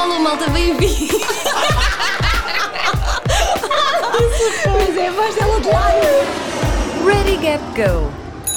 Alô, 0.00 0.18
malta, 0.18 0.48
bem-vindo! 0.48 1.12
Pois 4.64 4.96
é, 4.96 5.08
a 5.08 5.12
voz 5.12 5.34
dela 5.34 5.60
de 5.60 5.68
lado. 5.68 7.04
Ready, 7.04 7.36
Gap, 7.36 7.62
Go! 7.76 8.10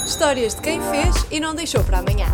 Histórias 0.06 0.56
de 0.56 0.62
quem 0.62 0.79
fez 0.84 1.29
e 1.29 1.42
não 1.42 1.54
deixou 1.54 1.84
para 1.84 1.98
amanhã. 1.98 2.28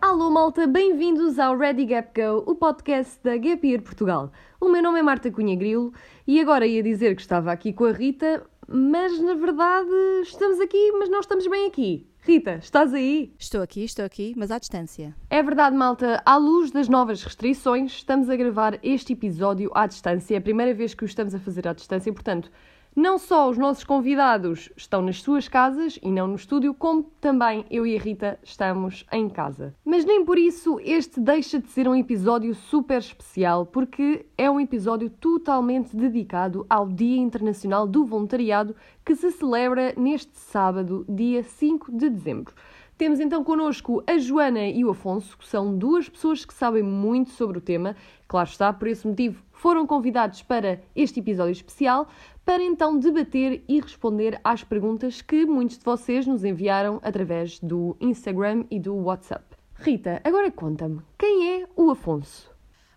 Alô, 0.00 0.30
malta, 0.30 0.66
bem-vindos 0.66 1.38
ao 1.38 1.58
Ready 1.58 1.84
Gap 1.84 2.18
Go, 2.18 2.42
o 2.50 2.54
podcast 2.54 3.18
da 3.22 3.36
Gap 3.36 3.66
Year 3.66 3.82
Portugal. 3.82 4.32
O 4.58 4.70
meu 4.70 4.82
nome 4.82 5.00
é 5.00 5.02
Marta 5.02 5.30
Cunha 5.30 5.54
Grilo 5.54 5.92
e 6.26 6.40
agora 6.40 6.66
ia 6.66 6.82
dizer 6.82 7.14
que 7.14 7.20
estava 7.20 7.52
aqui 7.52 7.74
com 7.74 7.84
a 7.84 7.92
Rita, 7.92 8.46
mas 8.66 9.20
na 9.20 9.34
verdade 9.34 9.90
estamos 10.22 10.58
aqui, 10.58 10.90
mas 10.92 11.10
não 11.10 11.20
estamos 11.20 11.46
bem 11.46 11.66
aqui. 11.66 12.09
Rita, 12.30 12.60
estás 12.62 12.94
aí? 12.94 13.34
Estou 13.36 13.60
aqui, 13.60 13.82
estou 13.82 14.04
aqui, 14.04 14.34
mas 14.36 14.52
à 14.52 14.58
distância. 14.60 15.12
É 15.28 15.42
verdade, 15.42 15.74
malta. 15.74 16.22
À 16.24 16.36
luz 16.36 16.70
das 16.70 16.88
novas 16.88 17.24
restrições, 17.24 17.90
estamos 17.90 18.30
a 18.30 18.36
gravar 18.36 18.78
este 18.84 19.14
episódio 19.14 19.68
à 19.74 19.84
distância. 19.84 20.36
É 20.36 20.38
a 20.38 20.40
primeira 20.40 20.72
vez 20.72 20.94
que 20.94 21.02
o 21.02 21.06
estamos 21.06 21.34
a 21.34 21.40
fazer 21.40 21.66
à 21.66 21.72
distância, 21.72 22.12
portanto, 22.12 22.48
não 22.94 23.18
só 23.18 23.48
os 23.48 23.56
nossos 23.56 23.84
convidados 23.84 24.70
estão 24.76 25.00
nas 25.00 25.22
suas 25.22 25.46
casas 25.46 25.98
e 26.02 26.10
não 26.10 26.26
no 26.26 26.34
estúdio, 26.34 26.74
como 26.74 27.04
também 27.20 27.64
eu 27.70 27.86
e 27.86 27.96
a 27.96 28.00
Rita 28.00 28.38
estamos 28.42 29.06
em 29.12 29.28
casa. 29.28 29.72
Mas 29.84 30.04
nem 30.04 30.24
por 30.24 30.36
isso 30.36 30.80
este 30.82 31.20
deixa 31.20 31.60
de 31.60 31.68
ser 31.68 31.86
um 31.86 31.94
episódio 31.94 32.52
super 32.52 32.98
especial, 32.98 33.64
porque 33.64 34.26
é 34.36 34.50
um 34.50 34.58
episódio 34.58 35.08
totalmente 35.08 35.96
dedicado 35.96 36.66
ao 36.68 36.88
Dia 36.88 37.18
Internacional 37.18 37.86
do 37.86 38.04
Voluntariado 38.04 38.74
que 39.04 39.14
se 39.14 39.30
celebra 39.30 39.94
neste 39.96 40.36
sábado, 40.36 41.04
dia 41.08 41.44
5 41.44 41.92
de 41.92 42.10
dezembro. 42.10 42.54
Temos 43.00 43.18
então 43.18 43.42
connosco 43.42 44.04
a 44.06 44.18
Joana 44.18 44.68
e 44.68 44.84
o 44.84 44.90
Afonso, 44.90 45.38
que 45.38 45.48
são 45.48 45.74
duas 45.74 46.06
pessoas 46.06 46.44
que 46.44 46.52
sabem 46.52 46.82
muito 46.82 47.30
sobre 47.30 47.56
o 47.56 47.60
tema. 47.60 47.96
Claro 48.28 48.46
está, 48.46 48.70
por 48.74 48.88
esse 48.88 49.08
motivo 49.08 49.42
foram 49.52 49.86
convidados 49.86 50.42
para 50.42 50.80
este 50.94 51.20
episódio 51.20 51.52
especial 51.52 52.08
para 52.44 52.62
então 52.62 52.98
debater 52.98 53.62
e 53.68 53.80
responder 53.80 54.40
às 54.42 54.64
perguntas 54.64 55.22
que 55.22 55.46
muitos 55.46 55.78
de 55.78 55.84
vocês 55.84 56.26
nos 56.26 56.44
enviaram 56.44 57.00
através 57.02 57.58
do 57.60 57.96
Instagram 58.00 58.64
e 58.70 58.80
do 58.80 58.94
WhatsApp. 58.96 59.44
Rita, 59.74 60.20
agora 60.24 60.50
conta-me, 60.50 61.00
quem 61.16 61.62
é 61.62 61.68
o 61.76 61.90
Afonso? 61.90 62.49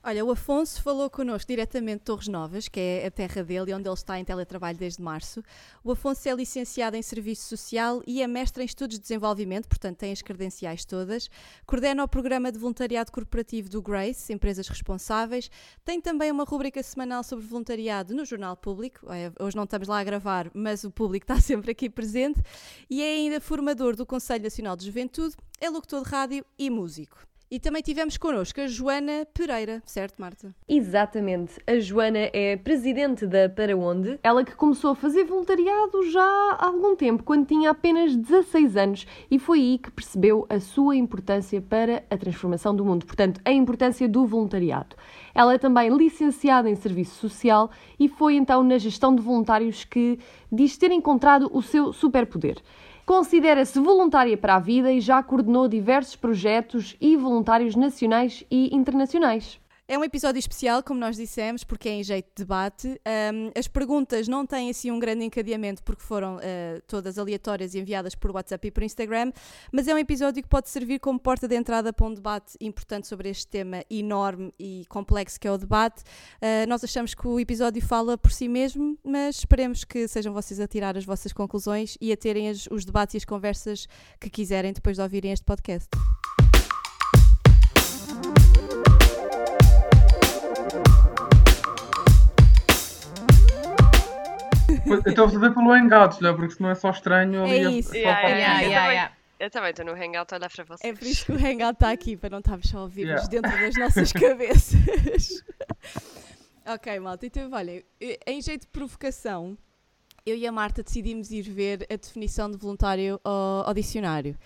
Olha, 0.06 0.26
o 0.26 0.32
Afonso 0.32 0.82
falou 0.82 1.10
connosco 1.10 1.48
diretamente 1.48 2.00
de 2.00 2.04
Torres 2.04 2.28
Novas, 2.28 2.68
que 2.68 2.78
é 2.78 3.08
a 3.08 3.10
terra 3.10 3.42
dele, 3.42 3.74
onde 3.74 3.88
ele 3.88 3.94
está 3.94 4.20
em 4.20 4.26
teletrabalho 4.26 4.78
desde 4.78 5.02
março. 5.02 5.42
O 5.82 5.94
Afonso 5.94 6.28
é 6.28 6.34
licenciado 6.34 6.98
em 6.98 7.02
Serviço 7.02 7.48
Social 7.48 8.04
e 8.06 8.22
é 8.22 8.28
mestre 8.28 8.64
em 8.64 8.66
Estudos 8.66 8.98
de 8.98 9.02
Desenvolvimento, 9.02 9.66
portanto 9.66 10.00
tem 10.00 10.12
as 10.12 10.22
credenciais 10.22 10.84
todas. 10.84 11.30
Coordena 11.66 12.04
o 12.04 12.08
programa 12.10 12.52
de 12.52 12.60
voluntariado 12.60 13.14
corporativo 13.14 13.70
do 13.70 13.82
Grace, 13.82 14.34
Empresas 14.34 14.68
Responsáveis. 14.68 15.50
Tem 15.86 16.02
também 16.02 16.30
uma 16.34 16.44
rubrica 16.44 16.84
semanal 16.84 17.24
sobre 17.24 17.46
voluntariado 17.46 18.14
no 18.14 18.26
Jornal 18.26 18.58
Público. 18.58 19.08
Hoje 19.40 19.56
não 19.56 19.64
estamos 19.64 19.88
lá 19.88 20.00
a 20.00 20.04
gravar, 20.04 20.52
mas 20.54 20.84
o 20.84 20.92
público 20.92 21.24
está 21.32 21.40
sempre 21.40 21.72
aqui 21.72 21.90
presente. 21.90 22.42
E 22.90 23.02
é 23.02 23.14
ainda 23.14 23.40
formador 23.40 23.96
do 23.96 24.06
Conselho 24.06 24.44
Nacional 24.44 24.76
de 24.76 24.86
Juventude, 24.86 25.38
é 25.62 25.70
locutor 25.70 26.04
de 26.04 26.10
rádio 26.10 26.46
e 26.60 26.70
músico. 26.70 27.26
E 27.54 27.60
também 27.60 27.84
tivemos 27.84 28.18
connosco 28.18 28.62
a 28.62 28.66
Joana 28.66 29.28
Pereira, 29.32 29.80
certo, 29.86 30.20
Marta? 30.20 30.56
Exatamente. 30.68 31.62
A 31.68 31.78
Joana 31.78 32.32
é 32.34 32.58
presidente 32.58 33.28
da 33.28 33.48
Para 33.48 33.78
Onde, 33.78 34.20
ela 34.24 34.44
que 34.44 34.56
começou 34.56 34.90
a 34.90 34.96
fazer 34.96 35.24
voluntariado 35.26 36.02
já 36.10 36.24
há 36.24 36.66
algum 36.66 36.96
tempo, 36.96 37.22
quando 37.22 37.46
tinha 37.46 37.70
apenas 37.70 38.16
16 38.16 38.76
anos, 38.76 39.06
e 39.30 39.38
foi 39.38 39.60
aí 39.60 39.78
que 39.78 39.92
percebeu 39.92 40.48
a 40.50 40.60
sua 40.60 40.96
importância 40.96 41.62
para 41.62 42.04
a 42.10 42.18
transformação 42.18 42.76
do 42.76 42.84
mundo, 42.84 43.06
portanto, 43.06 43.40
a 43.46 43.52
importância 43.52 44.10
do 44.10 44.26
voluntariado. 44.26 44.96
Ela 45.34 45.56
é 45.56 45.58
também 45.58 45.90
licenciada 45.90 46.70
em 46.70 46.76
Serviço 46.76 47.16
Social 47.16 47.72
e 48.00 48.08
foi 48.08 48.36
então 48.36 48.64
na 48.64 48.78
gestão 48.78 49.16
de 49.16 49.22
voluntários 49.22 49.84
que 49.84 50.20
diz 50.52 50.78
ter 50.78 50.92
encontrado 50.92 51.50
o 51.52 51.62
seu 51.62 51.92
superpoder. 51.92 52.58
Considera-se 53.06 53.80
voluntária 53.80 54.38
para 54.38 54.56
a 54.56 54.60
vida 54.60 54.92
e 54.92 55.02
já 55.02 55.22
coordenou 55.22 55.68
diversos 55.68 56.16
projetos 56.16 56.96
e 57.02 57.18
voluntários 57.18 57.76
nacionais 57.76 58.46
e 58.50 58.74
internacionais. 58.74 59.60
É 59.86 59.98
um 59.98 60.04
episódio 60.04 60.40
especial, 60.40 60.82
como 60.82 60.98
nós 60.98 61.18
dissemos, 61.18 61.66
porque 61.66 61.90
é 61.90 61.92
em 61.92 62.04
jeito 62.04 62.28
de 62.28 62.46
debate. 62.46 62.88
Um, 62.88 63.52
as 63.54 63.68
perguntas 63.68 64.30
não 64.30 64.46
têm 64.46 64.70
assim 64.70 64.90
um 64.90 64.98
grande 64.98 65.26
encadeamento 65.26 65.84
porque 65.84 66.02
foram 66.02 66.38
uh, 66.38 66.82
todas 66.88 67.20
aleatórias 67.20 67.76
e 67.76 67.80
enviadas 67.80 68.16
por 68.16 68.32
WhatsApp 68.32 68.66
e 68.66 68.72
por 68.72 68.82
Instagram, 68.82 69.34
mas 69.74 69.90
é 69.90 69.94
um 69.94 69.98
episódio 69.98 70.42
que 70.42 70.48
pode 70.48 70.70
servir 70.70 71.00
como 71.00 71.20
porta 71.20 71.50
de 71.50 71.56
entrada 71.58 71.92
para 71.92 72.08
um 72.08 72.14
debate 72.14 72.56
importante 72.62 73.10
sobre 73.10 73.30
este 73.30 73.46
tema 73.46 73.84
enorme 73.90 74.54
e 74.58 74.86
complexo 74.88 75.38
que 75.38 75.50
é 75.50 75.52
o 75.52 75.58
debate. 75.58 76.02
Uh, 76.42 76.66
nós 76.70 76.82
achamos 76.82 77.14
que 77.14 77.28
o 77.28 77.38
episódio 77.38 77.82
fala 77.86 78.18
por 78.18 78.32
si 78.32 78.48
mesmo, 78.48 78.98
mas 79.04 79.40
esperemos 79.40 79.84
que 79.84 80.08
sejam 80.08 80.34
vocês 80.34 80.62
a 80.62 80.68
tirar 80.68 80.96
as 80.96 81.04
vossas 81.04 81.34
conclusões 81.34 81.98
e 82.00 82.10
a 82.14 82.16
terem 82.16 82.48
as, 82.48 82.68
os 82.72 82.86
debates 82.86 83.16
e 83.16 83.18
as 83.18 83.26
conversas 83.26 83.86
que 84.18 84.30
quiserem 84.30 84.72
depois 84.72 84.96
de 84.96 85.04
ouvirem 85.04 85.34
este 85.34 85.44
podcast. 85.44 85.90
Eu 94.94 95.10
estou 95.10 95.26
a 95.26 95.30
fazer 95.30 95.54
pelo 95.54 95.72
Hangouts, 95.72 96.20
não, 96.20 96.36
porque 96.36 96.54
senão 96.54 96.70
é 96.70 96.76
só 96.76 96.90
estranho. 96.90 97.46
É 97.46 97.58
isso. 97.58 97.96
Yeah, 97.96 98.28
yeah, 98.28 98.62
yeah, 98.62 98.92
yeah. 98.92 99.14
Eu 99.44 99.50
também 99.50 99.72
estou 99.72 99.86
no 99.86 99.92
Hangout 99.92 100.34
a 100.34 100.38
olhar 100.38 100.50
para 100.50 100.64
vocês. 100.64 100.94
É 100.94 100.98
por 100.98 101.06
isso 101.06 101.26
que 101.26 101.32
o 101.34 101.36
Hangout 101.36 101.74
está 101.74 101.92
aqui, 101.92 102.16
para 102.16 102.30
não 102.30 102.40
estarmos 102.40 102.70
só 102.70 102.78
a 102.78 102.82
ouvir-nos 102.84 103.28
dentro 103.28 103.52
das 103.52 103.76
nossas 103.76 104.12
cabeças. 104.14 105.44
ok, 106.66 107.00
malta, 107.02 107.26
então 107.26 107.50
olha, 107.52 107.84
em 108.26 108.42
jeito 108.42 108.62
de 108.62 108.68
provocação, 108.68 109.58
eu 110.26 110.38
e 110.38 110.48
a 110.48 110.52
Marta 110.52 110.82
decidimos 110.82 111.30
ir 111.30 111.42
ver 111.42 111.86
a 111.92 111.98
definição 111.98 112.50
de 112.50 112.56
voluntário 112.56 113.20
ao, 113.22 113.68
ao 113.68 113.74
dicionário. 113.74 114.38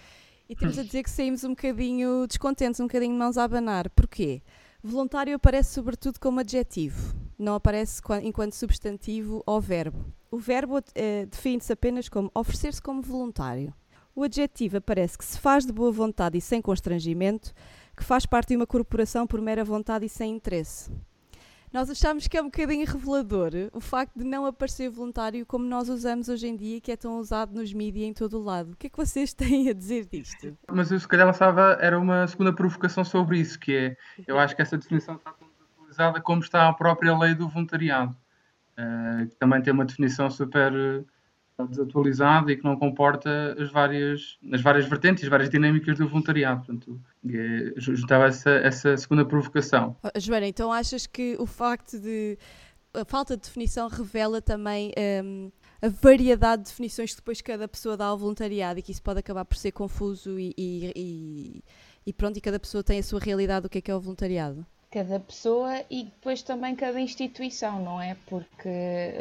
E 0.50 0.56
temos 0.56 0.80
a 0.80 0.84
dizer 0.84 1.04
que 1.04 1.12
saímos 1.12 1.44
um 1.44 1.50
bocadinho 1.50 2.26
descontentes, 2.26 2.80
um 2.80 2.88
bocadinho 2.88 3.14
de 3.14 3.20
mãos 3.20 3.38
a 3.38 3.44
abanar. 3.44 3.92
Porquê? 3.92 4.42
Voluntário 4.82 5.36
aparece 5.36 5.76
sobretudo 5.76 6.20
como 6.20 6.40
adjetivo, 6.40 7.16
não 7.38 7.54
aparece 7.54 8.02
enquanto 8.24 8.54
substantivo 8.54 9.44
ou 9.46 9.62
verbo. 9.62 10.12
O 10.30 10.38
verbo 10.38 10.80
eh, 10.94 11.26
define-se 11.26 11.72
apenas 11.72 12.10
como 12.10 12.32
oferecer-se 12.34 12.82
como 12.82 13.02
voluntário. 13.02 13.74
O 14.16 14.24
adjetivo 14.24 14.78
aparece 14.78 15.18
que 15.18 15.24
se 15.24 15.40
faz 15.40 15.66
de 15.66 15.72
boa 15.72 15.92
vontade 15.92 16.38
e 16.38 16.42
sem 16.42 16.62
constrangimento, 16.62 17.54
que 17.96 18.04
faz 18.04 18.26
parte 18.26 18.50
de 18.50 18.56
uma 18.56 18.68
corporação 18.68 19.26
por 19.26 19.40
mera 19.40 19.64
vontade 19.64 20.06
e 20.06 20.10
sem 20.10 20.36
interesse. 20.36 20.92
Nós 21.72 21.90
achamos 21.90 22.28
que 22.28 22.38
é 22.38 22.42
um 22.42 22.46
bocadinho 22.46 22.86
revelador 22.86 23.52
o 23.74 23.82
facto 23.82 24.18
de 24.18 24.24
não 24.24 24.46
aparecer 24.46 24.90
voluntário 24.90 25.46
como 25.46 25.66
nós 25.66 25.90
usamos 25.90 26.30
hoje 26.30 26.48
em 26.48 26.56
dia, 26.56 26.80
que 26.80 26.92
é 26.92 26.96
tão 26.96 27.20
usado 27.20 27.54
nos 27.54 27.74
mídias 27.74 28.08
em 28.08 28.14
todo 28.14 28.40
o 28.40 28.44
lado. 28.44 28.72
O 28.72 28.76
que 28.76 28.88
é 28.88 28.90
que 28.90 28.98
vocês 28.98 29.32
têm 29.36 29.70
a 29.70 29.74
dizer 29.74 30.06
disto? 30.06 30.58
Mas 30.72 30.92
eu 30.92 31.00
se 31.00 31.08
calhar 31.08 31.28
lançava, 31.28 31.78
era 31.82 32.00
uma 32.00 32.26
segunda 32.26 32.54
provocação 32.54 33.04
sobre 33.04 33.40
isso, 33.40 33.60
que 33.60 33.76
é, 33.76 33.98
eu 34.26 34.40
acho 34.40 34.56
que 34.56 34.62
essa 34.62 34.78
definição 34.78 35.16
está 35.16 35.32
tão 35.32 35.48
desatualizada 35.50 36.22
como 36.22 36.42
está 36.42 36.68
a 36.68 36.74
própria 36.74 37.18
lei 37.18 37.36
do 37.36 37.50
voluntariado, 37.50 38.16
que 39.30 39.36
também 39.38 39.62
tem 39.62 39.74
uma 39.74 39.86
definição 39.86 40.30
super 40.30 40.72
desatualizada 41.66 42.52
e 42.52 42.58
que 42.58 42.64
não 42.64 42.78
comporta 42.78 43.56
as 43.60 43.72
várias, 43.72 44.38
as 44.54 44.62
várias 44.62 44.86
vertentes, 44.86 45.24
as 45.24 45.30
várias 45.30 45.50
dinâmicas 45.50 45.98
do 45.98 46.08
voluntariado. 46.08 46.64
Portanto, 46.64 47.02
é, 47.28 47.74
juntava 47.78 48.26
essa, 48.26 48.52
essa 48.52 48.96
segunda 48.96 49.26
provocação. 49.26 49.96
Oh, 50.04 50.20
Joana, 50.20 50.48
então 50.48 50.72
achas 50.72 51.08
que 51.08 51.36
o 51.40 51.46
facto 51.46 52.00
de 52.00 52.38
a 52.94 53.06
falta 53.06 53.36
de 53.36 53.44
definição 53.44 53.88
revela 53.88 54.42
também 54.42 54.92
um, 55.24 55.52
a 55.82 55.90
variedade 55.90 56.64
de 56.64 56.70
definições 56.70 57.12
que 57.12 57.18
depois 57.18 57.42
cada 57.42 57.68
pessoa 57.68 57.96
dá 57.96 58.06
ao 58.06 58.18
voluntariado 58.18 58.80
e 58.80 58.82
que 58.82 58.92
isso 58.92 59.04
pode 59.04 59.20
acabar 59.20 59.46
por 59.46 59.56
ser 59.56 59.72
confuso 59.72 60.40
e, 60.40 60.54
e, 60.58 60.94
e, 60.96 61.64
e 62.06 62.14
pronto, 62.14 62.38
e 62.38 62.42
cada 62.42 62.60
pessoa 62.60 62.84
tem 62.84 63.00
a 63.00 63.04
sua 63.04 63.20
realidade 63.20 63.64
do 63.64 63.70
que 63.70 63.78
é 63.78 63.82
que 63.82 63.92
é 63.92 63.96
o 63.96 64.00
voluntariado? 64.00 64.66
Cada 64.90 65.20
pessoa 65.20 65.84
e 65.90 66.06
depois 66.06 66.42
também 66.42 66.74
cada 66.74 67.00
instituição, 67.00 67.80
não 67.82 68.02
é? 68.02 68.16
Porque 68.26 68.70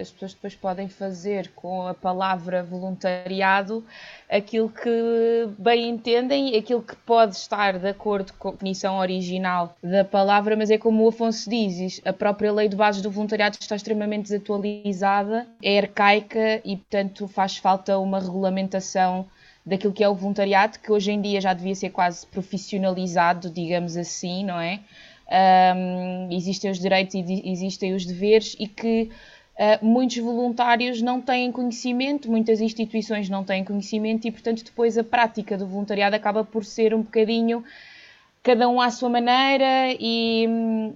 as 0.00 0.10
pessoas 0.10 0.34
depois 0.34 0.54
podem 0.54 0.88
fazer 0.88 1.50
com 1.56 1.88
a 1.88 1.92
palavra 1.94 2.62
voluntariado 2.62 3.84
aquilo 4.30 4.68
que 4.68 5.48
bem 5.58 5.88
entendem 5.88 6.56
aquilo 6.56 6.82
que 6.82 6.94
pode 6.94 7.34
estar 7.34 7.78
de 7.78 7.88
acordo 7.88 8.32
com 8.34 8.48
a 8.48 8.52
definição 8.52 8.98
original 8.98 9.76
da 9.82 10.04
palavra, 10.04 10.56
mas 10.56 10.70
é 10.70 10.78
como 10.78 11.04
o 11.04 11.08
Afonso 11.08 11.50
diz, 11.50 12.00
a 12.04 12.12
própria 12.12 12.52
lei 12.52 12.68
de 12.68 12.76
bases 12.76 13.02
do 13.02 13.10
voluntariado 13.10 13.56
está 13.60 13.74
extremamente 13.74 14.30
desatualizada, 14.30 15.48
é 15.60 15.78
arcaica 15.78 16.60
e, 16.64 16.76
portanto, 16.76 17.26
faz 17.26 17.56
falta 17.56 17.98
uma 17.98 18.20
regulamentação 18.20 19.26
daquilo 19.64 19.92
que 19.92 20.04
é 20.04 20.08
o 20.08 20.14
voluntariado, 20.14 20.78
que 20.78 20.92
hoje 20.92 21.10
em 21.10 21.20
dia 21.20 21.40
já 21.40 21.52
devia 21.52 21.74
ser 21.74 21.90
quase 21.90 22.24
profissionalizado, 22.24 23.50
digamos 23.50 23.96
assim, 23.96 24.44
não 24.44 24.60
é? 24.60 24.80
Um, 25.28 26.28
existem 26.30 26.70
os 26.70 26.78
direitos 26.78 27.14
e 27.14 27.42
existem 27.50 27.94
os 27.94 28.06
deveres 28.06 28.56
e 28.58 28.68
que 28.68 29.10
uh, 29.58 29.84
muitos 29.84 30.18
voluntários 30.18 31.02
não 31.02 31.20
têm 31.20 31.50
conhecimento, 31.50 32.30
muitas 32.30 32.60
instituições 32.60 33.28
não 33.28 33.42
têm 33.42 33.64
conhecimento 33.64 34.26
e, 34.26 34.30
portanto, 34.30 34.64
depois 34.64 34.96
a 34.96 35.04
prática 35.04 35.56
do 35.56 35.66
voluntariado 35.66 36.14
acaba 36.14 36.44
por 36.44 36.64
ser 36.64 36.94
um 36.94 37.02
bocadinho 37.02 37.64
cada 38.46 38.68
um 38.68 38.80
à 38.80 38.90
sua 38.90 39.08
maneira 39.08 39.92
e, 39.98 40.46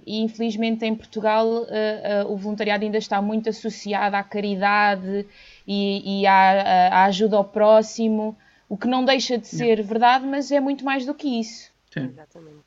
e 0.07 0.21
infelizmente 0.21 0.85
em 0.85 0.95
Portugal 0.95 1.45
uh, 1.45 1.65
uh, 1.65 2.31
o 2.31 2.37
voluntariado 2.37 2.85
ainda 2.85 2.97
está 2.97 3.21
muito 3.21 3.49
associado 3.49 4.15
à 4.15 4.23
caridade 4.23 5.25
e, 5.67 6.21
e 6.21 6.25
à, 6.25 6.87
à, 6.93 7.03
ajuda 7.05 7.35
ao 7.35 7.43
próximo, 7.43 8.37
o 8.69 8.77
que 8.77 8.87
não 8.87 9.03
deixa 9.03 9.37
de 9.37 9.47
ser 9.47 9.83
verdade, 9.83 10.25
mas 10.25 10.49
é 10.49 10.61
muito 10.61 10.85
mais 10.85 11.05
do 11.05 11.13
que 11.13 11.41
isso. 11.41 11.70
Sim, 11.91 12.15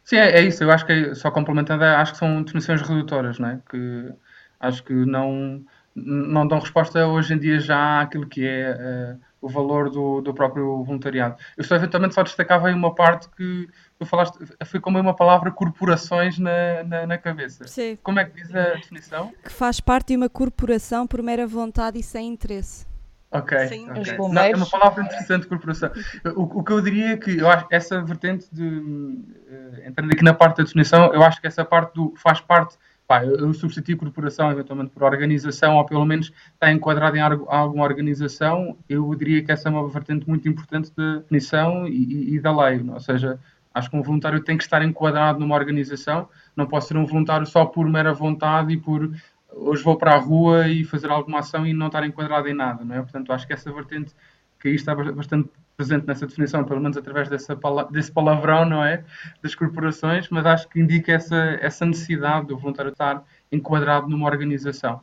Sim 0.04 0.16
é, 0.16 0.38
é, 0.38 0.42
isso. 0.42 0.62
Eu 0.62 0.70
acho 0.70 0.84
que, 0.84 0.92
é, 0.92 1.14
só 1.14 1.30
complementando, 1.30 1.82
acho 1.82 2.12
que 2.12 2.18
são 2.18 2.42
definições 2.42 2.82
redutoras, 2.82 3.38
não 3.38 3.48
é? 3.48 3.60
que 3.68 4.12
acho 4.60 4.82
que 4.84 4.92
não, 4.92 5.64
não 5.94 6.46
dão 6.46 6.58
resposta 6.58 7.06
hoje 7.06 7.34
em 7.34 7.38
dia 7.38 7.58
já 7.58 8.00
àquilo 8.00 8.26
que 8.26 8.46
é 8.46 9.16
uh, 9.16 9.20
o 9.40 9.48
valor 9.48 9.90
do, 9.90 10.20
do 10.20 10.34
próprio 10.34 10.82
voluntariado. 10.84 11.36
Eu 11.56 11.64
só 11.64 11.74
eventualmente 11.76 12.14
só 12.14 12.22
destacava 12.22 12.68
aí 12.68 12.74
uma 12.74 12.94
parte 12.94 13.28
que 13.30 13.68
tu 13.98 14.06
falaste, 14.06 14.38
foi 14.64 14.80
como 14.80 14.98
uma 14.98 15.14
palavra 15.14 15.50
corporações 15.50 16.38
na, 16.38 16.82
na, 16.84 17.06
na, 17.06 17.18
cabeça. 17.18 17.66
Sim. 17.66 17.98
Como 18.02 18.18
é 18.18 18.24
que 18.24 18.42
diz 18.42 18.54
a 18.54 18.74
definição? 18.74 19.32
Que 19.42 19.50
faz 19.50 19.80
parte 19.80 20.08
de 20.08 20.16
uma 20.16 20.28
corporação 20.28 21.06
por 21.06 21.22
mera 21.22 21.46
vontade 21.46 21.98
e 21.98 22.02
sem 22.02 22.28
interesse. 22.28 22.86
Ok, 23.34 23.66
Sim, 23.66 23.90
okay. 23.90 24.16
Não, 24.16 24.42
é 24.42 24.54
uma 24.54 24.66
palavra 24.66 25.02
interessante, 25.02 25.48
corporação. 25.48 25.90
O, 26.36 26.60
o, 26.60 26.62
que 26.62 26.72
eu 26.72 26.80
diria 26.80 27.14
é 27.14 27.16
que 27.16 27.36
eu 27.36 27.50
acho 27.50 27.66
essa 27.68 28.00
vertente 28.00 28.46
de, 28.52 28.62
uh, 28.64 29.82
entrando 29.84 30.12
aqui 30.12 30.22
na 30.22 30.32
parte 30.32 30.58
da 30.58 30.62
definição, 30.62 31.12
eu 31.12 31.20
acho 31.20 31.40
que 31.40 31.46
essa 31.48 31.64
parte 31.64 31.94
do 31.94 32.14
faz 32.16 32.40
parte 32.40 32.78
Pá, 33.06 33.22
eu, 33.22 33.36
eu 33.36 33.96
corporação 33.98 34.50
eventualmente 34.50 34.90
por 34.90 35.02
organização, 35.02 35.76
ou 35.76 35.84
pelo 35.84 36.06
menos 36.06 36.32
está 36.54 36.72
enquadrado 36.72 37.16
em 37.16 37.20
alguma 37.20 37.84
organização, 37.84 38.78
eu 38.88 39.14
diria 39.14 39.44
que 39.44 39.52
essa 39.52 39.68
é 39.68 39.72
uma 39.72 39.86
vertente 39.88 40.26
muito 40.26 40.48
importante 40.48 40.90
da 40.96 41.16
definição 41.16 41.86
e, 41.86 42.34
e, 42.34 42.40
da 42.40 42.50
lei. 42.50 42.82
Ou 42.88 43.00
seja, 43.00 43.38
acho 43.74 43.90
que 43.90 43.96
um 43.96 44.02
voluntário 44.02 44.42
tem 44.42 44.56
que 44.56 44.62
estar 44.64 44.82
enquadrado 44.82 45.38
numa 45.38 45.54
organização, 45.54 46.30
não 46.56 46.66
pode 46.66 46.86
ser 46.86 46.96
um 46.96 47.04
voluntário 47.04 47.46
só 47.46 47.66
por 47.66 47.86
mera 47.86 48.14
vontade 48.14 48.72
e 48.72 48.78
por 48.78 49.10
hoje 49.56 49.82
vou 49.82 49.96
para 49.96 50.14
a 50.14 50.18
rua 50.18 50.68
e 50.68 50.84
fazer 50.84 51.10
alguma 51.10 51.40
ação 51.40 51.66
e 51.66 51.72
não 51.72 51.86
estar 51.86 52.04
enquadrado 52.06 52.48
em 52.48 52.54
nada, 52.54 52.84
não 52.84 52.94
é? 52.94 52.98
Portanto, 53.00 53.32
acho 53.32 53.46
que 53.46 53.52
essa 53.52 53.72
vertente, 53.72 54.14
que 54.60 54.68
aí 54.68 54.74
está 54.74 54.94
bastante 54.94 55.48
presente 55.76 56.06
nessa 56.06 56.26
definição, 56.26 56.64
pelo 56.64 56.80
menos 56.80 56.96
através 56.96 57.28
dessa, 57.28 57.58
desse 57.90 58.12
palavrão, 58.12 58.64
não 58.64 58.84
é? 58.84 59.04
Das 59.42 59.54
corporações, 59.54 60.28
mas 60.28 60.46
acho 60.46 60.68
que 60.68 60.80
indica 60.80 61.12
essa, 61.12 61.36
essa 61.60 61.84
necessidade 61.84 62.46
do 62.46 62.56
voluntário 62.56 62.92
estar 62.92 63.24
enquadrado 63.50 64.08
numa 64.08 64.26
organização 64.26 65.00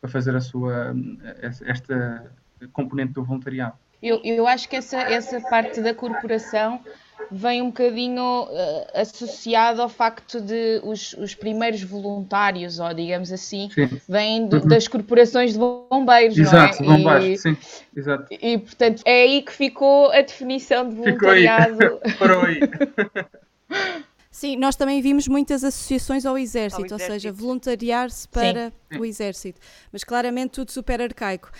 para 0.00 0.10
fazer 0.10 0.34
a 0.34 0.40
sua, 0.40 0.94
esta 1.40 2.32
componente 2.72 3.12
do 3.12 3.24
voluntariado. 3.24 3.74
Eu, 4.02 4.20
eu 4.24 4.46
acho 4.48 4.68
que 4.68 4.76
essa, 4.76 5.00
essa 5.00 5.40
parte 5.40 5.80
da 5.80 5.94
corporação 5.94 6.80
vem 7.30 7.62
um 7.62 7.66
bocadinho 7.66 8.44
uh, 8.44 8.86
associado 8.94 9.82
ao 9.82 9.88
facto 9.88 10.40
de 10.40 10.80
os, 10.84 11.12
os 11.14 11.34
primeiros 11.34 11.82
voluntários, 11.82 12.78
ou 12.78 12.92
digamos 12.92 13.32
assim, 13.32 13.70
sim. 13.74 13.88
vêm 14.08 14.46
do, 14.46 14.58
uhum. 14.58 14.68
das 14.68 14.88
corporações 14.88 15.52
de 15.52 15.58
bombeiros, 15.58 16.38
exato, 16.38 16.82
não 16.82 16.94
é? 16.94 16.96
Bombeiros, 16.98 17.40
e, 17.40 17.42
sim, 17.42 17.56
exato. 17.96 18.26
E, 18.30 18.58
portanto, 18.58 19.02
é 19.04 19.22
aí 19.22 19.42
que 19.42 19.52
ficou 19.52 20.10
a 20.10 20.20
definição 20.20 20.88
de 20.88 20.94
voluntariado. 20.94 22.00
Parou 22.18 22.42
aí. 22.42 22.60
Sim, 24.32 24.56
nós 24.56 24.74
também 24.74 25.02
vimos 25.02 25.28
muitas 25.28 25.62
associações 25.62 26.24
ao 26.24 26.38
exército, 26.38 26.80
ao 26.80 26.86
exército. 26.86 27.12
ou 27.12 27.14
seja, 27.14 27.32
voluntariar-se 27.32 28.26
para 28.26 28.72
Sim. 28.90 28.98
o 28.98 29.04
exército. 29.04 29.60
Mas 29.92 30.02
claramente 30.02 30.52
tudo 30.52 30.72
super 30.72 31.02
arcaico 31.02 31.50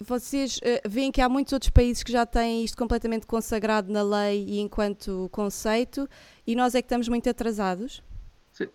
vocês 0.00 0.58
uh, 0.58 0.88
veem 0.88 1.12
que 1.12 1.20
há 1.20 1.28
muitos 1.28 1.52
outros 1.52 1.70
países 1.70 2.02
que 2.02 2.12
já 2.12 2.26
têm 2.26 2.64
isto 2.64 2.76
completamente 2.76 3.26
consagrado 3.26 3.92
na 3.92 4.02
lei 4.02 4.44
e 4.46 4.60
enquanto 4.60 5.28
conceito, 5.30 6.08
e 6.46 6.54
nós 6.54 6.74
é 6.74 6.82
que 6.82 6.86
estamos 6.86 7.08
muito 7.08 7.28
atrasados? 7.28 8.02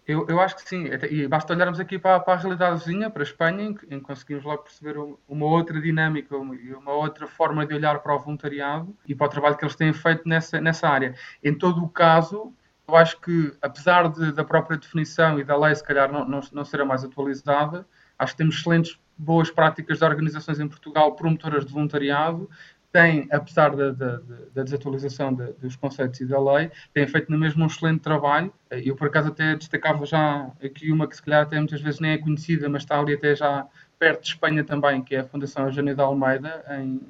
Eu, 0.06 0.28
eu 0.28 0.42
acho 0.42 0.58
que 0.58 0.68
sim, 0.68 0.90
e 1.10 1.26
basta 1.26 1.54
olharmos 1.54 1.80
aqui 1.80 1.98
para, 1.98 2.20
para 2.20 2.34
a 2.34 2.38
realidade 2.38 2.80
vizinha, 2.80 3.10
para 3.10 3.22
a 3.22 3.24
Espanha, 3.24 3.64
em 3.64 3.74
que, 3.74 3.86
em 3.86 4.00
que 4.00 4.06
conseguimos 4.06 4.44
logo 4.44 4.64
perceber 4.64 4.98
uma 5.26 5.46
outra 5.46 5.80
dinâmica 5.80 6.36
e 6.36 6.74
uma 6.74 6.92
outra 6.92 7.26
forma 7.28 7.66
de 7.66 7.74
olhar 7.74 8.00
para 8.00 8.14
o 8.14 8.20
voluntariado 8.20 8.94
e 9.08 9.16
para 9.16 9.28
o 9.28 9.30
trabalho 9.30 9.56
que 9.56 9.64
eles 9.64 9.76
têm 9.78 9.94
feito 9.94 10.28
nessa, 10.28 10.60
nessa 10.60 10.90
área. 10.90 11.16
Em 11.42 11.58
todo 11.58 11.82
o 11.82 11.88
caso, 11.88 12.54
eu 12.90 12.96
acho 12.96 13.22
que, 13.22 13.54
apesar 13.62 14.10
de, 14.10 14.34
da 14.34 14.44
própria 14.44 14.78
definição 14.78 15.40
e 15.40 15.46
da 15.46 15.56
lei, 15.56 15.74
se 15.74 15.84
calhar, 15.84 16.12
não, 16.12 16.28
não, 16.28 16.42
não 16.52 16.66
ser 16.66 16.82
a 16.82 16.86
mais 16.86 17.06
atualizada, 17.06 17.88
acho 18.18 18.34
que 18.34 18.38
temos 18.38 18.58
excelentes 18.58 19.00
boas 19.20 19.52
práticas 19.52 20.00
de 20.00 20.06
organizações 20.06 20.60
em 20.60 20.68
Portugal 20.68 21.14
promotoras 21.14 21.66
de 21.66 21.74
voluntariado, 21.74 22.50
têm, 22.92 23.28
apesar 23.32 23.76
da, 23.76 23.92
da, 23.92 24.20
da 24.56 24.64
desatualização 24.64 25.34
de, 25.34 25.54
dos 25.54 25.76
conceitos 25.76 26.20
e 26.22 26.26
da 26.26 26.40
lei, 26.42 26.72
têm 26.94 27.06
feito 27.06 27.32
na 27.32 27.38
mesma 27.38 27.66
um 27.66 27.68
excelente 27.68 28.00
trabalho. 28.00 28.52
Eu, 28.72 28.96
por 28.96 29.08
acaso, 29.08 29.28
até 29.28 29.56
destacava 29.56 30.06
já 30.06 30.50
aqui 30.64 30.92
uma 30.92 31.08
que, 31.08 31.16
se 31.16 31.22
calhar, 31.22 31.44
até 31.44 31.58
muitas 31.58 31.82
vezes 31.82 32.00
nem 32.00 32.12
é 32.12 32.18
conhecida, 32.18 32.68
mas 32.68 32.84
está 32.84 33.00
ali 33.00 33.14
até 33.14 33.36
já 33.36 33.68
perto 34.00 34.22
de 34.22 34.30
Espanha 34.30 34.64
também, 34.64 35.04
que 35.04 35.16
é 35.16 35.20
a 35.20 35.26
Fundação 35.26 35.66
Eugênio 35.66 35.94
de 35.94 36.02
Almeida, 36.02 36.64
em, 36.80 37.02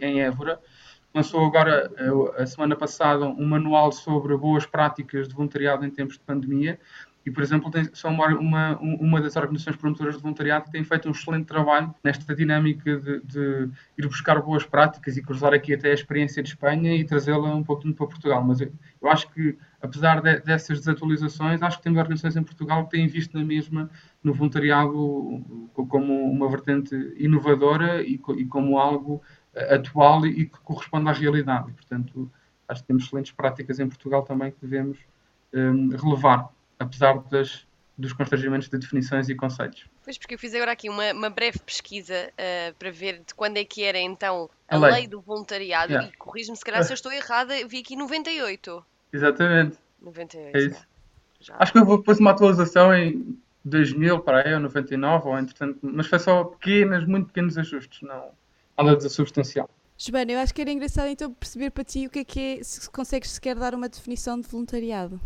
em 0.00 0.20
Évora. 0.22 0.58
Lançou 1.14 1.44
agora, 1.44 1.90
a 2.36 2.46
semana 2.46 2.76
passada, 2.76 3.26
um 3.26 3.44
manual 3.44 3.90
sobre 3.90 4.36
boas 4.36 4.66
práticas 4.66 5.26
de 5.26 5.34
voluntariado 5.34 5.84
em 5.84 5.90
tempos 5.90 6.14
de 6.14 6.20
pandemia, 6.20 6.78
e, 7.28 7.30
por 7.30 7.42
exemplo, 7.42 7.70
tem, 7.70 7.84
são 7.92 8.10
uma, 8.10 8.26
uma, 8.28 8.78
uma 8.78 9.20
das 9.20 9.36
organizações 9.36 9.76
promotoras 9.76 10.16
de 10.16 10.22
voluntariado 10.22 10.64
que 10.64 10.70
tem 10.70 10.82
feito 10.82 11.08
um 11.08 11.10
excelente 11.10 11.44
trabalho 11.44 11.94
nesta 12.02 12.34
dinâmica 12.34 12.96
de, 12.96 13.20
de 13.20 13.68
ir 13.98 14.06
buscar 14.06 14.40
boas 14.40 14.64
práticas 14.64 15.18
e 15.18 15.22
cruzar 15.22 15.52
aqui 15.52 15.74
até 15.74 15.90
a 15.90 15.94
experiência 15.94 16.42
de 16.42 16.48
Espanha 16.48 16.96
e 16.96 17.04
trazê-la 17.04 17.54
um 17.54 17.62
pouquinho 17.62 17.92
para 17.92 18.06
Portugal. 18.06 18.42
Mas 18.42 18.62
eu, 18.62 18.72
eu 19.02 19.10
acho 19.10 19.30
que, 19.30 19.58
apesar 19.82 20.22
de, 20.22 20.40
dessas 20.40 20.78
desatualizações, 20.78 21.60
acho 21.60 21.76
que 21.76 21.82
temos 21.82 21.98
organizações 21.98 22.34
em 22.34 22.42
Portugal 22.42 22.84
que 22.84 22.96
têm 22.96 23.06
visto 23.06 23.36
na 23.36 23.44
mesma 23.44 23.90
no 24.24 24.32
voluntariado 24.32 24.90
como 25.74 26.32
uma 26.32 26.48
vertente 26.48 26.94
inovadora 27.18 28.02
e, 28.02 28.18
e 28.38 28.44
como 28.46 28.78
algo 28.78 29.20
eh, 29.54 29.74
atual 29.74 30.26
e 30.26 30.46
que 30.46 30.58
corresponde 30.60 31.10
à 31.10 31.12
realidade. 31.12 31.70
Portanto, 31.72 32.32
acho 32.66 32.80
que 32.80 32.86
temos 32.86 33.04
excelentes 33.04 33.32
práticas 33.32 33.78
em 33.78 33.86
Portugal 33.86 34.22
também 34.22 34.50
que 34.50 34.58
devemos 34.62 34.96
um, 35.52 35.90
relevar 35.90 36.48
apesar 36.78 37.18
das, 37.30 37.66
dos 37.96 38.12
constrangimentos 38.12 38.68
de 38.68 38.78
definições 38.78 39.28
e 39.28 39.34
conceitos. 39.34 39.86
Pois, 40.04 40.16
porque 40.16 40.34
eu 40.34 40.38
fiz 40.38 40.54
agora 40.54 40.72
aqui 40.72 40.88
uma, 40.88 41.12
uma 41.12 41.30
breve 41.30 41.58
pesquisa 41.58 42.30
uh, 42.32 42.74
para 42.74 42.90
ver 42.90 43.22
de 43.26 43.34
quando 43.34 43.56
é 43.56 43.64
que 43.64 43.82
era 43.82 43.98
então 43.98 44.48
a, 44.68 44.76
a 44.76 44.78
lei. 44.78 44.92
lei. 44.92 45.06
do 45.06 45.20
voluntariado 45.20 45.92
yeah. 45.92 46.08
e 46.08 46.16
corrijo-me 46.16 46.56
se 46.56 46.64
calhar 46.64 46.82
se 46.84 46.92
eu 46.92 46.94
estou 46.94 47.12
errada, 47.12 47.54
vi 47.66 47.80
aqui 47.80 47.96
98. 47.96 48.84
Exatamente. 49.12 49.76
98. 50.00 50.56
É 50.56 50.60
isso. 50.60 50.86
Já. 51.40 51.56
Acho 51.58 51.72
que 51.72 51.78
eu 51.78 52.02
pus 52.02 52.18
uma 52.18 52.32
atualização 52.32 52.94
em 52.94 53.38
2000 53.64 54.20
para 54.20 54.46
aí, 54.46 54.54
ou 54.54 54.60
99, 54.60 55.28
ou 55.28 55.38
entretanto, 55.38 55.78
mas 55.82 56.06
foi 56.06 56.18
só 56.18 56.44
pequenas, 56.44 57.06
muito 57.06 57.28
pequenos 57.28 57.56
ajustes, 57.58 58.02
não 58.02 58.30
nada 58.84 58.96
de 58.96 59.10
substancial. 59.10 59.68
Joana, 59.96 60.32
eu 60.32 60.38
acho 60.38 60.54
que 60.54 60.60
era 60.60 60.70
engraçado 60.70 61.08
então 61.08 61.32
perceber 61.34 61.70
para 61.70 61.82
ti 61.82 62.06
o 62.06 62.10
que 62.10 62.20
é 62.20 62.24
que 62.24 62.40
é, 62.40 62.62
se 62.62 62.88
consegues 62.88 63.30
sequer 63.30 63.56
dar 63.56 63.74
uma 63.74 63.88
definição 63.88 64.40
de 64.40 64.46
voluntariado. 64.46 65.20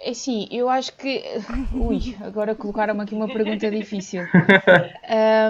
É 0.00 0.14
sim, 0.14 0.46
eu 0.50 0.68
acho 0.68 0.92
que. 0.96 1.22
Ui, 1.74 2.16
agora 2.20 2.54
colocaram-me 2.54 3.02
aqui 3.02 3.14
uma 3.14 3.26
pergunta 3.26 3.70
difícil. 3.70 4.22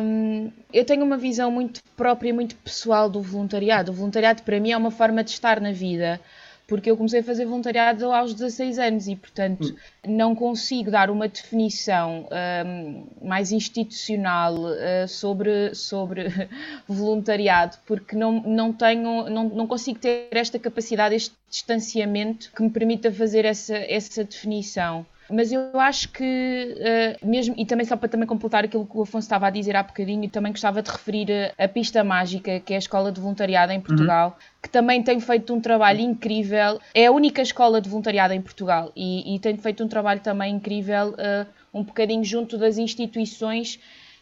Um, 0.03 0.51
eu 0.73 0.85
tenho 0.85 1.05
uma 1.05 1.19
visão 1.19 1.51
muito 1.51 1.83
própria, 1.97 2.33
muito 2.33 2.57
pessoal 2.57 3.11
do 3.11 3.21
voluntariado. 3.21 3.93
O 3.93 3.95
voluntariado 3.95 4.43
para 4.43 4.59
mim 4.59 4.73
é 4.73 4.77
uma 4.77 4.91
forma 4.91 5.23
de 5.23 5.31
estar 5.31 5.61
na 5.61 5.73
vida 5.73 6.21
porque 6.69 6.91
eu 6.91 6.97
comecei 6.99 7.21
a 7.21 7.25
fazer 7.25 7.47
voluntariado 7.47 8.13
aos 8.13 8.35
16 8.35 8.79
anos 8.79 9.09
e, 9.09 9.17
portanto, 9.17 9.75
não 10.07 10.35
consigo 10.35 10.91
dar 10.91 11.09
uma 11.09 11.27
definição 11.27 12.29
um, 12.67 13.07
mais 13.27 13.51
institucional 13.51 14.55
uh, 14.55 15.09
sobre, 15.09 15.75
sobre 15.75 16.29
voluntariado, 16.87 17.79
porque 17.87 18.15
não, 18.15 18.43
não 18.43 18.71
tenho, 18.71 19.31
não, 19.31 19.45
não 19.45 19.67
consigo 19.67 19.99
ter 19.99 20.29
esta 20.31 20.59
capacidade, 20.59 21.15
este 21.15 21.35
distanciamento 21.49 22.53
que 22.55 22.63
me 22.63 22.69
permita 22.69 23.11
fazer 23.11 23.47
essa, 23.47 23.75
essa 23.75 24.23
definição. 24.23 25.07
Mas 25.31 25.53
eu 25.53 25.79
acho 25.79 26.09
que, 26.11 26.75
uh, 27.23 27.27
mesmo, 27.27 27.55
e 27.59 27.67
também 27.67 27.85
só 27.85 27.97
para 27.97 28.09
também 28.09 28.27
completar 28.27 28.65
aquilo 28.65 28.87
que 28.87 28.97
o 28.97 29.03
Afonso 29.03 29.27
estava 29.27 29.47
a 29.47 29.51
dizer 29.51 29.77
há 29.77 29.83
bocadinho, 29.83 30.29
também 30.31 30.53
gostava 30.53 30.83
de 30.83 30.91
referir 30.91 31.29
a, 31.59 31.65
a 31.65 31.69
Pista 31.69 32.03
Mágica, 32.03 32.61
que 32.61 32.73
é 32.73 32.77
a 32.77 32.79
escola 32.79 33.13
de 33.13 33.21
voluntariado 33.21 33.73
em 33.73 33.81
Portugal, 33.81 34.31
uhum. 34.31 34.47
que 34.63 34.69
também 34.71 35.03
tem 35.03 35.21
feito 35.21 35.53
um 35.55 35.61
trabalho 35.61 36.01
incrível. 36.01 36.81
É 36.95 37.07
a 37.07 37.13
única 37.13 37.43
escola 37.43 37.81
de 37.81 37.89
voluntariado 37.89 38.33
em 38.33 38.41
Portugal 38.41 38.91
e, 38.97 39.35
e 39.35 39.39
tem 39.39 39.57
feito 39.57 39.85
um 39.85 39.89
trabalho 39.89 40.21
também 40.21 40.55
incrível, 40.55 41.11
uh, 41.11 41.47
um 41.73 41.83
bocadinho 41.83 42.25
junto 42.25 42.57
das 42.57 42.79
instituições 42.79 43.79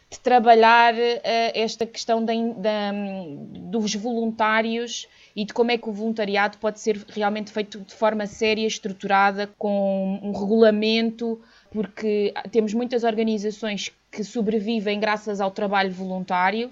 de 0.09 0.19
trabalhar 0.19 0.93
uh, 0.93 0.97
esta 1.53 1.85
questão 1.85 2.23
de, 2.23 2.33
de, 2.33 3.61
dos 3.69 3.93
voluntários 3.95 5.07
e 5.37 5.45
de 5.45 5.53
como 5.53 5.69
é 5.69 5.77
que 5.77 5.87
o 5.87 5.93
voluntariado 5.93 6.57
pode 6.57 6.79
ser 6.79 7.05
realmente 7.09 7.51
feito 7.51 7.79
de 7.79 7.93
forma 7.93 8.25
séria, 8.25 8.65
estruturada, 8.65 9.47
com 9.55 10.19
um 10.23 10.31
regulamento, 10.31 11.39
porque 11.69 12.33
temos 12.49 12.73
muitas 12.73 13.03
organizações 13.03 13.93
que 14.11 14.23
sobrevivem 14.23 14.99
graças 14.99 15.39
ao 15.39 15.51
trabalho 15.51 15.91
voluntário. 15.91 16.71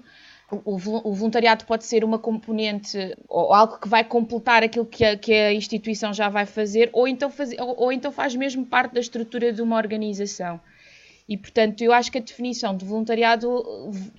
o, 0.50 0.76
voluntariado 0.78 1.64
pode 1.64 1.84
ser 1.84 2.02
uma 2.02 2.18
componente 2.18 3.16
ou 3.28 3.54
algo 3.54 3.78
que 3.78 3.88
vai 3.88 4.02
completar 4.02 4.64
aquilo 4.64 4.84
que 4.84 5.04
a, 5.04 5.16
que 5.16 5.32
a 5.32 5.52
instituição 5.52 6.12
já 6.12 6.28
vai 6.28 6.44
fazer, 6.44 6.90
ou 6.92 7.06
então, 7.06 7.30
faz, 7.30 7.52
ou, 7.60 7.82
ou 7.84 7.92
então 7.92 8.10
faz 8.10 8.34
mesmo 8.34 8.66
parte 8.66 8.94
da 8.94 9.00
estrutura 9.00 9.52
de 9.52 9.62
uma 9.62 9.76
organização. 9.76 10.60
E, 11.28 11.36
portanto, 11.36 11.82
eu 11.82 11.92
acho 11.92 12.10
que 12.12 12.18
a 12.18 12.20
definição 12.20 12.76
de 12.76 12.84
voluntariado 12.84 13.64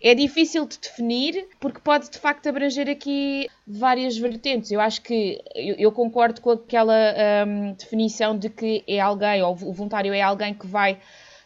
é 0.02 0.14
difícil 0.14 0.66
de 0.66 0.78
definir 0.78 1.48
porque 1.60 1.80
pode, 1.80 2.12
de 2.12 2.18
facto, 2.18 2.48
abranger 2.48 2.90
aqui 2.90 3.48
várias 3.66 4.18
vertentes. 4.18 4.72
Eu 4.72 4.82
acho 4.82 5.02
que 5.02 5.42
eu, 5.56 5.76
eu 5.78 5.92
concordo 5.92 6.42
com 6.42 6.52
aquela 6.52 7.14
um, 7.48 7.74
definição 7.74 8.38
de 8.38 8.50
que 8.50 8.84
é 8.86 9.00
alguém, 9.00 9.42
ou 9.42 9.54
o 9.54 9.74
voluntário 9.74 10.14
é 10.14 10.22
alguém 10.22 10.54
que 10.54 10.68
vai 10.68 11.00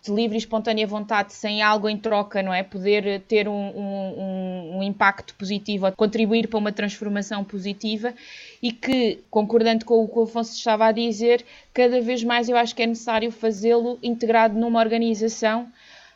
de 0.04 0.12
livre 0.12 0.36
e 0.36 0.40
espontânea 0.40 0.88
vontade, 0.88 1.34
sem 1.34 1.62
algo 1.62 1.88
em 1.88 1.96
troca, 1.96 2.42
não 2.42 2.52
é? 2.52 2.64
Poder 2.64 3.22
ter 3.28 3.48
um, 3.48 3.54
um, 3.54 4.78
um 4.78 4.84
impacto 4.84 5.36
positivo, 5.36 5.92
contribuir 5.92 6.48
para 6.48 6.58
uma 6.58 6.72
transformação 6.72 7.44
positiva 7.44 8.14
e 8.62 8.72
que, 8.72 9.20
concordando 9.30 9.86
com 9.86 10.04
o 10.04 10.08
que 10.08 10.18
o 10.18 10.24
Afonso 10.24 10.54
estava 10.56 10.88
a 10.88 10.92
dizer, 10.92 11.46
cada 11.72 12.02
vez 12.02 12.24
mais 12.24 12.50
eu 12.50 12.58
acho 12.58 12.76
que 12.76 12.82
é 12.82 12.88
necessário 12.88 13.32
fazê-lo 13.32 14.00
integrado 14.02 14.58
numa 14.58 14.80
organização, 14.80 15.68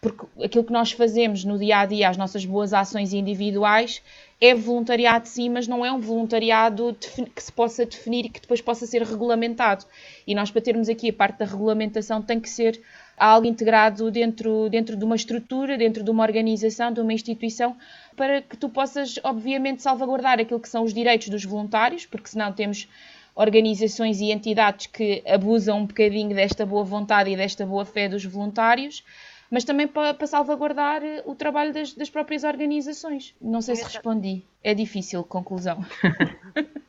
porque 0.01 0.25
aquilo 0.43 0.63
que 0.63 0.73
nós 0.73 0.91
fazemos 0.91 1.43
no 1.43 1.59
dia 1.59 1.79
a 1.79 1.85
dia, 1.85 2.09
as 2.09 2.17
nossas 2.17 2.43
boas 2.43 2.73
ações 2.73 3.13
individuais, 3.13 4.01
é 4.41 4.53
voluntariado 4.53 5.27
sim, 5.27 5.49
mas 5.49 5.67
não 5.67 5.85
é 5.85 5.91
um 5.91 5.99
voluntariado 5.99 6.95
que 7.35 7.41
se 7.43 7.51
possa 7.51 7.85
definir 7.85 8.25
e 8.25 8.29
que 8.29 8.41
depois 8.41 8.61
possa 8.61 8.85
ser 8.85 9.03
regulamentado. 9.03 9.85
E 10.25 10.33
nós, 10.35 10.51
para 10.51 10.61
termos 10.61 10.89
aqui 10.89 11.09
a 11.09 11.13
parte 11.13 11.39
da 11.39 11.45
regulamentação, 11.45 12.21
tem 12.21 12.39
que 12.39 12.49
ser 12.49 12.81
algo 13.17 13.48
integrado 13.48 14.12
dentro, 14.12 14.69
dentro 14.69 14.95
de 14.95 15.03
uma 15.05 15.15
estrutura, 15.15 15.77
dentro 15.77 16.03
de 16.03 16.12
uma 16.12 16.24
organização, 16.24 16.91
de 16.91 17.00
uma 17.00 17.13
instituição, 17.13 17.75
para 18.15 18.41
que 18.41 18.57
tu 18.57 18.69
possas, 18.69 19.19
obviamente, 19.24 19.81
salvaguardar 19.81 20.39
aquilo 20.39 20.60
que 20.60 20.69
são 20.69 20.84
os 20.84 20.93
direitos 20.93 21.29
dos 21.29 21.43
voluntários, 21.45 22.05
porque 22.05 22.29
senão 22.29 22.51
temos 22.51 22.88
organizações 23.36 24.22
e 24.22 24.31
entidades 24.31 24.88
que 24.88 25.22
abusam 25.27 25.79
um 25.79 25.86
bocadinho 25.86 26.34
desta 26.34 26.65
boa 26.65 26.84
vontade 26.84 27.29
e 27.29 27.36
desta 27.36 27.65
boa 27.65 27.86
fé 27.86 28.07
dos 28.07 28.24
voluntários, 28.24 29.03
mas 29.51 29.63
também 29.63 29.88
para, 29.88 30.13
para 30.13 30.27
salvaguardar 30.27 31.01
o 31.25 31.36
trabalho 31.36 31.74
das, 31.74 31.93
das 31.93 32.10
próprias 32.10 32.43
organizações. 32.43 33.36
Não 33.41 33.62
sei 33.62 33.75
se 33.75 33.84
respondi. 33.84 34.43
É 34.63 34.74
difícil, 34.74 35.24
conclusão. 35.24 35.86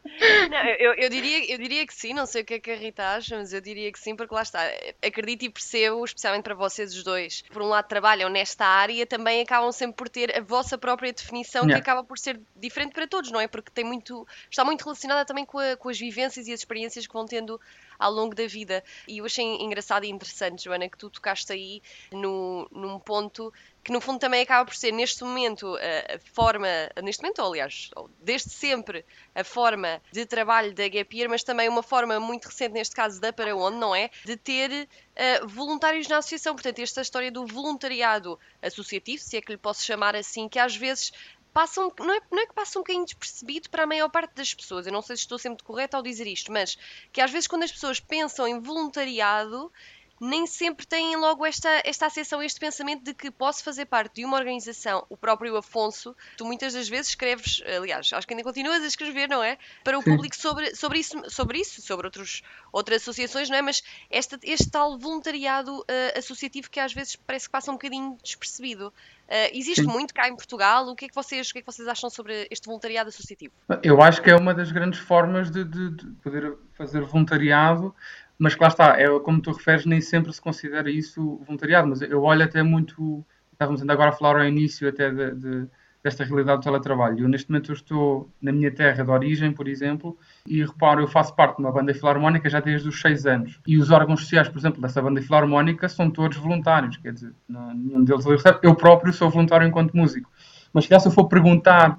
Não, 0.50 0.64
eu, 0.78 0.94
eu, 0.94 1.10
diria, 1.10 1.52
eu 1.52 1.58
diria 1.58 1.86
que 1.86 1.94
sim, 1.94 2.14
não 2.14 2.26
sei 2.26 2.42
o 2.42 2.44
que 2.44 2.54
é 2.54 2.60
que 2.60 2.70
a 2.70 2.76
Rita 2.76 3.02
acha, 3.02 3.36
mas 3.36 3.52
eu 3.52 3.60
diria 3.60 3.90
que 3.90 3.98
sim, 3.98 4.14
porque 4.14 4.34
lá 4.34 4.42
está. 4.42 4.60
Acredito 5.04 5.44
e 5.44 5.50
percebo, 5.50 6.04
especialmente 6.04 6.44
para 6.44 6.54
vocês 6.54 6.94
os 6.94 7.02
dois, 7.02 7.42
por 7.52 7.62
um 7.62 7.66
lado 7.66 7.86
trabalham 7.86 8.28
nesta 8.28 8.64
área, 8.64 9.06
também 9.06 9.40
acabam 9.40 9.72
sempre 9.72 9.96
por 9.96 10.08
ter 10.08 10.36
a 10.36 10.40
vossa 10.40 10.78
própria 10.78 11.12
definição, 11.12 11.62
yeah. 11.62 11.74
que 11.74 11.80
acaba 11.80 12.04
por 12.06 12.18
ser 12.18 12.40
diferente 12.54 12.92
para 12.92 13.06
todos, 13.06 13.30
não 13.30 13.40
é? 13.40 13.48
Porque 13.48 13.70
tem 13.70 13.84
muito, 13.84 14.26
está 14.50 14.64
muito 14.64 14.82
relacionada 14.82 15.24
também 15.24 15.44
com, 15.44 15.58
a, 15.58 15.76
com 15.76 15.88
as 15.88 15.98
vivências 15.98 16.46
e 16.48 16.52
as 16.52 16.60
experiências 16.60 17.06
que 17.06 17.12
vão 17.12 17.26
tendo 17.26 17.60
ao 17.98 18.12
longo 18.12 18.34
da 18.34 18.46
vida. 18.46 18.84
E 19.08 19.18
eu 19.18 19.24
achei 19.24 19.44
engraçado 19.44 20.04
e 20.04 20.08
interessante, 20.08 20.64
Joana, 20.64 20.88
que 20.88 20.98
tu 20.98 21.10
tocaste 21.10 21.52
aí 21.52 21.82
no, 22.12 22.68
num 22.70 22.98
ponto 22.98 23.52
que 23.86 23.92
no 23.92 24.00
fundo 24.00 24.18
também 24.18 24.42
acaba 24.42 24.64
por 24.64 24.74
ser 24.74 24.90
neste 24.90 25.22
momento 25.22 25.76
a, 25.76 26.18
forma, 26.34 26.66
neste 27.04 27.22
momento, 27.22 27.40
aliás, 27.40 27.88
desde 28.20 28.50
sempre, 28.50 29.04
a 29.32 29.44
forma 29.44 30.02
de 30.10 30.26
trabalho 30.26 30.74
da 30.74 30.88
Gap 30.88 31.16
Year, 31.16 31.30
mas 31.30 31.44
também 31.44 31.68
uma 31.68 31.84
forma 31.84 32.18
muito 32.18 32.46
recente, 32.46 32.72
neste 32.72 32.96
caso 32.96 33.20
da 33.20 33.32
Para 33.32 33.54
Onde, 33.54 33.76
não 33.76 33.94
é? 33.94 34.10
De 34.24 34.36
ter 34.36 34.72
uh, 34.72 35.46
voluntários 35.46 36.08
na 36.08 36.16
associação. 36.16 36.56
Portanto, 36.56 36.80
esta 36.80 37.00
história 37.00 37.30
do 37.30 37.46
voluntariado 37.46 38.36
associativo, 38.60 39.22
se 39.22 39.36
é 39.36 39.40
que 39.40 39.52
lhe 39.52 39.56
posso 39.56 39.84
chamar 39.84 40.16
assim, 40.16 40.48
que 40.48 40.58
às 40.58 40.74
vezes 40.74 41.12
passam, 41.54 41.92
não 42.00 42.12
é, 42.12 42.20
não 42.32 42.42
é 42.42 42.46
que 42.46 42.54
passa 42.54 42.80
um 42.80 42.82
bocadinho 42.82 43.04
despercebido 43.04 43.70
para 43.70 43.84
a 43.84 43.86
maior 43.86 44.10
parte 44.10 44.34
das 44.34 44.52
pessoas. 44.52 44.84
Eu 44.84 44.92
não 44.92 45.00
sei 45.00 45.14
se 45.14 45.22
estou 45.22 45.38
sempre 45.38 45.62
correta 45.62 45.96
ao 45.96 46.02
dizer 46.02 46.26
isto, 46.26 46.50
mas 46.50 46.76
que 47.12 47.20
às 47.20 47.30
vezes 47.30 47.46
quando 47.46 47.62
as 47.62 47.70
pessoas 47.70 48.00
pensam 48.00 48.48
em 48.48 48.58
voluntariado, 48.58 49.72
nem 50.20 50.46
sempre 50.46 50.86
têm 50.86 51.16
logo 51.16 51.44
esta, 51.44 51.82
esta 51.84 52.06
acessão, 52.06 52.42
este 52.42 52.58
pensamento 52.58 53.04
de 53.04 53.14
que 53.14 53.30
posso 53.30 53.62
fazer 53.62 53.86
parte 53.86 54.16
de 54.16 54.24
uma 54.24 54.36
organização. 54.36 55.04
O 55.08 55.16
próprio 55.16 55.56
Afonso, 55.56 56.16
tu 56.36 56.44
muitas 56.44 56.72
das 56.72 56.88
vezes 56.88 57.08
escreves, 57.08 57.62
aliás, 57.76 58.10
acho 58.12 58.26
que 58.26 58.32
ainda 58.32 58.44
continuas 58.44 58.82
a 58.82 58.86
escrever, 58.86 59.28
não 59.28 59.42
é? 59.42 59.58
Para 59.84 59.98
o 59.98 60.02
Sim. 60.02 60.10
público 60.10 60.36
sobre, 60.36 60.74
sobre, 60.74 60.98
isso, 60.98 61.22
sobre 61.28 61.60
isso, 61.60 61.82
sobre 61.82 62.06
outros, 62.06 62.42
outras 62.72 63.02
associações, 63.02 63.50
não 63.50 63.56
é? 63.56 63.62
Mas 63.62 63.82
este, 64.10 64.38
este 64.42 64.70
tal 64.70 64.98
voluntariado 64.98 65.80
uh, 65.80 66.18
associativo 66.18 66.70
que 66.70 66.80
às 66.80 66.92
vezes 66.92 67.16
parece 67.16 67.46
que 67.46 67.52
passa 67.52 67.70
um 67.70 67.74
bocadinho 67.74 68.16
despercebido. 68.22 68.92
Uh, 69.26 69.50
existe 69.52 69.82
Sim. 69.82 69.90
muito 69.90 70.14
cá 70.14 70.28
em 70.28 70.36
Portugal. 70.36 70.86
O 70.88 70.94
que, 70.94 71.06
é 71.06 71.08
que 71.08 71.14
vocês, 71.14 71.50
o 71.50 71.52
que 71.52 71.58
é 71.58 71.62
que 71.62 71.66
vocês 71.66 71.86
acham 71.88 72.08
sobre 72.08 72.46
este 72.50 72.66
voluntariado 72.66 73.08
associativo? 73.08 73.52
Eu 73.82 74.00
acho 74.00 74.22
que 74.22 74.30
é 74.30 74.36
uma 74.36 74.54
das 74.54 74.70
grandes 74.70 75.00
formas 75.00 75.50
de, 75.50 75.64
de, 75.64 75.90
de 75.90 76.06
poder 76.22 76.56
fazer 76.76 77.02
voluntariado 77.02 77.94
mas 78.38 78.54
que 78.54 78.62
lá 78.62 78.68
está, 78.68 79.00
é, 79.00 79.06
como 79.20 79.40
tu 79.40 79.52
referes, 79.52 79.86
nem 79.86 80.00
sempre 80.00 80.32
se 80.32 80.40
considera 80.40 80.90
isso 80.90 81.40
voluntariado, 81.46 81.88
mas 81.88 82.02
eu 82.02 82.22
olho 82.22 82.44
até 82.44 82.62
muito, 82.62 83.24
estávamos 83.52 83.80
ainda 83.80 83.92
agora 83.92 84.10
a 84.10 84.12
falar 84.12 84.40
ao 84.40 84.44
início 84.46 84.88
até 84.88 85.10
de, 85.10 85.34
de, 85.34 85.66
desta 86.02 86.24
realidade 86.24 86.60
do 86.60 86.64
teletrabalho. 86.64 87.24
Eu 87.24 87.28
neste 87.28 87.50
momento 87.50 87.70
eu 87.70 87.74
estou 87.74 88.30
na 88.40 88.52
minha 88.52 88.70
terra 88.70 89.02
de 89.02 89.10
origem, 89.10 89.52
por 89.52 89.66
exemplo, 89.66 90.16
e 90.46 90.62
reparo, 90.62 91.00
eu 91.00 91.08
faço 91.08 91.34
parte 91.34 91.56
de 91.56 91.62
uma 91.62 91.72
banda 91.72 91.92
filarmónica 91.94 92.48
já 92.48 92.60
desde 92.60 92.88
os 92.88 93.00
seis 93.00 93.26
anos. 93.26 93.58
E 93.66 93.78
os 93.78 93.90
órgãos 93.90 94.20
sociais, 94.20 94.48
por 94.48 94.58
exemplo, 94.58 94.80
dessa 94.80 95.00
banda 95.00 95.20
filarmónica 95.22 95.88
são 95.88 96.10
todos 96.10 96.36
voluntários, 96.36 96.96
quer 96.98 97.12
dizer, 97.12 97.32
não, 97.48 97.74
nenhum 97.74 98.04
deles 98.04 98.24
recebe. 98.24 98.58
Eu 98.62 98.74
próprio 98.74 99.12
sou 99.12 99.30
voluntário 99.30 99.66
enquanto 99.66 99.96
músico. 99.96 100.30
Mas 100.72 100.84
se 100.84 100.94
eu 100.94 101.10
for 101.10 101.26
perguntar 101.26 101.98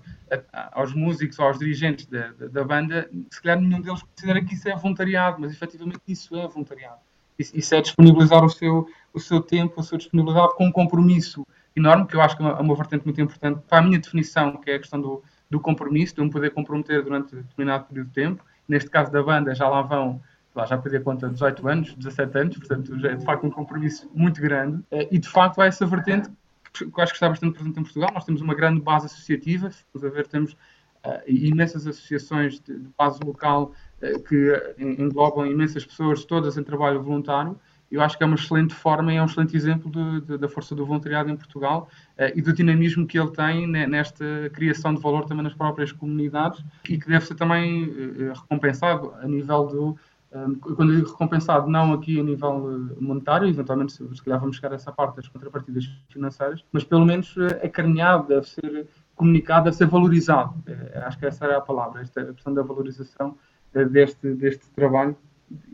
aos 0.71 0.93
músicos 0.93 1.39
ou 1.39 1.45
aos 1.45 1.59
dirigentes 1.59 2.05
da, 2.05 2.31
da, 2.33 2.47
da, 2.47 2.63
banda, 2.63 3.09
se 3.31 3.41
calhar 3.41 3.59
nenhum 3.59 3.81
deles 3.81 4.01
considera 4.01 4.43
que 4.43 4.53
isso 4.53 4.67
é 4.69 4.75
voluntariado, 4.75 5.37
mas 5.39 5.51
efetivamente 5.51 5.99
isso 6.07 6.35
é 6.35 6.47
voluntariado. 6.47 6.99
Isso, 7.37 7.55
isso 7.55 7.75
é 7.75 7.81
disponibilizar 7.81 8.43
o 8.43 8.49
seu, 8.49 8.87
o 9.13 9.19
seu 9.19 9.41
tempo, 9.41 9.79
a 9.79 9.83
sua 9.83 9.97
disponibilidade 9.97 10.55
com 10.55 10.65
um 10.65 10.71
compromisso 10.71 11.45
enorme, 11.75 12.07
que 12.07 12.15
eu 12.15 12.21
acho 12.21 12.35
que 12.35 12.41
é 12.41 12.45
uma, 12.45 12.59
uma 12.59 12.75
vertente 12.75 13.05
muito 13.05 13.21
importante 13.21 13.61
para 13.67 13.77
a 13.77 13.81
minha 13.81 13.99
definição, 13.99 14.57
que 14.57 14.71
é 14.71 14.75
a 14.75 14.79
questão 14.79 14.99
do, 14.99 15.23
do 15.49 15.59
compromisso, 15.59 16.15
de 16.15 16.21
eu 16.21 16.25
me 16.25 16.31
poder 16.31 16.51
comprometer 16.51 17.03
durante 17.03 17.35
determinado 17.35 17.85
período 17.85 18.07
de 18.07 18.13
tempo. 18.13 18.43
Neste 18.67 18.89
caso 18.89 19.11
da 19.11 19.21
banda, 19.21 19.53
já 19.53 19.69
lá 19.69 19.81
vão 19.81 20.21
lá 20.57 20.65
já 20.65 20.75
perdi 20.75 20.97
a 20.97 21.01
conta 21.01 21.29
18 21.29 21.67
anos, 21.67 21.93
17 21.93 22.37
anos, 22.39 22.57
portanto 22.57 22.99
já 22.99 23.11
é 23.11 23.15
de 23.15 23.23
facto 23.23 23.45
um 23.45 23.51
compromisso 23.51 24.09
muito 24.13 24.41
grande. 24.41 24.83
Eh, 24.89 25.07
e 25.11 25.19
de 25.19 25.29
facto 25.29 25.61
há 25.61 25.67
essa 25.67 25.85
vertente 25.85 26.31
que 26.79 27.01
acho 27.01 27.11
que 27.11 27.17
está 27.17 27.29
bastante 27.29 27.53
presente 27.53 27.79
em 27.79 27.83
Portugal. 27.83 28.11
Nós 28.13 28.25
temos 28.25 28.41
uma 28.41 28.55
grande 28.55 28.81
base 28.81 29.05
associativa, 29.05 29.71
se 29.71 29.83
a 29.95 30.09
ver, 30.09 30.27
temos 30.27 30.53
uh, 30.53 31.21
imensas 31.27 31.87
associações 31.87 32.59
de, 32.59 32.77
de 32.77 32.89
base 32.97 33.19
local 33.23 33.71
uh, 34.01 34.23
que 34.23 34.75
englobam 34.77 35.45
imensas 35.45 35.85
pessoas, 35.85 36.25
todas 36.25 36.57
em 36.57 36.63
trabalho 36.63 37.01
voluntário. 37.01 37.59
Eu 37.89 38.01
acho 38.01 38.17
que 38.17 38.23
é 38.23 38.27
uma 38.27 38.35
excelente 38.35 38.73
forma 38.73 39.13
e 39.13 39.15
é 39.15 39.21
um 39.21 39.25
excelente 39.25 39.55
exemplo 39.55 39.89
de, 39.89 40.21
de, 40.27 40.37
da 40.37 40.49
força 40.49 40.75
do 40.75 40.85
voluntariado 40.85 41.29
em 41.29 41.37
Portugal 41.37 41.89
uh, 42.17 42.31
e 42.35 42.41
do 42.41 42.51
dinamismo 42.51 43.07
que 43.07 43.17
ele 43.17 43.31
tem 43.31 43.65
nesta 43.67 44.49
criação 44.53 44.93
de 44.93 45.01
valor 45.01 45.25
também 45.25 45.43
nas 45.43 45.53
próprias 45.53 45.91
comunidades 45.91 46.63
e 46.89 46.97
que 46.97 47.07
deve 47.07 47.25
ser 47.25 47.35
também 47.35 47.89
recompensado 48.33 49.13
a 49.21 49.27
nível 49.27 49.65
do, 49.67 49.99
quando 50.29 50.93
digo 50.93 51.09
recompensado, 51.09 51.69
não 51.69 51.93
aqui 51.93 52.19
a 52.19 52.23
nível 52.23 52.91
eh, 52.91 52.95
monetário, 52.99 53.47
eventualmente 53.47 53.93
se 53.93 54.23
calhar 54.23 54.39
vamos 54.39 54.57
chegar 54.57 54.73
a 54.73 54.75
essa 54.75 54.91
parte 54.91 55.15
das 55.15 55.27
contrapartidas 55.27 55.85
financeiras, 56.09 56.63
mas 56.71 56.83
pelo 56.83 57.05
menos 57.05 57.33
eh, 57.37 57.65
acarinhado, 57.65 58.27
deve 58.27 58.47
ser 58.47 58.87
comunicado, 59.15 59.65
deve 59.65 59.77
ser 59.77 59.87
valorizado. 59.87 60.53
Eh, 60.67 61.01
acho 61.05 61.17
que 61.17 61.25
essa 61.25 61.45
era 61.45 61.57
a 61.57 61.61
palavra, 61.61 62.01
esta 62.01 62.25
questão 62.33 62.53
da 62.53 62.61
valorização 62.61 63.37
deste, 63.73 64.33
deste 64.33 64.69
trabalho 64.71 65.15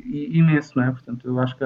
imenso, 0.06 0.78
não 0.78 0.84
é? 0.84 0.92
Portanto, 0.92 1.28
eu 1.28 1.40
acho 1.40 1.56
que 1.56 1.66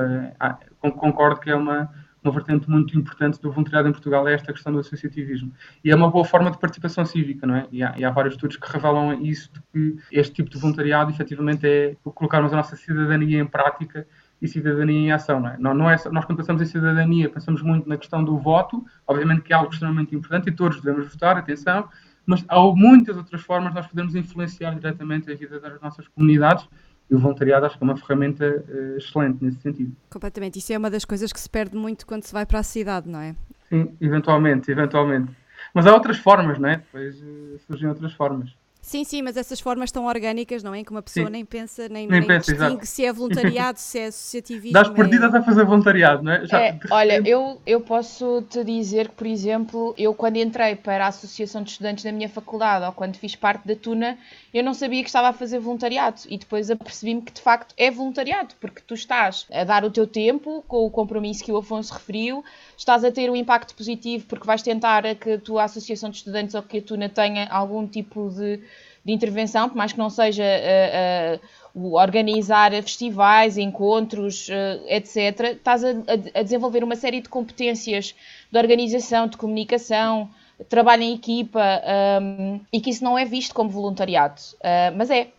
concordo 0.91 1.41
que 1.41 1.49
é 1.49 1.55
uma, 1.55 1.89
uma 2.27 2.33
vertente 2.33 2.69
muito 2.69 2.97
importante 2.97 3.41
do 3.41 3.51
voluntariado 3.51 3.87
em 3.87 3.91
Portugal 3.91 4.27
é 4.27 4.33
esta 4.33 4.51
questão 4.51 4.73
do 4.73 4.79
associativismo. 4.79 5.51
E 5.83 5.91
é 5.91 5.95
uma 5.95 6.09
boa 6.09 6.25
forma 6.25 6.51
de 6.51 6.57
participação 6.57 7.05
cívica, 7.05 7.47
não 7.47 7.55
é? 7.55 7.67
E 7.71 7.81
há, 7.81 7.95
e 7.97 8.03
há 8.03 8.11
vários 8.11 8.35
estudos 8.35 8.57
que 8.57 8.71
revelam 8.71 9.13
isso, 9.21 9.49
de 9.53 9.61
que 9.71 10.03
este 10.11 10.33
tipo 10.33 10.49
de 10.49 10.57
voluntariado, 10.59 11.09
efetivamente, 11.11 11.65
é 11.65 11.95
colocarmos 12.03 12.51
a 12.53 12.57
nossa 12.57 12.75
cidadania 12.75 13.39
em 13.39 13.45
prática 13.45 14.05
e 14.41 14.47
cidadania 14.47 14.99
em 14.99 15.11
ação, 15.11 15.39
não 15.39 15.49
é? 15.49 15.57
Não, 15.57 15.73
não 15.73 15.89
é 15.89 15.95
nós, 16.11 16.25
quando 16.25 16.37
pensamos 16.37 16.61
em 16.61 16.65
cidadania, 16.65 17.29
pensamos 17.29 17.61
muito 17.61 17.87
na 17.89 17.97
questão 17.97 18.23
do 18.23 18.37
voto, 18.37 18.85
obviamente 19.07 19.41
que 19.41 19.53
é 19.53 19.55
algo 19.55 19.71
extremamente 19.71 20.15
importante 20.15 20.49
e 20.49 20.51
todos 20.51 20.79
devemos 20.81 21.11
votar, 21.11 21.37
atenção, 21.37 21.89
mas 22.25 22.43
há 22.47 22.59
muitas 22.59 23.15
outras 23.15 23.41
formas 23.41 23.69
de 23.69 23.75
nós 23.75 23.87
podemos 23.87 24.13
influenciar 24.13 24.75
diretamente 24.75 25.31
a 25.31 25.35
vida 25.35 25.59
das 25.59 25.81
nossas 25.81 26.07
comunidades 26.09 26.67
e 27.09 27.15
o 27.15 27.19
voluntariado 27.19 27.65
acho 27.65 27.77
que 27.77 27.83
é 27.83 27.87
uma 27.87 27.97
ferramenta 27.97 28.63
uh, 28.67 28.97
excelente 28.97 29.43
nesse 29.43 29.61
sentido. 29.61 29.95
Completamente. 30.09 30.59
Isso 30.59 30.73
é 30.73 30.77
uma 30.77 30.89
das 30.89 31.05
coisas 31.05 31.31
que 31.31 31.39
se 31.39 31.49
perde 31.49 31.75
muito 31.75 32.05
quando 32.05 32.23
se 32.23 32.33
vai 32.33 32.45
para 32.45 32.59
a 32.59 32.63
cidade, 32.63 33.09
não 33.09 33.19
é? 33.19 33.35
Sim, 33.69 33.95
eventualmente, 34.01 34.71
eventualmente. 34.71 35.31
Mas 35.73 35.87
há 35.87 35.93
outras 35.93 36.17
formas, 36.17 36.59
não 36.59 36.69
é? 36.69 36.77
Depois 36.77 37.21
uh, 37.21 37.59
surgem 37.67 37.89
outras 37.89 38.13
formas. 38.13 38.53
Sim, 38.87 39.03
sim, 39.03 39.21
mas 39.21 39.35
essas 39.35 39.59
formas 39.59 39.91
tão 39.91 40.05
orgânicas, 40.05 40.63
não 40.63 40.73
é? 40.73 40.81
Que 40.81 40.91
uma 40.91 41.01
pessoa 41.01 41.25
sim. 41.25 41.31
nem 41.33 41.43
pensa, 41.43 41.89
nem, 41.89 42.07
nem, 42.07 42.21
nem 42.21 42.25
pensa, 42.25 42.53
distingue 42.53 42.87
se 42.87 43.03
é 43.03 43.11
voluntariado, 43.11 43.77
se 43.77 43.99
é 43.99 44.05
associativismo. 44.05 44.71
Das 44.71 44.87
perdidas 44.87 45.33
é... 45.33 45.37
a 45.39 45.43
fazer 45.43 45.65
voluntariado, 45.65 46.23
não 46.23 46.31
é? 46.31 46.45
Já... 46.45 46.61
é 46.61 46.79
olha, 46.89 47.21
eu, 47.27 47.61
eu 47.65 47.81
posso 47.81 48.45
te 48.49 48.63
dizer 48.63 49.09
que, 49.09 49.15
por 49.15 49.27
exemplo, 49.27 49.93
eu 49.97 50.13
quando 50.13 50.37
entrei 50.37 50.77
para 50.77 51.03
a 51.03 51.09
Associação 51.09 51.63
de 51.63 51.71
Estudantes 51.71 52.05
da 52.05 52.13
minha 52.13 52.29
faculdade 52.29 52.85
ou 52.85 52.93
quando 52.93 53.17
fiz 53.17 53.35
parte 53.35 53.67
da 53.67 53.75
TUNA, 53.75 54.17
eu 54.53 54.63
não 54.63 54.73
sabia 54.73 55.03
que 55.03 55.09
estava 55.09 55.27
a 55.27 55.33
fazer 55.33 55.59
voluntariado 55.59 56.21
e 56.29 56.37
depois 56.37 56.71
apercebi-me 56.71 57.23
que 57.23 57.33
de 57.33 57.41
facto 57.41 57.75
é 57.77 57.91
voluntariado, 57.91 58.55
porque 58.57 58.81
tu 58.87 58.93
estás 58.93 59.47
a 59.51 59.65
dar 59.65 59.83
o 59.83 59.91
teu 59.91 60.07
tempo 60.07 60.63
com 60.65 60.85
o 60.85 60.89
compromisso 60.89 61.43
que 61.43 61.51
o 61.51 61.57
Afonso 61.57 61.93
referiu, 61.93 62.41
estás 62.77 63.03
a 63.03 63.11
ter 63.11 63.29
um 63.29 63.35
impacto 63.35 63.75
positivo 63.75 64.25
porque 64.27 64.45
vais 64.45 64.61
tentar 64.61 65.03
que 65.15 65.31
a 65.31 65.39
tua 65.39 65.63
Associação 65.63 66.09
de 66.09 66.17
Estudantes 66.17 66.55
ou 66.55 66.61
que 66.61 66.77
a 66.77 66.81
TUNA 66.81 67.09
tenha 67.09 67.47
algum 67.49 67.87
tipo 67.87 68.29
de 68.29 68.61
de 69.07 69.13
intervenção, 69.13 69.69
por 69.69 69.77
mais 69.77 69.93
que 69.93 69.97
não 69.97 70.09
seja 70.09 70.43
uh, 70.43 71.79
uh, 71.79 71.93
organizar 71.93 72.71
festivais, 72.83 73.57
encontros, 73.57 74.49
uh, 74.49 74.83
etc., 74.85 75.55
estás 75.55 75.81
a, 75.81 75.91
a, 76.33 76.43
desenvolver 76.43 76.83
uma 76.83 76.97
série 76.97 77.21
de 77.21 77.29
competências 77.29 78.13
de 78.51 78.59
organização, 78.59 79.25
de 79.29 79.37
comunicação, 79.37 80.29
trabalho 80.67 81.03
em 81.03 81.13
equipa, 81.13 81.81
um, 82.21 82.59
e 82.73 82.81
que 82.81 82.89
isso 82.89 83.01
não 83.01 83.17
é 83.17 83.23
visto 83.23 83.55
como 83.55 83.69
voluntariado, 83.69 84.41
mas 84.97 85.09
é. 85.09 85.29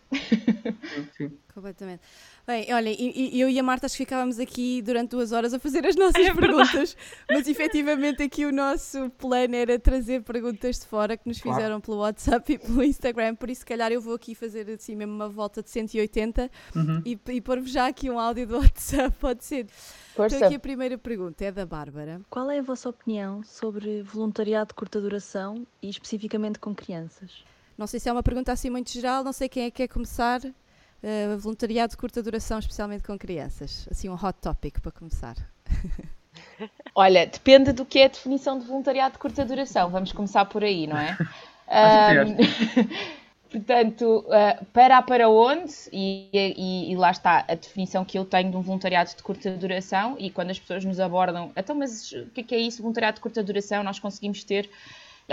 Sim. 1.19 1.31
Completamente. 1.53 2.01
Bem, 2.49 2.73
olha, 2.73 2.89
eu 2.99 3.51
e 3.51 3.59
a 3.59 3.63
Marta 3.63 3.85
acho 3.85 3.95
que 3.95 4.05
ficávamos 4.05 4.39
aqui 4.39 4.81
durante 4.81 5.11
duas 5.11 5.33
horas 5.33 5.53
a 5.53 5.59
fazer 5.59 5.87
as 5.87 5.95
nossas 6.01 6.27
é 6.27 6.33
perguntas, 6.33 6.97
mas 7.29 7.47
efetivamente 7.47 8.23
aqui 8.23 8.47
o 8.47 8.51
nosso 8.51 9.11
plano 9.19 9.55
era 9.55 9.79
trazer 9.79 10.23
perguntas 10.23 10.79
de 10.79 10.87
fora 10.87 11.15
que 11.15 11.29
nos 11.29 11.37
fizeram 11.37 11.79
claro. 11.79 11.83
pelo 11.83 11.99
WhatsApp 11.99 12.55
e 12.55 12.57
pelo 12.57 12.83
Instagram, 12.83 13.35
por 13.35 13.51
isso 13.51 13.61
se 13.61 13.67
calhar 13.67 13.93
eu 13.93 14.01
vou 14.01 14.15
aqui 14.15 14.35
fazer 14.35 14.67
assim 14.71 14.97
mesmo 14.97 15.13
uma 15.13 15.29
volta 15.29 15.63
de 15.63 15.69
180 15.69 16.51
uhum. 16.75 17.03
e, 17.05 17.21
e 17.29 17.41
pôr-vos 17.43 17.71
já 17.71 17.87
aqui 17.87 18.09
um 18.09 18.19
áudio 18.19 18.47
do 18.47 18.57
WhatsApp, 18.65 19.15
pode 19.21 19.45
ser. 19.45 19.67
Força. 19.69 20.37
Então 20.37 20.49
aqui 20.49 20.57
a 20.57 20.61
primeira 20.61 20.97
pergunta 20.97 21.45
é 21.45 21.53
da 21.53 21.67
Bárbara. 21.67 22.23
Qual 22.31 22.51
é 22.51 22.61
a 22.61 22.63
vossa 22.63 22.89
opinião 22.89 23.45
sobre 23.45 24.03
voluntariado 24.03 24.69
de 24.69 24.75
curta 24.75 25.03
duração 25.03 25.67
e 25.83 25.91
especificamente 25.91 26.59
com 26.59 26.75
crianças? 26.75 27.45
Não 27.77 27.87
sei 27.87 28.01
se 28.01 28.09
é 28.09 28.13
uma 28.13 28.23
pergunta 28.23 28.51
assim 28.53 28.71
muito 28.71 28.91
geral, 28.91 29.23
não 29.23 29.35
sei 29.35 29.51
quem 29.51 29.65
é 29.65 29.71
que 29.71 29.87
quer 29.87 29.93
começar. 29.93 30.41
Uh, 31.03 31.39
voluntariado 31.39 31.93
de 31.93 31.97
curta 31.97 32.23
duração, 32.23 32.59
especialmente 32.59 33.05
com 33.05 33.17
crianças. 33.17 33.87
Assim, 33.91 34.09
um 34.09 34.15
hot 34.15 34.39
topic 34.41 34.81
para 34.81 34.91
começar. 34.91 35.37
Olha, 36.95 37.27
depende 37.27 37.73
do 37.73 37.85
que 37.85 38.01
é 38.01 38.07
a 38.07 38.09
definição 38.09 38.59
de 38.59 38.67
voluntariado 38.67 39.13
de 39.13 39.19
curta 39.19 39.45
duração. 39.45 39.91
Vamos 39.91 40.13
começar 40.13 40.45
por 40.47 40.65
aí, 40.65 40.87
não 40.87 40.97
é? 40.99 41.17
um, 42.27 42.89
portanto, 43.51 44.25
uh, 44.27 44.65
para 44.73 45.01
para 45.03 45.29
onde, 45.29 45.73
e, 45.93 46.29
e, 46.33 46.93
e, 46.93 46.97
lá 46.97 47.11
está 47.11 47.45
a 47.47 47.55
definição 47.55 48.05
que 48.05 48.19
eu 48.19 48.25
tenho 48.25 48.51
de 48.51 48.57
um 48.57 48.61
voluntariado 48.61 49.11
de 49.11 49.23
curta 49.23 49.51
duração, 49.53 50.17
e 50.19 50.31
quando 50.31 50.51
as 50.51 50.59
pessoas 50.59 50.85
nos 50.85 50.99
abordam, 50.99 51.53
então, 51.57 51.77
mas 51.77 52.11
o 52.13 52.27
que 52.27 52.41
é, 52.41 52.45
que 52.45 52.55
é 52.55 52.59
isso, 52.59 52.83
voluntariado 52.83 53.17
de 53.17 53.21
curta 53.21 53.43
duração? 53.43 53.83
Nós 53.85 53.99
conseguimos 53.99 54.43
ter 54.43 54.69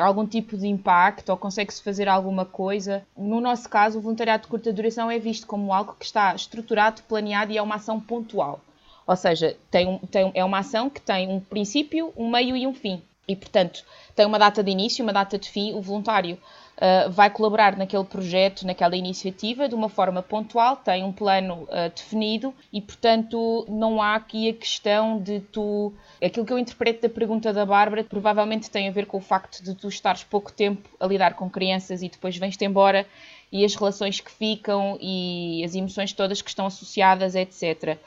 algum 0.02 0.26
tipo 0.26 0.58
de 0.58 0.68
impacto 0.68 1.30
ou 1.30 1.38
consegue-se 1.38 1.82
fazer 1.82 2.08
alguma 2.08 2.46
coisa. 2.46 3.06
No 3.18 3.40
nosso 3.40 3.70
caso, 3.70 3.98
o 3.98 4.02
voluntariado 4.02 4.44
de 4.44 4.50
curta 4.50 4.74
duração 4.74 5.10
é 5.10 5.18
visto 5.18 5.48
como 5.48 5.74
algo 5.74 5.96
que 5.98 6.06
está 6.06 6.36
estruturado, 6.36 7.02
planeado 7.04 7.52
e 7.52 7.58
é 7.58 7.62
uma 7.62 7.76
ação 7.76 8.00
pontual. 8.00 8.60
Ou 9.08 9.16
seja, 9.16 9.56
tem 9.70 9.88
um, 9.88 10.00
tem, 10.00 10.32
é 10.34 10.44
uma 10.44 10.60
ação 10.60 10.90
que 10.90 11.00
tem 11.00 11.30
um 11.30 11.40
princípio, 11.40 12.12
um 12.18 12.30
meio 12.30 12.58
e 12.58 12.66
um 12.66 12.74
fim. 12.74 13.02
E, 13.28 13.36
portanto, 13.36 13.84
tem 14.16 14.26
uma 14.26 14.38
data 14.38 14.64
de 14.64 14.72
início, 14.72 15.04
uma 15.04 15.14
data 15.14 15.38
de 15.38 15.50
fim. 15.50 15.74
O 15.74 15.82
voluntário 15.82 16.38
uh, 16.78 17.10
vai 17.12 17.30
colaborar 17.30 17.78
naquele 17.78 18.04
projeto, 18.04 18.66
naquela 18.66 18.96
iniciativa, 18.96 19.68
de 19.68 19.76
uma 19.76 19.90
forma 19.90 20.22
pontual, 20.22 20.78
tem 20.78 21.04
um 21.04 21.12
plano 21.12 21.64
uh, 21.64 21.90
definido 21.96 22.54
e, 22.72 22.82
portanto, 22.82 23.66
não 23.70 24.02
há 24.02 24.16
aqui 24.16 24.50
a 24.50 24.54
questão 24.54 25.20
de 25.20 25.40
tu. 25.40 25.94
Aquilo 26.24 26.46
que 26.46 26.54
eu 26.54 26.60
interpreto 26.60 27.02
da 27.02 27.10
pergunta 27.10 27.52
da 27.54 27.66
Bárbara 27.66 28.04
provavelmente 28.04 28.70
tem 28.70 28.88
a 28.88 28.92
ver 28.92 29.06
com 29.06 29.18
o 29.18 29.22
facto 29.22 29.64
de 29.64 29.76
tu 29.76 29.88
estares 29.88 30.24
pouco 30.24 30.52
tempo 30.52 30.90
a 31.00 31.06
lidar 31.08 31.36
com 31.36 31.50
crianças 31.50 32.02
e 32.02 32.10
depois 32.10 32.38
vens-te 32.38 32.66
embora 32.66 33.06
e 33.52 33.64
as 33.64 33.76
relações 33.76 34.20
que 34.20 34.32
ficam 34.32 34.98
e 35.00 35.64
as 35.64 35.76
emoções 35.76 36.12
todas 36.12 36.42
que 36.42 36.50
estão 36.50 36.66
associadas, 36.66 37.36
etc. 37.36 37.98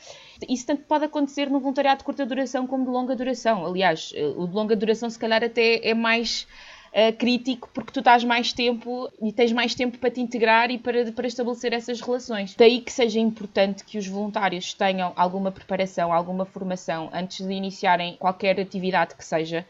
Isso 0.46 0.66
tanto 0.66 0.82
pode 0.82 1.04
acontecer 1.04 1.48
no 1.48 1.58
voluntariado 1.58 1.98
de 1.98 2.04
curta 2.04 2.26
duração 2.26 2.66
como 2.66 2.84
de 2.84 2.90
longa 2.90 3.16
duração. 3.16 3.66
Aliás, 3.66 4.12
eh, 4.14 4.26
o 4.36 4.46
de 4.46 4.54
longa 4.54 4.76
duração, 4.76 5.08
se 5.08 5.18
calhar, 5.18 5.42
até 5.42 5.80
é 5.82 5.94
mais 5.94 6.46
uh, 6.98 7.16
crítico 7.16 7.68
porque 7.72 7.92
tu 7.92 8.00
estás 8.00 8.24
mais 8.24 8.52
tempo 8.52 9.08
e 9.22 9.32
tens 9.32 9.52
mais 9.52 9.74
tempo 9.74 9.98
para 9.98 10.10
te 10.10 10.20
integrar 10.20 10.70
e 10.70 10.78
para, 10.78 11.12
para 11.12 11.26
estabelecer 11.26 11.72
essas 11.72 12.00
relações. 12.00 12.54
Daí 12.56 12.80
que 12.80 12.92
seja 12.92 13.20
importante 13.20 13.84
que 13.84 13.96
os 13.96 14.06
voluntários 14.06 14.74
tenham 14.74 15.12
alguma 15.14 15.52
preparação, 15.52 16.12
alguma 16.12 16.44
formação 16.44 17.08
antes 17.12 17.46
de 17.46 17.52
iniciarem 17.52 18.16
qualquer 18.16 18.58
atividade 18.58 19.14
que 19.14 19.24
seja. 19.24 19.64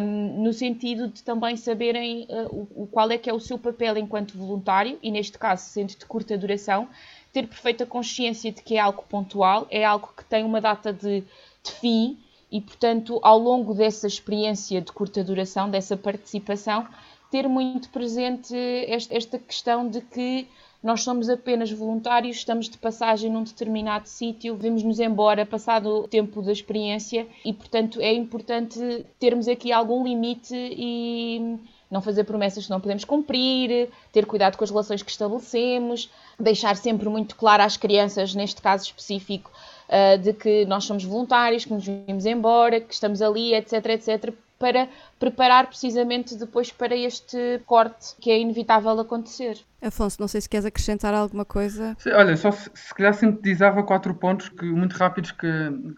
Um, 0.00 0.42
no 0.42 0.54
sentido 0.54 1.08
de 1.08 1.22
também 1.22 1.54
saberem 1.54 2.26
uh, 2.30 2.68
o, 2.74 2.86
qual 2.86 3.10
é 3.10 3.18
que 3.18 3.28
é 3.28 3.34
o 3.34 3.38
seu 3.38 3.58
papel 3.58 3.98
enquanto 3.98 4.38
voluntário, 4.38 4.98
e 5.02 5.10
neste 5.10 5.38
caso, 5.38 5.66
sendo 5.66 5.90
de 5.90 6.06
curta 6.06 6.38
duração, 6.38 6.88
ter 7.30 7.46
perfeita 7.46 7.84
consciência 7.84 8.50
de 8.50 8.62
que 8.62 8.76
é 8.76 8.80
algo 8.80 9.04
pontual, 9.06 9.66
é 9.70 9.84
algo 9.84 10.14
que 10.16 10.24
tem 10.24 10.44
uma 10.44 10.62
data 10.62 10.94
de, 10.94 11.20
de 11.62 11.72
fim 11.78 12.16
e, 12.50 12.60
portanto, 12.60 13.18
ao 13.22 13.38
longo 13.38 13.74
dessa 13.74 14.06
experiência 14.06 14.80
de 14.80 14.92
curta 14.92 15.22
duração, 15.24 15.68
dessa 15.68 15.96
participação, 15.96 16.86
ter 17.30 17.48
muito 17.48 17.88
presente 17.90 18.54
esta 18.88 19.38
questão 19.38 19.88
de 19.88 20.00
que 20.00 20.46
nós 20.82 21.02
somos 21.02 21.28
apenas 21.28 21.70
voluntários, 21.72 22.36
estamos 22.36 22.68
de 22.68 22.78
passagem 22.78 23.30
num 23.30 23.42
determinado 23.42 24.08
sítio, 24.08 24.54
vemos-nos 24.54 25.00
embora 25.00 25.44
passado 25.44 25.86
o 25.86 26.08
tempo 26.08 26.40
da 26.40 26.52
experiência 26.52 27.26
e, 27.44 27.52
portanto, 27.52 28.00
é 28.00 28.12
importante 28.12 29.04
termos 29.18 29.48
aqui 29.48 29.72
algum 29.72 30.04
limite 30.04 30.54
e 30.54 31.58
não 31.90 32.00
fazer 32.00 32.24
promessas 32.24 32.64
que 32.64 32.70
não 32.70 32.80
podemos 32.80 33.04
cumprir, 33.04 33.88
ter 34.12 34.26
cuidado 34.26 34.56
com 34.56 34.64
as 34.64 34.70
relações 34.70 35.02
que 35.02 35.10
estabelecemos, 35.10 36.10
deixar 36.38 36.76
sempre 36.76 37.08
muito 37.08 37.36
claro 37.36 37.62
às 37.62 37.76
crianças, 37.76 38.34
neste 38.34 38.60
caso 38.60 38.84
específico, 38.84 39.50
uh, 39.88 40.18
de 40.18 40.32
que 40.32 40.64
nós 40.66 40.84
somos 40.84 41.04
voluntários, 41.04 41.64
que 41.64 41.72
nos 41.72 41.86
vimos 41.86 42.26
embora, 42.26 42.80
que 42.80 42.92
estamos 42.92 43.22
ali, 43.22 43.54
etc, 43.54 43.86
etc, 43.86 44.34
para 44.58 44.88
preparar 45.18 45.66
precisamente 45.66 46.34
depois 46.34 46.72
para 46.72 46.96
este 46.96 47.60
corte 47.66 48.14
que 48.20 48.30
é 48.30 48.38
inevitável 48.38 48.98
acontecer. 48.98 49.58
Afonso, 49.82 50.16
não 50.20 50.28
sei 50.28 50.40
se 50.40 50.48
queres 50.48 50.66
acrescentar 50.66 51.12
alguma 51.14 51.44
coisa. 51.44 51.94
Sim, 51.98 52.10
olha, 52.10 52.36
só 52.36 52.50
se, 52.50 52.70
se 52.74 52.94
calhar 52.94 53.14
sintetizava 53.14 53.82
quatro 53.82 54.14
pontos 54.14 54.48
que, 54.48 54.64
muito 54.64 54.94
rápidos 54.94 55.32
que, 55.32 55.46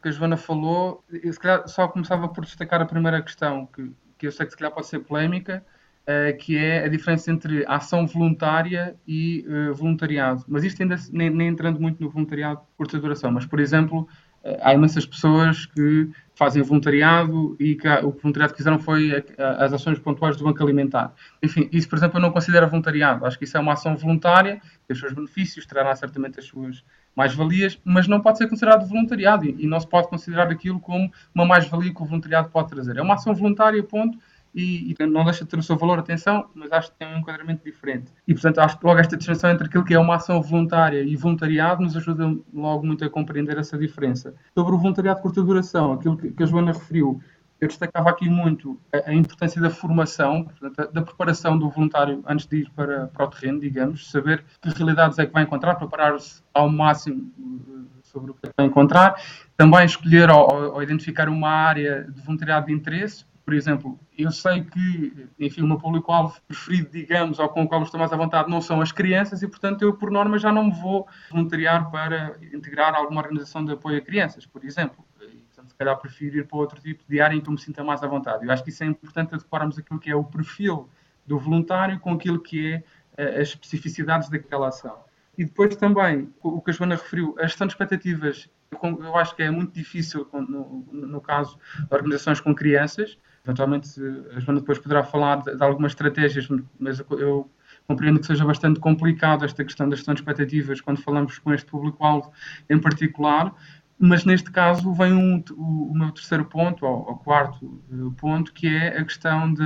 que 0.03 0.09
a 0.09 0.11
Joana 0.11 0.37
falou. 0.37 1.05
Eu, 1.11 1.33
se 1.33 1.39
calhar 1.39 1.67
só 1.69 1.87
começava 1.89 2.29
por 2.29 2.45
destacar 2.45 2.83
a 2.83 2.87
primeira 2.87 3.23
questão, 3.23 3.67
que, 3.67 3.91
que 4.19 4.27
eu 4.27 4.33
sei 4.33 4.47
que 4.47 4.53
se 4.53 4.59
calhar 4.59 4.73
pode 4.73 4.89
ser 4.89 5.01
polémica, 5.01 5.65
que 6.39 6.57
é 6.57 6.85
a 6.85 6.89
diferença 6.89 7.31
entre 7.31 7.65
ação 7.69 8.07
voluntária 8.07 8.97
e 9.07 9.45
uh, 9.47 9.75
voluntariado. 9.75 10.43
Mas 10.49 10.65
isto 10.65 10.83
ainda 10.83 10.97
nem, 11.13 11.29
nem, 11.29 11.49
entrando 11.49 11.79
muito 11.79 12.03
no 12.03 12.09
voluntariado 12.09 12.61
de 12.61 12.77
curta 12.79 12.99
duração, 12.99 13.31
mas, 13.31 13.45
por 13.45 13.61
exemplo, 13.61 14.09
uh, 14.43 14.57
há 14.63 14.73
imensas 14.73 15.05
pessoas 15.05 15.67
que 15.67 16.09
fazem 16.35 16.63
voluntariado 16.63 17.57
e 17.61 17.75
que 17.75 17.87
o 17.89 18.11
voluntariado 18.11 18.53
que 18.53 18.59
fizeram 18.59 18.79
foi 18.79 19.23
as 19.37 19.73
ações 19.73 19.99
pontuais 19.99 20.37
do 20.37 20.45
Banco 20.45 20.63
Alimentar. 20.63 21.13
Enfim, 21.43 21.69
isso, 21.73 21.89
por 21.89 21.97
exemplo, 21.97 22.19
eu 22.19 22.23
não 22.23 22.31
considero 22.31 22.69
voluntariado. 22.69 23.27
Acho 23.27 23.37
que 23.37 23.45
isso 23.45 23.57
é 23.57 23.61
uma 23.61 23.73
ação 23.73 23.97
voluntária, 23.97 24.63
tem 24.87 24.95
os 24.95 25.01
seus 25.01 25.13
benefícios, 25.13 25.67
trará 25.67 25.95
certamente 25.97 26.39
as 26.39 26.47
suas 26.47 26.85
mais-valias, 27.15 27.79
mas 27.85 28.07
não 28.07 28.21
pode 28.21 28.39
ser 28.39 28.49
considerado 28.49 28.87
voluntariado 28.87 29.45
e 29.45 29.67
não 29.67 29.81
se 29.81 29.89
pode 29.89 30.09
considerar 30.09 30.49
aquilo 30.49 30.79
como 30.79 31.13
uma 31.35 31.45
mais-valia 31.45 31.93
que 31.93 32.01
o 32.01 32.07
voluntariado 32.07 32.49
pode 32.49 32.69
trazer. 32.69 32.97
É 32.97 33.03
uma 33.03 33.15
ação 33.15 33.35
voluntária, 33.35 33.83
ponto, 33.83 34.17
e, 34.55 34.95
e, 34.99 35.07
não 35.07 35.25
deixa 35.25 35.45
de 35.45 35.51
ter 35.51 35.59
o 35.59 35.63
seu 35.63 35.77
valor, 35.77 35.99
atenção, 35.99 36.49
mas 36.55 36.73
acho 36.73 36.91
que 36.93 36.99
tem 36.99 37.09
um 37.09 37.19
enquadramento 37.19 37.65
diferente. 37.65 38.13
E, 38.27 38.33
portanto, 38.33 38.59
acho 38.59 38.79
que 38.79 38.87
logo 38.87 38.99
esta 38.99 39.17
distinção 39.17 39.51
entre 39.51 39.67
aquilo 39.67 39.85
que 39.85 39.95
é 39.95 39.99
uma 39.99 40.17
ação 40.17 40.41
voluntária 40.43 41.03
e 41.03 41.17
voluntariado 41.17 41.83
nos 41.83 41.97
ajuda 41.97 42.37
logo 42.53 42.87
muito 42.87 43.05
a 43.05 43.11
compreender 43.11 43.59
essa 43.59 43.79
diferença. 43.79 44.35
Sobre 44.57 44.75
o 44.75 44.79
voluntariado 44.79 45.19
de 45.19 45.23
curta 45.23 45.43
duração, 45.43 45.93
aquilo 45.93 46.17
que, 46.17 46.31
que 46.31 46.43
a 46.43 46.47
Joana 46.47 46.73
referiu, 46.73 47.21
eu 47.61 47.67
destacava 47.67 48.11
aqui 48.11 48.29
muito 48.29 48.81
a, 48.93 49.11
a 49.11 49.15
importância 49.15 49.61
da 49.61 49.71
formação, 49.71 50.45
portanto, 50.45 50.93
da, 50.93 51.03
preparação 51.03 51.59
do 51.59 51.69
voluntário 51.69 52.23
antes 52.27 52.47
de 52.47 52.59
ir 52.59 52.71
para, 52.71 53.09
para 53.09 53.25
o 53.25 53.29
terreno, 53.29 53.61
digamos, 53.61 54.11
saber 54.11 54.45
que 54.61 54.69
realidades 54.71 55.19
é 55.19 55.27
que 55.27 55.33
vai 55.33 55.43
encontrar, 55.43 55.75
preparar-se 55.75 56.43
ao 56.55 56.69
máximo 56.69 57.33
eh, 57.39 58.01
sobre 58.03 58.31
o 58.31 58.35
que 58.35 58.49
vai 58.57 58.67
encontrar, 58.67 59.21
também 59.57 59.85
escolher 59.85 60.31
ou, 60.31 60.75
ou 60.75 60.83
identificar 60.83 61.29
uma 61.29 61.51
área 61.51 62.05
de 62.05 62.21
voluntariado 62.23 62.67
de 62.67 62.73
interesse, 62.73 63.25
por 63.49 63.55
exemplo, 63.55 63.99
eu 64.19 64.31
sei 64.31 64.63
que, 64.63 65.27
enfim, 65.39 65.63
o 65.63 65.67
meu 65.67 65.79
público-alvo 65.79 66.39
preferido, 66.47 66.91
digamos, 66.93 67.39
ou 67.39 67.49
com 67.49 67.63
o 67.63 67.67
qual 67.67 67.83
estou 67.83 67.99
mais 67.99 68.13
à 68.13 68.17
vontade, 68.19 68.51
não 68.51 68.61
são 68.61 68.83
as 68.83 68.93
crianças 68.93 69.41
e, 69.41 69.49
portanto, 69.49 69.81
eu, 69.81 69.95
por 69.95 70.11
norma, 70.11 70.39
já 70.39 70.53
não 70.53 70.65
me 70.65 70.71
vou 70.71 71.09
voluntariar 71.31 71.91
para 71.91 72.37
integrar 72.53 72.95
alguma 72.95 73.23
organização 73.23 73.65
de 73.65 73.73
apoio 73.73 73.97
a 73.97 74.01
crianças, 74.03 74.45
por 74.45 74.63
exemplo. 74.67 75.03
E, 75.23 75.45
portanto, 75.47 75.71
se 75.71 75.75
calhar 75.77 75.97
prefiro 75.97 76.37
ir 76.37 76.47
para 76.47 76.59
outro 76.59 76.79
tipo 76.79 77.03
de 77.09 77.23
área 77.23 77.35
em 77.35 77.41
que 77.41 77.49
eu 77.49 77.53
me 77.53 77.59
sinta 77.59 77.83
mais 77.83 78.03
à 78.03 78.07
vontade. 78.07 78.45
Eu 78.45 78.53
acho 78.53 78.63
que 78.63 78.69
isso 78.69 78.85
é 78.85 78.87
importante 78.87 79.35
adequarmos 79.35 79.79
aquilo 79.79 79.99
que 79.99 80.11
é 80.11 80.15
o 80.15 80.25
perfil 80.25 80.87
do 81.27 81.39
voluntário 81.39 81.99
com 82.01 82.13
aquilo 82.13 82.39
que 82.39 82.75
é 83.17 83.41
as 83.41 83.49
especificidades 83.49 84.29
daquela 84.29 84.69
ação. 84.69 84.99
E 85.39 85.45
depois 85.47 85.75
também, 85.75 86.31
o 86.43 86.61
que 86.61 86.71
a 86.71 86.75
Joana 86.75 86.97
referiu, 86.97 87.35
a 87.39 87.45
gestão 87.45 87.67
de 87.67 87.73
expectativas, 87.73 88.51
eu 88.83 89.17
acho 89.17 89.35
que 89.35 89.43
é 89.43 89.51
muito 89.51 89.73
difícil 89.73 90.29
no, 90.33 90.87
no 90.93 91.21
caso 91.23 91.59
de 91.89 91.95
organizações 91.95 92.41
com 92.41 92.55
crianças. 92.55 93.17
Eventualmente, 93.49 93.89
a 94.37 94.41
Joana 94.41 94.61
depois 94.61 94.79
poderá 94.79 95.03
falar 95.03 95.37
de, 95.37 95.57
de 95.57 95.63
algumas 95.63 95.93
estratégias, 95.93 96.47
mas 96.79 96.99
eu 96.99 97.51
compreendo 97.87 98.21
que 98.21 98.27
seja 98.27 98.45
bastante 98.45 98.79
complicado 98.79 99.43
esta 99.43 99.65
questão 99.65 99.89
da 99.89 99.97
gestão 99.97 100.13
de 100.13 100.21
expectativas 100.21 100.83
quando 100.83 101.01
falamos 101.01 101.39
com 101.39 101.55
este 101.55 101.67
público-alvo 101.67 102.31
em 102.69 102.79
particular, 102.79 103.55
mas 103.99 104.27
neste 104.27 104.51
caso 104.51 104.93
vem 104.93 105.15
um, 105.15 105.43
o, 105.53 105.93
o, 105.93 105.95
meu 105.95 106.13
terceiro 106.13 106.45
ponto, 106.45 106.85
ou, 106.85 107.09
ou 107.09 107.17
quarto 107.17 107.83
eh, 107.91 108.15
ponto, 108.19 108.53
que 108.53 108.69
é 108.69 108.99
a 108.99 109.05
questão 109.05 109.53
de, 109.55 109.63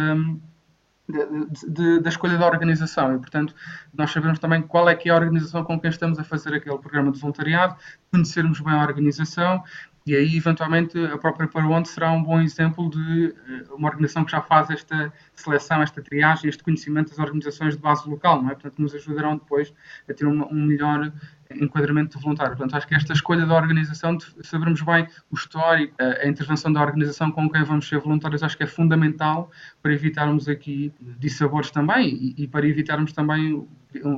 de, 1.09 1.69
de, 1.69 2.01
da 2.01 2.09
escolha 2.09 2.39
da 2.39 2.47
organização. 2.47 3.17
E, 3.17 3.19
portanto, 3.19 3.53
nós 3.93 4.13
sabemos 4.13 4.39
também 4.39 4.63
qual 4.63 4.89
é 4.89 4.95
que 4.95 5.09
é 5.09 5.13
a 5.13 5.17
organização 5.17 5.65
com 5.65 5.79
quem 5.79 5.91
estamos 5.91 6.21
a 6.21 6.25
fazer 6.25 6.55
aquele 6.55 6.79
programa 6.79 7.11
de 7.11 7.19
voluntariado, 7.19 7.77
conhecermos 8.13 8.61
bem 8.61 8.73
a 8.73 8.83
organização 8.83 9.65
e 10.05 10.17
aí, 10.17 10.37
eventualmente, 10.37 10.99
a 10.99 11.17
própria 11.17 11.47
Paronte 11.47 11.89
será 11.89 12.11
um 12.11 12.23
bom 12.23 12.41
exemplo 12.41 12.91
de 12.91 13.35
eh, 13.49 13.65
uma 13.73 13.89
organização 13.89 14.25
que 14.25 14.33
já 14.33 14.41
faz 14.41 14.69
esta 14.69 15.13
seleção, 15.35 15.81
esta 15.81 16.03
triagem, 16.03 16.49
este 16.49 16.63
conhecimento 16.63 17.11
das 17.11 17.19
organizações 17.21 17.77
de 17.77 17.81
base 17.81 18.09
local, 18.09 18.43
não 18.43 18.51
é? 18.51 18.55
Portanto, 18.55 18.81
nos 18.81 18.95
ajudarão 18.95 19.37
depois 19.37 19.73
a 20.09 20.13
ter 20.13 20.27
um, 20.27 20.43
um 20.51 20.67
melhor 20.67 21.13
enquadramento 21.55 22.17
de 22.17 22.23
voluntário. 22.23 22.57
Portanto, 22.57 22.75
acho 22.77 22.87
que 22.89 22.95
esta 22.95 23.13
escolha 23.13 23.47
da 23.47 23.55
organização, 23.55 24.17
de 24.17 24.27
sabermos 24.43 24.83
bem 24.83 25.07
o 25.31 25.37
histórico, 25.37 25.95
a 26.01 26.27
intervenção 26.27 26.73
da 26.73 26.81
organização 26.81 27.31
com 27.31 27.49
quem 27.49 27.63
vamos 27.63 27.89
ser 27.89 27.99
voluntários, 27.99 28.43
acho 28.43 28.57
que 28.57 28.63
é 28.63 28.67
fundamental 28.67 29.51
para 29.83 29.93
evitarmos 29.93 30.49
aqui 30.49 30.93
dissabores 31.19 31.71
também 31.71 32.09
e, 32.09 32.45
e 32.45 32.49
para 32.49 32.67
evitarmos 32.67 33.13
também 33.13 33.69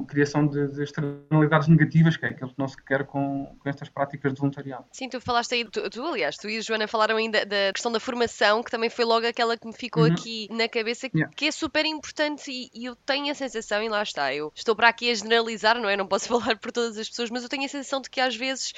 criação 0.06 0.46
de, 0.46 0.68
de, 0.68 0.82
externalidades 0.82 1.68
negativas, 1.68 2.16
que 2.16 2.26
é 2.26 2.28
aquilo 2.28 2.50
que 2.50 2.58
não 2.58 2.68
se 2.68 2.76
quer 2.84 3.04
com, 3.04 3.56
com 3.58 3.68
estas 3.68 3.88
práticas 3.88 4.32
de 4.32 4.40
voluntariado. 4.40 4.84
Sim, 4.92 5.08
tu 5.08 5.20
falaste 5.20 5.54
aí, 5.54 5.64
tu, 5.64 5.88
tu, 5.90 6.02
aliás, 6.02 6.36
tu 6.36 6.48
e 6.48 6.58
a 6.58 6.60
Joana 6.60 6.86
falaram 6.86 7.16
ainda 7.16 7.44
da 7.44 7.72
questão 7.72 7.90
da 7.90 8.00
formação, 8.00 8.62
que 8.62 8.70
também 8.70 8.90
foi 8.90 9.04
logo 9.04 9.26
aquela 9.26 9.56
que 9.56 9.66
me 9.66 9.72
ficou 9.72 10.04
uhum. 10.04 10.12
aqui 10.12 10.48
na 10.50 10.68
cabeça, 10.68 11.08
que, 11.08 11.18
yeah. 11.18 11.34
que 11.34 11.46
é 11.46 11.50
super 11.50 11.84
importante 11.84 12.50
e, 12.50 12.70
e, 12.74 12.84
eu 12.84 12.96
tenho 12.96 13.30
a 13.30 13.34
sensação, 13.34 13.82
e 13.82 13.88
lá 13.88 14.02
está, 14.02 14.34
eu 14.34 14.52
estou 14.54 14.74
para 14.76 14.88
aqui 14.88 15.10
a 15.10 15.14
generalizar, 15.14 15.80
não 15.80 15.88
é? 15.88 15.96
Não 15.96 16.06
posso 16.06 16.28
falar 16.28 16.56
por 16.58 16.72
todas 16.72 16.96
as 16.98 17.08
pessoas, 17.08 17.30
mas 17.30 17.42
eu 17.42 17.48
tenho 17.48 17.64
a 17.64 17.68
sensação 17.68 18.00
de 18.00 18.10
que 18.10 18.20
às 18.20 18.36
vezes 18.36 18.72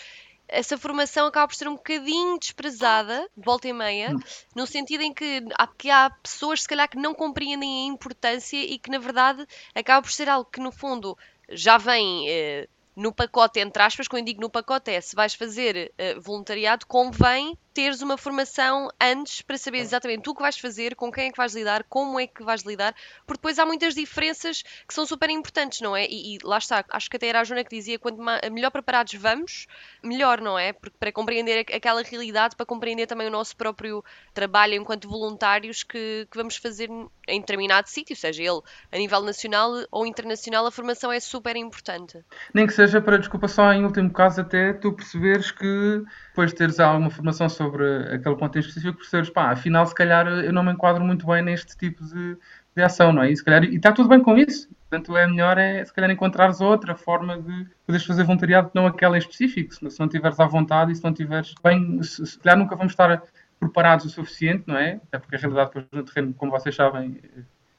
essa 0.48 0.78
formação 0.78 1.26
acaba 1.26 1.48
por 1.48 1.54
ser 1.54 1.68
um 1.68 1.74
bocadinho 1.74 2.38
desprezada, 2.38 3.28
volta 3.37 3.68
e 3.68 3.72
meia, 3.72 4.14
hum. 4.14 4.20
no 4.54 4.66
sentido 4.66 5.02
em 5.02 5.12
que 5.12 5.42
há, 5.59 5.66
que 5.66 5.90
há 5.90 6.11
pessoas, 6.11 6.62
se 6.62 6.68
calhar, 6.68 6.88
que 6.88 6.96
não 6.96 7.14
compreendem 7.14 7.85
a 7.85 7.92
importância 7.92 8.56
e 8.56 8.78
que, 8.78 8.90
na 8.90 8.98
verdade, 8.98 9.46
acaba 9.74 10.02
por 10.02 10.12
ser 10.12 10.28
algo 10.28 10.48
que, 10.50 10.61
no 10.61 10.70
fundo, 10.70 11.16
já 11.48 11.78
vem 11.78 12.28
eh, 12.28 12.68
no 12.96 13.12
pacote, 13.12 13.61
entre 13.61 13.82
aspas, 13.82 14.09
quando 14.09 14.20
eu 14.20 14.24
digo 14.24 14.40
no 14.40 14.48
pacote 14.48 14.90
é 14.90 15.00
se 15.02 15.14
vais 15.14 15.35
fazer 15.35 15.92
uh, 15.98 16.20
voluntariado, 16.20 16.87
convém 16.87 17.56
teres 17.74 18.00
uma 18.00 18.16
formação 18.16 18.88
antes 18.98 19.42
para 19.42 19.59
saber 19.59 19.80
exatamente 19.80 20.30
o 20.30 20.35
que 20.35 20.40
vais 20.40 20.59
fazer, 20.59 20.96
com 20.96 21.12
quem 21.12 21.28
é 21.28 21.30
que 21.30 21.37
vais 21.37 21.54
lidar, 21.54 21.85
como 21.85 22.18
é 22.18 22.26
que 22.26 22.42
vais 22.42 22.62
lidar, 22.62 22.94
porque 23.26 23.37
depois 23.37 23.59
há 23.59 23.66
muitas 23.66 23.94
diferenças 23.94 24.62
que 24.62 24.94
são 24.94 25.04
super 25.04 25.28
importantes, 25.28 25.82
não 25.82 25.94
é? 25.94 26.06
E, 26.06 26.37
e 26.37 26.38
lá 26.42 26.56
está, 26.56 26.82
acho 26.88 27.11
que 27.11 27.18
até 27.18 27.26
era 27.26 27.40
a 27.40 27.44
Joana 27.44 27.62
que 27.62 27.76
dizia: 27.76 27.98
quanto 27.98 28.18
melhor 28.50 28.70
preparados 28.70 29.12
vamos, 29.12 29.66
melhor, 30.02 30.40
não 30.40 30.59
é? 30.59 30.72
Porque 30.72 30.96
para 30.98 31.12
compreender 31.12 31.66
aquela 31.70 32.02
realidade, 32.02 32.56
para 32.56 32.64
compreender 32.64 33.06
também 33.06 33.26
o 33.26 33.30
nosso 33.30 33.54
próprio 33.54 34.02
trabalho 34.32 34.72
enquanto 34.72 35.06
voluntários 35.06 35.82
que, 35.82 36.26
que 36.30 36.37
vamos 36.38 36.56
fazer 36.56 36.88
em 37.28 37.40
determinado 37.40 37.90
sítio, 37.90 38.16
seja 38.16 38.42
ele 38.42 38.62
a 38.90 38.96
nível 38.96 39.20
nacional 39.20 39.85
ou 39.90 40.06
internacional, 40.06 40.66
a 40.66 40.70
formação 40.70 41.12
é 41.12 41.20
super 41.20 41.56
importante. 41.56 42.24
Nem 42.54 42.66
que 42.66 42.72
seja 42.72 42.86
para, 43.03 43.18
desculpa, 43.18 43.49
só 43.49 43.72
em 43.72 43.85
último 43.85 44.11
caso, 44.11 44.40
até 44.40 44.72
tu 44.72 44.92
perceberes 44.92 45.51
que 45.51 46.03
depois 46.29 46.51
de 46.51 46.57
teres 46.57 46.81
alguma 46.81 47.11
formação 47.11 47.49
sobre 47.49 47.85
aquele 48.14 48.37
ponto 48.37 48.57
em 48.57 48.61
específico, 48.61 48.99
percebes, 48.99 49.31
pá, 49.31 49.51
afinal, 49.53 49.87
se 49.87 49.94
calhar 49.94 50.27
eu 50.27 50.53
não 50.53 50.62
me 50.62 50.72
enquadro 50.72 51.05
muito 51.05 51.27
bem 51.27 51.42
neste 51.42 51.77
tipo 51.77 52.05
de, 52.05 52.37
de 52.77 52.83
ação, 52.83 53.12
não 53.12 53.22
é? 53.22 53.31
E, 53.31 53.37
se 53.37 53.44
calhar, 53.44 53.64
e 53.64 53.77
está 53.77 53.92
tudo 53.92 54.09
bem 54.09 54.20
com 54.20 54.37
isso. 54.37 54.68
Portanto, 54.88 55.16
é 55.16 55.27
melhor, 55.27 55.59
é, 55.59 55.85
se 55.85 55.92
calhar, 55.92 56.11
encontrares 56.11 56.61
outra 56.61 56.94
forma 56.94 57.40
de 57.40 57.66
poderes 57.87 58.07
fazer 58.07 58.22
voluntariado, 58.25 58.70
não 58.75 58.87
aquela 58.87 59.16
em 59.16 59.18
específico. 59.18 59.75
Se 59.75 60.01
não 60.01 60.09
tiveres 60.09 60.38
à 60.38 60.46
vontade 60.46 60.92
e 60.92 60.94
se 60.94 61.03
não 61.03 61.12
tiveres 61.12 61.55
bem, 61.62 62.03
se, 62.03 62.25
se 62.25 62.38
calhar 62.38 62.59
nunca 62.59 62.77
vamos 62.77 62.92
estar 62.92 63.22
preparados 63.59 64.07
o 64.07 64.11
suficiente, 64.11 64.64
não 64.66 64.77
é? 64.77 65.01
Até 65.09 65.18
porque 65.18 65.37
a 65.37 65.38
realidade 65.38 65.70
depois 65.75 65.87
no 65.90 66.05
terreno, 66.05 66.35
como 66.35 66.53
vocês 66.53 66.75
sabem, 66.75 67.20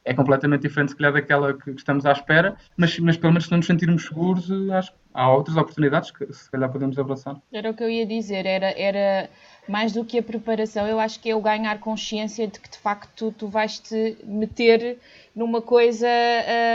é 0.07 0.13
completamente 0.13 0.61
diferente, 0.61 0.91
se 0.91 0.95
calhar, 0.95 1.11
daquela 1.11 1.53
que 1.53 1.71
estamos 1.71 2.05
à 2.05 2.13
espera, 2.13 2.55
mas, 2.77 2.97
mas 2.99 3.17
pelo 3.17 3.33
menos 3.33 3.45
se 3.45 3.51
não 3.51 3.57
nos 3.57 3.67
sentirmos 3.67 4.05
seguros, 4.05 4.49
acho 4.71 4.91
que 4.91 4.97
há 5.13 5.29
outras 5.29 5.57
oportunidades 5.57 6.11
que 6.11 6.31
se 6.33 6.49
calhar 6.49 6.71
podemos 6.71 6.97
abraçar. 6.97 7.35
Era 7.51 7.69
o 7.69 7.73
que 7.73 7.83
eu 7.83 7.89
ia 7.89 8.05
dizer, 8.05 8.45
era, 8.45 8.71
era 8.79 9.29
mais 9.67 9.91
do 9.91 10.05
que 10.05 10.17
a 10.17 10.23
preparação, 10.23 10.87
eu 10.87 10.97
acho 10.97 11.19
que 11.19 11.29
é 11.29 11.35
o 11.35 11.41
ganhar 11.41 11.77
consciência 11.79 12.47
de 12.47 12.57
que 12.57 12.69
de 12.69 12.77
facto 12.77 13.09
tu, 13.17 13.31
tu 13.33 13.47
vais 13.49 13.79
te 13.79 14.17
meter 14.23 14.97
numa 15.37 15.61
coisa, 15.61 16.07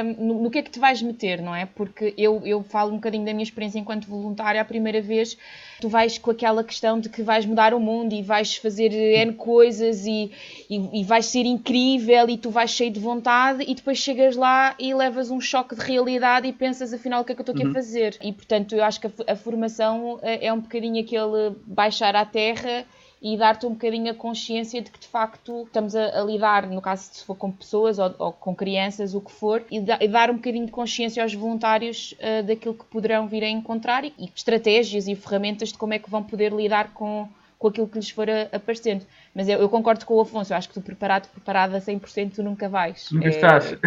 um, 0.05 0.25
no, 0.25 0.43
no, 0.45 0.51
que 0.51 0.59
é 0.59 0.63
que 0.63 0.71
te 0.71 0.79
vais 0.79 1.03
meter, 1.03 1.43
não 1.43 1.53
é? 1.53 1.67
Porque 1.67 2.15
eu, 2.17 2.41
eu 2.45 2.63
falo 2.63 2.93
um 2.93 2.95
bocadinho 2.95 3.25
da 3.25 3.33
minha 3.33 3.43
experiência 3.43 3.77
enquanto 3.77 4.07
voluntária, 4.07 4.61
a 4.61 4.65
primeira 4.65 5.03
vez 5.03 5.37
tu 5.81 5.89
vais 5.89 6.17
com 6.17 6.31
aquela 6.31 6.63
questão 6.63 7.01
de 7.01 7.09
que 7.09 7.25
vais 7.25 7.45
mudar 7.45 7.75
o 7.75 7.81
mundo 7.81 8.15
e 8.15 8.23
vais 8.23 8.55
fazer 8.55 8.93
N 8.93 9.33
coisas 9.33 10.07
e, 10.07 10.31
e, 10.71 11.01
e 11.01 11.03
vais 11.03 11.27
ser 11.27 11.45
incrível 11.45 12.31
e 12.31 12.39
tu 12.39 12.51
vais 12.51 12.71
cheio 12.71 12.93
de 12.93 13.01
vontade 13.01 13.65
e 13.67 13.75
depois 13.75 13.99
chegas 13.99 14.37
lá 14.37 14.77
e 14.79 14.95
levas 14.95 15.29
um 15.29 15.41
choque 15.41 15.75
de 15.75 15.81
realidade 15.81 16.47
e 16.47 16.53
pensas 16.53 16.93
afinal 16.93 17.23
o 17.23 17.25
que 17.25 17.33
é 17.33 17.35
que 17.35 17.41
eu 17.41 17.43
estou 17.43 17.55
aqui 17.57 17.65
uhum. 17.65 17.73
a 17.73 17.75
fazer. 17.75 18.17
E 18.23 18.33
portanto 18.33 18.77
eu 18.77 18.85
acho 18.85 19.01
que 19.01 19.09
a, 19.09 19.33
a 19.33 19.35
formação 19.35 20.21
é, 20.23 20.47
é 20.47 20.53
um 20.53 20.61
bocadinho 20.61 21.03
aquele 21.03 21.57
baixar 21.67 22.15
à 22.15 22.25
terra 22.25 22.87
e 23.23 23.37
dar-te 23.37 23.65
um 23.65 23.71
bocadinho 23.71 24.11
a 24.11 24.15
consciência 24.15 24.83
de 24.83 24.91
que 24.91 24.99
de 24.99 25.07
facto 25.07 25.63
estamos 25.63 25.95
a, 25.95 26.21
a 26.21 26.25
lidar, 26.25 26.67
no 26.67 26.83
caso 26.83 27.09
se 27.13 27.25
for 27.25 27.37
com 27.37 27.53
pessoas 27.53 28.01
ou, 28.01 28.13
ou 28.19 28.33
com 28.33 28.53
crianças, 28.53 29.15
o 29.15 29.21
que 29.21 29.31
for, 29.31 29.63
e, 29.71 29.81
da, 29.81 29.97
e, 30.01 30.09
dar 30.09 30.29
um 30.29 30.35
bocadinho 30.35 30.67
de 30.67 30.73
consciência 30.73 31.23
aos 31.23 31.33
voluntários 31.33 32.17
uh, 32.19 32.45
daquilo 32.45 32.75
que 32.75 32.85
poderão 32.87 33.29
vir 33.29 33.45
a 33.45 33.49
encontrar 33.49 34.05
e, 34.05 34.13
e, 34.19 34.29
estratégias 34.35 35.07
e 35.07 35.15
ferramentas 35.15 35.69
de 35.69 35.79
como 35.79 35.95
é 35.95 36.01
que 36.01 36.11
vão 36.11 36.25
poder 36.25 36.53
lidar 36.53 36.93
com, 36.95 37.29
com 37.61 37.69
aquilo 37.69 37.87
que 37.87 37.97
lhes 37.97 38.11
for 38.11 38.27
aparecendo. 38.51 39.07
Mas 39.33 39.49
eu, 39.49 39.61
eu, 39.61 39.69
concordo 39.69 40.05
com 40.05 40.15
o 40.15 40.21
Afonso, 40.21 40.53
eu 40.53 40.57
acho 40.57 40.69
que 40.69 40.75
tu 40.75 40.83
preparado, 40.83 41.29
preparada 41.29 41.77
a 41.77 41.81
100% 41.81 42.33
tu 42.35 42.43
nunca 42.43 42.69
vais. 42.69 43.09
Nunca 43.13 43.29
é, 43.29 43.31
estás. 43.31 43.79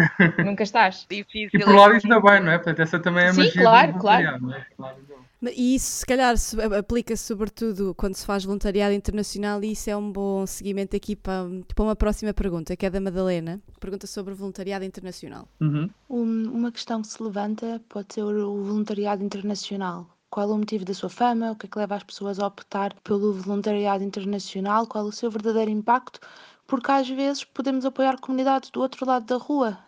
Nunca 0.44 0.62
estás. 0.62 1.06
Difícil. 1.08 1.50
E 1.60 1.62
por 1.62 1.74
lá 1.74 1.88
ainda 1.88 2.20
bem, 2.20 2.40
não 2.40 2.52
é? 2.52 2.56
Portanto, 2.56 2.80
essa 2.80 2.98
também 2.98 3.24
é 3.24 3.28
a 3.28 3.34
Sim, 3.34 3.42
magia 3.42 3.62
claro, 3.62 3.94
claro. 3.98 4.52
É? 4.54 4.66
claro. 4.76 5.25
E 5.42 5.74
isso, 5.74 5.98
se 5.98 6.06
calhar, 6.06 6.34
aplica-se 6.78 7.24
sobretudo 7.24 7.94
quando 7.94 8.14
se 8.14 8.24
faz 8.24 8.44
voluntariado 8.44 8.94
internacional, 8.94 9.62
e 9.62 9.72
isso 9.72 9.90
é 9.90 9.96
um 9.96 10.10
bom 10.10 10.46
seguimento 10.46 10.96
aqui 10.96 11.14
para, 11.14 11.46
para 11.74 11.84
uma 11.84 11.96
próxima 11.96 12.32
pergunta, 12.32 12.76
que 12.76 12.86
é 12.86 12.90
da 12.90 13.00
Madalena. 13.00 13.60
Pergunta 13.78 14.06
sobre 14.06 14.34
voluntariado 14.34 14.84
internacional. 14.84 15.48
Uhum. 15.60 15.90
Um, 16.08 16.50
uma 16.50 16.72
questão 16.72 17.02
que 17.02 17.08
se 17.08 17.22
levanta 17.22 17.80
pode 17.88 18.14
ser 18.14 18.22
o 18.22 18.62
voluntariado 18.62 19.22
internacional. 19.22 20.08
Qual 20.30 20.50
é 20.50 20.52
o 20.52 20.58
motivo 20.58 20.84
da 20.84 20.94
sua 20.94 21.08
fama? 21.08 21.52
O 21.52 21.56
que 21.56 21.66
é 21.66 21.68
que 21.68 21.78
leva 21.78 21.94
as 21.94 22.02
pessoas 22.02 22.38
a 22.40 22.46
optar 22.46 22.94
pelo 23.04 23.32
voluntariado 23.32 24.02
internacional? 24.02 24.86
Qual 24.86 25.04
é 25.04 25.08
o 25.08 25.12
seu 25.12 25.30
verdadeiro 25.30 25.70
impacto? 25.70 26.18
Porque 26.66 26.90
às 26.90 27.08
vezes 27.08 27.44
podemos 27.44 27.84
apoiar 27.84 28.18
comunidades 28.18 28.70
do 28.70 28.80
outro 28.80 29.06
lado 29.06 29.24
da 29.24 29.36
rua 29.36 29.78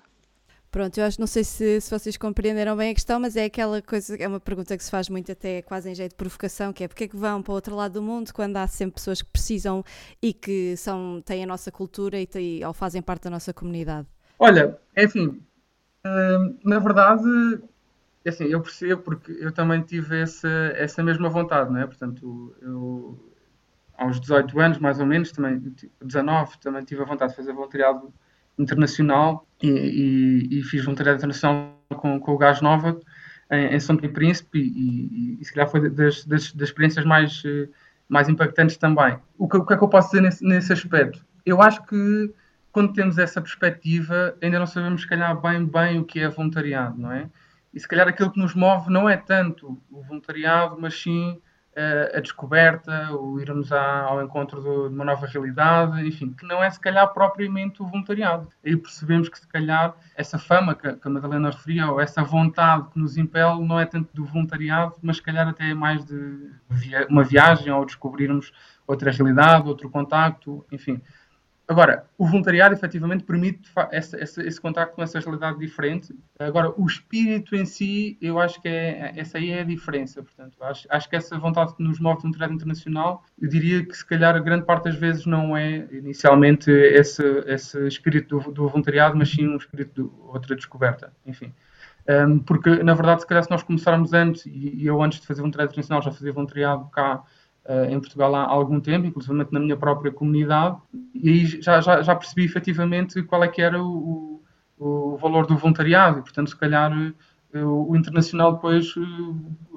Pronto, 0.70 0.98
eu 0.98 1.04
acho, 1.04 1.18
não 1.18 1.26
sei 1.26 1.44
se, 1.44 1.81
se 1.81 1.90
vocês 1.90 2.16
compreenderam 2.18 2.76
bem 2.76 2.90
a 2.90 2.94
questão, 2.94 3.18
mas 3.18 3.37
é 3.37 3.46
aquela 3.46 3.81
coisa, 3.81 4.14
é 4.16 4.28
uma 4.28 4.38
pergunta 4.38 4.76
que 4.76 4.85
se 4.85 4.90
faz 4.90 5.09
muito 5.09 5.33
até 5.33 5.62
quase 5.62 5.90
em 5.90 5.94
jeito 5.94 6.11
de 6.11 6.16
provocação, 6.16 6.74
que 6.74 6.85
é 6.85 6.88
porque 6.88 7.04
é 7.04 7.09
que 7.09 7.16
vão 7.16 7.42
para 7.42 7.52
o 7.52 7.54
outro 7.54 7.74
lado 7.74 7.94
do 7.94 8.02
mundo 8.02 8.33
quando 8.35 8.59
há 8.59 8.66
sempre 8.66 8.96
pessoas 8.96 9.22
que 9.22 9.31
precisam 9.31 9.83
e 10.20 10.35
que 10.35 10.76
são, 10.76 11.22
têm 11.24 11.44
a 11.44 11.46
nossa 11.46 11.72
cultura 11.72 12.20
e, 12.20 12.26
têm, 12.26 12.62
ou 12.66 12.74
fazem 12.74 13.00
parte 13.00 13.24
da 13.24 13.31
nossa 13.31 13.54
comunidade? 13.54 14.07
Olha, 14.38 14.78
enfim, 14.94 15.40
hum, 16.04 16.59
na 16.62 16.78
verdade, 16.78 17.62
é 18.22 18.28
assim, 18.28 18.44
eu 18.44 18.61
percebo 18.61 19.00
porque 19.00 19.33
eu 19.40 19.50
também 19.50 19.81
tive 19.81 20.20
essa, 20.20 20.48
essa 20.76 21.02
mesma 21.02 21.31
vontade, 21.31 21.72
não 21.72 21.81
é? 21.81 21.87
Portanto, 21.87 22.54
eu 22.61 23.18
aos 23.96 24.20
18 24.20 24.61
anos, 24.61 24.78
mais 24.78 25.00
ou 25.00 25.07
menos, 25.07 25.33
também, 25.33 25.74
19, 26.00 26.59
também 26.61 26.85
tive 26.85 27.02
a 27.02 27.04
vontade 27.04 27.33
de 27.33 27.37
fazer 27.37 27.52
voluntariado 27.52 28.12
internacional 28.57 29.48
e, 29.62 29.68
e, 29.68 30.59
e 30.59 30.62
fiz 30.62 30.85
voluntariado 30.85 31.18
internacional 31.18 31.77
com, 31.97 32.18
com 32.21 32.33
o 32.33 32.38
Gás 32.38 32.61
Nova 32.61 32.99
em, 33.51 33.75
em 33.75 33.81
São 33.81 33.97
Tomé 33.97 34.12
Príncipe 34.12 34.59
e, 34.59 35.38
e, 35.40 35.44
se 35.44 35.53
calhar 35.53 35.68
foi 35.71 35.88
das, 35.90 36.25
das, 36.25 36.53
das, 36.53 36.68
experiências 36.68 37.05
mais, 37.05 37.42
mais 38.09 38.29
impactantes 38.29 38.77
também. 38.77 39.18
O 39.37 39.49
que, 39.49 39.57
o 39.57 39.64
que 39.64 39.75
é 39.75 39.77
que 39.77 39.85
eu 39.85 39.88
posso 39.88 40.11
dizer 40.11 40.23
nesse, 40.23 40.44
nesse 40.44 40.73
aspecto? 40.73 41.25
Eu 41.44 41.62
acho 41.62 41.85
que 41.87 42.33
quando 42.73 42.92
temos 42.92 43.18
essa 43.18 43.40
perspectiva 43.40 44.37
ainda 44.42 44.59
não 44.59 44.66
sabemos 44.66 45.03
se 45.03 45.09
calhar 45.09 45.40
bem 45.40 45.64
bem 45.64 45.99
o 45.99 46.05
que 46.05 46.21
é 46.21 46.29
voluntariado, 46.29 47.01
não 47.01 47.11
é? 47.11 47.29
E 47.73 47.81
se 47.81 47.88
calhar 47.88 48.09
aquilo 48.09 48.31
que 48.31 48.40
nos 48.40 48.55
move 48.55 48.90
não 48.90 49.09
é 49.09 49.16
tanto 49.16 49.81
o 49.90 50.03
voluntariado, 50.03 50.77
mas 50.81 51.01
sim 51.01 51.40
a 52.14 52.21
descoberta, 52.21 53.12
o 53.12 53.41
irmos 53.41 53.71
ao 53.73 54.23
encontro 54.23 54.61
de 54.61 54.95
uma 54.95 55.05
nova 55.05 55.27
realidade, 55.27 56.07
enfim, 56.07 56.33
que 56.33 56.47
não 56.47 56.62
é 56.62 56.69
se 56.71 56.81
calhar 56.81 57.07
propriamente 57.12 57.83
o 57.83 57.87
voluntariado. 57.87 58.49
Aí 58.64 58.77
percebemos 58.77 59.29
que 59.29 59.38
se 59.38 59.47
calhar 59.47 59.95
essa 60.17 60.38
fama 60.38 60.75
que, 60.75 60.88
a 60.88 61.11
Madalena 61.11 61.51
referia, 61.51 61.91
ou 61.91 62.01
essa 62.01 62.23
vontade 62.23 62.88
que 62.91 62.99
nos 62.99 63.17
impele, 63.17 63.64
não 63.64 63.79
é 63.79 63.87
tanto 63.87 64.09
do 64.14 64.25
voluntariado, 64.25 64.95
mas 65.03 65.17
se 65.17 65.23
calhar 65.23 65.47
até 65.47 65.71
é 65.71 65.75
mais 65.75 66.05
de 66.05 66.51
uma 67.09 67.23
viagem 67.23 67.73
ou 67.73 67.85
descobrirmos 67.85 68.53
outra 68.87 69.11
realidade, 69.11 69.69
outro 69.69 69.88
contacto, 69.91 70.64
enfim. 70.73 71.01
Agora, 71.68 72.07
o 72.16 72.26
voluntariado 72.26 72.74
efetivamente 72.74 73.24
permite 73.24 73.70
esse, 73.92 74.16
esse, 74.16 74.40
esse 74.40 74.59
contacto 74.59 74.96
com 74.96 75.02
essa 75.02 75.20
realidade 75.20 75.59
diferente. 75.59 76.14
Agora, 76.38 76.72
o 76.74 76.87
espírito 76.87 77.54
em 77.54 77.66
si, 77.66 78.16
eu 78.22 78.40
acho 78.40 78.59
que 78.62 78.68
é, 78.68 79.12
essa 79.14 79.37
aí 79.37 79.50
é 79.50 79.61
a 79.61 79.64
diferença. 79.64 80.22
Portanto, 80.22 80.57
acho, 80.62 80.87
acho 80.88 81.11
que 81.11 81.14
essa 81.14 81.38
vontade 81.38 81.76
que 81.76 81.83
nos 81.83 82.00
move 82.00 82.16
de 82.16 82.22
voluntariado 82.22 82.54
internacional, 82.54 83.22
eu 83.38 83.50
diria 83.50 83.85
que 83.85 83.94
se 83.94 84.07
calhar 84.07 84.42
grande 84.42 84.64
parte 84.64 84.85
das 84.85 84.96
vezes 84.96 85.26
não 85.26 85.54
é 85.54 85.87
inicialmente 85.92 86.70
esse, 86.70 87.22
esse 87.46 87.87
espírito 87.87 88.40
do, 88.40 88.50
do 88.50 88.68
voluntariado, 88.70 89.14
mas 89.14 89.31
sim 89.31 89.46
um 89.46 89.59
espírito 89.59 90.02
de 90.02 90.11
outra 90.26 90.57
descoberta. 90.57 91.12
Enfim. 91.26 91.52
Porque, 92.46 92.83
na 92.83 92.94
verdade, 92.94 93.20
se 93.20 93.26
calhar 93.26 93.44
se 93.44 93.50
nós 93.50 93.62
começarmos 93.62 94.14
antes, 94.14 94.46
e 94.46 94.87
eu 94.87 95.02
antes 95.02 95.20
de 95.20 95.26
fazer 95.26 95.42
voluntariado 95.42 95.72
internacional 95.72 96.00
já 96.00 96.11
fazia 96.11 96.33
voluntariado 96.33 96.88
cá 96.88 97.22
em 97.90 98.01
Portugal 98.01 98.35
há 98.35 98.44
algum 98.44 98.81
tempo, 98.81 99.07
inclusive 99.07 99.47
na 99.51 99.61
minha 99.61 99.77
própria 99.77 100.11
comunidade, 100.11 100.79
e 101.14 101.29
aí 101.29 101.47
já, 101.47 101.81
já, 101.81 102.01
já 102.01 102.14
percebi 102.14 102.44
efetivamente 102.44 103.23
qual 103.23 103.44
é 103.44 103.49
que 103.49 103.61
era 103.61 103.83
o, 103.83 104.42
o, 104.79 105.18
valor 105.18 105.47
do 105.47 105.57
voluntariado, 105.57 106.18
e 106.18 106.23
portanto, 106.23 106.49
se 106.49 106.57
calhar 106.57 106.90
eh, 107.53 107.64
o, 107.64 107.90
o 107.90 107.97
internacional 107.97 108.55
depois, 108.55 108.94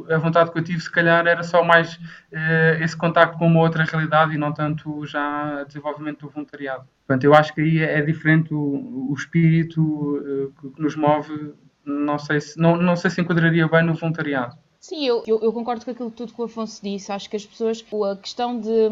eh, 0.10 0.14
a 0.14 0.18
vontade 0.18 0.52
que 0.52 0.60
eu 0.60 0.64
tive, 0.64 0.80
se 0.80 0.92
calhar 0.92 1.26
era 1.26 1.44
só 1.44 1.64
mais 1.64 1.96
uh, 1.96 2.84
esse 2.84 2.96
contacto 2.98 3.38
com 3.38 3.48
uma 3.48 3.62
outra 3.62 3.84
realidade 3.84 4.34
e 4.34 4.38
não 4.38 4.52
tanto 4.54 5.06
já 5.06 5.64
desenvolvimento 5.64 6.26
do 6.26 6.30
voluntariado. 6.30 6.84
Portanto, 7.08 7.24
eu 7.24 7.34
acho 7.34 7.54
que 7.54 7.62
aí 7.62 7.80
é, 7.80 8.00
é 8.00 8.02
diferente 8.02 8.54
o, 8.54 9.10
o 9.10 9.14
espírito 9.14 9.82
uh, 9.82 10.54
que, 10.60 10.70
que, 10.70 10.82
nos 10.82 10.96
move, 10.96 11.54
não 11.86 12.20
sei, 12.20 12.42
se, 12.42 12.60
não, 12.60 12.76
não 12.76 12.96
sei 12.96 13.10
se 13.10 13.22
enquadraria 13.22 13.68
bem 13.68 13.84
no 13.84 13.94
voluntariado. 13.94 14.56
Sim, 14.82 15.06
eu, 15.06 15.24
eu, 15.28 15.40
eu, 15.44 15.54
concordo 15.54 15.86
com 15.86 15.92
aquilo 15.92 16.10
tudo 16.10 16.34
que 16.34 16.42
o 16.42 16.46
Afonso 16.46 16.82
disse. 16.82 17.12
Acho 17.12 17.30
que 17.30 17.36
as 17.36 17.46
pessoas, 17.46 17.86
a 18.12 18.16
questão 18.16 18.60
de, 18.60 18.90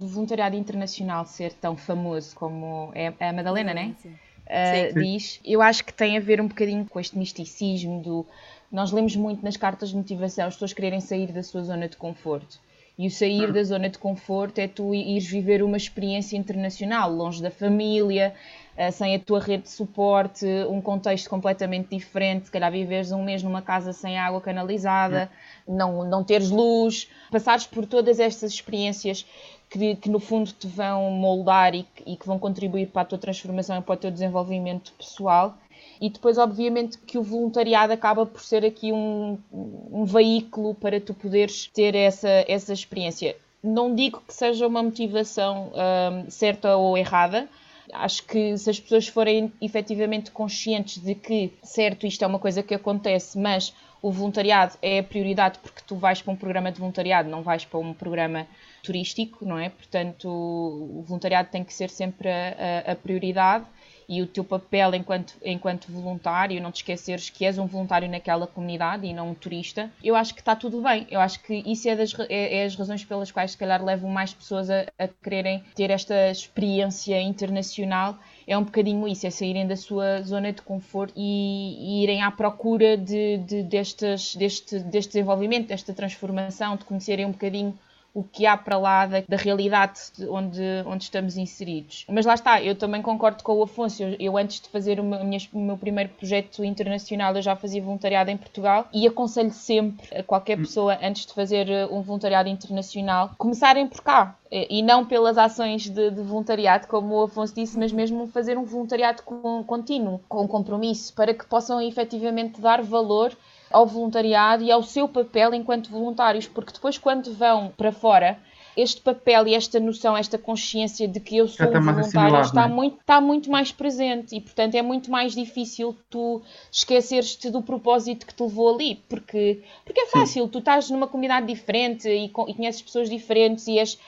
de 0.00 0.06
voluntariado 0.06 0.56
internacional 0.56 1.26
ser 1.26 1.52
tão 1.52 1.76
famoso 1.76 2.34
como 2.34 2.90
é, 2.94 3.12
é 3.20 3.28
a 3.28 3.32
Madalena, 3.32 3.74
né? 3.74 3.94
Sim. 3.98 4.08
Uh, 4.08 4.98
diz, 4.98 5.38
eu 5.44 5.60
acho 5.60 5.84
que 5.84 5.92
tem 5.92 6.16
a 6.16 6.20
ver 6.20 6.40
um 6.40 6.48
bocadinho 6.48 6.86
com 6.86 6.98
este 6.98 7.18
misticismo 7.18 8.02
do. 8.02 8.26
Nós 8.70 8.90
lemos 8.90 9.14
muito 9.14 9.44
nas 9.44 9.54
cartas 9.54 9.90
de 9.90 9.96
motivação 9.96 10.46
as 10.46 10.54
pessoas 10.54 10.72
quererem 10.72 11.00
sair 11.00 11.30
da 11.30 11.42
sua 11.42 11.62
zona 11.62 11.86
de 11.86 11.98
conforto. 11.98 12.58
E 12.98 13.06
o 13.06 13.10
sair 13.10 13.50
da 13.52 13.64
zona 13.64 13.88
de 13.88 13.98
conforto 13.98 14.58
é 14.58 14.68
tu 14.68 14.94
ires 14.94 15.26
viver 15.26 15.62
uma 15.62 15.76
experiência 15.76 16.36
internacional, 16.36 17.10
longe 17.10 17.42
da 17.42 17.50
família, 17.50 18.34
eh, 18.76 18.90
sem 18.90 19.14
a 19.14 19.18
tua 19.18 19.40
rede 19.40 19.64
de 19.64 19.70
suporte, 19.70 20.46
um 20.68 20.80
contexto 20.80 21.28
completamente 21.30 21.96
diferente, 21.96 22.46
se 22.46 22.50
calhar 22.50 22.70
viveres 22.70 23.10
um 23.10 23.24
mês 23.24 23.42
numa 23.42 23.62
casa 23.62 23.92
sem 23.92 24.18
água 24.18 24.40
canalizada, 24.40 25.30
não, 25.66 26.04
não 26.04 26.22
teres 26.22 26.50
luz, 26.50 27.08
passares 27.30 27.66
por 27.66 27.86
todas 27.86 28.20
estas 28.20 28.52
experiências 28.52 29.26
que, 29.70 29.96
que 29.96 30.10
no 30.10 30.20
fundo 30.20 30.52
te 30.52 30.66
vão 30.66 31.10
moldar 31.10 31.74
e 31.74 31.86
e 32.06 32.16
que 32.16 32.26
vão 32.26 32.38
contribuir 32.38 32.88
para 32.88 33.02
a 33.02 33.04
tua 33.04 33.18
transformação 33.18 33.78
e 33.78 33.82
para 33.82 33.94
o 33.94 33.96
teu 33.96 34.10
desenvolvimento 34.10 34.92
pessoal. 34.94 35.56
E 36.02 36.10
depois, 36.10 36.36
obviamente, 36.36 36.98
que 36.98 37.16
o 37.16 37.22
voluntariado 37.22 37.92
acaba 37.92 38.26
por 38.26 38.42
ser 38.42 38.64
aqui 38.64 38.92
um, 38.92 39.38
um 39.52 40.04
veículo 40.04 40.74
para 40.74 41.00
tu 41.00 41.14
poderes 41.14 41.68
ter 41.68 41.94
essa, 41.94 42.44
essa 42.48 42.72
experiência. 42.72 43.36
Não 43.62 43.94
digo 43.94 44.20
que 44.26 44.34
seja 44.34 44.66
uma 44.66 44.82
motivação 44.82 45.70
um, 45.72 46.28
certa 46.28 46.76
ou 46.76 46.98
errada, 46.98 47.48
Acho 47.92 48.24
que 48.24 48.56
se 48.56 48.70
as 48.70 48.80
pessoas 48.80 49.06
forem 49.06 49.52
efetivamente 49.60 50.30
conscientes 50.30 50.96
de 50.98 51.14
que, 51.14 51.52
certo, 51.62 52.06
isto 52.06 52.24
é 52.24 52.26
uma 52.26 52.38
coisa 52.38 52.62
que 52.62 52.74
acontece, 52.74 53.38
mas 53.38 53.74
o 54.00 54.10
voluntariado 54.10 54.78
é 54.80 55.00
a 55.00 55.02
prioridade 55.02 55.58
porque 55.58 55.82
tu 55.86 55.96
vais 55.96 56.22
para 56.22 56.32
um 56.32 56.36
programa 56.36 56.72
de 56.72 56.78
voluntariado, 56.78 57.28
não 57.28 57.42
vais 57.42 57.66
para 57.66 57.78
um 57.78 57.92
programa 57.92 58.46
turístico, 58.82 59.44
não 59.44 59.58
é? 59.58 59.68
Portanto, 59.68 60.26
o 60.26 61.02
voluntariado 61.06 61.50
tem 61.50 61.62
que 61.62 61.74
ser 61.74 61.90
sempre 61.90 62.30
a, 62.30 62.86
a, 62.86 62.92
a 62.92 62.96
prioridade 62.96 63.66
e 64.12 64.20
o 64.20 64.26
teu 64.26 64.44
papel 64.44 64.94
enquanto, 64.94 65.34
enquanto 65.42 65.90
voluntário, 65.90 66.60
não 66.60 66.70
te 66.70 66.76
esqueceres 66.76 67.30
que 67.30 67.46
és 67.46 67.58
um 67.58 67.66
voluntário 67.66 68.08
naquela 68.08 68.46
comunidade 68.46 69.06
e 69.06 69.14
não 69.14 69.30
um 69.30 69.34
turista, 69.34 69.90
eu 70.04 70.14
acho 70.14 70.34
que 70.34 70.40
está 70.40 70.54
tudo 70.54 70.82
bem. 70.82 71.06
Eu 71.10 71.18
acho 71.20 71.42
que 71.42 71.62
isso 71.66 71.88
é, 71.88 71.96
das, 71.96 72.14
é, 72.28 72.58
é 72.58 72.64
as 72.64 72.76
razões 72.76 73.04
pelas 73.04 73.30
quais, 73.30 73.52
se 73.52 73.56
calhar, 73.56 73.82
levam 73.82 74.10
mais 74.10 74.34
pessoas 74.34 74.68
a, 74.68 74.86
a 74.98 75.08
quererem 75.08 75.64
ter 75.74 75.90
esta 75.90 76.30
experiência 76.30 77.18
internacional 77.20 78.18
é 78.46 78.58
um 78.58 78.64
bocadinho 78.64 79.06
isso, 79.08 79.26
é 79.26 79.30
saírem 79.30 79.66
da 79.66 79.76
sua 79.76 80.22
zona 80.22 80.52
de 80.52 80.62
conforto 80.62 81.14
e, 81.16 82.00
e 82.00 82.02
irem 82.02 82.22
à 82.22 82.30
procura 82.30 82.96
de, 82.96 83.38
de, 83.38 83.62
destes, 83.62 84.34
deste, 84.36 84.78
deste 84.80 85.12
desenvolvimento, 85.12 85.68
desta 85.68 85.92
transformação, 85.92 86.76
de 86.76 86.84
conhecerem 86.84 87.26
um 87.26 87.30
bocadinho 87.30 87.78
o 88.14 88.22
que 88.22 88.44
há 88.44 88.56
para 88.56 88.76
lá 88.76 89.06
da, 89.06 89.22
da 89.26 89.36
realidade 89.36 90.00
onde, 90.28 90.62
onde 90.86 91.04
estamos 91.04 91.36
inseridos. 91.36 92.04
Mas 92.08 92.26
lá 92.26 92.34
está, 92.34 92.62
eu 92.62 92.74
também 92.74 93.00
concordo 93.00 93.42
com 93.42 93.54
o 93.54 93.62
Afonso. 93.62 94.02
Eu, 94.02 94.16
eu 94.18 94.36
antes 94.36 94.60
de 94.60 94.68
fazer 94.68 95.00
o 95.00 95.04
meu, 95.04 95.20
o 95.20 95.58
meu, 95.58 95.78
primeiro 95.78 96.10
projeto 96.10 96.64
internacional, 96.64 97.34
eu 97.34 97.42
já 97.42 97.56
fazia 97.56 97.82
voluntariado 97.82 98.30
em 98.30 98.36
Portugal 98.36 98.86
e 98.92 99.06
aconselho 99.06 99.50
sempre 99.50 100.18
a 100.18 100.22
qualquer 100.22 100.58
hum. 100.58 100.62
pessoa, 100.62 100.98
antes 101.02 101.24
de 101.24 101.32
fazer 101.32 101.68
eh, 101.68 101.86
um 101.86 102.02
voluntariado 102.02 102.48
internacional, 102.48 103.30
começarem 103.38 103.86
por 103.86 104.02
cá. 104.02 104.36
E 104.50 104.82
não 104.82 105.06
pelas 105.06 105.38
ações 105.38 105.88
de, 105.88 106.10
de 106.10 106.20
voluntariado, 106.20 106.86
como 106.86 107.14
o 107.14 107.22
Afonso 107.22 107.54
disse, 107.54 107.78
mas 107.78 107.90
mesmo 107.90 108.26
fazer 108.26 108.58
um 108.58 108.64
voluntariado 108.64 109.22
contínuo, 109.22 110.20
com 110.28 110.46
compromisso, 110.46 111.14
para 111.14 111.32
que 111.32 111.46
possam 111.46 111.80
efetivamente 111.80 112.60
dar 112.60 112.82
valor 112.82 113.34
ao 113.72 113.86
voluntariado 113.86 114.62
e 114.62 114.70
ao 114.70 114.82
seu 114.82 115.08
papel 115.08 115.54
enquanto 115.54 115.90
voluntários, 115.90 116.46
porque 116.46 116.72
depois, 116.72 116.98
quando 116.98 117.32
vão 117.34 117.72
para 117.76 117.92
fora, 117.92 118.38
este 118.76 119.00
papel 119.00 119.46
e 119.48 119.54
esta 119.54 119.78
noção, 119.78 120.16
esta 120.16 120.38
consciência 120.38 121.06
de 121.06 121.20
que 121.20 121.36
eu 121.36 121.46
sou 121.46 121.66
um 121.66 121.80
voluntário 121.80 122.40
está, 122.40 122.64
é? 122.64 122.68
muito, 122.68 122.98
está 123.00 123.20
muito 123.20 123.50
mais 123.50 123.70
presente 123.70 124.34
e, 124.34 124.40
portanto, 124.40 124.74
é 124.74 124.82
muito 124.82 125.10
mais 125.10 125.34
difícil 125.34 125.96
tu 126.08 126.42
esqueceres-te 126.70 127.50
do 127.50 127.62
propósito 127.62 128.26
que 128.26 128.34
te 128.34 128.42
levou 128.42 128.74
ali, 128.74 128.96
porque, 129.08 129.62
porque 129.84 130.00
é 130.00 130.06
fácil, 130.06 130.44
Sim. 130.44 130.50
tu 130.50 130.58
estás 130.58 130.88
numa 130.88 131.06
comunidade 131.06 131.46
diferente 131.46 132.08
e, 132.08 132.24
e 132.24 132.28
conheces 132.30 132.80
pessoas 132.80 133.10
diferentes 133.10 133.66
e 133.66 133.78
és 133.78 133.98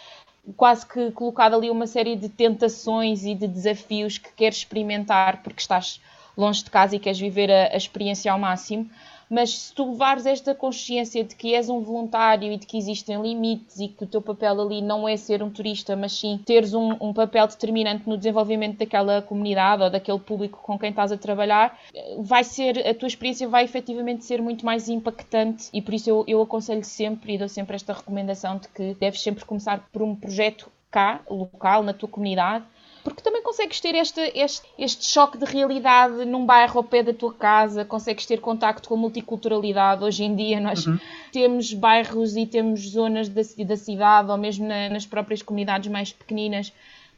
quase 0.56 0.86
que 0.86 1.10
colocado 1.12 1.56
ali 1.56 1.70
uma 1.70 1.86
série 1.86 2.16
de 2.16 2.28
tentações 2.28 3.24
e 3.24 3.34
de 3.34 3.46
desafios 3.46 4.18
que 4.18 4.32
queres 4.32 4.58
experimentar 4.58 5.42
porque 5.42 5.60
estás 5.60 6.00
longe 6.36 6.64
de 6.64 6.70
casa 6.70 6.96
e 6.96 6.98
queres 6.98 7.18
viver 7.18 7.50
a, 7.50 7.72
a 7.72 7.76
experiência 7.76 8.32
ao 8.32 8.38
máximo 8.38 8.88
mas 9.28 9.58
se 9.58 9.74
tu 9.74 9.90
levares 9.90 10.26
esta 10.26 10.54
consciência 10.54 11.24
de 11.24 11.34
que 11.34 11.54
és 11.54 11.68
um 11.68 11.80
voluntário 11.80 12.52
e 12.52 12.56
de 12.56 12.66
que 12.66 12.76
existem 12.76 13.20
limites 13.20 13.78
e 13.80 13.88
que 13.88 14.04
o 14.04 14.06
teu 14.06 14.20
papel 14.20 14.60
ali 14.60 14.82
não 14.82 15.08
é 15.08 15.16
ser 15.16 15.42
um 15.42 15.50
turista, 15.50 15.96
mas 15.96 16.12
sim 16.18 16.40
teres 16.44 16.74
um, 16.74 16.96
um 17.00 17.12
papel 17.12 17.46
determinante 17.46 18.08
no 18.08 18.16
desenvolvimento 18.16 18.78
daquela 18.78 19.22
comunidade 19.22 19.82
ou 19.82 19.90
daquele 19.90 20.18
público 20.18 20.60
com 20.62 20.78
quem 20.78 20.90
estás 20.90 21.12
a 21.12 21.16
trabalhar, 21.16 21.78
vai 22.18 22.44
ser, 22.44 22.86
a 22.86 22.94
tua 22.94 23.08
experiência 23.08 23.48
vai 23.48 23.64
efetivamente 23.64 24.24
ser 24.24 24.40
muito 24.40 24.64
mais 24.64 24.88
impactante 24.88 25.68
e 25.72 25.80
por 25.80 25.94
isso 25.94 26.08
eu, 26.10 26.24
eu 26.26 26.42
aconselho 26.42 26.84
sempre 26.84 27.34
e 27.34 27.38
dou 27.38 27.48
sempre 27.48 27.76
esta 27.76 27.92
recomendação 27.92 28.58
de 28.58 28.68
que 28.68 28.94
deves 28.94 29.20
sempre 29.20 29.44
começar 29.44 29.88
por 29.92 30.02
um 30.02 30.14
projeto 30.14 30.70
cá, 30.94 31.22
local, 31.28 31.82
na 31.82 31.92
tua 31.92 32.08
comunidade, 32.08 32.64
porque 33.04 33.22
também 33.22 33.42
consegues 33.42 33.78
ter 33.80 33.94
este, 33.94 34.20
este, 34.34 34.66
este 34.78 35.04
choque 35.04 35.36
de 35.36 35.44
realidade 35.44 36.24
num 36.24 36.46
bairro 36.46 36.78
ao 36.78 36.82
pé 36.82 37.02
da 37.02 37.12
tua 37.12 37.34
casa, 37.34 37.84
consegues 37.84 38.24
ter 38.24 38.40
contacto 38.40 38.88
com 38.88 38.94
a 38.94 38.98
multiculturalidade. 38.98 40.02
Hoje 40.02 40.24
em 40.24 40.34
dia 40.34 40.58
nós 40.58 40.86
uhum. 40.86 40.98
temos 41.30 41.74
bairros 41.74 42.34
e 42.34 42.46
temos 42.46 42.80
zonas 42.88 43.28
da, 43.28 43.42
da 43.66 43.76
cidade, 43.76 44.30
ou 44.30 44.38
mesmo 44.38 44.66
na, 44.66 44.88
nas 44.88 45.04
próprias 45.04 45.42
comunidades 45.42 45.92
mais 45.92 46.14
pequeninas, 46.14 46.72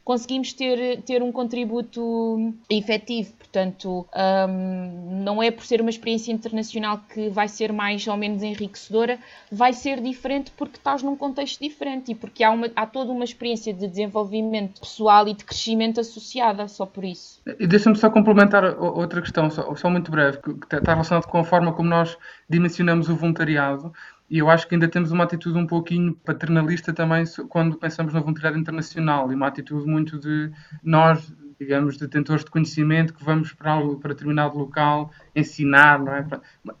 conseguimos 0.07 0.53
ter, 0.53 1.01
ter 1.01 1.21
um 1.21 1.33
contributo 1.33 2.53
efetivo. 2.69 3.33
Portanto, 3.33 4.07
um, 4.47 5.21
não 5.21 5.43
é 5.43 5.51
por 5.51 5.65
ser 5.65 5.81
uma 5.81 5.89
experiência 5.89 6.31
internacional 6.31 7.01
que 7.13 7.27
vai 7.27 7.49
ser 7.49 7.73
mais 7.73 8.07
ou 8.07 8.15
menos 8.15 8.41
enriquecedora, 8.41 9.19
vai 9.51 9.73
ser 9.73 9.99
diferente 9.99 10.49
porque 10.55 10.77
estás 10.77 11.03
num 11.03 11.17
contexto 11.17 11.59
diferente 11.59 12.13
e 12.13 12.15
porque 12.15 12.41
há, 12.41 12.51
uma, 12.51 12.69
há 12.73 12.85
toda 12.85 13.11
uma 13.11 13.25
experiência 13.25 13.73
de 13.73 13.85
desenvolvimento 13.85 14.79
pessoal 14.79 15.27
e 15.27 15.33
de 15.33 15.43
crescimento 15.43 15.99
associada, 15.99 16.69
só 16.69 16.85
por 16.85 17.03
isso. 17.03 17.41
Deixa-me 17.59 17.97
só 17.97 18.09
complementar 18.09 18.63
outra 18.79 19.21
questão, 19.21 19.49
só, 19.49 19.75
só 19.75 19.89
muito 19.89 20.09
breve, 20.09 20.37
que 20.37 20.51
está 20.73 20.93
relacionado 20.93 21.25
com 21.25 21.39
a 21.39 21.43
forma 21.43 21.73
como 21.73 21.89
nós 21.89 22.17
dimensionamos 22.49 23.09
o 23.09 23.15
voluntariado. 23.15 23.91
E 24.29 24.39
eu 24.39 24.49
acho 24.49 24.67
que 24.67 24.75
ainda 24.75 24.87
temos 24.87 25.11
uma 25.11 25.23
atitude 25.23 25.57
um 25.57 25.65
pouquinho 25.65 26.13
paternalista 26.13 26.91
também 26.91 27.23
quando 27.47 27.77
pensamos 27.77 28.13
no 28.13 28.21
voluntariado 28.21 28.57
internacional 28.57 29.31
e 29.31 29.35
uma 29.35 29.47
atitude 29.47 29.87
muito 29.87 30.19
de 30.19 30.51
nós, 30.83 31.33
digamos, 31.57 31.97
detentores 31.97 32.43
de 32.43 32.51
conhecimento 32.51 33.13
que 33.13 33.23
vamos 33.23 33.53
para, 33.53 33.79
para 33.95 34.13
determinado 34.13 34.57
local 34.57 35.11
ensinar, 35.33 35.99
não 35.99 36.13
é? 36.13 36.25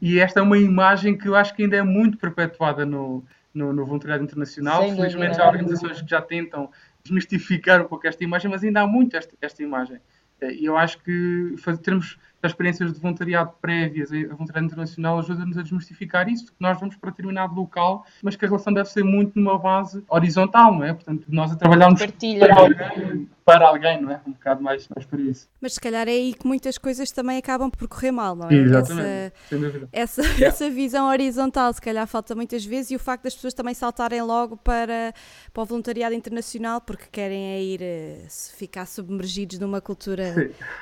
E 0.01 0.19
esta 0.19 0.41
é 0.41 0.43
uma 0.43 0.57
imagem 0.57 1.17
que 1.17 1.27
eu 1.27 1.35
acho 1.35 1.55
que 1.55 1.63
ainda 1.63 1.77
é 1.77 1.83
muito 1.83 2.17
perpetuada 2.17 2.85
no, 2.85 3.23
no, 3.53 3.71
no 3.71 3.85
voluntariado 3.85 4.23
internacional. 4.23 4.81
Sem 4.83 4.95
Felizmente 4.95 5.27
dúvida. 5.29 5.43
há 5.43 5.47
organizações 5.47 6.01
que 6.01 6.09
já 6.09 6.21
tentam 6.21 6.69
desmistificar 7.01 7.81
um 7.81 7.87
pouco 7.87 8.05
esta 8.07 8.23
imagem, 8.23 8.51
mas 8.51 8.63
ainda 8.63 8.81
há 8.81 8.87
muito 8.87 9.15
esta, 9.15 9.35
esta 9.41 9.63
imagem. 9.63 9.99
Eh, 10.41 10.53
e 10.53 10.65
eu 10.65 10.77
acho 10.77 11.01
que 11.01 11.55
termos 11.81 12.19
as 12.47 12.51
experiências 12.53 12.93
de 12.93 12.99
voluntariado 12.99 13.51
prévias, 13.61 14.11
a 14.11 14.33
voluntariado 14.33 14.65
internacional 14.65 15.19
ajuda-nos 15.19 15.57
a 15.57 15.61
desmistificar 15.61 16.27
isso, 16.27 16.47
que 16.47 16.53
nós 16.59 16.79
vamos 16.79 16.95
para 16.95 17.11
determinado 17.11 17.53
local, 17.53 18.05
mas 18.23 18.35
que 18.35 18.45
a 18.45 18.47
relação 18.47 18.73
deve 18.73 18.89
ser 18.89 19.03
muito 19.03 19.39
numa 19.39 19.57
base 19.57 20.03
horizontal, 20.09 20.73
não 20.73 20.83
é? 20.83 20.93
Portanto, 20.93 21.25
nós 21.29 21.51
a 21.51 21.55
trabalharmos 21.55 22.01
para 22.01 22.59
alguém, 22.59 23.29
para 23.47 23.65
alguém, 23.65 24.01
não 24.01 24.11
é? 24.11 24.19
Um 24.27 24.33
bocado 24.33 24.61
mais, 24.61 24.89
mais 24.93 25.05
para 25.05 25.21
isso. 25.21 25.49
Mas 25.61 25.75
se 25.75 25.79
calhar 25.79 26.05
é 26.05 26.11
aí 26.11 26.33
que 26.33 26.45
muitas 26.45 26.77
coisas 26.77 27.09
também 27.11 27.37
acabam 27.37 27.71
por 27.71 27.87
correr 27.87 28.11
mal, 28.11 28.35
não 28.35 28.49
é? 28.49 28.53
Exatamente, 28.53 29.07
essa, 29.07 29.33
sem 29.47 29.59
dúvida. 29.61 29.89
Essa, 29.93 30.21
yeah. 30.21 30.45
essa 30.47 30.69
visão 30.69 31.07
horizontal, 31.07 31.71
se 31.71 31.79
calhar 31.79 32.05
falta 32.07 32.35
muitas 32.35 32.65
vezes, 32.65 32.91
e 32.91 32.97
o 32.97 32.99
facto 32.99 33.23
das 33.23 33.33
pessoas 33.33 33.53
também 33.53 33.73
saltarem 33.73 34.21
logo 34.21 34.57
para, 34.57 35.13
para 35.53 35.63
o 35.63 35.65
voluntariado 35.65 36.13
internacional 36.13 36.81
porque 36.81 37.05
querem 37.09 37.53
é 37.53 37.63
ir 37.63 37.81
eh, 37.81 38.27
ficar 38.57 38.85
submergidos 38.85 39.59
numa 39.59 39.79
cultura 39.79 40.33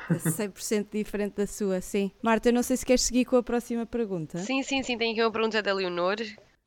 Sim. 0.09 0.49
100% 0.49 0.87
diferente 0.91 1.35
da 1.35 1.45
sua, 1.45 1.79
sim. 1.81 2.09
Marta, 2.23 2.49
eu 2.49 2.53
não 2.53 2.63
sei 2.63 2.77
se 2.77 2.85
queres 2.85 3.03
seguir 3.03 3.25
com 3.25 3.35
a 3.35 3.43
próxima 3.43 3.85
pergunta. 3.85 4.39
Sim, 4.39 4.63
sim, 4.63 4.81
sim, 4.81 4.97
tenho 4.97 5.11
aqui 5.11 5.21
uma 5.21 5.31
pergunta 5.31 5.61
da 5.61 5.71
Leonor. 5.71 6.15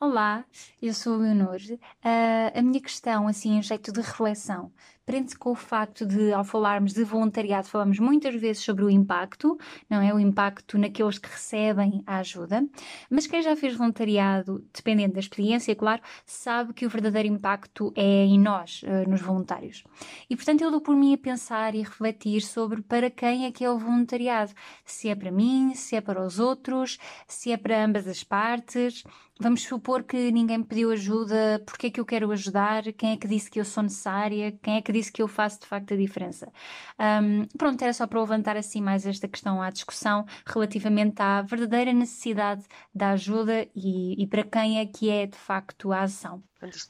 Olá, 0.01 0.45
eu 0.81 0.95
sou 0.95 1.15
a 1.15 1.17
Leonor. 1.17 1.57
Uh, 1.57 2.57
a 2.57 2.63
minha 2.63 2.81
questão, 2.81 3.27
assim, 3.27 3.59
em 3.59 3.63
jeito 3.63 3.91
de 3.91 4.01
reflexão, 4.01 4.71
prende-se 5.09 5.39
com 5.39 5.53
o 5.53 5.55
facto 5.55 6.05
de, 6.05 6.35
ao 6.35 6.45
falarmos 6.45 6.93
de 6.93 7.03
voluntariado, 7.03 7.67
falamos 7.67 7.99
muitas 7.99 8.35
vezes 8.35 8.63
sobre 8.63 8.85
o 8.85 8.91
impacto, 8.91 9.59
não 9.89 10.03
é? 10.03 10.13
O 10.13 10.21
impacto 10.21 10.77
naqueles 10.77 11.19
que 11.19 11.31
recebem 11.31 12.03
a 12.07 12.19
ajuda, 12.19 12.63
mas 13.09 13.27
quem 13.27 13.41
já 13.41 13.57
fez 13.57 13.75
voluntariado, 13.75 14.63
dependendo 14.71 15.15
da 15.15 15.21
experiência, 15.21 15.75
claro, 15.75 16.03
sabe 16.27 16.75
que 16.75 16.85
o 16.85 16.91
verdadeiro 16.91 17.27
impacto 17.27 17.91
é 17.97 18.27
em 18.27 18.39
nós, 18.39 18.83
uh, 18.83 19.09
nos 19.09 19.23
voluntários. 19.23 19.83
E, 20.29 20.37
portanto, 20.37 20.61
eu 20.61 20.71
dou 20.71 20.83
por 20.83 20.95
mim 20.95 21.15
a 21.15 21.19
pensar 21.19 21.75
e 21.75 21.79
refletir 21.79 22.43
sobre 22.43 22.83
para 22.83 23.11
quem 23.11 23.47
é 23.47 23.51
que 23.51 23.65
é 23.65 23.71
o 23.71 23.79
voluntariado. 23.79 24.53
Se 24.85 25.09
é 25.09 25.15
para 25.15 25.33
mim, 25.33 25.73
se 25.75 25.97
é 25.97 26.03
para 26.03 26.23
os 26.23 26.39
outros, 26.39 26.99
se 27.27 27.51
é 27.51 27.57
para 27.57 27.83
ambas 27.83 28.07
as 28.07 28.23
partes. 28.23 29.05
Vamos 29.41 29.63
supor 29.63 30.03
que 30.03 30.33
ninguém 30.33 30.59
me 30.59 30.65
pediu 30.65 30.91
ajuda, 30.91 31.63
porque 31.65 31.87
é 31.87 31.91
que 31.91 32.01
eu 32.01 32.05
quero 32.05 32.31
ajudar, 32.33 32.83
quem 32.95 33.13
é 33.13 33.17
que 33.17 33.29
disse 33.29 33.49
que 33.49 33.61
eu 33.61 33.65
sou 33.65 33.85
necessária, 33.85 34.51
quem 34.61 34.77
é 34.77 34.83
que 34.83 34.91
disse 34.91 35.13
que 35.13 35.23
eu 35.23 35.29
faço 35.29 35.61
de 35.61 35.67
facto 35.67 35.95
a 35.95 35.97
diferença. 35.97 36.53
Um, 36.99 37.47
pronto, 37.57 37.81
era 37.81 37.93
só 37.93 38.05
para 38.07 38.21
levantar 38.21 38.57
assim 38.57 38.81
mais 38.81 39.07
esta 39.07 39.29
questão 39.29 39.63
à 39.63 39.71
discussão 39.71 40.27
relativamente 40.45 41.23
à 41.23 41.43
verdadeira 41.43 41.93
necessidade 41.93 42.65
da 42.93 43.11
ajuda 43.11 43.69
e, 43.77 44.21
e 44.21 44.27
para 44.27 44.43
quem 44.43 44.81
é 44.81 44.87
que 44.87 45.09
é 45.09 45.27
de 45.27 45.39
facto 45.39 45.93
a 45.93 46.03
ação. 46.03 46.43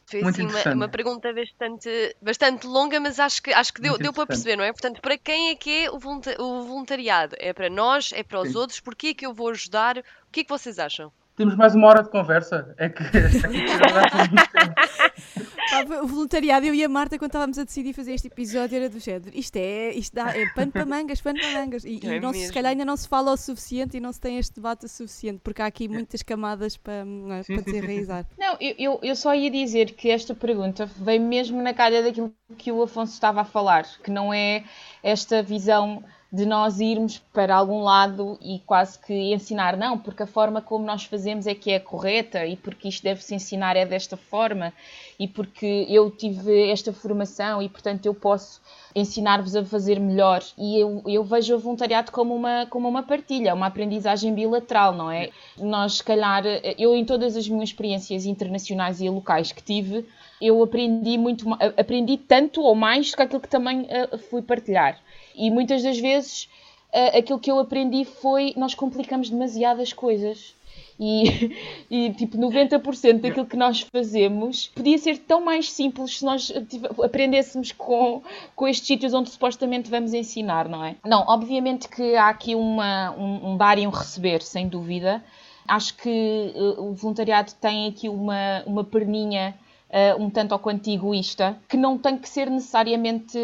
Foi 0.07 0.23
assim, 0.23 0.47
uma, 0.47 0.75
uma, 0.75 0.89
pergunta 0.89 1.31
bastante, 1.31 2.17
bastante 2.23 2.67
longa, 2.67 2.99
mas 2.99 3.21
acho 3.21 3.43
que, 3.43 3.53
acho 3.53 3.75
que 3.75 3.83
deu, 3.83 3.99
deu 3.99 4.15
para 4.15 4.27
perceber, 4.27 4.57
não 4.57 4.65
é? 4.65 4.73
Portanto, 4.73 5.03
para 5.03 5.19
quem 5.19 5.51
é 5.51 5.55
que 5.55 5.85
é 5.85 5.91
o 5.91 5.99
voluntariado? 5.99 7.37
É 7.39 7.53
para 7.53 7.69
nós? 7.69 8.11
É 8.15 8.23
para 8.23 8.41
os 8.41 8.53
Sim. 8.53 8.57
outros? 8.57 8.81
Porquê 8.81 9.09
é 9.09 9.15
que 9.15 9.27
eu 9.27 9.35
vou 9.35 9.51
ajudar? 9.51 9.99
O 9.99 10.31
que 10.33 10.41
é 10.41 10.45
que 10.45 10.49
vocês 10.49 10.79
acham? 10.79 11.13
Temos 11.39 11.55
mais 11.55 11.73
uma 11.73 11.87
hora 11.87 12.03
de 12.03 12.11
conversa. 12.11 12.75
É 12.77 12.89
que 12.89 13.01
o 16.03 16.07
voluntariado, 16.09 16.67
eu 16.67 16.75
e 16.75 16.83
a 16.83 16.89
Marta, 16.89 17.17
quando 17.17 17.29
estávamos 17.29 17.57
a 17.59 17.65
decidir 17.65 17.93
fazer 17.93 18.15
este 18.15 18.27
episódio, 18.27 18.77
era 18.77 18.89
do 18.89 18.99
género. 18.99 19.31
Isto 19.33 19.55
é, 19.55 19.93
isto 19.93 20.17
dá, 20.17 20.37
é 20.37 20.47
pano 20.47 20.73
para 20.73 20.85
mangas, 20.85 21.21
pano 21.21 21.39
para 21.39 21.53
mangas. 21.53 21.85
E, 21.85 22.01
é 22.03 22.17
e 22.17 22.21
não 22.21 22.33
se, 22.33 22.47
se 22.47 22.53
calhar 22.53 22.73
ainda 22.73 22.85
não 22.85 22.97
se 22.97 23.07
fala 23.07 23.31
o 23.31 23.37
suficiente 23.37 23.97
e 23.97 24.01
não 24.01 24.13
se 24.13 24.21
tem 24.21 24.37
este 24.37 24.57
debate 24.57 24.87
o 24.87 24.89
suficiente, 24.89 25.39
porque 25.45 25.63
há 25.63 25.67
aqui 25.67 25.87
muitas 25.87 26.25
camadas 26.25 26.77
para, 26.77 27.05
é, 27.05 27.43
para 27.45 27.63
desenraizar. 27.63 28.27
Não, 28.37 28.57
eu, 28.61 28.75
eu, 28.77 28.99
eu 29.01 29.15
só 29.15 29.33
ia 29.33 29.49
dizer 29.49 29.93
que 29.93 30.11
esta 30.11 30.35
pergunta 30.35 30.87
veio 30.87 31.23
mesmo 31.23 31.63
na 31.63 31.73
calha 31.73 32.03
daquilo 32.03 32.35
que 32.57 32.73
o 32.73 32.83
Afonso 32.83 33.13
estava 33.13 33.43
a 33.43 33.45
falar, 33.45 33.87
que 34.03 34.11
não 34.11 34.35
é 34.35 34.65
esta 35.05 35.41
visão 35.41 36.03
de 36.31 36.45
nós 36.45 36.79
irmos 36.79 37.19
para 37.33 37.57
algum 37.57 37.83
lado 37.83 38.39
e 38.43 38.59
quase 38.61 38.99
que 38.99 39.15
ensinar, 39.33 39.77
não, 39.79 39.99
porque 39.99 40.23
a 40.23 40.27
forma 40.27 40.61
como 40.61 40.85
nós 40.85 41.05
fazemos 41.05 41.47
é 41.47 41.55
que 41.55 41.71
é 41.71 41.79
correta 41.79 42.45
e 42.45 42.55
porque 42.55 42.89
isto 42.89 43.03
deve-se 43.03 43.35
ensinar 43.35 43.77
é 43.77 43.87
desta 43.87 44.15
forma 44.15 44.73
e 45.19 45.27
porque 45.27 45.87
eu 45.89 46.11
tive 46.11 46.71
esta 46.71 46.93
formação 46.93 47.63
e 47.63 47.69
portanto 47.69 48.05
eu 48.05 48.15
posso 48.15 48.61
ensinar-vos 48.95 49.57
a 49.57 49.65
fazer 49.65 49.99
melhor. 49.99 50.43
E 50.57 50.79
eu, 50.79 51.03
eu 51.07 51.25
vejo 51.25 51.55
o 51.55 51.59
voluntariado 51.59 52.13
como 52.13 52.35
uma, 52.35 52.67
como 52.67 52.87
uma 52.89 53.03
partilha, 53.03 53.55
uma 53.55 53.67
aprendizagem 53.67 54.35
bilateral, 54.35 54.93
não 54.93 55.11
é? 55.11 55.31
Nós, 55.59 55.95
se 55.95 56.05
calhar, 56.05 56.45
eu 56.79 56.95
em 56.95 57.05
todas 57.05 57.37
as 57.37 57.49
minhas 57.49 57.71
experiências 57.71 58.27
internacionais 58.27 59.01
e 59.01 59.09
locais 59.09 59.51
que 59.51 59.63
tive, 59.63 60.07
eu 60.41 60.63
aprendi 60.63 61.17
muito, 61.17 61.47
aprendi 61.77 62.17
tanto 62.17 62.61
ou 62.61 62.75
mais 62.75 63.11
do 63.11 63.17
que 63.17 63.23
aquilo 63.23 63.41
que 63.41 63.49
também 63.49 63.83
uh, 63.83 64.19
fui 64.31 64.43
partilhar. 64.43 64.99
E 65.39 65.51
muitas 65.51 65.83
das 65.83 65.99
vezes 65.99 66.49
uh, 66.93 67.19
aquilo 67.19 67.39
que 67.39 67.51
eu 67.51 67.59
aprendi 67.59 68.05
foi 68.05 68.53
nós 68.57 68.75
complicamos 68.75 69.31
demasiadas 69.31 69.93
coisas. 69.93 70.55
E, 71.01 71.55
e 71.89 72.13
tipo 72.15 72.37
90% 72.37 73.21
daquilo 73.21 73.47
que 73.47 73.57
nós 73.57 73.83
fazemos 73.83 74.67
podia 74.75 74.99
ser 74.99 75.19
tão 75.19 75.41
mais 75.41 75.71
simples 75.71 76.19
se 76.19 76.25
nós 76.25 76.53
tipo, 76.69 77.03
aprendêssemos 77.03 77.71
com, 77.71 78.21
com 78.57 78.67
estes 78.67 78.87
sítios 78.87 79.15
onde 79.15 79.31
supostamente 79.31 79.89
vamos 79.89 80.13
ensinar, 80.13 80.69
não 80.69 80.85
é? 80.85 80.97
Não, 81.05 81.25
obviamente 81.29 81.89
que 81.89 82.17
há 82.17 82.29
aqui 82.29 82.55
uma, 82.55 83.13
um, 83.17 83.53
um 83.53 83.57
dar 83.57 83.79
e 83.79 83.87
um 83.87 83.91
receber, 83.91 84.43
sem 84.43 84.69
dúvida. 84.69 85.23
Acho 85.69 85.95
que 85.97 86.53
uh, 86.57 86.83
o 86.83 86.95
voluntariado 86.95 87.53
tem 87.61 87.89
aqui 87.89 88.09
uma, 88.09 88.63
uma 88.67 88.83
perninha 88.83 89.55
uh, 89.91 90.23
um 90.23 90.31
tanto 90.31 90.53
ou 90.53 90.59
quanto 90.59 90.89
egoísta, 90.89 91.59
que 91.69 91.77
não 91.77 91.99
tem 91.99 92.17
que 92.19 92.29
ser 92.29 92.51
necessariamente 92.51 93.39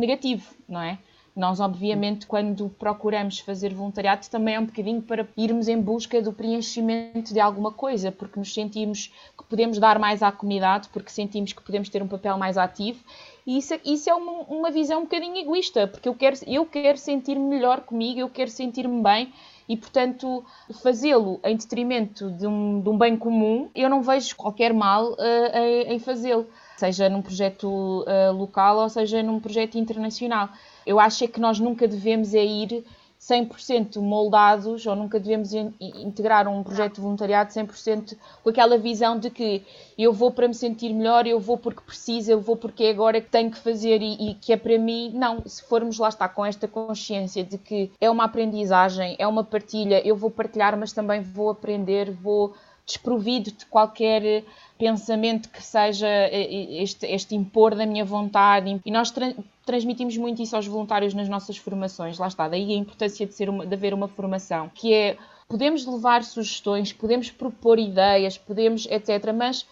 negativo, 0.00 0.54
não 0.68 0.80
é? 0.80 0.98
Nós, 1.38 1.60
obviamente, 1.60 2.26
quando 2.26 2.68
procuramos 2.68 3.38
fazer 3.38 3.72
voluntariado, 3.72 4.28
também 4.28 4.56
é 4.56 4.60
um 4.60 4.64
bocadinho 4.64 5.00
para 5.00 5.24
irmos 5.36 5.68
em 5.68 5.80
busca 5.80 6.20
do 6.20 6.32
preenchimento 6.32 7.32
de 7.32 7.38
alguma 7.38 7.70
coisa, 7.70 8.10
porque 8.10 8.40
nos 8.40 8.52
sentimos 8.52 9.12
que 9.38 9.44
podemos 9.44 9.78
dar 9.78 10.00
mais 10.00 10.20
à 10.20 10.32
comunidade, 10.32 10.88
porque 10.88 11.10
sentimos 11.10 11.52
que 11.52 11.62
podemos 11.62 11.88
ter 11.88 12.02
um 12.02 12.08
papel 12.08 12.36
mais 12.36 12.58
ativo. 12.58 12.98
E 13.46 13.56
isso, 13.56 13.72
isso 13.84 14.10
é 14.10 14.14
uma, 14.14 14.32
uma 14.48 14.70
visão 14.72 14.98
um 14.98 15.02
bocadinho 15.04 15.36
egoísta, 15.36 15.86
porque 15.86 16.08
eu 16.08 16.14
quero, 16.14 16.36
eu 16.44 16.66
quero 16.66 16.98
sentir-me 16.98 17.44
melhor 17.44 17.82
comigo, 17.82 18.18
eu 18.18 18.28
quero 18.28 18.50
sentir-me 18.50 19.00
bem 19.00 19.32
e, 19.68 19.76
portanto, 19.76 20.44
fazê-lo 20.82 21.38
em 21.44 21.56
detrimento 21.56 22.32
de 22.32 22.48
um, 22.48 22.80
de 22.80 22.88
um, 22.88 22.98
bem 22.98 23.16
comum, 23.16 23.68
eu 23.76 23.88
não 23.88 24.02
vejo 24.02 24.34
qualquer 24.34 24.74
mal 24.74 25.12
uh, 25.12 25.56
em, 25.56 25.94
em 25.94 25.98
fazê-lo, 26.00 26.48
seja 26.76 27.08
num 27.08 27.22
projeto 27.22 27.68
uh, 27.68 28.32
local 28.32 28.78
ou 28.78 28.88
seja 28.88 29.22
num 29.22 29.38
projeto 29.38 29.78
internacional. 29.78 30.48
Eu 30.88 30.98
acho 30.98 31.22
é 31.22 31.26
que 31.26 31.38
nós 31.38 31.60
nunca 31.60 31.86
devemos 31.86 32.32
é 32.32 32.42
ir 32.42 32.82
100% 33.20 34.00
moldados 34.00 34.86
ou 34.86 34.96
nunca 34.96 35.20
devemos 35.20 35.52
in 35.52 35.74
integrar 35.78 36.48
um 36.48 36.62
projeto 36.62 36.94
de 36.94 37.00
voluntariado 37.02 37.52
100% 37.52 38.16
com 38.42 38.48
aquela 38.48 38.78
visão 38.78 39.18
de 39.18 39.28
que 39.28 39.62
eu 39.98 40.14
vou 40.14 40.30
para 40.30 40.48
me 40.48 40.54
sentir 40.54 40.94
melhor, 40.94 41.26
eu 41.26 41.38
vou 41.38 41.58
porque 41.58 41.82
preciso, 41.82 42.30
eu 42.30 42.40
vou 42.40 42.56
porque 42.56 42.84
é 42.84 42.90
agora 42.90 43.20
que 43.20 43.28
tenho 43.28 43.50
que 43.50 43.58
fazer 43.58 44.00
e, 44.00 44.30
e, 44.30 44.34
que 44.36 44.50
é 44.50 44.56
para 44.56 44.78
mim. 44.78 45.10
Não, 45.14 45.42
se 45.44 45.62
formos 45.62 45.98
lá 45.98 46.08
está 46.08 46.26
com 46.26 46.42
esta 46.42 46.66
consciência 46.66 47.44
de 47.44 47.58
que 47.58 47.90
é 48.00 48.08
uma 48.08 48.24
aprendizagem, 48.24 49.14
é 49.18 49.26
uma 49.26 49.44
partilha, 49.44 50.00
eu 50.06 50.16
vou 50.16 50.30
partilhar, 50.30 50.74
mas 50.78 50.94
também 50.94 51.20
vou 51.20 51.50
aprender, 51.50 52.10
vou 52.10 52.54
desprovido 52.86 53.50
de 53.52 53.66
qualquer 53.66 54.42
pensamento 54.78 55.48
que 55.48 55.62
seja 55.62 56.08
este, 56.32 57.06
este 57.06 57.34
impor 57.34 57.74
da 57.74 57.84
minha 57.84 58.04
vontade. 58.04 58.80
E 58.84 58.90
nós 58.90 59.10
tra 59.10 59.34
transmitimos 59.66 60.16
muito 60.16 60.40
isso 60.40 60.56
aos 60.56 60.66
voluntários 60.66 61.12
nas 61.12 61.28
nossas 61.28 61.58
formações. 61.58 62.18
Lá 62.18 62.28
está, 62.28 62.48
daí 62.48 62.72
a 62.72 62.78
importância 62.78 63.26
de, 63.26 63.34
ser 63.34 63.50
uma, 63.50 63.66
de 63.66 63.74
haver 63.74 63.92
uma 63.92 64.08
formação, 64.08 64.70
que 64.74 64.94
é 64.94 65.18
podemos 65.46 65.84
levar 65.84 66.24
sugestões, 66.24 66.92
podemos 66.92 67.30
propor 67.30 67.78
ideias, 67.78 68.38
podemos, 68.38 68.86
etc. 68.86 69.32
Mas 69.34 69.66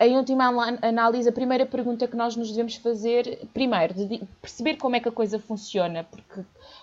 em 0.00 0.16
última 0.16 0.44
análise, 0.80 1.28
a 1.28 1.32
primeira 1.32 1.66
pergunta 1.66 2.06
que 2.06 2.16
nós 2.16 2.36
nos 2.36 2.50
devemos 2.50 2.76
fazer, 2.76 3.46
primeiro, 3.52 3.94
de 3.94 4.20
perceber 4.40 4.76
como 4.76 4.94
é 4.94 5.00
que 5.00 5.08
a 5.08 5.12
coisa 5.12 5.38
funciona, 5.38 6.04
porque 6.04 6.42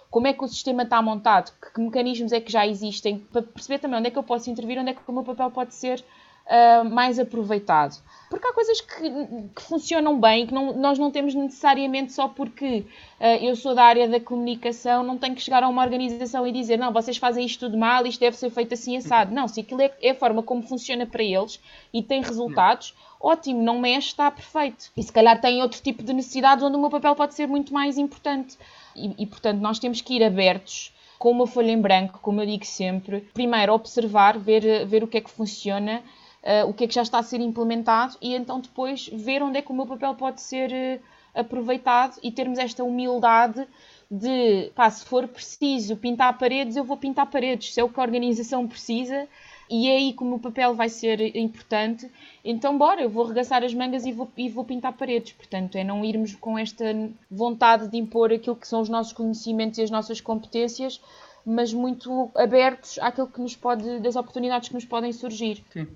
como 0.10 0.28
é 0.28 0.34
que 0.34 0.44
o 0.44 0.48
sistema 0.48 0.84
está 0.84 1.02
montado, 1.02 1.54
que 1.74 1.80
mecanismos 1.80 2.34
é 2.34 2.42
que 2.42 2.52
já 2.52 2.68
existem, 2.68 3.20
para 3.20 3.42
perceber 3.42 3.80
também 3.80 4.00
onde 4.00 4.08
é 4.10 4.12
que 4.12 4.18
eu 4.18 4.24
posso 4.24 4.50
intervir, 4.50 4.78
onde 4.80 4.90
é 4.90 4.94
que 4.94 5.02
o 5.08 5.14
meu 5.14 5.24
papel 5.24 5.50
pode 5.50 5.74
ser 5.74 6.04
uh, 6.46 6.90
mais 6.90 7.20
aproveitado. 7.20 8.02
Porque 8.30 8.48
há 8.48 8.54
coisas 8.54 8.82
que, 8.82 9.10
que 9.56 9.62
funcionam 9.62 10.20
bem, 10.20 10.48
que 10.48 10.54
não, 10.54 10.74
nós 10.74 10.98
não 10.98 11.12
temos 11.12 11.34
necessariamente 11.34 12.12
só 12.12 12.28
porque 12.28 12.86
uh, 13.20 13.26
eu 13.42 13.56
sou 13.56 13.76
da 13.76 13.84
área 13.84 14.08
da 14.08 14.20
comunicação, 14.20 15.04
não 15.04 15.18
tenho 15.18 15.36
que 15.36 15.42
chegar 15.42 15.64
a 15.64 15.68
uma 15.68 15.84
organização 15.84 16.46
e 16.46 16.52
dizer 16.52 16.78
não, 16.78 16.92
vocês 16.92 17.18
fazem 17.18 17.46
isto 17.46 17.62
tudo 17.62 17.78
mal, 17.78 18.06
isto 18.06 18.20
deve 18.20 18.38
ser 18.38 18.50
feito 18.50 18.74
assim 18.74 18.98
assado. 18.98 19.34
Não, 19.34 19.48
se 19.48 19.62
aquilo 19.62 19.82
é, 19.82 19.92
é 20.02 20.12
a 20.12 20.16
forma 20.16 20.44
como 20.44 20.64
funciona 20.64 21.06
para 21.06 21.24
eles 21.24 21.60
e 21.94 22.02
tem 22.02 22.22
resultados, 22.22 22.96
ótimo, 23.20 23.62
não 23.62 23.80
mexe, 23.80 24.10
está 24.10 24.30
perfeito. 24.30 24.92
E 24.96 25.04
se 25.04 25.12
calhar 25.12 25.40
tem 25.40 25.62
outro 25.62 25.82
tipo 25.82 26.04
de 26.04 26.14
necessidades 26.14 26.64
onde 26.64 26.76
o 26.76 26.82
meu 26.82 26.90
papel 26.90 27.16
pode 27.16 27.36
ser 27.36 27.48
muito 27.48 27.74
mais 27.74 27.98
importante. 27.98 28.58
E, 28.96 29.24
e 29.24 29.26
portanto, 29.26 29.60
nós 29.60 29.80
temos 29.80 30.02
que 30.02 30.16
ir 30.16 30.24
abertos 30.24 30.94
com 31.18 31.32
uma 31.32 31.48
folha 31.48 31.72
em 31.72 31.82
branco, 31.82 32.20
como 32.22 32.42
eu 32.42 32.46
digo 32.46 32.66
sempre. 32.66 33.22
Primeiro, 33.34 33.74
observar, 33.74 34.38
ver, 34.38 34.86
ver 34.86 35.04
o 35.04 35.08
que 35.08 35.18
é 35.18 35.22
que 35.22 35.30
funciona 35.30 36.04
uh, 36.46 36.70
o 36.70 36.74
que 36.74 36.84
é 36.84 36.88
que 36.88 36.94
já 36.94 37.02
está 37.02 37.20
a 37.20 37.24
ser 37.24 37.42
implementado 37.42 38.18
e 38.22 38.36
então 38.36 38.60
depois 38.60 39.10
ver 39.12 39.42
onde 39.42 39.58
é 39.58 39.62
que 39.62 39.72
o 39.72 39.76
meu 39.76 39.86
papel 39.86 40.14
pode 40.16 40.42
ser 40.42 40.72
uh, 40.72 41.40
aproveitado 41.40 42.18
e 42.24 42.32
termos 42.32 42.60
esta 42.60 42.84
humildade 42.84 43.68
de, 44.10 44.72
pá, 44.76 44.90
se 44.90 45.04
for 45.04 45.28
preciso 45.28 45.98
pintar 45.98 46.38
paredes, 46.38 46.78
eu 46.78 46.84
vou 46.84 46.96
pintar 46.96 47.26
paredes, 47.26 47.74
se 47.74 47.80
é 47.80 47.84
o 47.84 47.90
que 47.90 48.00
a 48.00 48.04
organização 48.04 48.68
precisa 48.68 49.28
e 49.70 49.90
é 49.90 49.96
aí 49.96 50.14
que 50.14 50.22
o 50.22 50.26
meu 50.26 50.40
papel 50.40 50.76
vai 50.76 50.90
ser 50.90 51.36
importante, 51.36 52.10
então 52.44 52.78
bora, 52.78 53.02
eu 53.02 53.10
vou 53.10 53.26
arregaçar 53.26 53.64
as 53.64 53.74
mangas 53.74 54.06
e 54.06 54.12
vou, 54.12 54.32
e 54.38 54.48
vou 54.48 54.64
pintar 54.64 54.94
paredes. 54.94 55.34
Portanto, 55.34 55.76
é 55.76 55.84
não 55.84 56.06
irmos 56.06 56.36
com 56.36 56.58
esta 56.58 56.86
vontade 57.32 57.88
de 57.88 57.98
impor 57.98 58.32
aquilo 58.32 58.56
que 58.56 58.68
são 58.68 58.82
os 58.82 58.90
nossos 58.90 59.12
conhecimentos 59.12 59.80
e 59.80 59.82
as 59.82 59.90
nossas 59.90 60.22
competências, 60.22 61.02
mas 61.44 61.74
muito 61.74 62.30
abertos 62.36 63.00
àquilo 63.00 63.28
que 63.28 63.42
nos 63.42 63.56
pode, 63.56 64.00
das 64.00 64.16
oportunidades 64.16 64.70
que 64.70 64.76
nos 64.76 64.86
podem 64.86 65.12
surgir. 65.12 65.64
Sim. 65.74 65.88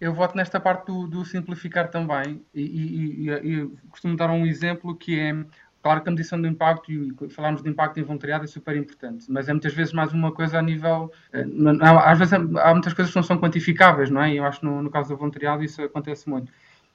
Eu 0.00 0.14
voto 0.14 0.36
nesta 0.36 0.58
parte 0.58 0.86
do, 0.86 1.06
do 1.06 1.24
simplificar 1.24 1.90
também 1.90 2.42
e, 2.54 2.62
e, 2.62 3.28
e, 3.28 3.54
e, 3.54 3.66
costumo 3.90 4.16
dar 4.16 4.30
um 4.30 4.46
exemplo 4.46 4.96
que 4.96 5.18
é 5.18 5.34
Claro 5.82 6.02
que 6.02 6.08
a 6.10 6.12
medição 6.12 6.40
do 6.40 6.46
impacto 6.46 6.92
e 6.92 7.30
falarmos 7.30 7.62
de 7.62 7.70
impacto 7.70 7.98
em 7.98 8.02
voluntariado 8.02 8.44
é 8.44 8.46
super 8.46 8.76
importante, 8.76 9.24
mas 9.30 9.48
é 9.48 9.52
muitas 9.52 9.72
vezes 9.72 9.94
mais 9.94 10.12
uma 10.12 10.30
coisa 10.30 10.58
a 10.58 10.62
nível. 10.62 11.10
Eh, 11.32 11.44
às 11.80 12.18
vezes 12.18 12.34
há 12.34 12.72
muitas 12.72 12.92
coisas 12.92 13.10
que 13.10 13.18
não 13.18 13.22
são 13.22 13.38
quantificáveis, 13.38 14.10
não 14.10 14.22
é? 14.22 14.34
Eu 14.34 14.44
acho 14.44 14.60
que 14.60 14.66
no, 14.66 14.82
no 14.82 14.90
caso 14.90 15.08
do 15.08 15.16
voluntariado 15.16 15.64
isso 15.64 15.82
acontece 15.82 16.28
muito. 16.28 16.52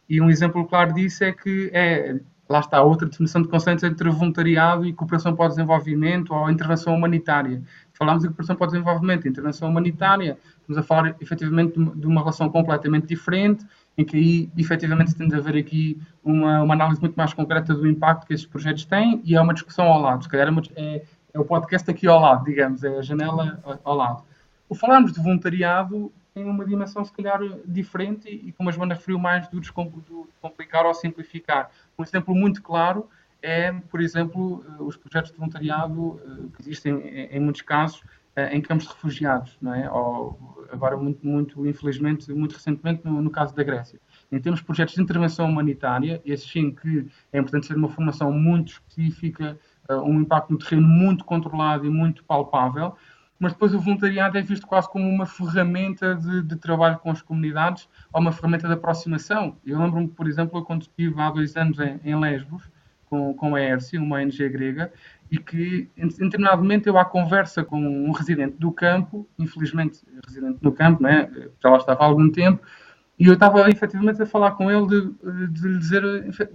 E 0.07 0.21
um 0.21 0.29
exemplo 0.29 0.67
claro 0.67 0.93
disso 0.93 1.23
é 1.23 1.31
que 1.31 1.71
é, 1.73 2.19
lá 2.47 2.59
está 2.59 2.81
outra 2.81 3.07
definição 3.07 3.41
de 3.41 3.47
conceitos 3.47 3.83
entre 3.83 4.09
voluntariado 4.09 4.85
e 4.85 4.93
cooperação 4.93 5.35
para 5.35 5.45
o 5.45 5.49
desenvolvimento 5.49 6.33
ou 6.33 6.49
intervenção 6.49 6.95
humanitária. 6.95 7.61
Falamos 7.93 8.23
de 8.23 8.29
cooperação 8.29 8.55
para 8.55 8.65
o 8.65 8.71
desenvolvimento, 8.71 9.27
intervenção 9.27 9.69
humanitária, 9.69 10.37
estamos 10.61 10.77
a 10.77 10.83
falar 10.83 11.15
efetivamente 11.19 11.73
de 11.73 12.07
uma 12.07 12.21
relação 12.21 12.49
completamente 12.49 13.07
diferente 13.07 13.65
em 13.97 14.03
que 14.03 14.17
aí 14.17 14.49
efetivamente 14.57 15.15
tem 15.15 15.27
de 15.27 15.35
haver 15.35 15.57
aqui 15.57 15.99
uma, 16.23 16.61
uma 16.61 16.73
análise 16.73 16.99
muito 16.99 17.15
mais 17.15 17.33
concreta 17.33 17.73
do 17.73 17.87
impacto 17.87 18.27
que 18.27 18.33
esses 18.33 18.45
projetos 18.45 18.85
têm 18.85 19.21
e 19.23 19.35
é 19.35 19.41
uma 19.41 19.53
discussão 19.53 19.85
ao 19.85 20.01
lado. 20.01 20.23
Se 20.23 20.29
calhar 20.29 20.47
é, 20.47 20.51
uma, 20.51 20.61
é, 20.75 21.03
é 21.33 21.39
o 21.39 21.45
podcast 21.45 21.89
aqui 21.89 22.07
ao 22.07 22.19
lado, 22.19 22.43
digamos, 22.43 22.83
é 22.83 22.97
a 22.97 23.01
janela 23.01 23.59
ao 23.83 23.95
lado. 23.95 24.23
O 24.67 24.75
falarmos 24.75 25.13
de 25.13 25.21
voluntariado 25.21 26.11
tem 26.33 26.43
uma 26.43 26.65
dimensão 26.65 27.05
se 27.05 27.13
calhar 27.13 27.39
diferente 27.65 28.29
e, 28.29 28.51
como 28.51 28.67
a 28.67 28.71
Joana 28.71 28.95
referiu, 28.95 29.17
mais 29.17 29.47
do, 29.47 29.61
do 29.61 30.27
complicar 30.41 30.85
ou 30.85 30.93
simplificar. 30.93 31.71
Um 31.97 32.03
exemplo 32.03 32.35
muito 32.35 32.61
claro 32.61 33.09
é, 33.45 33.71
por 33.71 34.01
exemplo, 34.01 34.65
os 34.79 34.97
projetos 34.97 35.31
de 35.31 35.37
voluntariado 35.37 36.19
eh, 36.25 36.47
que 36.55 36.61
existem 36.63 36.95
em, 37.31 37.39
muitos 37.39 37.61
casos 37.61 38.01
eh, 38.35 38.55
em 38.55 38.59
campos 38.59 38.87
de 38.87 38.93
refugiados, 38.93 39.55
não 39.61 39.71
é? 39.71 39.89
Ou, 39.91 40.67
agora, 40.71 40.97
muito, 40.97 41.25
muito 41.25 41.67
infelizmente, 41.67 42.33
muito 42.33 42.53
recentemente, 42.53 43.05
no, 43.05 43.21
no, 43.21 43.29
caso 43.29 43.55
da 43.55 43.63
Grécia. 43.63 43.99
Em 44.31 44.39
termos 44.39 44.61
de 44.61 44.65
projetos 44.65 44.95
de 44.95 45.01
intervenção 45.01 45.47
humanitária, 45.47 46.19
esses 46.25 46.49
sim 46.49 46.71
que 46.71 47.07
é 47.31 47.37
importante 47.37 47.67
ser 47.67 47.75
uma 47.75 47.87
formação 47.87 48.31
muito 48.31 48.69
específica, 48.73 49.59
um 49.87 50.21
impacto 50.21 50.51
no 50.51 50.57
terreno 50.57 50.87
muito 50.87 51.23
controlado 51.23 51.85
e 51.85 51.89
muito 51.89 52.23
palpável, 52.23 52.95
mas 53.39 53.53
depois 53.53 53.73
o 53.73 53.79
voluntariado 53.79 54.37
é 54.37 54.41
visto 54.41 54.65
quase 54.65 54.89
como 54.89 55.07
uma 55.07 55.25
ferramenta 55.25 56.15
de, 56.15 56.41
de 56.41 56.55
trabalho 56.55 56.97
com 56.99 57.11
as 57.11 57.21
comunidades 57.21 57.89
ou 58.13 58.21
uma 58.21 58.31
ferramenta 58.31 58.67
de 58.67 58.73
aproximação. 58.73 59.57
Eu 59.65 59.79
lembro-me, 59.79 60.07
por 60.07 60.27
exemplo, 60.27 60.63
quando 60.63 60.83
estive 60.83 61.19
há 61.21 61.29
dois 61.29 61.55
anos 61.55 61.77
em, 61.79 61.99
em 62.03 62.19
Lesbos, 62.19 62.63
com, 63.09 63.33
com 63.33 63.55
a 63.55 63.61
ERSI, 63.61 63.97
uma 63.97 64.17
ONG 64.17 64.49
grega, 64.49 64.91
e 65.31 65.37
que 65.37 65.89
em 65.97 66.07
determinado 66.07 66.61
momento 66.61 66.87
eu 66.87 66.97
à 66.97 67.05
conversa 67.05 67.63
com 67.63 67.79
um 67.79 68.11
residente 68.11 68.57
do 68.57 68.71
campo, 68.71 69.27
infelizmente 69.37 70.01
residente 70.25 70.59
no 70.61 70.71
campo, 70.71 71.01
né, 71.01 71.29
já 71.61 71.69
lá 71.69 71.77
estava 71.77 72.03
há 72.03 72.05
algum 72.05 72.29
tempo, 72.29 72.61
e 73.17 73.27
eu 73.27 73.33
estava 73.33 73.69
efetivamente 73.69 74.21
a 74.21 74.25
falar 74.25 74.51
com 74.51 74.69
ele 74.69 74.87
de, 74.87 75.47
de 75.47 75.67
lhe 75.67 75.79
dizer 75.79 76.03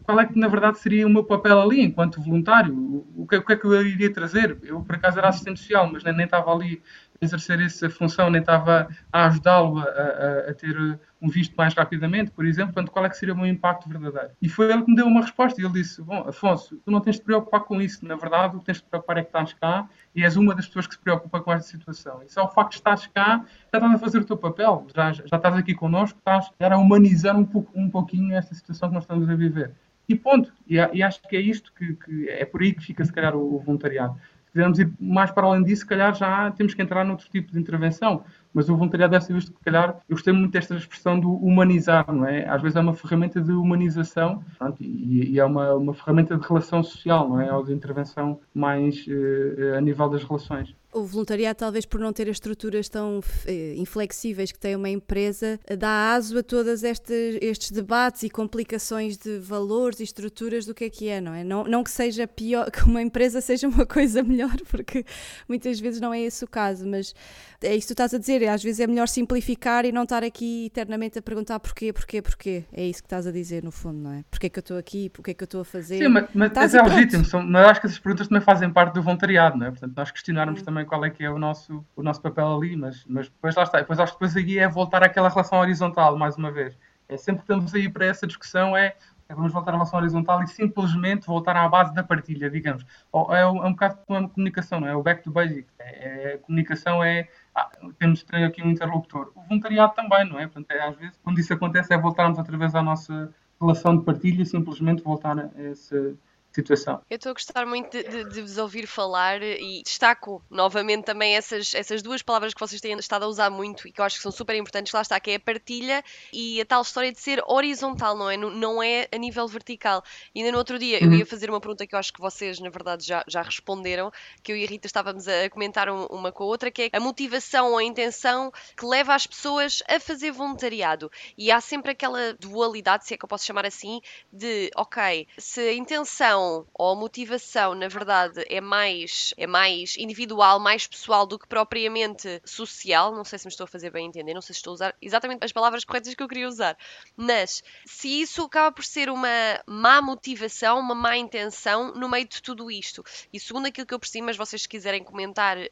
qual 0.03 0.21
é 0.21 0.27
que 0.27 0.39
na 0.39 0.47
verdade 0.47 0.79
seria 0.79 1.07
o 1.07 1.11
meu 1.11 1.25
papel 1.25 1.59
ali 1.59 1.81
enquanto 1.81 2.21
voluntário, 2.21 2.75
o 3.17 3.27
que, 3.27 3.37
o 3.37 3.45
que 3.45 3.53
é 3.53 3.57
que 3.57 3.65
eu 3.65 3.87
iria 3.87 4.13
trazer. 4.13 4.59
Eu 4.63 4.83
por 4.83 4.97
acaso 4.97 5.19
era 5.19 5.29
assistente 5.29 5.61
social, 5.61 5.91
mas 5.91 6.05
nem 6.05 6.25
estava 6.25 6.53
ali 6.53 6.83
exercer 7.21 7.61
essa 7.61 7.91
função, 7.91 8.31
nem 8.31 8.41
estava 8.41 8.89
a 9.13 9.27
ajudá-lo 9.27 9.79
a, 9.79 9.83
a, 9.83 10.51
a, 10.51 10.55
ter 10.55 10.99
um 11.21 11.29
visto 11.29 11.55
mais 11.55 11.75
rapidamente, 11.75 12.31
por 12.31 12.47
exemplo, 12.47 12.73
portanto, 12.73 12.91
qual 12.91 13.05
é 13.05 13.11
que 13.11 13.17
seria 13.17 13.35
o 13.35 13.37
meu 13.37 13.47
impacto 13.47 13.89
verdadeiro? 13.89 14.31
E 14.41 14.49
foi 14.49 14.73
ele 14.73 14.83
que 14.83 14.91
me 14.91 14.97
deu 14.97 15.07
uma 15.07 15.21
resposta 15.21 15.61
e 15.61 15.65
ele 15.65 15.75
disse, 15.75 16.01
bom, 16.01 16.27
Afonso, 16.27 16.81
tu 16.83 16.91
não 16.91 17.01
tens 17.01 17.17
de 17.17 17.21
te 17.21 17.25
preocupar 17.27 17.61
com 17.61 17.81
isso, 17.81 18.07
na 18.07 18.17
verdade 18.17 18.57
o 18.57 18.61
que 18.61 18.65
tens 18.65 18.79
de 18.79 18.85
te 18.85 18.89
preocupar 18.89 19.19
é 19.19 19.23
que 19.23 19.29
estás 19.29 19.53
cá 19.53 19.87
e 20.15 20.25
és 20.25 20.37
uma 20.37 20.55
das 20.55 20.67
pessoas 20.67 20.87
que 20.87 20.95
se 20.95 21.01
preocupa 21.01 21.41
com 21.41 21.53
esta 21.53 21.71
situação. 21.71 22.23
E 22.23 22.33
só 22.33 22.45
o 22.45 22.49
facto 22.49 22.71
de 22.71 22.79
estás 22.79 23.07
cá, 23.09 23.45
já 23.71 23.79
estás 23.79 23.95
a 23.95 23.99
fazer 23.99 24.19
o 24.19 24.25
teu 24.25 24.39
papel, 24.39 24.87
já, 24.95 25.13
já 25.13 25.37
estás 25.37 25.57
aqui 25.57 25.75
connosco, 25.75 26.19
estás 26.19 26.51
a 26.59 26.77
humanizar 26.79 27.37
um, 27.37 27.45
pouco, 27.45 27.71
um 27.79 27.91
pouquinho 27.91 28.35
esta 28.35 28.55
situação 28.55 28.89
que 28.89 28.95
nós 28.95 29.05
estamos 29.05 29.29
a 29.29 29.35
viver. 29.35 29.75
E 30.09 30.17
ponto. 30.17 30.53
E, 30.67 30.77
e 30.77 31.03
acho 31.03 31.21
que 31.23 31.37
é 31.37 31.41
isto 31.41 31.73
que, 31.73 31.95
que, 31.95 32.29
é 32.29 32.45
por 32.45 32.63
aí 32.63 32.73
que 32.73 32.83
fica, 32.83 33.05
se 33.05 33.13
calhar, 33.13 33.37
o, 33.37 33.57
o 33.57 33.61
voluntariado 33.61 34.19
quisermos 34.53 34.79
ir 34.79 34.93
mais 35.01 35.31
para 35.31 35.47
além 35.47 35.63
disso, 35.63 35.83
se 35.83 35.87
calhar 35.87 36.15
já 36.15 36.51
temos 36.53 36.75
que 36.75 36.83
entrar 36.83 37.05
noutro 37.05 37.29
tipo 37.29 37.53
de 37.53 37.59
intervenção. 37.59 38.25
Mas 38.53 38.69
o 38.69 38.77
voluntariado 38.77 39.13
deve 39.13 39.25
ser 39.25 39.33
visto, 39.33 39.49
se 39.49 39.65
calhar, 39.65 40.01
eu 40.09 40.17
gostei 40.17 40.33
muito 40.33 40.53
desta 40.53 40.75
expressão 40.75 41.19
do 41.19 41.33
humanizar, 41.33 42.11
não 42.13 42.27
é? 42.27 42.49
Às 42.49 42.61
vezes 42.61 42.77
é 42.77 42.81
uma 42.81 42.95
ferramenta 42.95 43.41
de 43.41 43.53
humanização 43.53 44.43
pronto, 44.59 44.83
e, 44.83 45.33
e, 45.33 45.39
é 45.39 45.45
uma, 45.45 45.75
uma 45.75 45.95
ferramenta 45.95 46.37
de 46.37 46.47
relação 46.47 46.83
social, 46.83 47.29
não 47.29 47.41
é? 47.41 47.53
Ou 47.53 47.65
de 47.65 47.73
intervenção 47.73 48.41
mais 48.55 49.07
uh, 49.07 49.77
a 49.77 49.81
nível 49.81 50.09
das 50.09 50.25
relações. 50.25 50.75
O 50.93 51.05
voluntariado, 51.05 51.57
talvez 51.57 51.87
por 51.87 52.01
não 52.01 52.13
ter 52.13 52.25
as 52.25 52.37
estruturas 52.37 52.89
tão 52.89 53.21
eh, 53.47 53.75
inflexíveis 53.77 54.51
que 54.51 54.59
tem 54.59 54.75
uma 54.75 54.89
empresa, 54.89 55.61
dá 55.79 56.13
aso 56.15 56.37
a 56.37 56.43
todos 56.43 56.83
estes 56.83 57.71
debates 57.71 58.25
e 58.25 58.29
complicações 58.29 59.17
de 59.17 59.39
valores 59.39 60.01
e 60.01 60.03
estruturas 60.03 60.67
do 60.67 60.75
que 60.75 60.83
é 60.83 60.91
que 60.91 61.09
é, 61.09 61.21
não 61.21 61.33
é? 61.33 61.45
Não, 61.45 61.63
não 61.63 61.85
que 61.85 61.93
seja 61.93 62.27
pior, 62.27 62.69
que 62.73 62.83
uma 62.83 63.01
empresa 63.01 63.41
seja 63.41 63.69
uma 63.69 63.87
coisa 63.87 64.21
melhor, 64.25 64.57
porque 64.69 65.05
muitas 65.49 65.79
vezes 65.79 66.01
não 66.01 66.13
é 66.13 66.23
esse 66.23 66.45
o 66.45 66.49
caso, 66.49 66.85
mas 66.85 67.15
é 67.63 67.77
isso 67.77 67.87
que 67.87 67.95
tu 67.95 68.03
estás 68.03 68.13
a 68.13 68.19
dizer, 68.19 68.40
às 68.49 68.63
vezes 68.63 68.81
é 68.81 68.87
melhor 68.87 69.09
simplificar 69.09 69.85
e 69.85 69.93
não 69.93 70.05
estar 70.05 70.23
aqui 70.23 70.67
eternamente 70.67 71.19
a 71.19 71.23
perguntar 71.23 71.61
porquê, 71.61 71.93
porquê, 71.93 72.23
porquê. 72.23 72.65
É 72.73 72.85
isso 72.85 73.03
que 73.03 73.07
estás 73.07 73.27
a 73.27 73.33
dizer, 73.33 73.63
no 73.63 73.71
fundo, 73.71 73.99
não 73.99 74.13
é? 74.13 74.25
Porquê 74.31 74.49
que 74.49 74.59
eu 74.59 74.63
estou 74.63 74.79
aqui, 74.79 75.09
porquê 75.11 75.35
que 75.35 75.43
eu 75.43 75.47
estou 75.47 75.61
a 75.61 75.65
fazer. 75.65 75.99
Sim, 75.99 76.09
mas, 76.09 76.29
mas 76.35 76.75
é 76.75 76.83
legítimo, 76.83 77.25
são, 77.25 77.43
mas 77.43 77.67
acho 77.69 77.81
que 77.81 77.87
essas 77.87 77.99
perguntas 77.99 78.29
também 78.29 78.43
fazem 78.43 78.71
parte 78.71 78.95
do 78.95 79.03
voluntariado, 79.03 79.57
não 79.57 79.67
é? 79.67 79.71
Portanto, 79.71 79.93
nós 79.97 80.11
questionarmos 80.11 80.61
hum. 80.61 80.65
também 80.65 80.85
qual 80.85 81.05
é 81.05 81.11
que 81.11 81.25
é 81.25 81.31
o 81.31 81.39
nosso, 81.39 81.85
o 81.97 82.03
nosso 82.03 82.21
papel 82.21 82.57
ali, 82.57 82.77
mas, 82.77 83.05
mas 83.07 83.29
depois 83.29 83.55
lá 83.55 83.63
está. 83.63 83.79
Depois 83.79 83.99
acho 83.99 84.13
que 84.13 84.19
depois 84.19 84.37
aí 84.37 84.59
é 84.59 84.69
voltar 84.69 85.03
àquela 85.03 85.29
relação 85.29 85.59
horizontal, 85.59 86.17
mais 86.17 86.37
uma 86.37 86.51
vez. 86.51 86.77
É 87.11 87.17
sempre 87.17 87.43
que 87.45 87.53
estamos 87.53 87.75
aí 87.75 87.89
para 87.89 88.07
essa 88.07 88.25
discussão 88.25 88.77
é, 88.77 88.95
é 89.29 89.35
vamos 89.35 89.53
voltar 89.53 89.73
à 89.73 89.75
relação 89.75 89.99
horizontal 89.99 90.43
e 90.45 90.47
simplesmente 90.47 91.27
voltar 91.27 91.57
à 91.57 91.69
base 91.69 91.93
da 91.93 92.05
partilha, 92.05 92.49
digamos. 92.49 92.85
É, 93.13 93.47
um, 93.47 93.65
é 93.65 93.67
um 93.67 93.73
bocado 93.73 93.99
como 94.07 94.27
a 94.27 94.29
comunicação, 94.29 94.81
não 94.81 94.89
é? 94.89 94.95
O 94.95 95.03
back 95.03 95.23
to 95.23 95.31
basic. 95.31 95.67
É, 95.79 96.31
é, 96.31 96.35
a 96.35 96.39
comunicação 96.39 97.03
é 97.03 97.29
ah, 97.55 97.71
temos 97.99 98.21
de 98.21 98.27
ter 98.27 98.45
aqui 98.45 98.63
um 98.63 98.71
interlocutor. 98.71 99.33
O 99.35 99.43
voluntariado 99.43 99.95
também, 99.95 100.29
não 100.29 100.39
é? 100.39 100.47
Portanto, 100.47 100.71
é, 100.71 100.87
às 100.87 100.97
vezes, 100.97 101.19
quando 101.23 101.39
isso 101.39 101.53
acontece, 101.53 101.93
é 101.93 101.99
voltarmos 101.99 102.39
outra 102.39 102.57
vez 102.57 102.75
à 102.75 102.83
nossa 102.83 103.35
relação 103.61 103.97
de 103.97 104.05
partilha 104.05 104.43
e 104.43 104.47
simplesmente 104.47 105.03
voltar 105.03 105.39
a 105.39 105.51
esse 105.63 106.17
situação. 106.53 107.01
Eu 107.09 107.17
estou 107.17 107.31
a 107.31 107.33
gostar 107.33 107.65
muito 107.67 107.91
de, 107.91 108.03
de, 108.03 108.29
de, 108.29 108.43
vos 108.43 108.59
ouvir 108.59 108.87
falar 108.87 109.43
e 109.43 109.83
destaco 109.83 110.43
novamente 110.51 111.05
também 111.05 111.37
essas, 111.37 111.75
essas 111.75 112.03
duas 112.03 112.23
palavras 112.23 112.53
que 112.53 112.61
vocês 112.61 112.81
têm 112.81 112.99
estado 112.99 113.25
a 113.25 113.29
usar 113.29 113.51
muito 113.51 113.87
e 113.87 113.93
que 113.93 114.01
eu 114.01 114.05
acho 114.05 114.17
que 114.17 114.23
são 114.23 114.33
super 114.33 114.57
importantes, 114.57 114.93
lá 114.93 115.03
está, 115.03 115.19
que 115.21 115.31
é 115.31 115.35
a 115.37 115.41
partilha 115.41 116.03
e 116.33 116.61
a 116.61 116.65
tal 116.65 116.83
história 116.83 117.13
de 117.13 117.21
ser 117.21 117.43
horizontal, 117.47 118.17
não 118.17 118.29
é? 118.29 118.37
Não, 118.37 118.51
não 118.51 118.83
é 118.83 119.09
a 119.13 119.17
nível 119.17 119.47
vertical. 119.47 120.03
E 120.35 120.41
ainda 120.41 120.53
no 120.53 120.59
outro 120.59 120.79
dia 120.79 120.99
uhum. 121.01 121.13
eu 121.13 121.19
ia 121.21 121.27
fazer 121.27 121.51
uma 121.51 121.61
pergunta 121.61 121.87
que 121.87 121.95
eu 121.95 121.99
acho 121.99 122.13
que 122.13 122.21
vocês, 122.21 122.59
na 122.59 122.71
verdade, 122.71 123.07
já, 123.07 123.25
já 123.29 123.43
responderam, 123.43 124.11
que 124.43 124.53
eu 124.53 124.57
e 124.57 124.65
a 124.65 124.67
Rita 124.67 124.87
estávamos 124.87 125.29
a 125.29 125.49
comentar 125.51 125.89
uma 125.89 126.33
com 126.33 126.45
a 126.45 126.47
outra, 126.47 126.71
que 126.71 126.83
é 126.83 126.91
a 126.93 127.01
motivação 127.01 127.73
ou 127.73 127.79
a 127.79 127.85
intenção 127.85 128.53
que 128.77 128.85
leva 128.85 129.15
as 129.15 129.27
pessoas 129.27 129.83
a 129.89 130.01
fazer 130.01 130.33
voluntariado. 130.33 131.11
E 131.39 131.51
há 131.51 131.61
sempre 131.61 131.93
aquela 131.93 132.35
dualidade, 132.35 133.07
se 133.07 133.15
é 133.15 133.17
que 133.17 133.25
eu 133.25 133.29
posso 133.29 133.47
chamar 133.47 133.67
assim, 133.67 134.01
de, 134.33 134.71
ok, 134.77 135.27
se 135.39 135.61
a 135.61 135.75
intenção 135.75 136.40
ou 136.75 136.97
motivação, 136.97 137.75
na 137.75 137.89
verdade, 137.89 138.45
é 138.49 138.61
mais, 138.61 139.35
é 139.37 139.47
mais 139.47 139.97
individual, 139.97 140.59
mais 140.59 140.87
pessoal 140.87 141.27
do 141.27 141.39
que 141.39 141.47
propriamente 141.47 142.41
social. 142.45 143.15
Não 143.15 143.25
sei 143.25 143.39
se 143.39 143.47
me 143.47 143.51
estou 143.51 143.65
a 143.65 143.69
fazer 143.69 143.91
bem 143.91 144.07
entender, 144.07 144.35
não 144.35 144.41
sei 144.41 144.55
se 144.55 144.59
estou 144.59 144.73
a 144.73 144.75
usar 144.75 144.97
exatamente 145.01 145.45
as 145.45 145.53
palavras 145.53 145.85
corretas 145.85 146.15
que 146.15 146.23
eu 146.23 146.29
queria 146.29 146.49
usar. 146.49 146.77
Mas 147.17 147.63
se 147.87 148.21
isso 148.21 148.43
acaba 148.43 148.73
por 148.73 148.85
ser 148.85 149.11
uma 149.11 149.29
má 149.67 150.01
motivação, 150.01 150.79
uma 150.79 150.95
má 150.95 151.17
intenção 151.17 151.95
no 151.95 152.09
meio 152.09 152.29
de 152.29 152.43
tudo 152.43 152.71
isto, 152.71 153.05
e 153.33 153.39
segundo 153.41 153.67
aquilo 153.67 153.87
que 153.87 153.95
eu 153.95 154.01
percebi, 154.01 154.23
mas 154.23 154.37
vocês 154.37 154.63
se 154.63 154.69
quiserem 154.69 155.03
comentar 155.03 155.59
uh, 155.59 155.69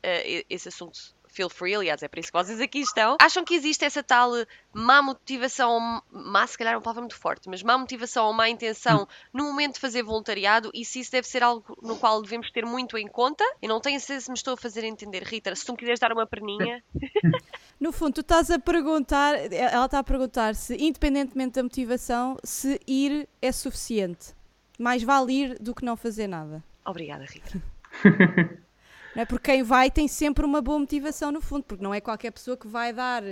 esse 0.49 0.69
assunto 0.69 1.18
feel 1.39 1.49
free, 1.49 1.75
aliás, 1.77 2.03
é 2.03 2.09
por 2.09 2.19
isso 2.19 2.33
que 2.33 2.39
vocês 2.39 2.61
aqui 2.61 2.81
estão. 2.81 3.17
Acham 3.21 3.45
que 3.45 3.55
existe 3.55 3.85
essa 3.85 4.03
tal 4.03 4.33
má 4.73 5.01
motivação, 5.01 6.03
má 6.11 6.45
se 6.45 6.59
calhar 6.59 6.75
é 6.75 6.77
uma 6.77 6.83
palavra 6.83 7.03
muito 7.03 7.15
forte, 7.15 7.49
mas 7.49 7.63
má 7.63 7.79
motivação 7.79 8.27
ou 8.27 8.33
má 8.33 8.49
intenção 8.49 9.07
no 9.33 9.45
momento 9.45 9.75
de 9.75 9.81
fazer 9.81 10.03
voluntariado 10.03 10.71
e 10.75 10.85
se 10.85 10.99
isso 10.99 11.13
deve 11.13 11.29
ser 11.29 11.45
algo 11.45 11.79
no 11.81 11.97
qual 11.97 12.21
devemos 12.21 12.51
ter 12.51 12.67
muito 12.67 12.99
em 12.99 13.07
conta? 13.07 13.45
Eu 13.63 13.69
não 13.69 13.81
tenho 13.81 14.01
certeza 14.01 14.27
se 14.27 14.31
me 14.31 14.37
estou 14.37 14.55
a 14.55 14.57
fazer 14.57 14.83
entender. 14.83 15.23
Rita, 15.23 15.55
se 15.55 15.65
tu 15.65 15.73
me 15.73 15.79
quiseres 15.79 16.01
dar 16.01 16.13
uma 16.13 16.27
perninha. 16.27 16.83
No 17.81 17.93
fundo, 17.93 18.15
tu 18.15 18.21
estás 18.23 18.51
a 18.51 18.59
perguntar, 18.59 19.37
ela 19.53 19.85
está 19.85 20.01
a 20.01 20.03
perguntar 20.03 20.57
se, 20.57 20.75
independentemente 20.75 21.53
da 21.53 21.63
motivação, 21.63 22.37
se 22.43 22.81
ir 22.89 23.29
é 23.41 23.53
suficiente. 23.53 24.35
Mais 24.77 25.05
vale 25.05 25.33
ir 25.33 25.59
do 25.61 25.73
que 25.73 25.85
não 25.85 25.97
fazer 25.97 26.27
nada. 26.27 26.61
Obrigada, 26.85 27.25
Rita. 27.25 27.63
Não 29.15 29.23
é? 29.23 29.25
Porque 29.27 29.51
quem 29.53 29.63
vai 29.63 29.91
tem 29.91 30.07
sempre 30.09 30.45
uma 30.45 30.61
boa 30.63 30.79
motivação, 30.79 31.33
no 31.33 31.41
fundo, 31.41 31.65
porque 31.65 31.83
não 31.83 31.93
é 31.95 32.01
qualquer 32.01 32.31
pessoa 32.31 32.57
que 32.57 32.69
vai 32.69 32.93
dar 32.93 33.23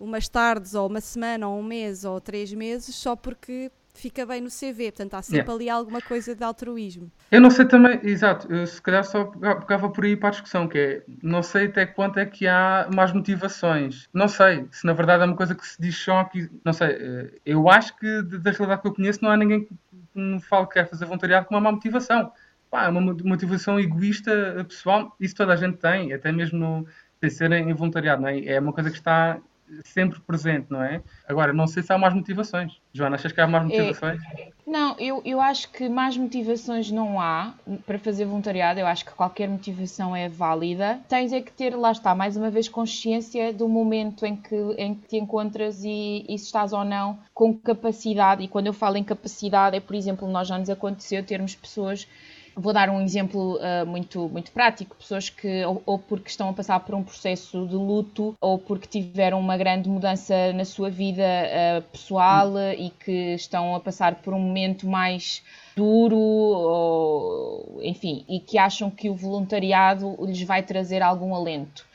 umas 0.00 0.28
tardes, 0.28 0.74
ou 0.74 0.88
uma 0.88 1.00
semana, 1.00 1.48
ou 1.48 1.58
um 1.58 1.62
mês, 1.62 2.04
ou 2.04 2.20
três 2.20 2.52
meses, 2.52 2.94
só 2.94 3.16
porque 3.16 3.70
fica 3.94 4.24
bem 4.24 4.40
no 4.40 4.48
CV. 4.48 4.92
Portanto, 4.92 5.14
há 5.14 5.22
sempre 5.22 5.38
Yeah. 5.38 5.52
ali 5.54 5.68
alguma 5.68 6.00
coisa 6.00 6.32
de 6.32 6.44
altruísmo. 6.44 7.10
Eu 7.32 7.40
não 7.40 7.50
sei 7.50 7.64
também, 7.64 7.98
exato, 8.04 8.46
eu 8.52 8.64
se 8.64 8.80
calhar 8.80 9.04
só 9.04 9.24
pega- 9.24 9.56
pegava 9.56 9.90
por 9.90 10.04
aí 10.04 10.16
para 10.16 10.28
a 10.28 10.30
discussão, 10.30 10.68
que 10.68 10.78
é, 10.78 11.02
não 11.20 11.42
sei 11.42 11.66
até 11.66 11.84
que 11.84 11.96
ponto 11.96 12.16
é 12.16 12.24
que 12.24 12.46
há 12.46 12.88
mais 12.94 13.12
motivações. 13.12 14.08
Não 14.14 14.28
sei, 14.28 14.68
se 14.70 14.86
na 14.86 14.92
verdade 14.92 15.24
é 15.24 15.26
uma 15.26 15.34
coisa 15.36 15.52
que 15.54 15.66
se 15.66 15.80
diz 15.82 15.96
só 15.96 16.22
que, 16.24 16.48
não 16.64 16.72
sei, 16.72 16.90
eh, 16.90 17.30
eu 17.44 17.68
acho 17.68 17.96
que 17.96 18.22
da 18.22 18.52
realidade 18.52 18.82
que 18.82 18.88
eu 18.88 18.94
conheço 18.94 19.18
não 19.22 19.30
há 19.32 19.36
ninguém 19.36 19.64
que 19.64 19.74
me 20.14 20.40
fale 20.40 20.66
que 20.68 20.74
quer 20.74 20.88
fazer 20.88 21.04
voluntariado 21.04 21.46
com 21.46 21.54
uma 21.56 21.60
má 21.60 21.72
motivação. 21.72 22.30
Pá, 22.70 22.84
é 22.86 22.88
uma 22.88 23.00
mo- 23.00 23.16
motivação 23.24 23.78
egoísta 23.80 24.30
eh, 24.30 24.64
pessoal, 24.64 25.14
isso 25.18 25.34
toda 25.34 25.52
a 25.52 25.56
gente 25.56 25.78
tem, 25.78 26.12
até 26.12 26.30
mesmo 26.30 26.58
no, 26.58 26.86
sem 27.20 27.30
ser 27.30 27.52
em 27.52 27.72
voluntariado, 27.72 28.22
não 28.22 28.28
é? 28.28 28.44
É 28.44 28.60
uma 28.60 28.72
coisa 28.72 28.90
que 28.90 28.96
está 28.96 29.40
sempre 29.84 30.20
presente, 30.20 30.66
não 30.70 30.82
é? 30.82 31.02
Agora, 31.26 31.52
não 31.52 31.66
sei 31.66 31.82
se 31.82 31.92
há 31.92 31.98
mais 31.98 32.14
motivações. 32.14 32.72
Joana, 32.92 33.16
achas 33.16 33.32
que 33.32 33.40
há 33.40 33.46
mais 33.46 33.64
motivações? 33.64 34.18
Não, 34.66 34.96
eu, 34.98 35.22
eu 35.24 35.40
acho 35.40 35.70
que 35.70 35.88
mais 35.88 36.16
motivações 36.16 36.90
não 36.90 37.20
há 37.20 37.54
para 37.86 37.98
fazer 37.98 38.24
voluntariado. 38.26 38.78
Eu 38.80 38.86
acho 38.86 39.04
que 39.04 39.12
qualquer 39.12 39.48
motivação 39.48 40.14
é 40.14 40.28
válida. 40.28 41.00
Tens 41.08 41.32
é 41.32 41.40
que 41.40 41.52
ter, 41.52 41.74
lá 41.74 41.92
está, 41.92 42.14
mais 42.14 42.36
uma 42.36 42.50
vez, 42.50 42.68
consciência 42.68 43.52
do 43.52 43.68
momento 43.68 44.24
em 44.26 44.36
que, 44.36 44.54
em 44.76 44.94
que 44.94 45.08
te 45.08 45.16
encontras 45.16 45.84
e, 45.84 46.24
e 46.28 46.38
se 46.38 46.46
estás 46.46 46.72
ou 46.72 46.84
não 46.84 47.18
com 47.32 47.54
capacidade. 47.58 48.42
E 48.42 48.48
quando 48.48 48.66
eu 48.66 48.72
falo 48.72 48.96
em 48.96 49.04
capacidade, 49.04 49.76
é, 49.76 49.80
por 49.80 49.94
exemplo, 49.96 50.28
nós 50.28 50.48
já 50.48 50.58
nos 50.58 50.70
aconteceu 50.70 51.24
termos 51.24 51.54
pessoas. 51.54 52.06
Vou 52.60 52.72
dar 52.72 52.90
um 52.90 53.00
exemplo 53.00 53.56
uh, 53.56 53.86
muito, 53.86 54.28
muito 54.28 54.50
prático: 54.50 54.96
pessoas 54.96 55.30
que, 55.30 55.64
ou, 55.64 55.80
ou, 55.86 55.98
porque 55.98 56.28
estão 56.28 56.48
a 56.48 56.52
passar 56.52 56.80
por 56.80 56.92
um 56.94 57.04
processo 57.04 57.64
de 57.68 57.76
luto, 57.76 58.36
ou 58.40 58.58
porque 58.58 58.88
tiveram 58.88 59.38
uma 59.38 59.56
grande 59.56 59.88
mudança 59.88 60.52
na 60.52 60.64
sua 60.64 60.90
vida 60.90 61.22
uh, 61.22 61.82
pessoal 61.92 62.52
e 62.76 62.90
que 62.90 63.34
estão 63.34 63.76
a 63.76 63.80
passar 63.80 64.16
por 64.16 64.34
um 64.34 64.40
momento 64.40 64.88
mais 64.88 65.40
duro, 65.76 66.18
ou, 66.18 67.78
enfim, 67.80 68.24
e 68.28 68.40
que 68.40 68.58
acham 68.58 68.90
que 68.90 69.08
o 69.08 69.14
voluntariado 69.14 70.16
lhes 70.26 70.42
vai 70.42 70.62
trazer 70.62 71.00
algum 71.00 71.34
alento. 71.36 71.86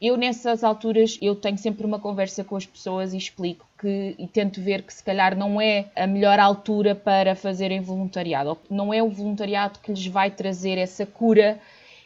Eu 0.00 0.16
nessas 0.16 0.64
alturas 0.64 1.18
eu 1.20 1.36
tenho 1.36 1.58
sempre 1.58 1.84
uma 1.84 1.98
conversa 1.98 2.42
com 2.42 2.56
as 2.56 2.64
pessoas 2.64 3.12
e 3.12 3.18
explico 3.18 3.66
que 3.78 4.14
e 4.18 4.26
tento 4.26 4.58
ver 4.60 4.82
que 4.82 4.94
se 4.94 5.04
calhar 5.04 5.36
não 5.36 5.60
é 5.60 5.90
a 5.94 6.06
melhor 6.06 6.38
altura 6.38 6.94
para 6.94 7.36
fazerem 7.36 7.82
voluntariado, 7.82 8.56
não 8.70 8.94
é 8.94 9.02
o 9.02 9.10
voluntariado 9.10 9.78
que 9.78 9.92
lhes 9.92 10.06
vai 10.06 10.30
trazer 10.30 10.78
essa 10.78 11.04
cura, 11.04 11.60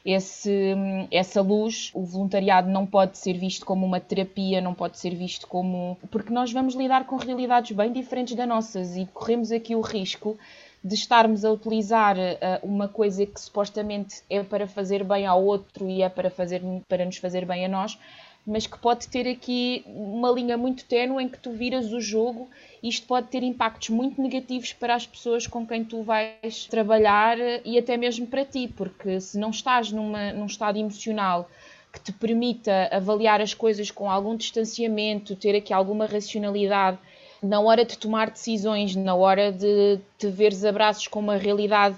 esse, 0.04 0.74
essa 1.08 1.40
luz. 1.40 1.92
O 1.94 2.04
voluntariado 2.04 2.68
não 2.68 2.84
pode 2.84 3.16
ser 3.16 3.34
visto 3.34 3.64
como 3.64 3.86
uma 3.86 4.00
terapia, 4.00 4.60
não 4.60 4.74
pode 4.74 4.98
ser 4.98 5.14
visto 5.14 5.46
como 5.46 5.96
porque 6.10 6.32
nós 6.32 6.52
vamos 6.52 6.74
lidar 6.74 7.06
com 7.06 7.14
realidades 7.14 7.76
bem 7.76 7.92
diferentes 7.92 8.34
das 8.34 8.48
nossas 8.48 8.96
e 8.96 9.06
corremos 9.06 9.52
aqui 9.52 9.76
o 9.76 9.80
risco 9.80 10.36
de 10.84 10.94
estarmos 10.94 11.46
a 11.46 11.50
utilizar 11.50 12.14
uh, 12.18 12.30
uma 12.62 12.86
coisa 12.86 13.24
que 13.24 13.40
supostamente 13.40 14.22
é 14.28 14.42
para 14.42 14.66
fazer 14.66 15.02
bem 15.02 15.24
ao 15.24 15.42
outro 15.42 15.88
e 15.88 16.02
é 16.02 16.10
para, 16.10 16.28
fazer, 16.28 16.60
para 16.86 17.06
nos 17.06 17.16
fazer 17.16 17.46
bem 17.46 17.64
a 17.64 17.68
nós, 17.68 17.98
mas 18.46 18.66
que 18.66 18.78
pode 18.78 19.08
ter 19.08 19.26
aqui 19.26 19.82
uma 19.86 20.30
linha 20.30 20.58
muito 20.58 20.84
ténue 20.84 21.24
em 21.24 21.28
que 21.30 21.38
tu 21.38 21.52
viras 21.52 21.90
o 21.90 22.02
jogo 22.02 22.50
e 22.82 22.90
isto 22.90 23.06
pode 23.06 23.28
ter 23.28 23.42
impactos 23.42 23.88
muito 23.88 24.20
negativos 24.20 24.74
para 24.74 24.94
as 24.94 25.06
pessoas 25.06 25.46
com 25.46 25.66
quem 25.66 25.82
tu 25.82 26.02
vais 26.02 26.66
trabalhar 26.66 27.38
e 27.64 27.78
até 27.78 27.96
mesmo 27.96 28.26
para 28.26 28.44
ti, 28.44 28.70
porque 28.76 29.18
se 29.22 29.38
não 29.38 29.48
estás 29.48 29.90
numa, 29.90 30.34
num 30.34 30.44
estado 30.44 30.78
emocional 30.78 31.48
que 31.90 32.00
te 32.00 32.12
permita 32.12 32.90
avaliar 32.92 33.40
as 33.40 33.54
coisas 33.54 33.90
com 33.90 34.10
algum 34.10 34.36
distanciamento, 34.36 35.34
ter 35.34 35.56
aqui 35.56 35.72
alguma 35.72 36.04
racionalidade 36.04 36.98
na 37.44 37.60
hora 37.60 37.84
de 37.84 37.98
tomar 37.98 38.30
decisões, 38.30 38.96
na 38.96 39.14
hora 39.14 39.52
de 39.52 40.00
te 40.18 40.28
veres 40.28 40.64
abraços 40.64 41.06
com 41.06 41.20
uma 41.20 41.36
realidade 41.36 41.96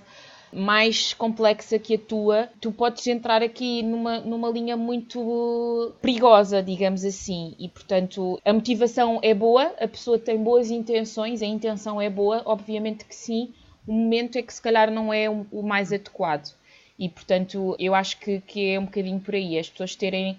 mais 0.52 1.12
complexa 1.12 1.78
que 1.78 1.94
a 1.94 1.98
tua, 1.98 2.48
tu 2.60 2.72
podes 2.72 3.06
entrar 3.06 3.42
aqui 3.42 3.82
numa, 3.82 4.20
numa 4.20 4.48
linha 4.50 4.76
muito 4.76 5.92
perigosa, 6.00 6.62
digamos 6.62 7.04
assim. 7.04 7.54
E, 7.58 7.68
portanto, 7.68 8.40
a 8.44 8.52
motivação 8.52 9.18
é 9.22 9.34
boa, 9.34 9.74
a 9.78 9.86
pessoa 9.86 10.18
tem 10.18 10.42
boas 10.42 10.70
intenções, 10.70 11.42
a 11.42 11.46
intenção 11.46 12.00
é 12.00 12.08
boa, 12.08 12.42
obviamente 12.44 13.04
que 13.04 13.14
sim. 13.14 13.52
O 13.86 13.92
momento 13.92 14.36
é 14.36 14.42
que 14.42 14.52
se 14.52 14.62
calhar 14.62 14.90
não 14.90 15.12
é 15.12 15.28
o 15.28 15.62
mais 15.62 15.92
adequado. 15.92 16.54
E, 16.98 17.08
portanto, 17.08 17.76
eu 17.78 17.94
acho 17.94 18.18
que, 18.18 18.40
que 18.40 18.70
é 18.70 18.80
um 18.80 18.86
bocadinho 18.86 19.20
por 19.20 19.34
aí. 19.34 19.58
As 19.58 19.68
pessoas 19.68 19.94
terem 19.94 20.38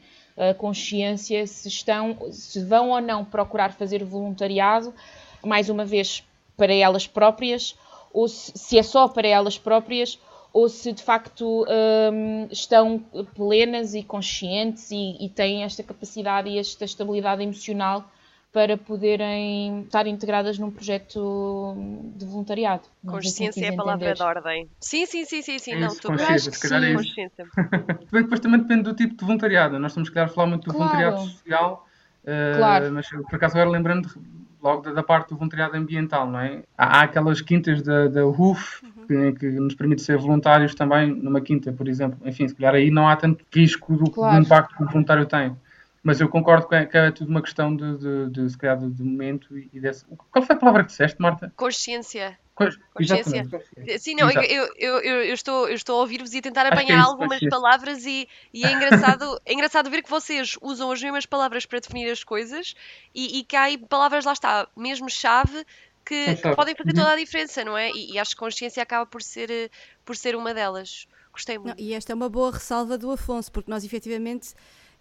consciência 0.57 1.45
se 1.47 1.67
estão, 1.67 2.17
se 2.31 2.63
vão 2.63 2.91
ou 2.91 3.01
não 3.01 3.25
procurar 3.25 3.73
fazer 3.73 4.03
voluntariado, 4.03 4.93
mais 5.43 5.69
uma 5.69 5.85
vez 5.85 6.23
para 6.55 6.73
elas 6.73 7.07
próprias, 7.07 7.75
ou 8.13 8.27
se, 8.27 8.51
se 8.55 8.77
é 8.77 8.83
só 8.83 9.07
para 9.07 9.27
elas 9.27 9.57
próprias, 9.57 10.19
ou 10.53 10.67
se 10.69 10.91
de 10.91 11.03
facto 11.03 11.65
um, 12.11 12.47
estão 12.51 12.99
plenas 13.35 13.93
e 13.93 14.01
conscientes 14.01 14.89
e, 14.91 15.17
e, 15.19 15.29
têm 15.29 15.63
esta 15.63 15.83
capacidade 15.83 16.49
e 16.49 16.57
esta 16.57 16.85
estabilidade 16.85 17.43
emocional 17.43 18.03
para 18.57 18.75
poderem 18.75 19.81
estar 19.81 20.07
integradas 20.07 20.57
num 20.57 20.71
projeto 20.71 21.75
de 22.15 22.25
voluntariado. 22.25 22.85
Consciência 23.05 23.63
é 23.63 23.69
a 23.69 23.75
palavra 23.75 24.15
de 24.15 24.23
ordem. 24.23 24.67
Sim, 24.79 25.05
sim, 25.05 25.25
sim, 25.25 25.43
sim, 25.43 25.59
sim. 25.59 25.73
É 25.73 25.79
não, 25.79 25.89
isso, 25.89 26.01
tu 26.01 26.07
consciência, 26.07 26.51
se 26.51 26.67
calhar 26.67 26.83
é 26.83 26.93
isso. 26.93 27.03
consciência. 27.03 27.45
Bem, 28.11 28.23
depois 28.23 28.39
também 28.39 28.59
depende 28.59 28.81
do 28.81 28.95
tipo 28.95 29.15
de 29.15 29.23
voluntariado. 29.23 29.77
Nós 29.77 29.91
estamos, 29.91 30.09
calhar, 30.09 30.27
a 30.27 30.33
falar 30.33 30.47
muito 30.47 30.63
do 30.63 30.73
Claro. 30.73 30.89
voluntariado 30.91 31.19
social, 31.29 31.87
uh, 32.23 32.57
Claro. 32.57 32.91
mas 32.93 33.07
por 33.07 33.35
acaso 33.35 33.55
agora 33.59 33.69
lembrando 33.69 34.09
logo 34.59 34.81
da, 34.81 34.91
da 34.91 35.03
parte 35.03 35.29
do 35.29 35.35
voluntariado 35.37 35.77
ambiental, 35.77 36.27
não 36.27 36.39
é? 36.39 36.63
Há, 36.75 37.01
há 37.01 37.01
aquelas 37.03 37.39
quintas 37.39 37.83
da, 37.83 38.07
da 38.07 38.23
RUF 38.23 38.81
que, 39.07 39.33
que 39.33 39.45
nos 39.51 39.75
permite 39.75 40.01
ser 40.01 40.17
voluntários 40.17 40.73
também 40.73 41.13
numa 41.13 41.41
quinta, 41.41 41.71
por 41.71 41.87
exemplo. 41.87 42.17
Enfim, 42.27 42.47
se 42.47 42.55
calhar 42.55 42.73
aí 42.73 42.89
não 42.89 43.07
há 43.07 43.15
tanto 43.15 43.45
risco 43.53 43.95
do, 43.95 44.09
Claro. 44.09 44.35
do 44.35 44.41
impacto 44.41 44.75
que 44.75 44.81
o 44.83 44.87
voluntário 44.87 45.27
tem. 45.27 45.55
Mas 46.07 46.21
eu 46.21 46.29
concordo 46.29 46.69
que 46.69 46.73
é, 46.73 46.85
que 46.85 46.97
é 46.97 47.11
tudo 47.11 47.29
uma 47.29 47.41
questão 47.41 47.75
de, 47.75 47.97
de, 47.97 48.29
de, 48.29 48.49
se 48.49 48.57
calhar, 48.57 48.77
de, 48.77 48.89
de 48.89 49.03
momento 49.03 49.57
e, 49.57 49.69
e 49.73 49.79
desse... 49.81 50.05
Qual 50.31 50.41
foi 50.41 50.55
a 50.55 50.57
palavra 50.57 50.83
que 50.83 50.89
disseste, 50.91 51.21
Marta? 51.21 51.51
Consciência. 51.57 52.39
Consciência. 52.55 53.41
Exatamente. 53.41 53.99
Sim, 53.99 54.15
não, 54.15 54.31
eu, 54.31 54.69
eu, 54.77 54.99
eu, 55.01 55.33
estou, 55.33 55.67
eu 55.67 55.75
estou 55.75 55.97
a 55.97 55.99
ouvir-vos 55.99 56.33
e 56.33 56.37
a 56.37 56.41
tentar 56.41 56.65
é 56.65 56.69
apanhar 56.69 56.99
isso, 56.99 57.09
algumas 57.09 57.39
consciência. 57.39 57.49
palavras 57.49 58.05
e, 58.05 58.25
e 58.53 58.63
é, 58.63 58.71
engraçado, 58.71 59.41
é 59.45 59.53
engraçado 59.53 59.89
ver 59.89 60.01
que 60.01 60.09
vocês 60.09 60.55
usam 60.61 60.89
as 60.93 61.01
mesmas 61.01 61.25
palavras 61.25 61.65
para 61.65 61.79
definir 61.81 62.09
as 62.09 62.23
coisas 62.23 62.73
e, 63.13 63.39
e 63.39 63.43
que 63.43 63.57
há 63.57 63.63
aí 63.63 63.77
palavras, 63.77 64.23
lá 64.23 64.31
está, 64.31 64.65
mesmo 64.77 65.09
chave, 65.09 65.65
que, 66.05 66.35
que 66.35 66.55
podem 66.55 66.73
fazer 66.73 66.91
Uhum. 66.91 66.95
toda 66.95 67.11
a 67.11 67.17
diferença, 67.17 67.65
não 67.65 67.77
é? 67.77 67.91
E, 67.91 68.13
e 68.13 68.17
acho 68.17 68.31
que 68.31 68.37
consciência 68.37 68.81
acaba 68.81 69.05
por 69.05 69.21
ser, 69.21 69.51
eh, 69.51 69.69
por 70.05 70.15
ser 70.15 70.37
uma 70.37 70.53
delas. 70.53 71.05
Gostei 71.33 71.57
Não, 71.57 71.65
muito. 71.65 71.81
e 71.81 71.93
esta 71.93 72.13
é 72.13 72.15
uma 72.15 72.29
boa 72.29 72.49
ressalva 72.53 72.97
do 72.97 73.11
Afonso, 73.11 73.51
porque 73.51 73.69
nós 73.69 73.83
efetivamente, 73.83 74.53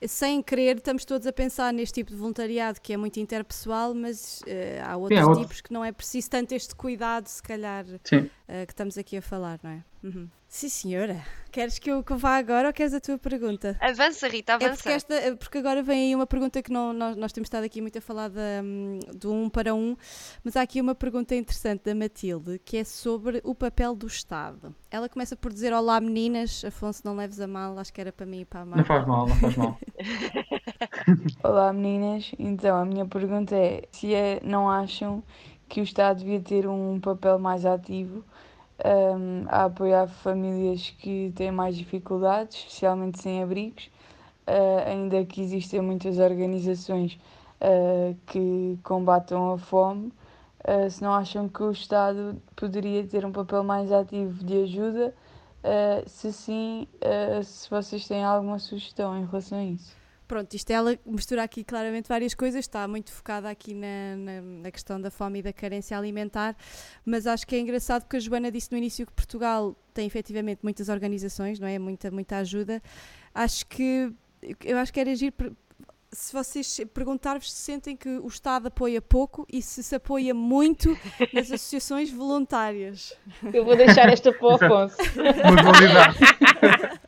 sem 0.07 0.43
querer, 0.43 0.77
estamos 0.77 1.05
todos 1.05 1.27
a 1.27 1.33
pensar 1.33 1.73
neste 1.73 1.95
tipo 1.95 2.11
de 2.11 2.17
voluntariado 2.17 2.81
que 2.81 2.93
é 2.93 2.97
muito 2.97 3.19
interpessoal, 3.19 3.95
mas 3.95 4.43
eh, 4.47 4.81
há 4.85 4.97
outros 4.97 5.21
outro. 5.23 5.43
tipos 5.43 5.61
que 5.61 5.73
não 5.73 5.85
é 5.85 5.93
preciso 5.93 6.29
tanto 6.29 6.53
este 6.53 6.75
cuidado, 6.75 7.27
se 7.27 7.43
calhar, 7.43 7.85
Sim. 8.05 8.29
Eh, 8.49 8.65
que 8.67 8.73
estamos 8.73 8.97
aqui 8.99 9.17
a 9.17 9.23
falar, 9.23 9.59
não 9.63 9.71
é? 9.71 9.85
Uhum. 10.05 10.29
Sim, 10.49 10.69
senhora. 10.69 11.21
Queres 11.51 11.79
que 11.81 11.91
eu, 11.91 12.03
que 12.05 12.13
eu 12.13 12.17
vá 12.19 12.37
agora 12.37 12.69
ou 12.69 12.73
queres 12.73 12.95
a 12.95 13.01
tua 13.01 13.19
pergunta? 13.19 13.77
Avança, 13.81 14.29
Rita, 14.29 14.53
É 14.53 14.55
avança. 14.55 14.75
porque, 14.77 14.89
esta, 14.91 15.15
é 15.15 15.35
porque 15.35 15.59
agora 15.59 15.83
vem 15.83 16.09
aí 16.09 16.15
uma 16.15 16.27
pergunta 16.27 16.63
que 16.63 16.71
não, 16.71 16.93
nós, 16.93 17.17
nós 17.17 17.33
temos 17.33 17.47
estado 17.47 17.65
aqui 17.65 17.81
muito 17.81 17.99
a 17.99 18.01
falar 18.01 18.29
da, 18.29 18.41
hum, 18.63 19.01
do 19.17 19.33
um 19.33 19.51
para 19.51 19.75
um, 19.75 19.97
mas 20.45 20.57
há 20.57 20.63
aqui 20.63 20.81
uma 20.81 20.95
pergunta 20.95 21.35
interessante 21.35 21.83
da 21.85 21.95
Matilde 21.95 22.61
que 22.65 22.77
é 22.77 22.85
sobre 22.85 23.41
o 23.43 23.55
papel 23.55 23.97
do 23.97 24.07
Estado. 24.07 24.73
Ela 24.91 25.09
começa 25.09 25.35
por 25.35 25.53
dizer: 25.53 25.73
Olá 25.73 26.01
meninas, 26.01 26.65
Afonso, 26.65 27.03
não 27.05 27.17
leves 27.17 27.41
a 27.41 27.49
mal, 27.49 27.77
acho 27.79 27.93
que 27.93 28.01
era 28.01 28.13
para 28.13 28.27
mim 28.27 28.43
e 28.43 28.45
para 28.45 28.61
a 28.61 28.65
Não 28.65 28.71
Marta. 28.77 28.85
faz 28.87 29.07
mal, 29.07 29.27
não 29.27 29.35
faz 29.37 29.57
mal. 29.57 29.79
Olá 31.43 31.73
meninas, 31.73 32.31
então 32.39 32.77
a 32.77 32.85
minha 32.85 33.07
pergunta 33.07 33.57
é 33.57 33.83
se 33.91 34.15
é, 34.15 34.41
não 34.45 34.71
acham 34.71 35.23
que 35.69 35.81
o 35.81 35.85
Estado 35.85 36.19
devia 36.19 36.41
ter 36.41 36.67
um 36.67 37.01
papel 37.01 37.39
mais 37.39 37.65
ativo 37.67 38.25
hum, 38.85 39.45
a 39.49 39.65
apoiar 39.65 40.07
famílias 40.07 40.91
que 40.91 41.33
têm 41.35 41.51
mais 41.51 41.77
dificuldades, 41.77 42.59
especialmente 42.59 43.21
sem 43.21 43.43
abrigos, 43.43 43.91
uh, 44.47 44.89
ainda 44.89 45.25
que 45.25 45.41
existem 45.41 45.81
muitas 45.81 46.19
organizações 46.19 47.19
uh, 47.61 48.17
que 48.27 48.79
combatam 48.83 49.53
a 49.53 49.59
fome, 49.59 50.13
uh, 50.61 50.91
se 50.91 51.03
não 51.03 51.15
acham 51.15 51.49
que 51.49 51.63
o 51.63 51.71
Estado 51.71 52.41
poderia 52.55 53.05
ter 53.07 53.25
um 53.25 53.33
papel 53.33 53.65
mais 53.65 53.91
ativo 53.93 54.45
de 54.45 54.63
ajuda, 54.63 55.15
se 56.07 56.33
sim, 56.33 56.87
se 57.43 57.69
vocês 57.69 58.07
têm 58.07 58.23
alguma 58.23 58.57
sugestão 58.57 59.19
em 59.19 59.27
relação 59.27 59.59
a 59.59 59.65
isso. 59.65 60.06
Pronto, 60.27 60.55
isto 60.55 60.71
ela 60.71 60.99
mistura 61.07 61.45
aqui 61.45 61.63
claramente 61.63 62.09
várias 62.09 62.35
coisas, 62.35 62.61
está 62.61 62.87
muito 62.89 63.13
focada 63.13 63.49
aqui 63.49 63.75
na, 63.75 64.17
na, 64.17 64.41
na, 64.41 64.71
questão 64.71 65.01
da 65.01 65.11
fome 65.11 65.39
e 65.39 65.43
da 65.43 65.53
carência 65.53 65.97
alimentar, 65.97 66.57
mas 67.05 67.27
acho 67.27 67.47
que 67.47 67.55
é 67.55 67.61
engraçado 67.61 68.03
porque 68.03 68.17
a 68.17 68.21
Joana 68.21 68.51
disse 68.51 68.73
no 68.73 68.79
início 68.79 69.07
que 69.07 69.13
Portugal 69.13 69.77
tem 69.95 70.07
efetivamente 70.07 70.61
muitas 70.63 70.89
organizações, 70.89 71.61
não 71.61 71.69
é? 71.69 71.79
Muita, 71.79 72.11
muita 72.11 72.39
ajuda. 72.39 72.83
Acho 73.33 73.67
que 73.67 74.13
eu 74.65 74.79
acho 74.79 74.93
que 74.93 75.01
era 75.01 75.11
agir 75.11 75.33
se 76.13 76.33
vocês 76.33 76.81
perguntar-vos 76.95 77.53
se 77.53 77.63
sentem 77.63 77.97
que 77.97 78.09
o 78.09 78.27
Estado 78.27 78.69
apoia 78.69 79.03
pouco 79.03 79.47
e 79.53 79.61
se 79.61 79.83
se 79.83 79.95
apoia 79.95 80.35
muito 80.35 80.97
nas 81.33 81.53
associações 81.53 82.11
voluntárias. 82.11 83.15
Eu 83.53 83.65
vou 83.65 83.77
deixar 83.77 84.09
esta 84.09 84.33
para 84.33 84.47
o 84.47 84.55
Afonso. 84.55 84.97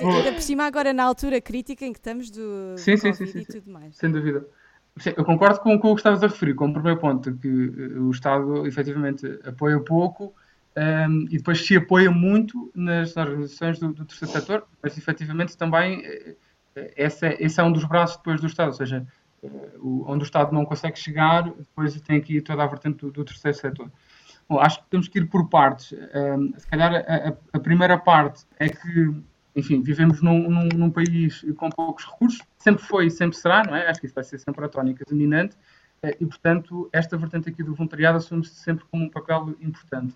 Ainda 0.00 0.32
por 0.32 0.42
cima, 0.42 0.64
agora 0.64 0.92
na 0.92 1.04
altura 1.04 1.40
crítica 1.40 1.84
em 1.84 1.92
que 1.92 1.98
estamos 1.98 2.30
do, 2.30 2.76
sim, 2.76 2.96
sim, 2.96 3.12
sim, 3.12 3.26
sim, 3.26 3.38
e 3.40 3.46
tudo 3.46 3.70
mais. 3.70 3.96
Sem 3.96 4.10
dúvida. 4.10 4.46
Eu 5.14 5.24
concordo 5.24 5.60
com, 5.60 5.78
com 5.78 5.92
o 5.92 5.94
que 5.94 6.00
estavas 6.00 6.22
a 6.22 6.26
referir, 6.26 6.54
como 6.54 6.72
primeiro 6.72 6.98
ponto, 6.98 7.34
que 7.36 7.48
eh, 7.48 7.98
o 7.98 8.10
Estado 8.10 8.66
efetivamente 8.66 9.26
apoia 9.44 9.78
pouco 9.78 10.34
um, 10.74 10.80
ehm, 10.80 11.26
e 11.30 11.36
depois 11.36 11.66
se 11.66 11.76
apoia 11.76 12.10
muito 12.10 12.70
nas, 12.74 13.14
nas 13.14 13.28
organizações 13.28 13.78
do, 13.78 13.92
do, 13.92 14.06
terceiro 14.06 14.32
setor, 14.32 14.66
mas 14.82 14.96
efetivamente 14.96 15.54
também 15.56 16.02
eh, 16.02 16.36
esse 16.96 17.26
é, 17.26 17.36
esse 17.38 17.60
é 17.60 17.62
um 17.62 17.72
dos 17.72 17.84
braços 17.84 18.16
depois 18.16 18.40
do 18.40 18.46
Estado, 18.46 18.68
ou 18.68 18.72
seja, 18.72 19.06
eh, 19.42 19.48
onde 19.82 20.24
o 20.24 20.24
Estado 20.24 20.54
não 20.54 20.64
consegue 20.64 20.98
chegar, 20.98 21.44
depois 21.44 22.00
tem 22.00 22.16
aqui 22.16 22.40
toda 22.40 22.62
a 22.62 22.66
vertente 22.66 22.98
do, 22.98 23.10
do 23.10 23.22
terceiro 23.22 23.56
setor. 23.56 23.92
Bom, 24.48 24.58
acho 24.60 24.82
que 24.82 24.88
temos 24.88 25.08
que 25.08 25.18
ir 25.18 25.26
por 25.26 25.48
partes. 25.50 25.92
Um, 25.92 25.96
ehm, 26.14 26.52
se 26.56 26.66
calhar 26.68 26.94
a, 26.94 27.36
a, 27.52 27.60
primeira 27.60 27.98
parte 27.98 28.46
é 28.58 28.68
que 28.68 29.14
enfim, 29.56 29.80
vivemos 29.80 30.20
num, 30.20 30.50
num, 30.50 30.68
num, 30.74 30.90
país 30.90 31.44
com 31.56 31.70
poucos 31.70 32.04
recursos, 32.04 32.42
sempre 32.58 32.84
foi 32.84 33.06
e 33.06 33.10
sempre 33.10 33.38
será, 33.38 33.64
não 33.64 33.74
é? 33.74 33.88
Acho 33.88 33.98
que 33.98 34.06
isso 34.06 34.14
vai 34.14 34.22
ser 34.22 34.38
sempre 34.38 34.62
a 34.62 34.68
tónica 34.68 35.02
dominante, 35.08 35.56
eh, 36.02 36.14
e 36.20 36.26
portanto, 36.26 36.90
esta 36.92 37.16
vertente 37.16 37.48
aqui 37.48 37.62
do 37.62 37.74
voluntariado 37.74 38.18
assume-se 38.18 38.54
sempre 38.54 38.84
como 38.90 39.04
um 39.04 39.08
papel 39.08 39.56
importante. 39.60 40.14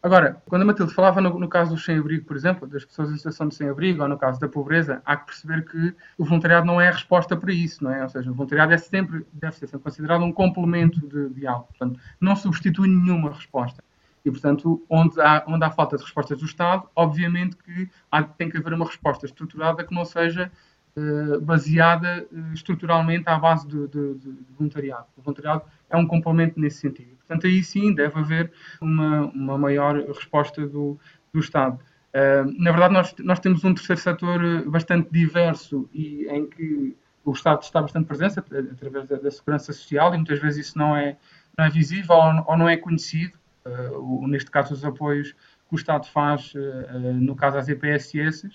Agora, 0.00 0.40
quando 0.46 0.62
a 0.62 0.64
Matilde 0.64 0.94
falava 0.94 1.20
no, 1.20 1.38
no 1.38 1.48
caso 1.48 1.74
do 1.74 1.80
sem-abrigo, 1.80 2.24
por 2.24 2.36
exemplo, 2.36 2.66
das 2.66 2.84
pessoas 2.84 3.10
em 3.10 3.16
situação 3.16 3.48
de 3.48 3.54
sem-abrigo, 3.54 4.02
ou 4.02 4.08
no 4.08 4.18
caso 4.18 4.38
da 4.40 4.48
pobreza, 4.48 5.02
há 5.04 5.16
que 5.16 5.26
perceber 5.26 5.64
que 5.64 5.94
o 6.16 6.24
voluntariado 6.24 6.66
não 6.66 6.80
é 6.80 6.88
a 6.88 6.92
resposta 6.92 7.36
para 7.36 7.52
isso, 7.52 7.82
não 7.82 7.92
é? 7.92 8.02
Ou 8.02 8.08
seja, 8.08 8.30
o 8.30 8.34
voluntariado 8.34 8.72
é 8.72 8.78
sempre, 8.78 9.26
deve 9.32 9.56
ser 9.56 9.66
sempre 9.66 9.84
considerado 9.84 10.24
um 10.24 10.32
complemento 10.32 11.00
de, 11.06 11.28
de 11.30 11.46
algo, 11.46 11.66
portanto, 11.66 12.00
não 12.20 12.34
substitui 12.36 12.88
nenhuma 12.88 13.32
resposta. 13.32 13.82
E, 14.24 14.30
portanto, 14.30 14.84
onde 14.88 15.20
há, 15.20 15.44
onde 15.46 15.64
há 15.64 15.70
falta 15.70 15.96
de 15.96 16.02
respostas 16.02 16.38
do 16.38 16.44
Estado, 16.44 16.88
obviamente 16.94 17.56
que 17.56 17.88
há, 18.10 18.22
tem 18.22 18.48
que 18.48 18.56
haver 18.56 18.72
uma 18.72 18.86
resposta 18.86 19.26
estruturada 19.26 19.84
que 19.84 19.94
não 19.94 20.04
seja 20.04 20.50
uh, 20.96 21.40
baseada 21.40 22.26
uh, 22.30 22.52
estruturalmente 22.54 23.28
à 23.28 23.38
base 23.38 23.66
de, 23.66 23.88
de, 23.88 24.14
de, 24.14 24.38
voluntariado. 24.56 25.06
O 25.16 25.22
voluntariado 25.22 25.62
é 25.90 25.96
um 25.96 26.06
complemento 26.06 26.60
nesse 26.60 26.78
sentido. 26.78 27.16
Portanto, 27.18 27.46
aí 27.46 27.64
sim 27.64 27.94
deve 27.94 28.18
haver 28.18 28.52
uma, 28.80 29.26
uma 29.26 29.58
maior 29.58 29.96
resposta 29.96 30.66
do, 30.66 30.98
do 31.32 31.40
Estado. 31.40 31.78
Uh, 32.14 32.62
na 32.62 32.70
verdade, 32.70 32.94
nós, 32.94 33.14
nós 33.20 33.40
temos 33.40 33.64
um 33.64 33.74
terceiro 33.74 34.00
setor 34.00 34.68
bastante 34.68 35.10
diverso 35.10 35.88
e 35.92 36.26
em 36.28 36.46
que 36.46 36.96
o 37.24 37.32
Estado 37.32 37.62
está 37.62 37.80
bastante 37.80 38.06
presente 38.06 38.38
através 38.38 39.06
da, 39.06 39.16
da 39.16 39.30
segurança 39.30 39.72
social 39.72 40.12
e 40.14 40.16
muitas 40.16 40.40
vezes 40.40 40.66
isso 40.66 40.78
não 40.78 40.96
é, 40.96 41.16
não 41.56 41.64
é 41.64 41.70
visível 41.70 42.16
ou, 42.16 42.44
ou 42.48 42.56
não 42.56 42.68
é 42.68 42.76
conhecido. 42.76 43.32
Uh, 43.64 44.26
neste 44.26 44.50
caso, 44.50 44.74
os 44.74 44.84
apoios 44.84 45.32
que 45.32 45.74
o 45.74 45.76
Estado 45.76 46.06
faz, 46.06 46.52
uh, 46.54 47.12
no 47.14 47.36
caso 47.36 47.58
às 47.58 47.68
EPSS, 47.68 48.50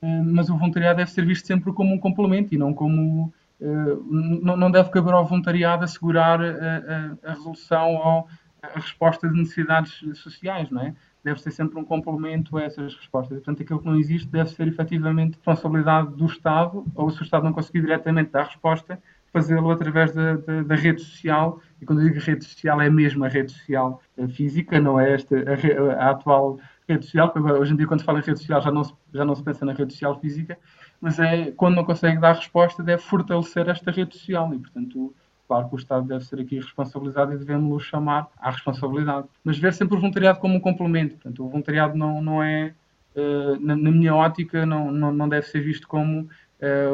mas 0.00 0.48
o 0.48 0.56
voluntariado 0.56 0.98
deve 0.98 1.10
ser 1.10 1.26
visto 1.26 1.46
sempre 1.46 1.72
como 1.72 1.92
um 1.92 1.98
complemento 1.98 2.54
e 2.54 2.58
não 2.58 2.72
como. 2.72 3.32
não 3.60 4.70
deve 4.70 4.90
caber 4.90 5.12
ao 5.12 5.26
voluntariado 5.26 5.82
assegurar 5.82 6.40
a, 6.40 7.16
a, 7.24 7.30
a 7.30 7.34
resolução 7.34 7.96
ou 7.96 8.28
a 8.62 8.78
resposta 8.78 9.28
de 9.28 9.36
necessidades 9.36 10.00
sociais, 10.18 10.70
não 10.70 10.82
é? 10.82 10.94
Deve 11.22 11.40
ser 11.40 11.50
sempre 11.50 11.78
um 11.78 11.84
complemento 11.84 12.56
a 12.56 12.62
essas 12.62 12.94
respostas. 12.94 13.38
Portanto, 13.38 13.62
aquilo 13.62 13.80
que 13.80 13.86
não 13.86 13.96
existe 13.96 14.28
deve 14.28 14.50
ser 14.50 14.68
efetivamente 14.68 15.34
responsabilidade 15.34 16.14
do 16.14 16.26
Estado, 16.26 16.84
ou 16.94 17.10
se 17.10 17.20
o 17.20 17.24
Estado 17.24 17.44
não 17.44 17.52
conseguir 17.52 17.80
diretamente 17.80 18.30
dar 18.30 18.44
resposta, 18.44 19.00
fazê-lo 19.32 19.70
através 19.70 20.12
da, 20.12 20.36
da, 20.36 20.62
da, 20.62 20.74
rede 20.74 21.00
social. 21.00 21.60
E 21.80 21.86
quando 21.86 22.02
eu 22.02 22.08
digo 22.08 22.20
rede 22.20 22.44
social, 22.44 22.80
é 22.80 22.90
mesmo 22.90 23.24
a 23.24 23.28
rede 23.28 23.52
social 23.52 24.02
física, 24.30 24.80
não 24.80 24.98
é 24.98 25.14
esta 25.14 25.36
a, 25.36 26.06
a 26.06 26.10
atual 26.10 26.58
rede 26.88 27.04
social, 27.04 27.30
porque 27.30 27.52
hoje 27.52 27.72
em 27.72 27.76
dia, 27.76 27.86
quando 27.86 28.00
se 28.00 28.06
fala 28.06 28.18
em 28.18 28.22
rede 28.22 28.38
social, 28.38 28.62
já 28.62 28.70
não, 28.70 28.82
se, 28.82 28.94
já 29.12 29.24
não 29.24 29.34
se 29.34 29.42
pensa 29.42 29.64
na 29.64 29.72
rede 29.72 29.92
social 29.92 30.18
física, 30.18 30.58
mas 31.00 31.18
é 31.18 31.52
quando 31.52 31.76
não 31.76 31.84
consegue 31.84 32.18
dar 32.18 32.34
resposta, 32.34 32.82
deve 32.82 33.02
fortalecer 33.02 33.68
esta 33.68 33.90
rede 33.90 34.16
social. 34.16 34.52
E, 34.54 34.58
portanto, 34.58 35.14
claro 35.46 35.68
que 35.68 35.74
o 35.74 35.78
Estado 35.78 36.06
deve 36.06 36.24
ser 36.24 36.40
aqui 36.40 36.56
responsabilizado 36.56 37.32
e 37.32 37.38
devemos-lo 37.38 37.78
chamar 37.78 38.28
à 38.38 38.50
responsabilidade. 38.50 39.28
Mas 39.44 39.58
ver 39.58 39.72
sempre 39.74 39.96
o 39.96 40.00
voluntariado 40.00 40.40
como 40.40 40.54
um 40.54 40.60
complemento. 40.60 41.14
Portanto, 41.16 41.44
o 41.44 41.48
voluntariado 41.48 41.96
não, 41.96 42.22
não 42.22 42.42
é, 42.42 42.74
uh, 43.14 43.60
na, 43.60 43.76
minha 43.76 44.14
ótica, 44.14 44.64
não, 44.64 44.90
não, 44.90 45.28
deve 45.28 45.46
ser 45.46 45.60
visto 45.60 45.86
como 45.86 46.28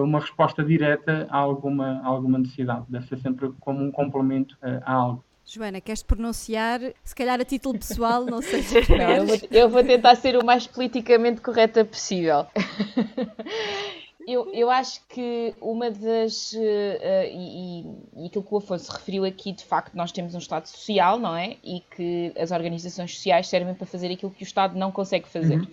uma 0.02 0.20
resposta 0.20 0.62
direta 0.62 1.26
a 1.30 1.36
alguma, 1.38 2.00
a 2.02 2.06
alguma 2.06 2.38
necessidade. 2.38 2.84
Deve 2.88 3.06
ser 3.06 3.18
sempre 3.18 3.50
como 3.60 3.82
um 3.82 3.90
complemento 3.90 4.56
uh, 4.62 4.82
a 4.84 4.92
algo. 4.92 5.24
Joana, 5.46 5.80
queres 5.80 6.02
pronunciar, 6.02 6.80
se 7.02 7.14
calhar 7.14 7.38
a 7.38 7.44
título 7.44 7.78
pessoal, 7.78 8.24
não 8.24 8.40
sei 8.40 8.62
se 8.62 8.80
não, 8.90 9.10
eu, 9.12 9.26
vou, 9.26 9.38
eu 9.50 9.68
vou 9.68 9.84
tentar 9.84 10.14
ser 10.16 10.36
o 10.36 10.44
mais 10.44 10.66
politicamente 10.66 11.40
correta 11.42 11.84
possível. 11.84 12.46
Eu, 14.26 14.50
eu, 14.54 14.70
acho 14.70 15.02
que 15.06 15.54
uma 15.60 15.90
das. 15.90 16.54
Uh, 16.54 17.26
e, 17.30 17.82
e, 18.16 18.26
aquilo 18.26 18.42
que 18.42 18.54
o 18.54 18.56
Afonso 18.56 18.90
referiu 18.90 19.24
aqui, 19.24 19.52
de 19.52 19.62
facto, 19.62 19.94
nós 19.94 20.12
temos 20.12 20.34
um 20.34 20.38
Estado 20.38 20.66
social, 20.66 21.18
não 21.18 21.36
é? 21.36 21.58
E 21.62 21.80
que 21.94 22.32
as 22.38 22.50
organizações 22.50 23.14
sociais 23.14 23.48
servem 23.48 23.74
para 23.74 23.86
fazer 23.86 24.10
aquilo 24.10 24.32
que 24.32 24.42
o 24.42 24.46
Estado 24.46 24.78
não 24.78 24.90
consegue 24.90 25.28
fazer. 25.28 25.58
Uhum. 25.58 25.66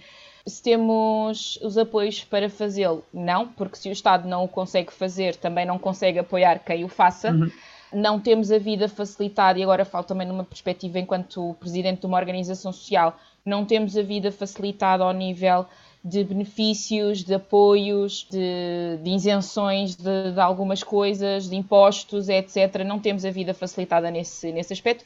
Se 0.45 0.61
temos 0.61 1.59
os 1.61 1.77
apoios 1.77 2.23
para 2.23 2.49
fazê-lo, 2.49 3.03
não, 3.13 3.47
porque 3.47 3.77
se 3.77 3.89
o 3.89 3.91
Estado 3.91 4.27
não 4.27 4.43
o 4.43 4.47
consegue 4.47 4.91
fazer, 4.91 5.35
também 5.35 5.65
não 5.65 5.77
consegue 5.77 6.19
apoiar 6.19 6.59
quem 6.59 6.83
o 6.83 6.87
faça. 6.87 7.31
Uhum. 7.31 7.51
Não 7.93 8.19
temos 8.19 8.51
a 8.51 8.57
vida 8.57 8.87
facilitada, 8.87 9.59
e 9.59 9.63
agora 9.63 9.85
falo 9.85 10.05
também 10.05 10.27
numa 10.27 10.43
perspectiva 10.43 10.97
enquanto 10.97 11.55
presidente 11.59 12.01
de 12.01 12.05
uma 12.05 12.17
organização 12.17 12.71
social, 12.71 13.17
não 13.45 13.65
temos 13.65 13.97
a 13.97 14.01
vida 14.01 14.31
facilitada 14.31 15.03
ao 15.03 15.13
nível 15.13 15.65
de 16.03 16.23
benefícios, 16.23 17.23
de 17.23 17.35
apoios, 17.35 18.25
de, 18.29 18.97
de 19.03 19.09
isenções 19.11 19.95
de, 19.95 20.31
de, 20.31 20.39
algumas 20.39 20.81
coisas, 20.81 21.47
de 21.47 21.55
impostos, 21.55 22.27
etc. 22.27 22.83
Não 22.85 22.99
temos 22.99 23.23
a 23.23 23.29
vida 23.29 23.53
facilitada 23.53 24.09
nesse, 24.09 24.51
nesse 24.51 24.73
aspecto 24.73 25.05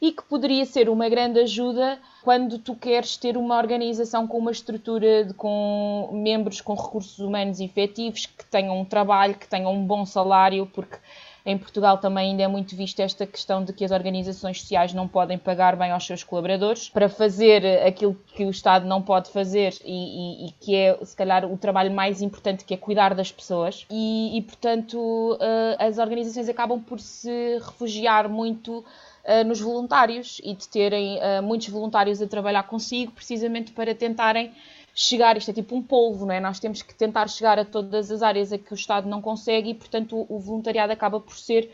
e 0.00 0.12
que 0.12 0.22
poderia 0.22 0.64
ser 0.64 0.88
uma 0.88 1.08
grande 1.08 1.40
ajuda 1.40 1.98
quando 2.22 2.58
tu 2.58 2.74
queres 2.74 3.16
ter 3.16 3.36
uma 3.36 3.56
organização 3.56 4.26
com 4.26 4.38
uma 4.38 4.50
estrutura 4.50 5.24
de, 5.24 5.34
com 5.34 6.10
membros 6.12 6.60
com 6.60 6.74
recursos 6.74 7.18
humanos 7.18 7.60
efetivos, 7.60 8.26
que 8.26 8.44
tenham 8.46 8.80
um 8.80 8.84
trabalho, 8.84 9.34
que 9.34 9.48
tenham 9.48 9.72
um 9.72 9.84
bom 9.84 10.04
salário, 10.04 10.66
porque 10.66 10.96
em 11.46 11.56
Portugal 11.56 11.98
também 11.98 12.30
ainda 12.30 12.42
é 12.42 12.48
muito 12.48 12.74
vista 12.74 13.04
esta 13.04 13.24
questão 13.24 13.62
de 13.62 13.72
que 13.72 13.84
as 13.84 13.92
organizações 13.92 14.60
sociais 14.60 14.92
não 14.92 15.06
podem 15.06 15.38
pagar 15.38 15.76
bem 15.76 15.92
aos 15.92 16.04
seus 16.04 16.24
colaboradores 16.24 16.88
para 16.88 17.08
fazer 17.08 17.64
aquilo 17.86 18.18
que 18.34 18.44
o 18.44 18.50
Estado 18.50 18.84
não 18.84 19.00
pode 19.00 19.30
fazer 19.30 19.72
e, 19.84 19.92
e, 19.92 20.48
e 20.48 20.50
que 20.58 20.74
é, 20.74 20.98
se 21.04 21.14
calhar, 21.14 21.44
o 21.44 21.56
trabalho 21.56 21.92
mais 21.92 22.20
importante, 22.20 22.64
que 22.64 22.74
é 22.74 22.76
cuidar 22.76 23.14
das 23.14 23.30
pessoas. 23.30 23.86
E, 23.88 24.36
e 24.36 24.42
portanto, 24.42 24.98
uh, 24.98 25.38
as 25.78 25.98
organizações 25.98 26.48
acabam 26.48 26.82
por 26.82 26.98
se 26.98 27.58
refugiar 27.64 28.28
muito 28.28 28.84
uh, 29.26 29.46
nos 29.46 29.60
voluntários 29.60 30.40
e 30.42 30.54
de 30.54 30.68
terem 30.68 31.18
uh, 31.18 31.42
muitos 31.42 31.68
voluntários 31.68 32.22
a 32.22 32.26
trabalhar 32.26 32.62
consigo, 32.62 33.12
precisamente 33.12 33.72
para 33.72 33.94
tentarem 33.94 34.52
chegar, 34.94 35.36
isto 35.36 35.50
é 35.50 35.54
tipo 35.54 35.76
um 35.76 35.82
polvo, 35.82 36.24
não 36.24 36.34
é? 36.34 36.40
Nós 36.40 36.58
temos 36.58 36.80
que 36.80 36.94
tentar 36.94 37.28
chegar 37.28 37.58
a 37.58 37.64
todas 37.64 38.10
as 38.10 38.22
áreas 38.22 38.52
a 38.52 38.58
que 38.58 38.72
o 38.72 38.74
Estado 38.74 39.08
não 39.08 39.20
consegue 39.20 39.70
e, 39.70 39.74
portanto, 39.74 40.16
o, 40.16 40.36
o 40.36 40.38
voluntariado 40.38 40.92
acaba 40.92 41.20
por 41.20 41.36
ser, 41.36 41.70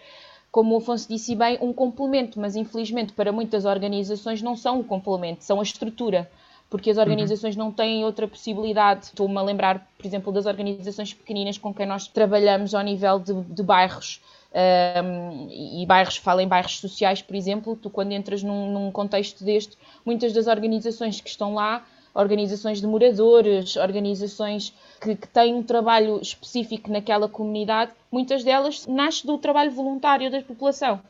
como 0.50 0.74
o 0.74 0.78
Afonso 0.78 1.08
disse 1.08 1.34
bem, 1.36 1.56
um 1.60 1.72
complemento, 1.72 2.40
mas 2.40 2.56
infelizmente 2.56 3.12
para 3.12 3.30
muitas 3.30 3.64
organizações 3.64 4.42
não 4.42 4.56
são 4.56 4.80
um 4.80 4.82
complemento, 4.82 5.44
são 5.44 5.60
a 5.60 5.62
estrutura 5.62 6.28
porque 6.72 6.88
as 6.88 6.96
uhum. 6.96 7.02
organizações 7.02 7.54
uhum. 7.54 7.64
não 7.64 7.70
têm 7.70 8.02
outra 8.02 8.26
possibilidade. 8.26 9.04
Estou-me 9.04 9.36
a 9.36 9.42
lembrar, 9.42 9.86
por 9.98 10.06
exemplo, 10.06 10.32
das 10.32 10.46
organizações 10.46 11.12
pequeninas 11.12 11.58
com 11.58 11.74
quem 11.74 11.84
nós 11.84 12.08
trabalhamos 12.08 12.74
ao 12.74 12.82
nível 12.82 13.18
de, 13.18 13.34
de 13.34 13.62
bairros. 13.62 14.22
Um, 14.54 15.48
e 15.50 15.86
bairros, 15.86 16.18
falo 16.18 16.40
em 16.40 16.46
bairros 16.46 16.78
sociais, 16.78 17.22
por 17.22 17.34
exemplo, 17.34 17.74
tu 17.74 17.88
quando 17.88 18.12
entras 18.12 18.42
num, 18.42 18.70
num, 18.70 18.92
contexto 18.92 19.42
deste, 19.42 19.78
muitas 20.04 20.32
das 20.32 20.46
organizações 20.46 21.22
que 21.22 21.30
estão 21.30 21.54
lá 21.54 21.82
organizações 22.14 22.78
de 22.78 22.86
moradores, 22.86 23.76
organizações 23.76 24.74
que, 25.00 25.16
que 25.16 25.26
têm 25.28 25.54
um 25.54 25.62
trabalho 25.62 26.20
específico 26.20 26.90
naquela 26.90 27.28
comunidade, 27.28 27.92
muitas 28.10 28.44
delas 28.44 28.86
nascem 28.86 29.26
do 29.26 29.38
trabalho 29.38 29.70
voluntário 29.70 30.30
da 30.30 30.42
população. 30.42 31.00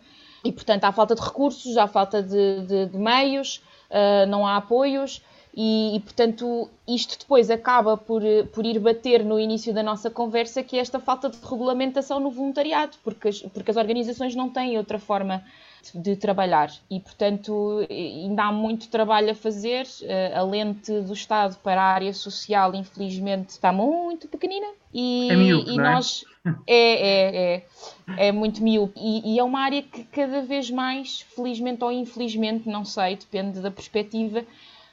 E, 0.44 0.52
portanto, 0.52 0.84
há 0.84 0.92
falta 0.92 1.14
de 1.14 1.20
recursos, 1.20 1.76
há 1.76 1.86
falta 1.86 2.22
de, 2.22 2.60
de, 2.66 2.86
de 2.86 2.98
meios, 2.98 3.62
uh, 3.90 4.26
não 4.28 4.46
há 4.46 4.56
apoios. 4.56 5.22
E, 5.54 5.96
e, 5.96 6.00
portanto, 6.00 6.70
isto 6.88 7.18
depois 7.18 7.50
acaba 7.50 7.96
por, 7.96 8.22
por 8.54 8.64
ir 8.64 8.78
bater 8.78 9.22
no 9.22 9.38
início 9.38 9.72
da 9.74 9.82
nossa 9.82 10.10
conversa, 10.10 10.62
que 10.62 10.78
é 10.78 10.80
esta 10.80 10.98
falta 10.98 11.28
de 11.28 11.36
regulamentação 11.42 12.18
no 12.18 12.30
voluntariado, 12.30 12.96
porque 13.04 13.28
as, 13.28 13.42
porque 13.42 13.70
as 13.70 13.76
organizações 13.76 14.34
não 14.34 14.48
têm 14.48 14.78
outra 14.78 14.98
forma 14.98 15.44
de 15.94 16.14
trabalhar 16.16 16.72
e, 16.88 17.00
portanto, 17.00 17.86
ainda 17.90 18.44
há 18.44 18.52
muito 18.52 18.88
trabalho 18.88 19.32
a 19.32 19.34
fazer. 19.34 19.86
Eh, 20.02 20.32
a 20.34 20.42
lente 20.42 21.00
do 21.00 21.12
Estado 21.12 21.56
para 21.56 21.82
a 21.82 21.86
área 21.86 22.14
social, 22.14 22.74
infelizmente, 22.74 23.50
está 23.50 23.72
muito 23.72 24.28
pequenina 24.28 24.68
e, 24.94 25.28
é 25.30 25.36
miúdo, 25.36 25.70
e 25.70 25.74
é? 25.74 25.82
nós 25.82 26.24
é, 26.66 26.76
é, 26.76 27.54
é, 28.16 28.28
é 28.28 28.32
muito 28.32 28.62
mil 28.62 28.92
e, 28.96 29.34
e, 29.34 29.38
é 29.38 29.42
uma 29.42 29.60
área 29.60 29.82
que 29.82 30.04
cada 30.04 30.42
vez 30.42 30.70
mais, 30.70 31.22
felizmente 31.34 31.82
ou 31.82 31.90
infelizmente, 31.90 32.68
não 32.68 32.84
sei, 32.84 33.16
depende 33.16 33.60
da 33.60 33.70
perspectiva, 33.70 34.44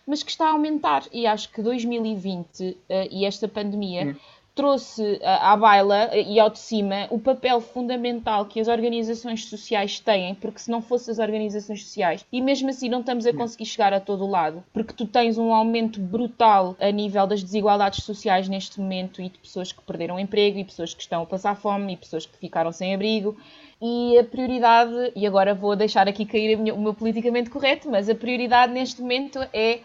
mas 0.10 0.24
que 0.24 0.32
está 0.32 0.48
a 0.48 0.52
aumentar. 0.52 1.04
E 1.14 1.28
acho 1.28 1.50
que 1.52 1.62
2020 1.62 2.64
uh, 2.64 2.78
eh, 2.90 3.08
e 3.12 3.26
esta 3.26 3.48
pandemia 3.48 4.16
trouxe 4.60 5.22
à 5.24 5.56
baila 5.56 6.10
e 6.14 6.38
ao 6.38 6.50
de 6.50 6.60
cima 6.60 7.08
o 7.10 7.18
papel 7.18 7.62
fundamental 7.62 8.44
que 8.44 8.60
as 8.60 8.68
organizações 8.68 9.46
sociais 9.46 10.02
têm, 10.02 10.36
porque 10.36 10.60
se 10.60 10.70
não 10.70 10.82
fossem 10.82 11.14
as 11.14 11.18
organizações 11.18 11.86
sociais, 11.86 12.26
e 12.30 12.42
mesmo 12.42 12.70
assim 12.70 12.90
não 12.90 13.00
estamos 13.00 13.26
a 13.26 13.32
conseguir 13.32 13.66
chegar 13.66 13.94
a 13.94 14.02
todo 14.02 14.26
o 14.26 14.30
lado, 14.30 14.62
porque 14.74 14.94
tu 14.94 15.06
tens 15.06 15.38
um 15.38 15.54
aumento 15.54 16.02
brutal 16.02 16.76
a 16.78 16.92
nível 16.92 17.26
das 17.26 17.42
desigualdades 17.42 18.04
sociais 18.04 18.50
neste 18.50 18.82
momento 18.82 19.22
e 19.22 19.30
de 19.30 19.38
pessoas 19.38 19.72
que 19.72 19.82
perderam 19.82 20.16
o 20.16 20.20
emprego 20.20 20.60
e 20.60 20.66
pessoas 20.66 20.94
que 20.94 21.04
estão 21.04 21.22
a 21.22 21.26
passar 21.26 21.56
fome 21.56 21.94
e 21.94 21.98
pessoas 21.98 22.26
que 22.26 22.38
ficaram 22.38 22.74
sem 22.74 22.94
abrigo. 22.94 23.38
E 23.82 24.18
a 24.18 24.26
prioridade, 24.26 25.14
e 25.16 25.26
agora 25.26 25.56
vou 25.56 25.74
deixar 25.74 26.06
aqui 26.10 26.26
cair 26.26 26.58
o 26.58 26.78
meu 26.78 26.94
politicamente 26.94 27.50
correto, 27.50 27.90
mas 27.90 28.10
a 28.10 28.16
prioridade 28.16 28.74
neste 28.74 29.02
momento 29.02 29.40
é 29.54 29.80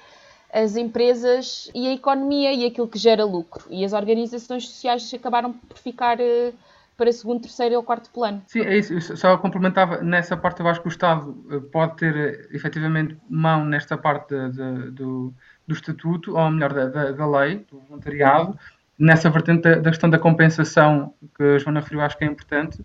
as 0.55 0.76
empresas 0.76 1.68
e 1.74 1.88
a 1.88 1.92
economia 1.92 2.52
e 2.52 2.64
aquilo 2.64 2.86
que 2.86 2.96
gera 2.96 3.24
lucro. 3.24 3.64
E 3.68 3.84
as 3.84 3.92
organizações 3.92 4.68
sociais 4.68 5.12
acabaram 5.12 5.52
por 5.52 5.76
ficar 5.76 6.18
uh, 6.20 6.55
para 6.96 7.11
segundo, 7.11 7.42
terceiro 7.42 7.74
ou 7.74 7.82
quarto 7.82 8.09
plano. 8.11 8.40
Sim, 8.46 8.61
é 8.61 8.78
isso. 8.78 8.92
Eu 8.92 9.16
só 9.16 9.36
complementava, 9.36 10.00
nessa 10.00 10.36
parte 10.36 10.61
eu 10.61 10.68
acho 10.68 10.80
que 10.80 10.86
o 10.86 10.88
Estado 10.88 11.36
eh, 11.50 11.59
pode 11.72 11.96
ter 11.96 12.16
eh, 12.16 12.48
efetivamente 12.52 13.16
mão 13.28 13.64
nesta 13.64 13.98
parte 13.98 14.28
de, 14.28 14.50
de, 14.52 14.90
do, 14.92 15.34
do 15.66 15.74
estatuto, 15.74 16.36
ou 16.36 16.50
melhor, 16.52 16.72
da, 16.72 16.86
da, 16.86 17.11
da 17.11 17.26
lei, 17.26 17.66
do 17.68 17.80
voluntariado, 17.80 18.57
nessa 18.99 19.28
vertente 19.28 19.62
da, 19.62 19.90
questão 19.90 20.09
da 20.09 20.18
compensação 20.18 21.14
que 21.36 21.42
a 21.42 21.59
Joana 21.59 21.80
referiu, 21.80 22.01
acho 22.01 22.16
que 22.16 22.24
é 22.24 22.26
importante. 22.28 22.84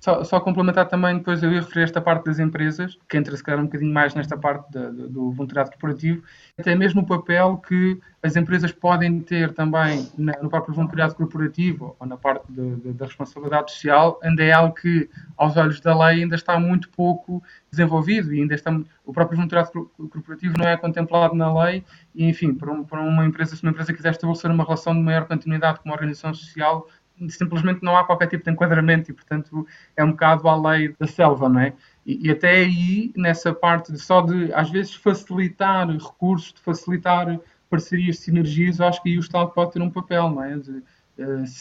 Só, 0.00 0.24
só, 0.24 0.40
complementar 0.40 0.88
também, 0.88 1.18
depois 1.18 1.42
eu 1.42 1.52
ia 1.52 1.60
referir 1.60 1.84
esta 1.84 2.00
parte 2.00 2.24
das 2.24 2.38
empresas, 2.38 2.98
que 3.08 3.16
entra 3.16 3.36
se 3.36 3.42
calhar 3.42 3.60
um 3.60 3.64
bocadinho 3.64 3.92
mais 3.92 4.14
nesta 4.14 4.36
parte 4.36 4.70
de, 4.72 4.90
de, 4.90 5.08
do 5.08 5.30
voluntariado 5.30 5.70
corporativo, 5.70 6.22
até 6.58 6.74
mesmo 6.74 7.02
o 7.02 7.06
papel 7.06 7.58
que 7.58 7.98
as 8.22 8.36
empresas 8.36 8.72
podem 8.72 9.20
ter 9.20 9.52
também 9.52 10.08
na, 10.18 10.32
no 10.42 10.48
próprio 10.48 10.74
voluntariado 10.74 11.14
corporativo 11.14 11.94
ou 12.00 12.06
na 12.06 12.16
parte 12.16 12.44
da 12.50 13.04
responsabilidade 13.04 13.70
social, 13.70 14.18
ainda 14.22 14.42
é 14.42 14.50
algo 14.50 14.74
que, 14.74 15.08
aos 15.36 15.56
olhos 15.56 15.80
da 15.80 15.96
lei, 16.06 16.22
ainda 16.22 16.34
está 16.34 16.58
muito 16.58 16.88
pouco 16.90 17.42
desenvolvido 17.76 18.34
e 18.34 18.40
ainda 18.40 18.54
está, 18.54 18.70
o 19.04 19.12
próprio 19.12 19.36
voluntariado 19.36 19.90
corporativo 20.10 20.56
não 20.58 20.66
é 20.66 20.76
contemplado 20.76 21.34
na 21.34 21.64
lei 21.64 21.84
e, 22.14 22.28
enfim, 22.28 22.54
para, 22.54 22.72
um, 22.72 22.84
para 22.84 23.00
uma 23.00 23.24
empresa, 23.24 23.56
se 23.56 23.62
uma 23.62 23.70
empresa 23.70 23.92
quiser 23.92 24.12
estabelecer 24.12 24.50
uma 24.50 24.64
relação 24.64 24.94
de 24.94 25.00
maior 25.00 25.26
continuidade 25.26 25.80
com 25.80 25.88
uma 25.88 25.94
organização 25.94 26.32
social, 26.32 26.88
simplesmente 27.28 27.82
não 27.82 27.96
há 27.96 28.04
qualquer 28.04 28.26
tipo 28.28 28.44
de 28.44 28.50
enquadramento 28.50 29.10
e, 29.10 29.14
portanto, 29.14 29.66
é 29.96 30.04
um 30.04 30.10
bocado 30.10 30.48
à 30.48 30.70
lei 30.70 30.94
da 30.98 31.06
selva, 31.06 31.48
não 31.48 31.60
é? 31.60 31.72
E, 32.04 32.28
e, 32.28 32.30
até 32.30 32.50
aí, 32.50 33.12
nessa 33.16 33.52
parte 33.52 33.92
de 33.92 33.98
só 33.98 34.20
de, 34.20 34.52
às 34.52 34.70
vezes, 34.70 34.94
facilitar 34.94 35.88
recursos, 35.88 36.52
de 36.52 36.60
facilitar 36.60 37.38
parcerias, 37.70 38.18
sinergias, 38.18 38.80
acho 38.80 39.02
que 39.02 39.10
aí 39.10 39.16
o 39.16 39.20
Estado 39.20 39.50
pode 39.50 39.72
ter 39.72 39.82
um 39.82 39.90
papel, 39.90 40.30
não 40.30 40.42
é? 40.42 40.56
De, 40.56 40.82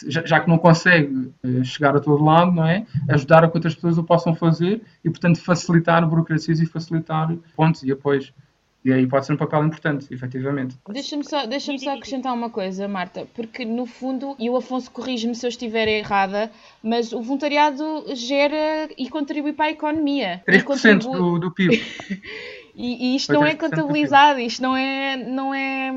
já, 0.07 0.39
que 0.39 0.49
não 0.49 0.57
consegue 0.57 1.31
eh, 1.43 1.63
chegar 1.63 1.95
a 1.95 1.99
todo 1.99 2.23
lado, 2.23 2.51
não 2.51 2.65
é? 2.65 2.85
Ajudar 3.09 3.43
a 3.43 3.47
que 3.47 3.55
outras 3.55 3.75
pessoas 3.75 3.97
o 3.97 4.03
possam 4.03 4.33
fazer 4.35 4.81
e, 5.03 5.09
portanto, 5.09 5.39
facilitar 5.39 6.07
burocracias 6.07 6.59
e 6.59 6.65
facilitar 6.65 7.35
pontos 7.55 7.83
e 7.83 7.91
apoios. 7.91 8.33
E 8.85 8.91
aí 8.91 9.07
pode 9.07 9.25
ser 9.25 9.33
um 9.33 9.37
papel 9.37 9.63
importante, 9.63 10.13
efetivamente. 10.13 10.75
Deixa-me 10.89 11.23
só, 11.23 11.45
deixa 11.45 11.77
só 11.77 11.93
acrescentar 11.93 12.33
uma 12.33 12.49
coisa, 12.49 12.85
Marta, 12.85 13.25
porque 13.33 13.63
no 13.63 13.85
fundo, 13.85 14.35
e 14.37 14.49
o 14.49 14.57
Afonso 14.57 14.91
corrige-me 14.91 15.33
se 15.35 15.45
eu 15.45 15.49
estiver 15.49 15.87
errada, 15.87 16.51
mas 16.83 17.13
o 17.13 17.21
voluntariado 17.21 18.03
gera 18.13 18.89
e 18.97 19.09
contribui 19.09 19.53
para 19.53 19.65
a 19.65 19.71
economia. 19.71 20.43
3% 20.45 20.63
contribui... 20.65 21.17
do, 21.17 21.39
do 21.39 21.51
PIB. 21.51 21.81
e, 22.75 23.13
e, 23.13 23.15
isto 23.15 23.31
não 23.31 23.45
é 23.45 23.55
contabilizado, 23.55 24.41
isto 24.41 24.61
não 24.61 24.75
é, 24.75 25.15
não 25.15 25.53
é, 25.53 25.89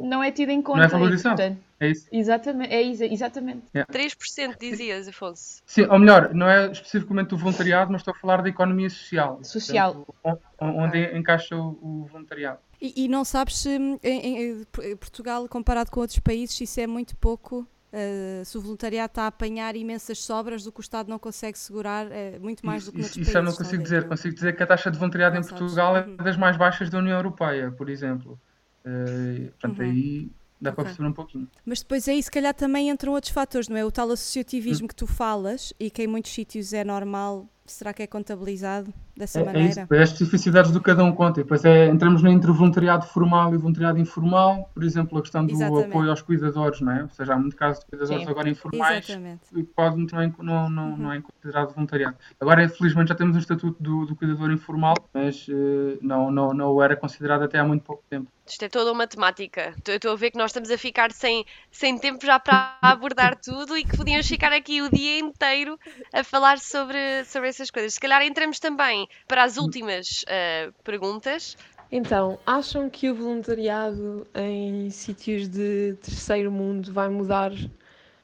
não 0.00 0.22
é 0.22 0.30
tido 0.30 0.50
em 0.50 0.62
conta. 0.62 0.78
Não 0.78 0.84
é 0.84 0.88
valorizado. 0.88 1.36
Portanto, 1.36 1.58
é 1.78 1.90
isso? 1.90 2.08
Exatamente, 2.10 2.72
é 2.72 2.82
isso, 2.82 3.04
exatamente. 3.04 3.62
Yeah. 3.74 3.92
3% 3.92 4.58
dizias, 4.58 5.08
Afonso. 5.08 5.62
Sim, 5.66 5.82
ou 5.82 5.98
melhor, 5.98 6.32
não 6.32 6.48
é 6.48 6.70
especificamente 6.70 7.28
do 7.28 7.36
voluntariado, 7.36 7.92
mas 7.92 8.00
estou 8.00 8.12
a 8.12 8.18
falar 8.18 8.42
da 8.42 8.48
economia 8.48 8.88
social. 8.88 9.40
Social. 9.42 10.06
Portanto, 10.22 10.42
onde 10.58 10.98
ah. 10.98 11.18
encaixa 11.18 11.56
o, 11.56 11.78
o 11.82 12.08
voluntariado. 12.10 12.58
E, 12.80 13.04
e, 13.04 13.08
não 13.08 13.24
sabes 13.24 13.58
se 13.58 13.70
em, 13.70 13.98
em, 14.02 14.96
Portugal, 14.96 15.46
comparado 15.48 15.90
com 15.90 16.00
outros 16.00 16.18
países, 16.18 16.60
isso 16.60 16.80
é 16.80 16.86
muito 16.86 17.16
pouco. 17.16 17.66
Uh, 17.92 18.44
se 18.44 18.58
o 18.58 18.60
voluntariado 18.60 19.12
está 19.12 19.22
a 19.22 19.26
apanhar 19.28 19.74
imensas 19.76 20.18
sobras 20.18 20.64
do 20.64 20.72
que 20.72 20.80
o 20.80 20.82
Estado 20.82 21.08
não 21.08 21.18
consegue 21.18 21.58
segurar, 21.58 22.10
é 22.10 22.38
muito 22.38 22.66
mais 22.66 22.84
do 22.84 22.92
que 22.92 22.98
noutros 22.98 23.16
isso, 23.16 23.18
países. 23.18 23.28
Isso 23.28 23.38
eu 23.38 23.42
não 23.42 23.54
consigo 23.54 23.82
dizer. 23.82 24.08
Consigo 24.08 24.34
dizer 24.34 24.56
que 24.56 24.62
a 24.62 24.66
taxa 24.66 24.90
de 24.90 24.98
voluntariado 24.98 25.34
não 25.34 25.42
em 25.42 25.46
Portugal 25.46 25.94
sabes. 25.94 26.08
é 26.08 26.10
uhum. 26.10 26.16
das 26.24 26.36
mais 26.36 26.56
baixas 26.56 26.90
da 26.90 26.98
União 26.98 27.16
Europeia, 27.16 27.70
por 27.70 27.88
exemplo. 27.88 28.38
Uh, 28.86 29.50
portanto, 29.50 29.78
uhum. 29.80 29.84
aí 29.84 30.30
dá 30.60 30.70
okay. 30.70 30.74
para 30.76 30.84
perceber 30.84 31.08
um 31.08 31.12
pouquinho. 31.12 31.48
Mas 31.64 31.80
depois 31.80 32.08
aí 32.08 32.22
se 32.22 32.30
calhar 32.30 32.54
também 32.54 32.88
entram 32.88 33.12
outros 33.12 33.32
fatores, 33.32 33.68
não 33.68 33.76
é? 33.76 33.84
O 33.84 33.90
tal 33.90 34.10
associativismo 34.10 34.84
hum. 34.84 34.88
que 34.88 34.94
tu 34.94 35.06
falas 35.06 35.72
e 35.78 35.90
que 35.90 36.02
em 36.02 36.06
muitos 36.06 36.32
sítios 36.32 36.72
é 36.72 36.84
normal, 36.84 37.48
será 37.72 37.92
que 37.92 38.02
é 38.02 38.06
contabilizado 38.06 38.92
dessa 39.16 39.40
é, 39.40 39.44
maneira? 39.44 39.68
É, 39.68 39.70
isso, 39.70 39.94
é 39.94 40.02
as 40.02 40.12
especificidades 40.12 40.70
do 40.70 40.80
cada 40.80 41.04
um 41.04 41.12
conta. 41.12 41.40
E 41.40 41.42
depois 41.42 41.64
é, 41.64 41.86
entramos 41.86 42.22
no 42.22 42.30
entre 42.30 42.50
voluntariado 42.52 43.06
formal 43.06 43.54
e 43.54 43.56
voluntariado 43.56 43.98
informal, 43.98 44.70
por 44.74 44.84
exemplo, 44.84 45.18
a 45.18 45.22
questão 45.22 45.44
do 45.44 45.52
Exatamente. 45.52 45.88
apoio 45.88 46.10
aos 46.10 46.22
cuidadores, 46.22 46.80
não 46.80 46.92
é? 46.92 47.02
Ou 47.02 47.10
seja, 47.10 47.34
há 47.34 47.38
muito 47.38 47.56
caso 47.56 47.80
de 47.80 47.86
cuidadores 47.86 48.22
Sim. 48.22 48.30
agora 48.30 48.48
informais 48.48 49.06
que 49.06 49.62
pode 49.62 50.06
também 50.06 50.34
não, 50.38 50.70
não, 50.70 50.90
uhum. 50.90 50.96
não 50.96 51.12
é 51.12 51.20
considerado 51.20 51.74
voluntariado. 51.74 52.16
Agora, 52.40 52.64
infelizmente, 52.64 53.08
já 53.08 53.14
temos 53.14 53.36
o 53.36 53.38
estatuto 53.38 53.82
do, 53.82 54.06
do 54.06 54.16
cuidador 54.16 54.50
informal, 54.50 54.94
mas 55.12 55.46
uh, 55.48 55.98
não, 56.00 56.30
não, 56.30 56.52
não 56.52 56.82
era 56.82 56.96
considerado 56.96 57.42
até 57.42 57.58
há 57.58 57.64
muito 57.64 57.82
pouco 57.82 58.02
tempo. 58.08 58.30
Isto 58.48 58.64
é 58.64 58.68
toda 58.68 58.92
uma 58.92 59.08
temática. 59.08 59.74
Estou 59.86 60.12
a 60.12 60.16
ver 60.16 60.30
que 60.30 60.38
nós 60.38 60.50
estamos 60.50 60.70
a 60.70 60.78
ficar 60.78 61.10
sem, 61.10 61.44
sem 61.70 61.98
tempo 61.98 62.24
já 62.24 62.38
para 62.38 62.78
abordar 62.80 63.36
tudo 63.40 63.76
e 63.76 63.84
que 63.84 63.96
podíamos 63.96 64.28
ficar 64.28 64.52
aqui 64.52 64.80
o 64.80 64.88
dia 64.88 65.18
inteiro 65.18 65.76
a 66.14 66.22
falar 66.22 66.58
sobre, 66.60 67.24
sobre 67.24 67.48
essas 67.56 67.70
coisas. 67.70 67.94
Se 67.94 68.00
calhar 68.00 68.22
entramos 68.22 68.58
também 68.58 69.08
para 69.26 69.44
as 69.44 69.56
últimas 69.56 70.24
uh, 70.24 70.72
perguntas. 70.84 71.56
Então, 71.90 72.38
acham 72.46 72.90
que 72.90 73.10
o 73.10 73.14
voluntariado 73.14 74.26
em 74.34 74.90
sítios 74.90 75.48
de 75.48 75.94
terceiro 76.02 76.50
mundo 76.50 76.92
vai 76.92 77.08
mudar 77.08 77.52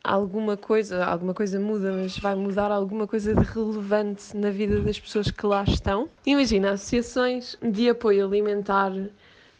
alguma 0.02 0.56
coisa? 0.56 1.04
Alguma 1.04 1.32
coisa 1.32 1.60
muda, 1.60 1.92
mas 1.92 2.18
vai 2.18 2.34
mudar 2.34 2.70
alguma 2.72 3.06
coisa 3.06 3.34
de 3.34 3.44
relevante 3.44 4.36
na 4.36 4.50
vida 4.50 4.80
das 4.80 4.98
pessoas 4.98 5.30
que 5.30 5.46
lá 5.46 5.62
estão? 5.62 6.08
Imagina, 6.26 6.72
associações 6.72 7.56
de 7.62 7.88
apoio 7.88 8.26
alimentar 8.26 8.92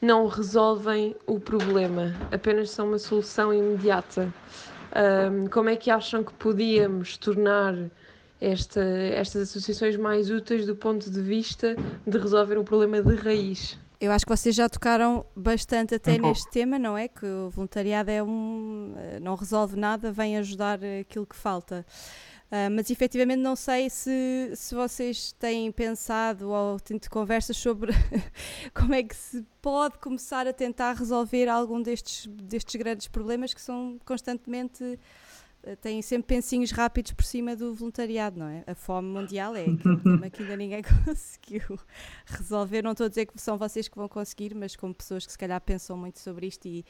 não 0.01 0.27
resolvem 0.27 1.15
o 1.27 1.39
problema, 1.39 2.13
apenas 2.33 2.71
são 2.71 2.89
uma 2.89 2.99
solução 2.99 3.55
imediata. 3.55 4.33
Um, 4.95 5.47
como 5.47 5.71
é 5.71 5.77
que 5.77 5.91
acham 5.91 6.25
que 6.25 6.33
podíamos 6.35 7.17
tornar 7.17 7.73
esta, 8.43 8.83
estas 8.83 9.43
associações 9.43 9.97
mais 9.97 10.29
úteis 10.29 10.67
do 10.67 10.75
ponto 10.75 11.09
de 11.09 11.23
vista 11.23 11.77
de 12.05 12.19
resolver 12.19 12.59
o 12.59 12.65
problema 12.65 13.01
de 13.01 13.15
raiz? 13.15 13.79
Eu 14.01 14.11
acho 14.11 14.27
que 14.27 14.37
vocês 14.37 14.57
já 14.57 14.69
tocaram 14.69 15.25
bastante 15.35 15.95
até 15.95 16.15
um 16.15 16.23
neste 16.23 16.51
tema, 16.51 16.77
não 16.77 16.99
é? 16.99 17.07
Que 17.07 17.25
o 17.25 17.51
voluntariado 17.51 18.11
é 18.11 18.21
um. 18.21 18.95
não 19.21 19.37
resolve 19.37 19.79
nada, 19.79 20.11
vem 20.11 20.37
ajudar 20.39 20.81
aquilo 21.01 21.25
que 21.25 21.37
falta. 21.37 21.87
Uh, 22.51 22.69
mas 22.71 22.91
efetivamente 22.91 23.39
não 23.39 23.57
sei 23.57 23.89
se, 23.89 24.53
se 24.55 24.75
vocês 24.75 25.33
têm 25.33 25.73
pensado 25.73 26.51
ou 26.51 26.79
tido 26.79 27.09
conversas 27.09 27.57
sobre 27.57 27.93
como 28.75 28.93
é 28.93 29.03
que 29.03 29.17
se 29.17 29.43
pode 29.63 29.97
começar 29.99 30.47
a 30.47 30.53
tentar 30.53 30.95
resolver 30.95 31.49
algum 31.49 31.81
destes, 31.81 32.27
destes 32.27 32.75
grandes 32.75 33.09
problemas 33.09 33.55
que 33.55 33.61
são 33.61 33.99
constantemente 34.05 34.99
têm 35.81 36.03
sempre 36.03 36.35
pensinhos 36.35 36.71
rápidos 36.71 37.13
por 37.13 37.25
cima 37.25 37.55
do 37.55 37.75
voluntariado, 37.75 38.39
não 38.39 38.49
é? 38.49 38.65
A 38.67 38.75
fome 38.75 39.09
mundial 39.09 39.55
é 39.55 39.63
aquele 39.63 40.31
que 40.31 40.43
ainda 40.43 40.57
ninguém 40.57 40.83
conseguiu 41.05 41.79
resolver. 42.27 42.83
Não 42.83 42.93
estou 42.93 43.07
a 43.07 43.09
dizer 43.09 43.27
que 43.27 43.41
são 43.41 43.57
vocês 43.57 43.89
que 43.89 43.97
vão 43.97 44.09
conseguir, 44.09 44.55
mas 44.55 44.77
como 44.77 44.95
pessoas 44.95 45.25
que 45.25 45.33
se 45.33 45.39
calhar 45.39 45.61
pensam 45.61 45.97
muito 45.97 46.19
sobre 46.19 46.47
isto 46.47 46.67
e 46.67 46.85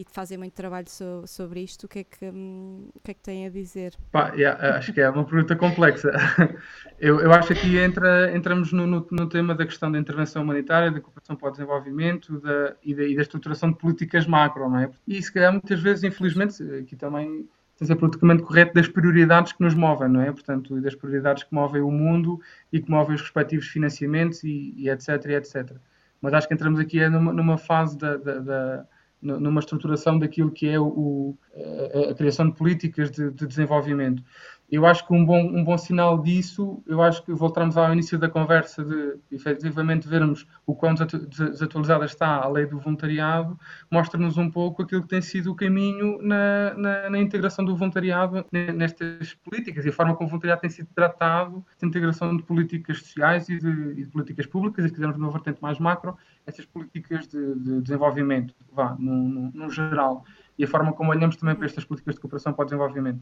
e 0.00 0.04
de 0.04 0.10
fazer 0.12 0.38
muito 0.38 0.54
trabalho 0.54 0.88
so, 0.88 1.24
sobre 1.26 1.60
isto, 1.60 1.84
o 1.84 1.88
que 1.88 1.98
é 2.00 2.04
que, 2.04 2.26
o 2.26 3.00
que, 3.04 3.10
é 3.10 3.14
que 3.14 3.20
têm 3.20 3.46
a 3.46 3.50
dizer? 3.50 3.94
Pá, 4.10 4.32
yeah, 4.34 4.76
acho 4.76 4.94
que 4.94 5.00
é 5.00 5.10
uma 5.10 5.24
pergunta 5.24 5.54
complexa. 5.56 6.10
eu, 6.98 7.20
eu 7.20 7.30
acho 7.32 7.48
que 7.48 7.52
aqui 7.52 7.78
entra, 7.78 8.34
entramos 8.34 8.72
no, 8.72 8.86
no, 8.86 9.06
no, 9.10 9.28
tema 9.28 9.54
da 9.54 9.66
questão 9.66 9.92
da 9.92 9.98
intervenção 9.98 10.42
humanitária, 10.42 10.90
da 10.90 11.00
cooperação 11.00 11.36
para 11.36 11.48
o 11.48 11.50
desenvolvimento 11.50 12.40
da, 12.40 12.74
e, 12.82 12.94
da, 12.94 13.04
e 13.04 13.14
da 13.14 13.22
estruturação 13.22 13.70
de 13.70 13.76
políticas 13.76 14.26
macro, 14.26 14.70
não 14.70 14.78
é? 14.78 14.90
E 15.06 15.22
se 15.22 15.32
calhar 15.32 15.52
muitas 15.52 15.80
vezes, 15.80 16.02
infelizmente, 16.02 16.62
aqui 16.78 16.96
também 16.96 17.46
tem 17.80 17.86
ser 17.86 17.96
politicamente 17.96 18.42
correto 18.42 18.74
das 18.74 18.86
prioridades 18.86 19.52
que 19.52 19.62
nos 19.62 19.74
movem, 19.74 20.06
não 20.06 20.20
é? 20.20 20.30
Portanto, 20.30 20.78
das 20.82 20.94
prioridades 20.94 21.44
que 21.44 21.54
movem 21.54 21.80
o 21.80 21.90
mundo 21.90 22.38
e 22.70 22.78
que 22.78 22.90
movem 22.90 23.14
os 23.14 23.22
respectivos 23.22 23.68
financiamentos 23.68 24.44
e, 24.44 24.74
e 24.76 24.90
etc, 24.90 25.08
e 25.24 25.32
etc. 25.32 25.72
Mas 26.20 26.34
acho 26.34 26.46
que 26.46 26.52
entramos 26.52 26.78
aqui 26.78 27.00
é 27.00 27.08
numa, 27.08 27.32
numa 27.32 27.56
fase 27.56 27.96
da, 27.96 28.18
da, 28.18 28.38
da 28.38 28.86
numa 29.22 29.60
estruturação 29.60 30.18
daquilo 30.18 30.50
que 30.50 30.68
é 30.68 30.78
o, 30.78 31.34
a, 31.54 32.10
a, 32.10 32.14
criação 32.14 32.50
de 32.50 32.56
políticas 32.56 33.10
de, 33.10 33.30
de, 33.30 33.46
desenvolvimento. 33.46 34.22
Eu 34.70 34.86
acho 34.86 35.04
que 35.04 35.12
um 35.12 35.24
bom, 35.24 35.40
um 35.40 35.64
bom 35.64 35.76
sinal 35.76 36.22
disso, 36.22 36.80
eu 36.86 37.02
acho 37.02 37.24
que 37.24 37.32
voltamos 37.32 37.76
ao 37.76 37.92
início 37.92 38.16
da 38.16 38.28
conversa 38.28 38.84
de 38.84 39.16
efetivamente 39.32 40.06
vermos 40.06 40.46
o 40.64 40.76
quão 40.76 40.94
desatualizada 40.94 42.04
está 42.04 42.36
a 42.36 42.48
lei 42.48 42.66
do 42.66 42.78
voluntariado, 42.78 43.58
mostra-nos 43.90 44.38
um 44.38 44.48
pouco 44.48 44.82
aquilo 44.82 45.02
que 45.02 45.08
tem 45.08 45.20
sido 45.20 45.50
o 45.50 45.56
caminho 45.56 46.22
na, 46.22 46.74
na, 46.74 47.10
na, 47.10 47.18
integração 47.18 47.64
do 47.64 47.74
voluntariado 47.74 48.46
nestas 48.52 49.34
políticas 49.34 49.84
e 49.84 49.88
a 49.88 49.92
forma 49.92 50.14
como 50.14 50.28
o 50.28 50.30
voluntariado 50.30 50.60
tem 50.60 50.70
sido 50.70 50.88
tratado, 50.94 51.64
de 51.76 51.86
integração 51.86 52.36
de 52.36 52.42
políticas 52.44 52.98
sociais 52.98 53.48
e 53.48 53.58
de, 53.58 54.00
e 54.00 54.04
de 54.04 54.06
políticas 54.06 54.46
públicas, 54.46 54.84
e 54.84 54.88
se 54.88 54.94
quisermos 54.94 55.18
numa 55.18 55.32
vertente 55.32 55.60
mais 55.60 55.80
macro, 55.80 56.16
essas 56.46 56.64
políticas 56.64 57.26
de, 57.26 57.54
de 57.56 57.80
desenvolvimento, 57.80 58.54
vá, 58.72 58.94
no, 58.96 59.28
no, 59.28 59.50
no 59.52 59.70
geral 59.70 60.24
e 60.60 60.64
a 60.64 60.68
forma 60.68 60.92
como 60.92 61.10
olhamos 61.10 61.36
também 61.36 61.54
para 61.54 61.64
estas 61.64 61.86
políticas 61.86 62.16
de 62.16 62.20
cooperação 62.20 62.52
para 62.52 62.64
o 62.64 62.66
desenvolvimento. 62.66 63.18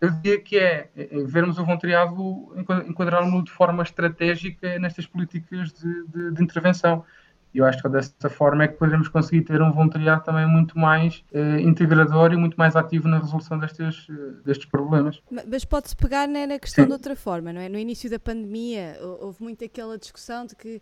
Eu 0.00 0.10
diria 0.10 0.40
que 0.40 0.58
é, 0.58 0.90
é 0.96 1.24
vermos 1.24 1.58
o 1.58 1.64
voluntariado, 1.64 2.54
enquadrá-lo 2.86 3.42
de 3.42 3.50
forma 3.50 3.82
estratégica 3.82 4.78
nestas 4.78 5.06
políticas 5.06 5.72
de, 5.72 6.06
de, 6.06 6.32
de 6.32 6.42
intervenção. 6.42 7.04
E 7.52 7.58
eu 7.58 7.64
acho 7.64 7.82
que 7.82 7.88
dessa 7.88 8.30
forma 8.30 8.62
é 8.62 8.68
que 8.68 8.74
poderemos 8.74 9.08
conseguir 9.08 9.42
ter 9.42 9.60
um 9.60 9.72
voluntariado 9.72 10.22
também 10.22 10.46
muito 10.46 10.78
mais 10.78 11.24
eh, 11.32 11.60
integrador 11.60 12.32
e 12.32 12.36
muito 12.36 12.56
mais 12.56 12.76
ativo 12.76 13.08
na 13.08 13.18
resolução 13.18 13.58
destes, 13.58 14.06
eh, 14.08 14.12
destes 14.44 14.66
problemas. 14.66 15.20
Mas 15.48 15.64
pode-se 15.64 15.96
pegar 15.96 16.28
né, 16.28 16.46
na 16.46 16.60
questão 16.60 16.84
Sim. 16.84 16.88
de 16.88 16.92
outra 16.92 17.16
forma, 17.16 17.52
não 17.52 17.60
é? 17.60 17.68
No 17.68 17.76
início 17.76 18.08
da 18.08 18.20
pandemia 18.20 18.96
houve 19.00 19.42
muito 19.42 19.64
aquela 19.64 19.98
discussão 19.98 20.46
de 20.46 20.54
que 20.54 20.80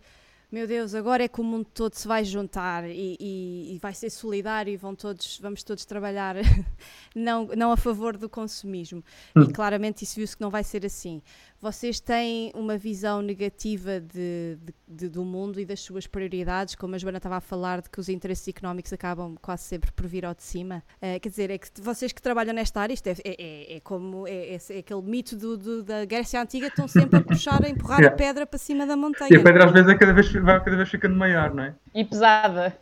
meu 0.51 0.65
Deus, 0.65 0.95
agora 0.95 1.23
é 1.23 1.27
que 1.27 1.39
o 1.39 1.43
mundo 1.43 1.67
todo 1.71 1.93
se 1.93 2.07
vai 2.07 2.23
juntar 2.23 2.83
e, 2.89 3.15
e, 3.19 3.75
e 3.75 3.79
vai 3.79 3.93
ser 3.93 4.09
solidário 4.09 4.73
e 4.73 4.77
vão 4.77 4.95
todos, 4.95 5.39
vamos 5.39 5.61
todos 5.61 5.85
trabalhar 5.85 6.35
não, 7.15 7.45
não 7.55 7.71
a 7.71 7.77
favor 7.77 8.17
do 8.17 8.27
consumismo. 8.27 9.03
Hum. 9.35 9.43
E 9.43 9.53
claramente 9.53 10.03
isso 10.03 10.15
viu-se 10.15 10.35
que 10.35 10.41
não 10.41 10.49
vai 10.49 10.63
ser 10.63 10.83
assim 10.85 11.21
vocês 11.61 11.99
têm 11.99 12.51
uma 12.55 12.77
visão 12.77 13.21
negativa 13.21 13.99
de, 13.99 14.57
de, 14.61 14.73
de, 14.87 15.09
do 15.09 15.25
mundo 15.25 15.59
e 15.59 15.65
das 15.65 15.81
suas 15.81 16.07
prioridades, 16.07 16.75
como 16.75 16.95
a 16.95 16.97
Joana 16.97 17.17
estava 17.17 17.37
a 17.37 17.41
falar, 17.41 17.81
de 17.81 17.89
que 17.89 17.99
os 17.99 18.07
interesses 18.07 18.47
económicos 18.47 18.93
acabam 18.93 19.35
quase 19.41 19.63
sempre 19.63 19.91
por 19.91 20.07
vir 20.07 20.25
ao 20.25 20.33
de 20.33 20.43
cima. 20.43 20.83
Uh, 21.01 21.19
quer 21.19 21.29
dizer, 21.29 21.51
é 21.51 21.57
que 21.57 21.69
vocês 21.81 22.13
que 22.13 22.21
trabalham 22.21 22.53
nesta 22.53 22.79
área, 22.79 22.93
isto 22.93 23.07
é, 23.07 23.15
é, 23.25 23.35
é, 23.37 23.77
é 23.77 23.79
como 23.81 24.25
é, 24.25 24.55
é, 24.55 24.57
é, 24.69 24.77
aquele 24.79 25.01
mito 25.01 25.35
do, 25.35 25.57
do, 25.57 25.83
da 25.83 26.05
Grécia 26.05 26.41
Antiga, 26.41 26.67
estão 26.67 26.87
sempre 26.87 27.19
a 27.19 27.21
puxar, 27.21 27.63
a 27.63 27.69
empurrar 27.69 28.05
a 28.05 28.11
pedra 28.11 28.45
para 28.45 28.57
cima 28.57 28.87
da 28.87 28.95
montanha. 28.95 29.29
E 29.31 29.35
a 29.35 29.43
pedra 29.43 29.65
às 29.65 29.71
vezes 29.71 29.89
é 29.89 29.95
cada 29.95 30.13
vez, 30.13 30.31
vai 30.31 30.63
cada 30.63 30.77
vez 30.77 30.89
ficando 30.89 31.15
maior, 31.15 31.53
não 31.53 31.63
é? 31.63 31.75
E 31.93 32.05
pesada. 32.05 32.77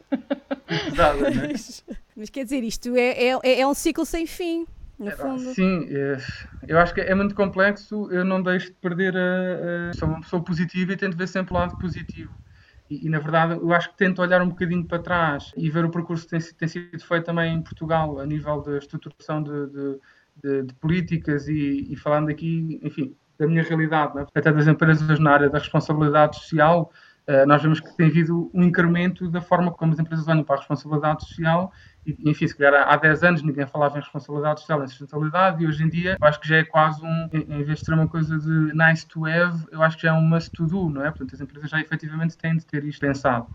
E 0.70 0.92
pesada, 0.92 1.32
não 1.32 1.44
é? 1.44 1.54
Mas 2.16 2.30
quer 2.30 2.44
dizer, 2.44 2.64
isto 2.64 2.96
é, 2.96 3.30
é, 3.30 3.60
é 3.62 3.68
um 3.68 3.74
ciclo 3.74 4.06
sem 4.06 4.26
fim 4.28 4.66
no 5.00 5.12
fundo. 5.12 5.54
Sim, 5.54 5.88
é, 5.90 6.18
eu 6.68 6.80
acho 6.80 6.94
que 6.94 7.02
é 7.02 7.14
muito 7.14 7.36
complexo. 7.36 8.12
Eu 8.12 8.26
não 8.26 8.42
deixo 8.42 8.68
de 8.68 8.74
perder 8.76 9.16
a, 9.16 9.90
a. 9.90 9.94
Sou 9.94 10.08
uma 10.08 10.22
pessoa 10.22 10.44
positiva 10.44 10.94
e 10.94 10.98
tento 10.98 11.16
ver 11.16 11.28
sempre 11.28 11.54
o 11.54 11.58
lado 11.58 11.78
positivo. 11.78 12.32
E, 12.90 13.06
e, 13.06 13.10
na 13.10 13.20
verdade, 13.20 13.54
eu 13.54 13.74
acho 13.74 13.92
que 13.92 13.98
tento 13.98 14.22
olhar 14.22 14.42
um 14.42 14.50
bocadinho 14.50 14.86
para 14.86 15.00
trás 15.02 15.52
e 15.58 15.70
ver 15.70 15.86
o 15.86 15.92
percurso 15.92 16.24
que 16.24 16.32
tem, 16.32 16.40
tem 16.40 16.68
sido 16.68 17.04
feito 17.04 17.26
também 17.26 17.54
em 17.54 17.62
Portugal, 17.62 18.20
a 18.20 18.26
nível 18.26 18.62
da 18.62 18.78
estruturação 18.78 19.44
de, 19.44 19.68
de, 19.68 20.00
de, 20.44 20.64
de 20.64 20.74
políticas 20.76 21.48
e, 21.48 21.88
e, 21.92 21.96
falando 21.98 22.30
aqui, 22.30 22.80
enfim, 22.82 23.16
da 23.38 23.46
minha 23.46 23.64
realidade, 23.64 24.16
né? 24.16 24.26
até 24.34 24.52
das 24.52 24.68
empresas 24.68 25.20
na 25.20 25.32
área 25.32 25.50
da 25.50 25.60
responsabilidade 25.60 26.38
social. 26.38 26.92
Uh, 27.28 27.46
nós 27.46 27.62
vemos 27.62 27.80
que 27.80 27.98
tem 27.98 28.08
havido 28.08 28.50
um 28.54 28.64
incremento 28.64 29.30
da 29.30 29.42
forma 29.42 29.72
como 29.72 29.92
as 29.92 30.00
empresas 30.00 30.28
olham 30.28 30.44
para 30.44 30.56
a 30.56 30.60
responsabilidade 30.60 31.28
social 31.28 31.74
enfim, 32.24 32.48
se 32.48 32.56
calhar 32.56 32.88
há 32.88 32.96
10 32.96 33.24
anos 33.24 33.44
ninguém 33.44 33.66
falava 33.68 33.98
em 33.98 34.02
responsabilidade 34.02 34.62
social, 34.62 34.84
em 34.84 34.88
sustentabilidade, 34.88 35.64
e 35.64 35.68
hoje 35.68 35.84
em 35.84 35.90
dia 35.90 36.18
eu 36.20 36.28
acho 36.28 36.40
que 36.40 36.48
já 36.48 36.58
é 36.58 36.64
quase 36.64 37.04
um, 37.04 37.30
em 37.34 37.64
vez 37.64 37.80
de 37.80 37.86
ser 37.86 37.94
uma 37.94 38.08
coisa 38.08 38.38
de 38.38 38.74
nice 38.74 39.06
to 39.06 39.26
have, 39.26 39.66
eu 39.72 39.82
acho 39.82 39.98
que 39.98 40.04
já 40.04 40.10
é 40.10 40.14
um 40.14 40.22
must 40.22 40.52
to 40.52 40.66
do, 40.66 40.90
não 40.90 41.06
é? 41.06 41.10
Portanto, 41.10 41.36
as 41.36 41.42
empresas 41.42 41.70
já 41.70 41.80
efetivamente 41.82 42.38
têm 42.38 42.56
de 42.56 42.66
ter 42.66 42.84
isto 42.86 43.02
pensado. 43.02 43.48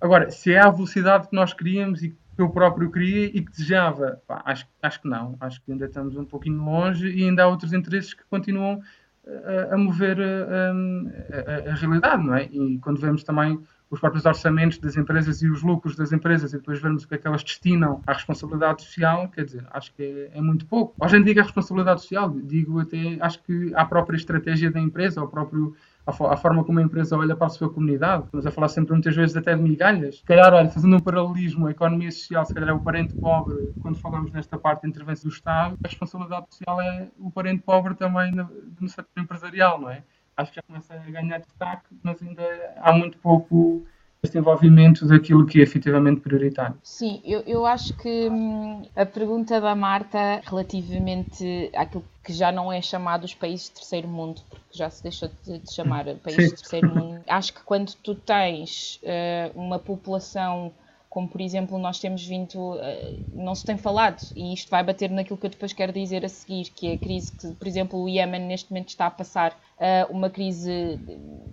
Agora, 0.00 0.30
se 0.30 0.52
é 0.52 0.60
a 0.60 0.70
velocidade 0.70 1.28
que 1.28 1.34
nós 1.34 1.52
queríamos 1.52 2.02
e 2.02 2.10
que 2.10 2.42
eu 2.42 2.50
próprio 2.50 2.90
queria 2.90 3.24
e 3.26 3.42
que 3.42 3.50
desejava, 3.50 4.22
pá, 4.26 4.42
acho, 4.44 4.66
acho 4.82 5.00
que 5.00 5.08
não. 5.08 5.36
Acho 5.40 5.60
que 5.62 5.72
ainda 5.72 5.86
estamos 5.86 6.16
um 6.16 6.24
pouquinho 6.24 6.62
longe 6.62 7.08
e 7.08 7.24
ainda 7.24 7.42
há 7.42 7.48
outros 7.48 7.72
interesses 7.72 8.14
que 8.14 8.22
continuam 8.30 8.80
a, 9.26 9.74
a 9.74 9.78
mover 9.78 10.18
a, 10.20 11.70
a, 11.70 11.72
a, 11.72 11.74
realidade, 11.74 12.24
não 12.24 12.34
é? 12.34 12.44
E 12.44 12.78
quando 12.78 13.00
vemos 13.00 13.24
também 13.24 13.60
os 13.90 14.00
próprios 14.00 14.26
orçamentos 14.26 14.78
das 14.78 14.96
empresas 14.96 15.42
e 15.42 15.48
os 15.48 15.62
lucros 15.62 15.94
das 15.94 16.12
empresas 16.12 16.52
e 16.52 16.56
depois 16.56 16.80
vermos 16.80 17.04
o 17.04 17.08
que 17.08 17.14
é 17.14 17.18
que 17.18 17.26
elas 17.26 17.42
destinam 17.42 18.02
à 18.06 18.12
responsabilidade 18.12 18.82
social, 18.82 19.28
quer 19.28 19.44
dizer, 19.44 19.64
acho 19.70 19.92
que 19.94 20.02
é, 20.02 20.38
é 20.38 20.40
muito 20.40 20.66
pouco. 20.66 20.94
Hoje 21.04 21.16
em 21.16 21.22
dia 21.22 21.40
a 21.40 21.44
responsabilidade 21.44 22.02
social, 22.02 22.30
digo 22.30 22.80
até, 22.80 23.18
acho 23.20 23.42
que 23.44 23.72
a 23.74 23.84
própria 23.84 24.16
estratégia 24.16 24.70
da 24.70 24.80
empresa, 24.80 25.22
o 25.22 25.28
próprio 25.28 25.74
a, 26.06 26.36
forma 26.36 26.62
como 26.64 26.78
a 26.78 26.82
empresa 26.82 27.16
olha 27.16 27.34
para 27.34 27.48
a 27.48 27.50
sua 27.50 27.72
comunidade. 27.72 28.24
Estamos 28.24 28.46
a 28.46 28.50
falar 28.50 28.68
sempre 28.68 28.92
muitas 28.92 29.14
vezes 29.14 29.36
até 29.36 29.54
de 29.54 29.62
migalhas. 29.62 30.18
Se 30.18 30.24
calhar, 30.24 30.54
olha, 30.54 30.70
fazendo 30.70 30.96
um 30.96 31.00
paralelismo, 31.00 31.66
a 31.66 31.72
economia 31.72 32.10
social, 32.10 32.44
se 32.44 32.54
calhar 32.54 32.70
é 32.70 32.72
o 32.72 32.80
parente 32.80 33.14
pobre, 33.14 33.74
quando 33.80 33.96
falamos 33.96 34.30
nesta 34.32 34.56
parte 34.56 34.82
de 34.82 34.88
intervenção 34.88 35.28
do 35.28 35.34
Estado, 35.34 35.74
a 35.82 35.88
responsabilidade 35.88 36.46
social 36.50 36.80
é 36.80 37.08
o 37.18 37.30
parente 37.30 37.62
pobre 37.62 37.94
também 37.94 38.30
no, 38.30 38.48
no 38.80 38.88
setor 38.88 39.22
empresarial, 39.22 39.80
não 39.80 39.90
é? 39.90 40.02
acho 40.36 40.52
que 40.52 40.56
já 40.56 40.62
começa 40.62 40.94
a 40.94 40.98
ganhar 40.98 41.38
destaque, 41.38 41.86
mas 42.02 42.22
ainda 42.22 42.42
há 42.76 42.92
muito 42.92 43.18
pouco 43.18 43.86
desenvolvimento 44.22 45.06
daquilo 45.06 45.46
que 45.46 45.60
é 45.60 45.62
efetivamente 45.62 46.20
prioritário. 46.20 46.76
Sim, 46.82 47.20
eu, 47.24 47.40
eu 47.46 47.66
acho 47.66 47.96
que 47.96 48.28
hum, 48.28 48.82
a 48.94 49.06
pergunta 49.06 49.60
da 49.60 49.74
Marta 49.74 50.42
relativamente 50.44 51.70
àquilo 51.74 52.04
que 52.24 52.32
já 52.32 52.50
não 52.50 52.72
é 52.72 52.82
chamado 52.82 53.24
os 53.24 53.34
países 53.34 53.68
de 53.68 53.74
terceiro 53.74 54.08
mundo, 54.08 54.40
porque 54.48 54.66
já 54.72 54.90
se 54.90 55.02
deixou 55.02 55.30
de, 55.44 55.58
de 55.60 55.72
chamar 55.72 56.04
países 56.16 56.50
Sim. 56.50 56.56
de 56.56 56.62
terceiro 56.62 56.94
mundo, 56.94 57.22
acho 57.28 57.54
que 57.54 57.62
quando 57.62 57.92
tu 58.02 58.14
tens 58.14 59.00
uh, 59.02 59.58
uma 59.58 59.78
população 59.78 60.72
como 61.16 61.26
por 61.26 61.40
exemplo 61.40 61.78
nós 61.78 61.98
temos 61.98 62.26
vindo, 62.26 62.78
eh, 62.78 63.20
não 63.32 63.54
se 63.54 63.64
tem 63.64 63.78
falado, 63.78 64.20
e 64.36 64.52
isto 64.52 64.68
vai 64.68 64.84
bater 64.84 65.10
naquilo 65.10 65.38
que 65.38 65.46
eu 65.46 65.50
depois 65.50 65.72
quero 65.72 65.90
dizer 65.90 66.22
a 66.26 66.28
seguir, 66.28 66.68
que 66.68 66.88
é 66.88 66.92
a 66.92 66.98
crise 66.98 67.32
que, 67.32 67.54
por 67.54 67.66
exemplo, 67.66 67.98
o 67.98 68.06
Iémen 68.06 68.42
neste 68.42 68.70
momento 68.70 68.90
está 68.90 69.06
a 69.06 69.10
passar, 69.10 69.58
eh, 69.80 70.06
uma 70.10 70.28
crise 70.28 71.00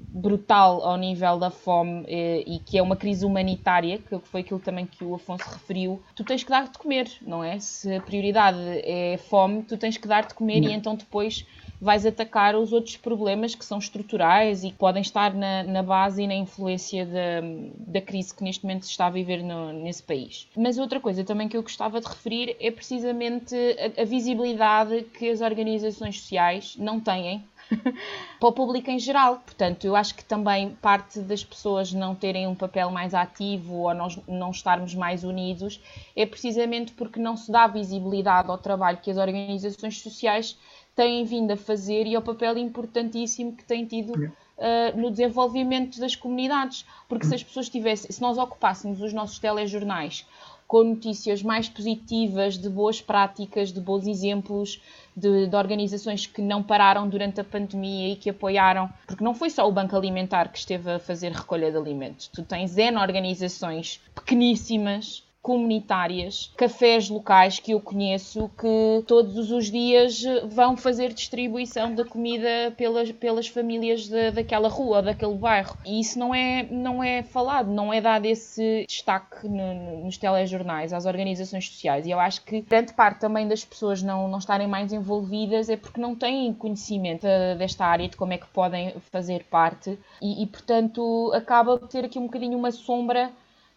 brutal 0.09 0.83
ao 0.83 0.97
nível 0.97 1.39
da 1.39 1.49
fome 1.49 2.03
eh, 2.09 2.43
e 2.45 2.59
que 2.59 2.77
é 2.77 2.81
uma 2.81 2.97
crise 2.97 3.25
humanitária, 3.25 3.99
que 3.99 4.19
foi 4.19 4.41
aquilo 4.41 4.59
também 4.59 4.85
que 4.85 5.01
o 5.01 5.15
Afonso 5.15 5.45
referiu, 5.49 6.03
tu 6.13 6.25
tens 6.25 6.43
que 6.43 6.49
dar 6.49 6.67
de 6.67 6.77
comer, 6.77 7.09
não 7.21 7.41
é? 7.41 7.57
Se 7.57 7.95
a 7.95 8.01
prioridade 8.01 8.59
é 8.83 9.15
fome, 9.15 9.63
tu 9.63 9.77
tens 9.77 9.95
que 9.97 10.09
dar 10.09 10.27
de 10.27 10.33
comer 10.33 10.61
e 10.61 10.73
então 10.73 10.93
depois 10.93 11.47
vais 11.83 12.05
atacar 12.05 12.55
os 12.55 12.71
outros 12.71 12.97
problemas 12.97 13.53
que 13.53 13.65
são 13.65 13.77
estruturais 13.77 14.63
e 14.63 14.71
que 14.71 14.77
podem 14.77 15.01
estar 15.01 15.33
na, 15.33 15.63
na 15.63 15.83
base 15.83 16.23
e 16.23 16.27
na 16.27 16.35
influência 16.35 17.05
da, 17.05 17.41
da 17.77 18.01
crise 18.01 18.33
que 18.33 18.43
neste 18.43 18.63
momento 18.63 18.85
se 18.85 18.91
está 18.91 19.07
a 19.07 19.09
viver 19.09 19.43
no, 19.43 19.73
nesse 19.73 20.01
país. 20.01 20.47
Mas 20.55 20.77
outra 20.77 20.99
coisa 20.99 21.23
também 21.23 21.47
que 21.47 21.57
eu 21.57 21.61
gostava 21.61 21.99
de 21.99 22.07
referir 22.07 22.55
é 22.59 22.71
precisamente 22.71 23.55
a, 23.97 24.01
a 24.01 24.05
visibilidade 24.05 25.03
que 25.17 25.29
as 25.29 25.41
organizações 25.41 26.21
sociais 26.21 26.75
não 26.77 26.99
têm 26.99 27.43
para 28.39 28.49
o 28.49 28.51
público 28.51 28.89
em 28.89 28.99
geral. 28.99 29.37
Portanto, 29.37 29.85
eu 29.85 29.95
acho 29.95 30.15
que 30.15 30.23
também 30.23 30.71
parte 30.81 31.19
das 31.19 31.43
pessoas 31.43 31.91
não 31.93 32.15
terem 32.15 32.47
um 32.47 32.55
papel 32.55 32.89
mais 32.91 33.13
ativo 33.13 33.75
ou 33.75 33.93
nós 33.93 34.19
não 34.27 34.51
estarmos 34.51 34.93
mais 34.95 35.23
unidos 35.23 35.79
é 36.15 36.25
precisamente 36.25 36.91
porque 36.93 37.19
não 37.19 37.35
se 37.35 37.51
dá 37.51 37.67
visibilidade 37.67 38.49
ao 38.49 38.57
trabalho 38.57 38.97
que 38.97 39.11
as 39.11 39.17
organizações 39.17 40.01
sociais 40.01 40.57
têm 40.95 41.25
vindo 41.25 41.51
a 41.51 41.57
fazer 41.57 42.05
e 42.05 42.15
ao 42.15 42.21
papel 42.21 42.57
importantíssimo 42.57 43.55
que 43.55 43.63
têm 43.63 43.85
tido 43.85 44.13
uh, 44.13 44.97
no 44.97 45.09
desenvolvimento 45.11 45.99
das 45.99 46.15
comunidades. 46.15 46.85
Porque 47.07 47.25
se 47.25 47.35
as 47.35 47.43
pessoas 47.43 47.69
tivessem, 47.69 48.11
se 48.11 48.21
nós 48.21 48.37
ocupássemos 48.37 49.01
os 49.01 49.13
nossos 49.13 49.39
telejornais 49.39 50.25
com 50.67 50.83
notícias 50.83 51.43
mais 51.43 51.69
positivas, 51.69 52.57
de 52.57 52.67
boas 52.67 52.99
práticas, 52.99 53.71
de 53.71 53.79
bons 53.79 54.07
exemplos, 54.07 54.81
de, 55.15 55.45
de, 55.45 55.55
organizações 55.55 56.25
que 56.25 56.41
não 56.41 56.63
pararam 56.63 57.07
durante 57.07 57.39
a 57.39 57.43
pandemia 57.43 58.13
e 58.13 58.15
que 58.15 58.31
apoiaram, 58.31 58.89
porque 59.05 59.23
não 59.23 59.35
foi 59.35 59.51
só 59.51 59.67
o 59.67 59.71
Banco 59.71 59.95
Alimentar 59.95 60.49
que 60.49 60.57
esteve 60.57 60.89
a 60.89 60.97
fazer 60.97 61.31
recolha 61.31 61.69
de 61.69 61.77
alimentos. 61.77 62.27
Tu 62.27 62.41
tens 62.41 62.75
N 62.75 62.97
organizações 62.97 64.01
pequeníssimas 64.15 65.23
comunitárias, 65.43 66.53
cafés 66.55 67.09
locais 67.09 67.59
que 67.59 67.73
eu 67.73 67.81
conheço 67.81 68.49
que 68.57 69.03
todos 69.05 69.51
os 69.51 69.69
dias 69.69 70.23
vão 70.47 70.77
fazer 70.77 71.13
distribuição 71.13 71.93
da 71.93 72.05
comida 72.05 72.73
pelas, 72.77 73.11
pelas 73.11 73.47
famílias 73.49 74.07
de, 74.07 74.31
daquela 74.31 74.69
rua, 74.69 75.01
daquele 75.01 75.35
bairro. 75.35 75.77
E 75.85 75.99
isso 75.99 76.17
não 76.17 76.33
é, 76.33 76.63
não 76.71 77.03
é 77.03 77.23
falado, 77.23 77.69
não 77.69 77.93
é 77.93 77.99
dado 77.99 78.25
esse 78.25 78.85
destaque 78.87 79.45
no, 79.49 80.05
nos 80.05 80.17
telejornais 80.17 80.93
às 80.93 81.05
organizações 81.05 81.67
sociais. 81.67 82.07
E 82.07 82.11
eu 82.11 82.21
acho 82.21 82.41
que 82.45 82.61
grande 82.61 82.93
parte 82.93 83.19
também 83.19 83.45
das 83.45 83.65
pessoas 83.65 84.01
não, 84.01 84.29
não 84.29 84.39
estarem 84.39 84.67
mais 84.67 84.93
envolvidas 84.93 85.67
é 85.67 85.75
porque 85.75 85.99
não 85.99 86.15
têm 86.15 86.53
conhecimento 86.53 87.27
desta 87.57 87.85
área, 87.85 88.07
de 88.07 88.15
como 88.15 88.31
é 88.31 88.37
que 88.37 88.47
podem 88.47 88.93
fazer 89.11 89.43
parte. 89.43 89.99
E, 90.21 90.41
e 90.41 90.47
portanto, 90.47 91.33
acaba 91.35 91.77
por 91.77 91.89
ter 91.89 92.05
aqui 92.05 92.17
um 92.17 92.27
bocadinho 92.27 92.57
uma 92.57 92.71
sombra 92.71 93.29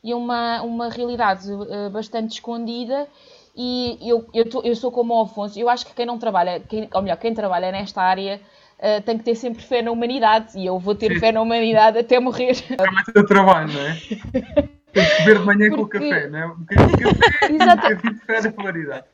e 0.07 0.14
uma, 0.14 0.62
uma 0.62 0.88
realidade 0.88 1.50
uh, 1.50 1.90
bastante 1.90 2.34
escondida. 2.34 3.09
E 3.57 3.98
eu, 4.00 4.24
eu, 4.32 4.48
tô, 4.48 4.62
eu 4.62 4.76
sou 4.76 4.92
como 4.92 5.14
o 5.14 5.22
Afonso, 5.22 5.59
eu 5.59 5.68
acho 5.68 5.84
que 5.84 5.94
quem 5.94 6.07
não 6.07 6.16
trabalha, 6.16 6.61
quem, 6.61 6.88
ou 6.94 7.02
melhor, 7.02 7.16
quem 7.16 7.34
trabalha 7.34 7.72
nesta 7.72 8.02
área 8.02 8.40
uh, 8.78 9.02
tem 9.02 9.18
que 9.18 9.24
ter 9.24 9.34
sempre 9.34 9.64
fé 9.64 9.82
na 9.82 9.90
humanidade. 9.90 10.57
E 10.57 10.64
eu 10.64 10.78
vou 10.78 10.94
ter 10.94 11.14
Sim. 11.14 11.18
fé 11.18 11.32
na 11.32 11.42
humanidade 11.42 11.98
até 11.98 12.20
morrer. 12.20 12.52
É 12.78 12.90
mais 12.90 13.07
do 13.12 13.26
trabalho, 13.26 13.72
não 13.72 13.80
é? 13.80 13.98
Tens 14.92 15.12
que 15.12 15.22
beber 15.24 15.40
de 15.40 15.44
manhã 15.44 15.68
Porque... 15.70 15.76
com 15.76 15.82
o 15.82 15.88
café, 15.88 16.28
não 16.28 16.38
é? 16.38 16.46
Um 16.46 16.54
bocadinho 16.54 16.88
de 16.88 17.02
café 17.02 17.50
e 17.50 17.54
um 17.54 17.59
bocadinho 17.59 18.14
de 18.14 18.20
fé 18.20 18.40
na 18.40 18.50
humanidade. 18.57 19.04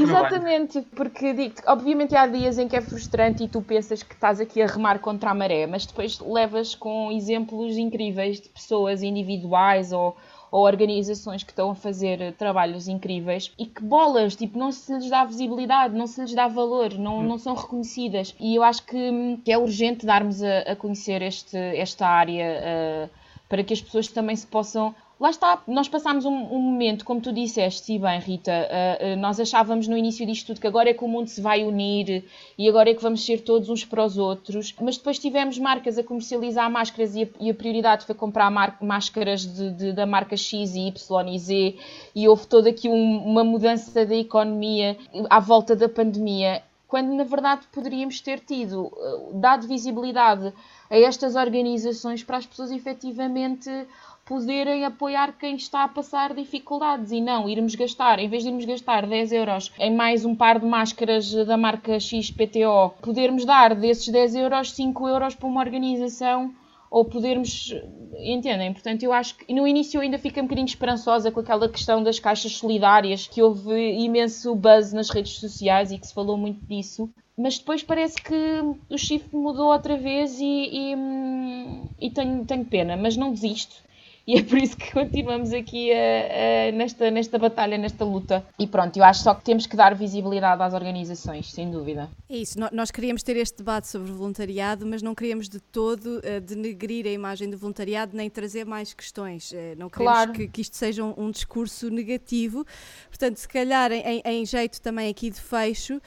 Exatamente, 0.00 0.80
porque 0.96 1.32
digo 1.32 1.54
obviamente 1.66 2.16
há 2.16 2.26
dias 2.26 2.58
em 2.58 2.66
que 2.66 2.74
é 2.74 2.80
frustrante 2.80 3.44
e 3.44 3.48
tu 3.48 3.62
pensas 3.62 4.02
que 4.02 4.14
estás 4.14 4.40
aqui 4.40 4.60
a 4.60 4.66
remar 4.66 4.98
contra 4.98 5.30
a 5.30 5.34
maré, 5.34 5.64
mas 5.66 5.86
depois 5.86 6.18
levas 6.18 6.74
com 6.74 7.12
exemplos 7.12 7.76
incríveis 7.76 8.40
de 8.40 8.48
pessoas 8.48 9.00
individuais 9.00 9.92
ou, 9.92 10.16
ou 10.50 10.64
organizações 10.64 11.44
que 11.44 11.52
estão 11.52 11.70
a 11.70 11.74
fazer 11.76 12.32
trabalhos 12.34 12.88
incríveis 12.88 13.52
e 13.56 13.64
que 13.64 13.80
bolas, 13.80 14.34
tipo, 14.34 14.58
não 14.58 14.72
se 14.72 14.92
lhes 14.92 15.08
dá 15.08 15.24
visibilidade, 15.24 15.96
não 15.96 16.08
se 16.08 16.20
lhes 16.20 16.34
dá 16.34 16.48
valor, 16.48 16.94
não, 16.94 17.22
não 17.22 17.38
são 17.38 17.54
reconhecidas. 17.54 18.34
E 18.40 18.56
eu 18.56 18.64
acho 18.64 18.84
que, 18.84 19.38
que 19.44 19.52
é 19.52 19.58
urgente 19.58 20.04
darmos 20.04 20.42
a, 20.42 20.72
a 20.72 20.74
conhecer 20.74 21.22
este, 21.22 21.56
esta 21.56 22.08
área 22.08 22.60
uh, 23.06 23.10
para 23.48 23.62
que 23.62 23.72
as 23.72 23.80
pessoas 23.80 24.08
também 24.08 24.34
se 24.34 24.46
possam 24.48 24.92
lá 25.20 25.28
está, 25.28 25.62
nós 25.68 25.86
passámos 25.86 26.24
um, 26.24 26.32
um, 26.32 26.58
momento, 26.58 27.04
como 27.04 27.20
tu 27.20 27.30
disseste, 27.30 27.92
e 27.92 27.98
bem, 27.98 28.18
Rita, 28.18 28.50
uh, 28.50 29.12
uh, 29.12 29.16
nós 29.20 29.38
achávamos 29.38 29.86
no 29.86 29.96
início 29.96 30.26
disto 30.26 30.46
tudo 30.46 30.60
que 30.60 30.66
agora 30.66 30.88
é 30.88 30.94
que 30.94 31.04
o 31.04 31.08
mundo 31.08 31.28
se 31.28 31.42
vai 31.42 31.62
unir 31.62 32.24
e 32.56 32.66
agora 32.66 32.90
é 32.90 32.94
que 32.94 33.02
vamos 33.02 33.22
ser 33.24 33.42
todos 33.42 33.68
uns 33.68 33.84
para 33.84 34.02
os 34.02 34.16
outros, 34.16 34.74
mas 34.80 34.96
depois 34.96 35.18
tivemos 35.18 35.58
marcas 35.58 35.98
a 35.98 36.02
comercializar 36.02 36.70
máscaras 36.70 37.14
e 37.14 37.24
a, 37.24 37.28
e 37.38 37.50
a 37.50 37.54
prioridade 37.54 38.06
foi 38.06 38.14
comprar 38.14 38.50
máscaras 38.80 39.42
de, 39.42 39.70
de, 39.72 39.92
da 39.92 40.06
marca 40.06 40.36
X 40.38 40.74
e 40.74 40.88
Y 40.88 41.28
e 41.28 41.38
Z 41.38 41.76
e 42.14 42.26
houve 42.26 42.46
toda 42.46 42.70
aqui 42.70 42.88
um, 42.88 43.18
uma 43.22 43.44
mudança 43.44 44.06
da 44.06 44.16
economia 44.16 44.96
à 45.28 45.38
volta 45.38 45.76
da 45.76 45.88
pandemia, 45.88 46.62
quando 46.90 47.14
na 47.14 47.22
verdade 47.22 47.68
poderíamos 47.72 48.20
ter 48.20 48.40
tido, 48.40 48.86
uh, 48.86 49.30
dado 49.34 49.68
visibilidade 49.68 50.52
a 50.90 50.98
estas 50.98 51.36
organizações 51.36 52.24
para 52.24 52.36
as 52.36 52.44
pessoas 52.44 52.72
efetivamente 52.72 53.70
poderem 54.24 54.84
apoiar 54.84 55.32
quem 55.38 55.54
está 55.54 55.84
a 55.84 55.88
passar 55.88 56.34
dificuldades 56.34 57.12
e 57.12 57.20
não 57.20 57.48
irmos 57.48 57.76
gastar, 57.76 58.18
em 58.18 58.28
vez 58.28 58.42
de 58.42 58.48
irmos 58.48 58.64
gastar 58.64 59.06
10 59.06 59.32
euros 59.32 59.72
em 59.78 59.94
mais 59.94 60.24
um 60.24 60.34
par 60.34 60.58
de 60.58 60.66
máscaras 60.66 61.32
da 61.32 61.56
marca 61.56 61.98
XPTO, 61.98 62.90
podermos 63.00 63.44
dar 63.44 63.74
desses 63.74 64.08
10 64.08 64.34
euros 64.34 64.72
5 64.72 65.08
euros 65.08 65.34
para 65.34 65.48
uma 65.48 65.60
organização 65.60 66.52
ou 66.90 67.04
podermos, 67.04 67.72
entendem? 68.18 68.72
Portanto, 68.72 69.02
eu 69.04 69.12
acho 69.12 69.36
que 69.36 69.54
no 69.54 69.66
início 69.66 69.98
eu 69.98 70.02
ainda 70.02 70.18
fiquei 70.18 70.42
um 70.42 70.46
bocadinho 70.46 70.66
esperançosa 70.66 71.30
com 71.30 71.40
aquela 71.40 71.68
questão 71.68 72.02
das 72.02 72.18
caixas 72.18 72.56
solidárias, 72.56 73.28
que 73.28 73.40
houve 73.40 73.92
imenso 73.92 74.54
buzz 74.56 74.92
nas 74.92 75.08
redes 75.08 75.38
sociais 75.38 75.92
e 75.92 75.98
que 75.98 76.06
se 76.06 76.12
falou 76.12 76.36
muito 76.36 76.60
disso. 76.66 77.08
Mas 77.36 77.58
depois 77.58 77.82
parece 77.82 78.20
que 78.20 78.34
o 78.90 78.98
shift 78.98 79.34
mudou 79.34 79.72
outra 79.72 79.96
vez 79.96 80.38
e, 80.40 80.44
e, 80.44 80.96
hum, 80.96 81.88
e 81.98 82.10
tenho, 82.10 82.44
tenho 82.44 82.64
pena, 82.64 82.96
mas 82.96 83.16
não 83.16 83.32
desisto 83.32 83.88
e 84.30 84.38
é 84.38 84.44
por 84.44 84.58
isso 84.58 84.76
que 84.76 84.92
continuamos 84.92 85.52
aqui 85.52 85.90
a, 85.92 86.68
a, 86.68 86.72
nesta, 86.72 87.10
nesta 87.10 87.36
batalha, 87.36 87.76
nesta 87.76 88.04
luta. 88.04 88.44
E 88.56 88.64
pronto, 88.64 88.96
eu 88.96 89.02
acho 89.02 89.24
só 89.24 89.34
que 89.34 89.42
temos 89.42 89.66
que 89.66 89.76
dar 89.76 89.92
visibilidade 89.92 90.62
às 90.62 90.72
organizações, 90.72 91.52
sem 91.52 91.68
dúvida. 91.68 92.08
É 92.28 92.36
isso, 92.36 92.56
nós 92.72 92.92
queríamos 92.92 93.24
ter 93.24 93.36
este 93.36 93.58
debate 93.58 93.88
sobre 93.88 94.12
voluntariado, 94.12 94.86
mas 94.86 95.02
não 95.02 95.16
queríamos 95.16 95.48
de 95.48 95.58
todo 95.58 96.18
uh, 96.18 96.40
denegrir 96.40 97.06
a 97.06 97.10
imagem 97.10 97.50
do 97.50 97.58
voluntariado 97.58 98.16
nem 98.16 98.30
trazer 98.30 98.64
mais 98.64 98.94
questões. 98.94 99.50
Uh, 99.50 99.74
não 99.76 99.90
queremos 99.90 100.12
claro. 100.12 100.32
que, 100.32 100.46
que, 100.46 100.60
isto 100.60 100.76
seja 100.76 101.02
um, 101.02 101.12
um, 101.16 101.30
discurso 101.32 101.90
negativo. 101.90 102.64
Portanto, 103.08 103.36
se 103.36 103.48
calhar, 103.48 103.90
em, 103.90 104.22
em 104.24 104.46
jeito 104.46 104.80
também 104.80 105.10
aqui 105.10 105.30
de 105.30 105.40
fecho, 105.40 106.00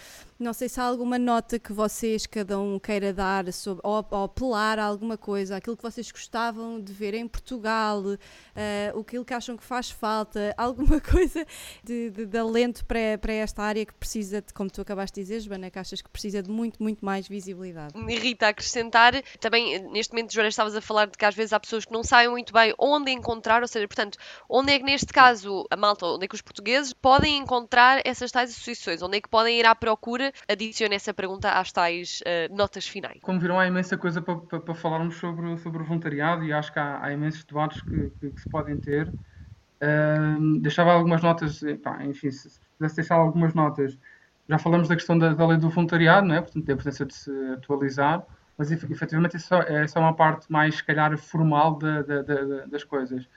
não 0.43 0.53
sei 0.53 0.67
se 0.67 0.79
há 0.79 0.83
alguma 0.83 1.17
nota 1.17 1.57
que 1.57 1.71
vocês, 1.71 2.25
cada 2.27 2.59
um, 2.59 2.77
queira 2.77 3.13
dar 3.13 3.51
sobre, 3.53 3.81
ou, 3.83 4.05
ou 4.11 4.23
apelar 4.25 4.77
a 4.77 4.83
alguma 4.83 5.17
coisa, 5.17 5.55
aquilo 5.55 5.77
que 5.77 5.83
vocês 5.83 6.11
gostavam 6.11 6.79
de 6.79 6.91
ver 6.91 7.13
em 7.13 7.27
Portugal, 7.27 8.01
uh, 8.01 8.99
aquilo 8.99 9.23
que 9.23 9.33
acham 9.33 9.55
que 9.55 9.63
faz 9.63 9.89
falta, 9.89 10.53
alguma 10.57 10.99
coisa 10.99 11.45
de, 11.83 12.09
de, 12.09 12.25
de 12.25 12.37
alento 12.37 12.85
para, 12.85 13.17
para 13.19 13.33
esta 13.33 13.63
área 13.63 13.85
que 13.85 13.93
precisa 13.93 14.41
de, 14.41 14.53
como 14.53 14.69
tu 14.69 14.81
acabaste 14.81 15.15
de 15.15 15.21
dizer, 15.21 15.39
Joana, 15.39 15.71
que 15.71 15.79
achas 15.79 16.01
que 16.01 16.09
precisa 16.09 16.43
de 16.43 16.49
muito, 16.51 16.83
muito 16.83 17.03
mais 17.03 17.27
visibilidade. 17.27 17.97
Me 17.97 18.15
irrita 18.15 18.49
acrescentar, 18.49 19.13
também 19.39 19.79
neste 19.91 20.13
momento, 20.13 20.33
Joana, 20.33 20.49
estavas 20.49 20.75
a 20.75 20.81
falar 20.81 21.05
de 21.05 21.17
que 21.17 21.25
às 21.25 21.33
vezes 21.33 21.53
há 21.53 21.59
pessoas 21.59 21.85
que 21.85 21.93
não 21.93 22.03
sabem 22.03 22.29
muito 22.29 22.51
bem 22.51 22.73
onde 22.77 23.11
encontrar, 23.11 23.61
ou 23.61 23.67
seja, 23.67 23.87
portanto, 23.87 24.17
onde 24.49 24.73
é 24.73 24.79
que 24.79 24.85
neste 24.85 25.13
caso 25.13 25.65
a 25.71 25.77
malta, 25.77 26.05
onde 26.05 26.25
é 26.25 26.27
que 26.27 26.35
os 26.35 26.41
portugueses 26.41 26.91
podem 26.91 27.37
encontrar 27.37 28.01
essas 28.03 28.31
tais 28.31 28.51
associações, 28.51 29.01
onde 29.01 29.17
é 29.17 29.21
que 29.21 29.29
podem 29.29 29.57
ir 29.57 29.65
à 29.65 29.73
procura 29.73 30.32
adicione 30.47 30.95
essa 30.95 31.13
pergunta 31.13 31.51
às 31.51 31.71
tais 31.71 32.21
uh, 32.21 32.55
notas 32.55 32.87
finais. 32.87 33.19
Como 33.21 33.39
viram, 33.39 33.59
há 33.59 33.67
imensa 33.67 33.97
coisa 33.97 34.21
para, 34.21 34.37
para, 34.37 34.59
para, 34.59 34.75
falarmos 34.75 35.15
sobre, 35.15 35.57
sobre 35.57 35.81
o 35.81 35.85
voluntariado 35.85 36.43
e 36.43 36.53
acho 36.53 36.71
que 36.71 36.79
há, 36.79 37.03
há 37.03 37.11
imensos 37.11 37.43
debates 37.43 37.81
que, 37.81 38.09
que, 38.19 38.29
que, 38.31 38.41
se 38.41 38.47
podem 38.47 38.77
ter. 38.77 39.07
Uh, 39.07 40.59
deixava 40.59 40.93
algumas 40.93 41.21
notas, 41.21 41.61
pá, 41.83 42.03
enfim, 42.03 42.31
se, 42.31 42.49
se 42.49 42.59
pudesse 42.77 42.95
deixar 42.95 43.15
algumas 43.15 43.53
notas. 43.53 43.97
Já 44.47 44.57
falamos 44.57 44.87
da 44.87 44.95
questão 44.95 45.17
da, 45.17 45.33
da 45.33 45.47
lei 45.47 45.57
do 45.57 45.69
voluntariado, 45.69 46.27
não 46.27 46.35
é? 46.35 46.41
portanto, 46.41 46.65
da 46.65 46.73
importância 46.73 47.05
de 47.05 47.13
se 47.13 47.31
atualizar, 47.53 48.25
mas 48.57 48.71
efetivamente 48.71 49.37
isso 49.37 49.53
é 49.55 49.87
só 49.87 49.99
uma 49.99 50.13
parte 50.13 50.51
mais, 50.51 50.75
se 50.75 50.83
calhar, 50.83 51.17
formal 51.17 51.79
das 52.67 52.83
coisas. 52.83 53.27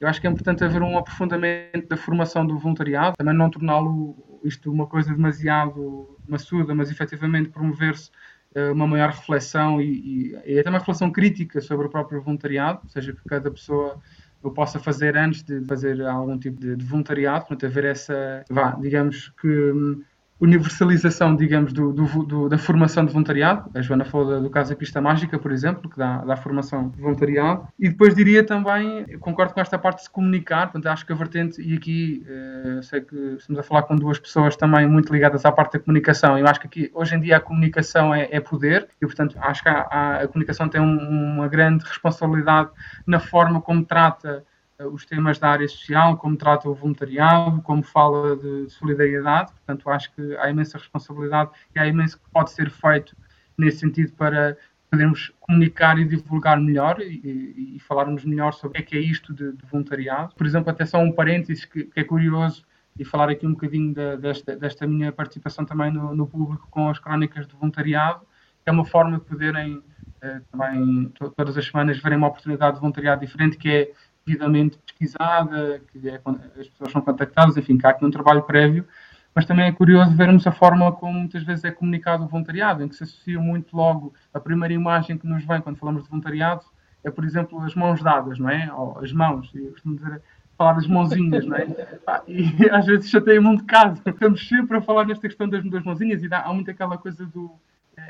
Eu 0.00 0.08
acho 0.08 0.20
que 0.20 0.26
é 0.26 0.30
importante 0.30 0.64
haver 0.64 0.82
um 0.82 0.98
aprofundamento 0.98 1.88
da 1.88 1.96
formação 1.96 2.46
do 2.46 2.58
voluntariado, 2.58 3.16
também 3.16 3.34
não 3.34 3.50
torná-lo 3.50 4.16
isto 4.44 4.70
uma 4.70 4.86
coisa 4.86 5.14
demasiado 5.14 6.18
maçuda, 6.28 6.74
mas 6.74 6.90
efetivamente 6.90 7.48
promover-se 7.48 8.10
uh, 8.56 8.72
uma 8.72 8.86
maior 8.86 9.10
reflexão 9.10 9.80
e, 9.80 10.34
e, 10.44 10.54
e, 10.54 10.58
até 10.58 10.68
uma 10.68 10.78
reflexão 10.78 11.10
crítica 11.10 11.60
sobre 11.60 11.86
o 11.86 11.90
próprio 11.90 12.20
voluntariado, 12.20 12.80
ou 12.82 12.90
seja, 12.90 13.12
que 13.12 13.22
cada 13.26 13.50
pessoa 13.50 14.00
o 14.42 14.50
possa 14.50 14.78
fazer 14.78 15.16
antes 15.16 15.42
de 15.42 15.64
fazer 15.64 16.02
algum 16.02 16.38
tipo 16.38 16.60
de, 16.60 16.76
de 16.76 16.84
voluntariado, 16.84 17.46
portanto, 17.46 17.64
haver 17.64 17.86
essa, 17.86 18.44
vá, 18.50 18.72
digamos 18.72 19.32
que 19.40 19.48
hum, 19.48 20.02
universalização, 20.44 21.34
digamos, 21.34 21.72
do, 21.72 21.92
do, 21.92 22.06
do, 22.24 22.48
da 22.48 22.58
formação 22.58 23.04
de 23.04 23.12
voluntariado. 23.12 23.70
A 23.74 23.80
Joana 23.80 24.04
falou 24.04 24.40
do 24.40 24.50
caso 24.50 24.70
da 24.70 24.76
Pista 24.76 25.00
Mágica, 25.00 25.38
por 25.38 25.50
exemplo, 25.50 25.90
que 25.90 25.96
dá, 25.96 26.18
dá 26.18 26.36
formação 26.36 26.90
de 26.90 27.00
voluntariado. 27.00 27.66
E 27.78 27.88
depois 27.88 28.14
diria 28.14 28.44
também, 28.44 29.04
concordo 29.18 29.54
com 29.54 29.60
esta 29.60 29.78
parte 29.78 29.98
de 29.98 30.04
se 30.04 30.10
comunicar, 30.10 30.70
portanto, 30.70 30.86
acho 30.86 31.06
que 31.06 31.12
a 31.12 31.16
vertente, 31.16 31.60
e 31.62 31.74
aqui 31.74 32.26
uh, 32.28 32.82
sei 32.82 33.00
que 33.00 33.16
estamos 33.38 33.58
a 33.58 33.62
falar 33.62 33.82
com 33.82 33.96
duas 33.96 34.18
pessoas 34.18 34.56
também 34.56 34.86
muito 34.86 35.12
ligadas 35.12 35.44
à 35.44 35.52
parte 35.52 35.74
da 35.74 35.78
comunicação, 35.80 36.38
eu 36.38 36.46
acho 36.46 36.60
que 36.60 36.66
aqui, 36.66 36.90
hoje 36.94 37.16
em 37.16 37.20
dia, 37.20 37.38
a 37.38 37.40
comunicação 37.40 38.14
é, 38.14 38.28
é 38.30 38.40
poder, 38.40 38.88
e 39.00 39.06
portanto, 39.06 39.36
acho 39.40 39.62
que 39.62 39.68
a, 39.68 39.86
a, 39.90 40.16
a 40.22 40.28
comunicação 40.28 40.68
tem 40.68 40.80
um, 40.80 40.98
uma 40.98 41.48
grande 41.48 41.84
responsabilidade 41.84 42.70
na 43.06 43.18
forma 43.18 43.60
como 43.60 43.84
trata 43.84 44.24
eh, 44.24 44.53
os 44.78 45.04
temas 45.04 45.38
da 45.38 45.50
área 45.50 45.68
social, 45.68 46.16
como 46.16 46.36
trata 46.36 46.68
o 46.68 46.74
voluntariado, 46.74 47.62
como 47.62 47.82
fala 47.82 48.36
de 48.36 48.68
solidariedade. 48.70 49.52
Portanto, 49.52 49.88
acho 49.90 50.12
que 50.14 50.36
há 50.36 50.50
imensa 50.50 50.78
responsabilidade 50.78 51.50
e 51.74 51.78
há 51.78 51.86
imenso 51.86 52.18
que 52.18 52.30
pode 52.30 52.50
ser 52.50 52.70
feito 52.70 53.16
nesse 53.56 53.78
sentido 53.78 54.12
para 54.14 54.56
podermos 54.90 55.32
comunicar 55.40 55.98
e 55.98 56.04
divulgar 56.04 56.60
melhor 56.60 57.00
e, 57.00 57.76
e, 57.76 57.80
falarmos 57.80 58.24
melhor 58.24 58.52
sobre 58.52 58.80
o 58.80 58.84
que 58.84 58.96
é, 58.96 59.00
que 59.00 59.06
é 59.06 59.10
isto 59.10 59.34
de, 59.34 59.52
de, 59.52 59.66
voluntariado. 59.66 60.34
Por 60.34 60.46
exemplo, 60.46 60.70
até 60.70 60.86
só 60.86 60.98
um 60.98 61.12
parênteses 61.12 61.64
que, 61.64 61.84
que, 61.84 62.00
é 62.00 62.04
curioso 62.04 62.64
e 62.98 63.04
falar 63.04 63.28
aqui 63.28 63.44
um 63.44 63.52
bocadinho 63.52 63.92
de, 63.92 64.16
desta, 64.18 64.56
desta, 64.56 64.86
minha 64.86 65.10
participação 65.10 65.64
também 65.64 65.92
no, 65.92 66.14
no, 66.14 66.26
público 66.26 66.68
com 66.70 66.88
as 66.88 66.98
crónicas 66.98 67.46
de 67.46 67.54
voluntariado, 67.56 68.20
que 68.62 68.70
é 68.70 68.72
uma 68.72 68.84
forma 68.84 69.18
de 69.18 69.24
poderem 69.24 69.82
eh, 70.22 70.40
também 70.50 71.12
todas 71.36 71.58
as 71.58 71.66
semanas 71.66 71.98
verem 71.98 72.16
uma 72.16 72.28
oportunidade 72.28 72.74
de 72.74 72.80
voluntariado 72.80 73.20
diferente 73.20 73.56
que 73.56 73.68
é 73.68 73.92
devidamente 74.26 74.78
pesquisada, 74.78 75.80
que 75.90 76.08
é, 76.08 76.20
as 76.60 76.68
pessoas 76.68 76.92
são 76.92 77.02
contactadas, 77.02 77.56
enfim, 77.56 77.76
que 77.76 77.86
há 77.86 77.90
aqui 77.90 78.04
um 78.04 78.10
trabalho 78.10 78.42
prévio, 78.42 78.86
mas 79.34 79.44
também 79.44 79.66
é 79.66 79.72
curioso 79.72 80.14
vermos 80.16 80.46
a 80.46 80.52
forma 80.52 80.90
como 80.92 81.18
muitas 81.18 81.42
vezes 81.42 81.64
é 81.64 81.70
comunicado 81.70 82.24
o 82.24 82.28
voluntariado, 82.28 82.82
em 82.82 82.88
que 82.88 82.96
se 82.96 83.02
associa 83.02 83.40
muito 83.40 83.76
logo 83.76 84.14
a 84.32 84.40
primeira 84.40 84.72
imagem 84.72 85.18
que 85.18 85.26
nos 85.26 85.44
vem 85.44 85.60
quando 85.60 85.76
falamos 85.76 86.04
de 86.04 86.08
voluntariado 86.08 86.64
é, 87.04 87.10
por 87.10 87.24
exemplo, 87.24 87.60
as 87.60 87.74
mãos 87.74 88.02
dadas, 88.02 88.38
não 88.38 88.48
é? 88.48 88.72
Ou 88.72 88.98
as 88.98 89.12
mãos, 89.12 89.50
eu 89.54 89.70
costumo 89.72 89.96
dizer, 89.96 90.22
falar 90.56 90.72
das 90.72 90.86
mãozinhas, 90.86 91.44
não 91.44 91.56
é? 91.56 91.66
E 92.26 92.44
às 92.70 92.86
vezes 92.86 93.10
chateia-me 93.10 93.46
um 93.46 93.56
bocado. 93.56 94.00
Estamos 94.06 94.48
sempre 94.48 94.78
a 94.78 94.80
falar 94.80 95.06
nesta 95.06 95.28
questão 95.28 95.48
das, 95.48 95.62
das 95.68 95.84
mãozinhas 95.84 96.22
e 96.22 96.28
dá, 96.28 96.40
há 96.40 96.52
muito 96.52 96.70
aquela 96.70 96.96
coisa 96.96 97.26
do 97.26 97.52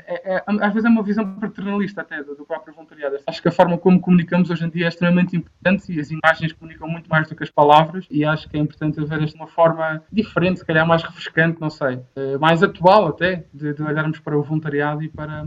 é, 0.07 0.35
é, 0.35 0.43
às 0.47 0.73
vezes 0.73 0.85
é 0.85 0.89
uma 0.89 1.03
visão 1.03 1.39
paternalista 1.39 2.01
até 2.01 2.23
do, 2.23 2.35
do, 2.35 2.45
próprio 2.45 2.73
voluntariado. 2.73 3.17
Acho 3.27 3.41
que 3.41 3.47
a 3.47 3.51
forma 3.51 3.77
como 3.77 3.99
comunicamos 3.99 4.49
hoje 4.49 4.65
em 4.65 4.69
dia 4.69 4.85
é 4.85 4.89
extremamente 4.89 5.35
importante 5.35 5.91
e 5.91 5.99
as 5.99 6.11
imagens 6.11 6.53
comunicam 6.53 6.87
muito 6.87 7.09
mais 7.09 7.27
do 7.27 7.35
que 7.35 7.43
as 7.43 7.49
palavras 7.49 8.05
e 8.09 8.23
acho 8.25 8.49
que 8.49 8.57
é 8.57 8.59
importante 8.59 8.99
haver 8.99 9.23
esta 9.23 9.35
uma 9.35 9.47
forma 9.47 10.03
diferente, 10.11 10.59
se 10.59 10.65
calhar 10.65 10.87
mais 10.87 11.03
refrescante, 11.03 11.59
não 11.59 11.69
sei, 11.69 11.99
eh, 12.15 12.37
mais 12.37 12.63
atual 12.63 13.07
até, 13.07 13.45
de, 13.53 13.73
de 13.73 13.83
olharmos 13.83 14.19
para 14.19 14.37
o 14.37 14.41
voluntariado 14.41 15.03
e 15.03 15.09
para, 15.09 15.45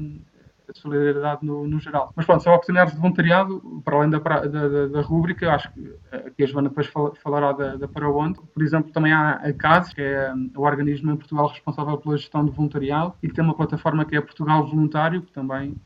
a 0.68 0.74
solidariedade 0.74 1.44
no, 1.44 1.66
no, 1.66 1.80
geral. 1.80 2.12
Mas 2.14 2.26
pronto, 2.26 2.42
são 2.42 2.52
oportunidades 2.52 2.94
de 2.94 3.00
voluntariado, 3.00 3.82
para 3.84 3.96
além 3.96 4.10
da, 4.10 4.18
da, 4.18 4.46
da, 4.46 4.86
da 4.86 5.00
rúbrica, 5.00 5.52
acho 5.52 5.72
que 5.72 5.94
aqui 6.12 6.44
a 6.44 6.46
Joana 6.46 6.68
depois 6.68 6.86
falará 7.22 7.52
da, 7.52 7.76
da 7.76 7.88
Para 7.88 8.08
Onde. 8.08 8.38
Por 8.40 8.62
exemplo, 8.62 8.92
também 8.92 9.12
há 9.12 9.32
a 9.32 9.52
CASES, 9.52 9.94
que 9.94 10.02
é 10.02 10.32
hum, 10.32 10.50
o 10.56 10.62
organismo 10.62 11.10
em 11.10 11.16
Portugal 11.16 11.46
responsável 11.48 11.96
pela 11.98 12.16
gestão 12.16 12.44
de 12.44 12.50
voluntariado, 12.50 13.14
e 13.22 13.28
que 13.28 13.34
tem 13.34 13.44
uma 13.44 13.54
plataforma 13.54 14.04
que 14.04 14.16
é 14.16 14.20
Portugal 14.20 14.66
Voluntário, 14.66 15.22
que 15.22 15.32
também 15.32 15.76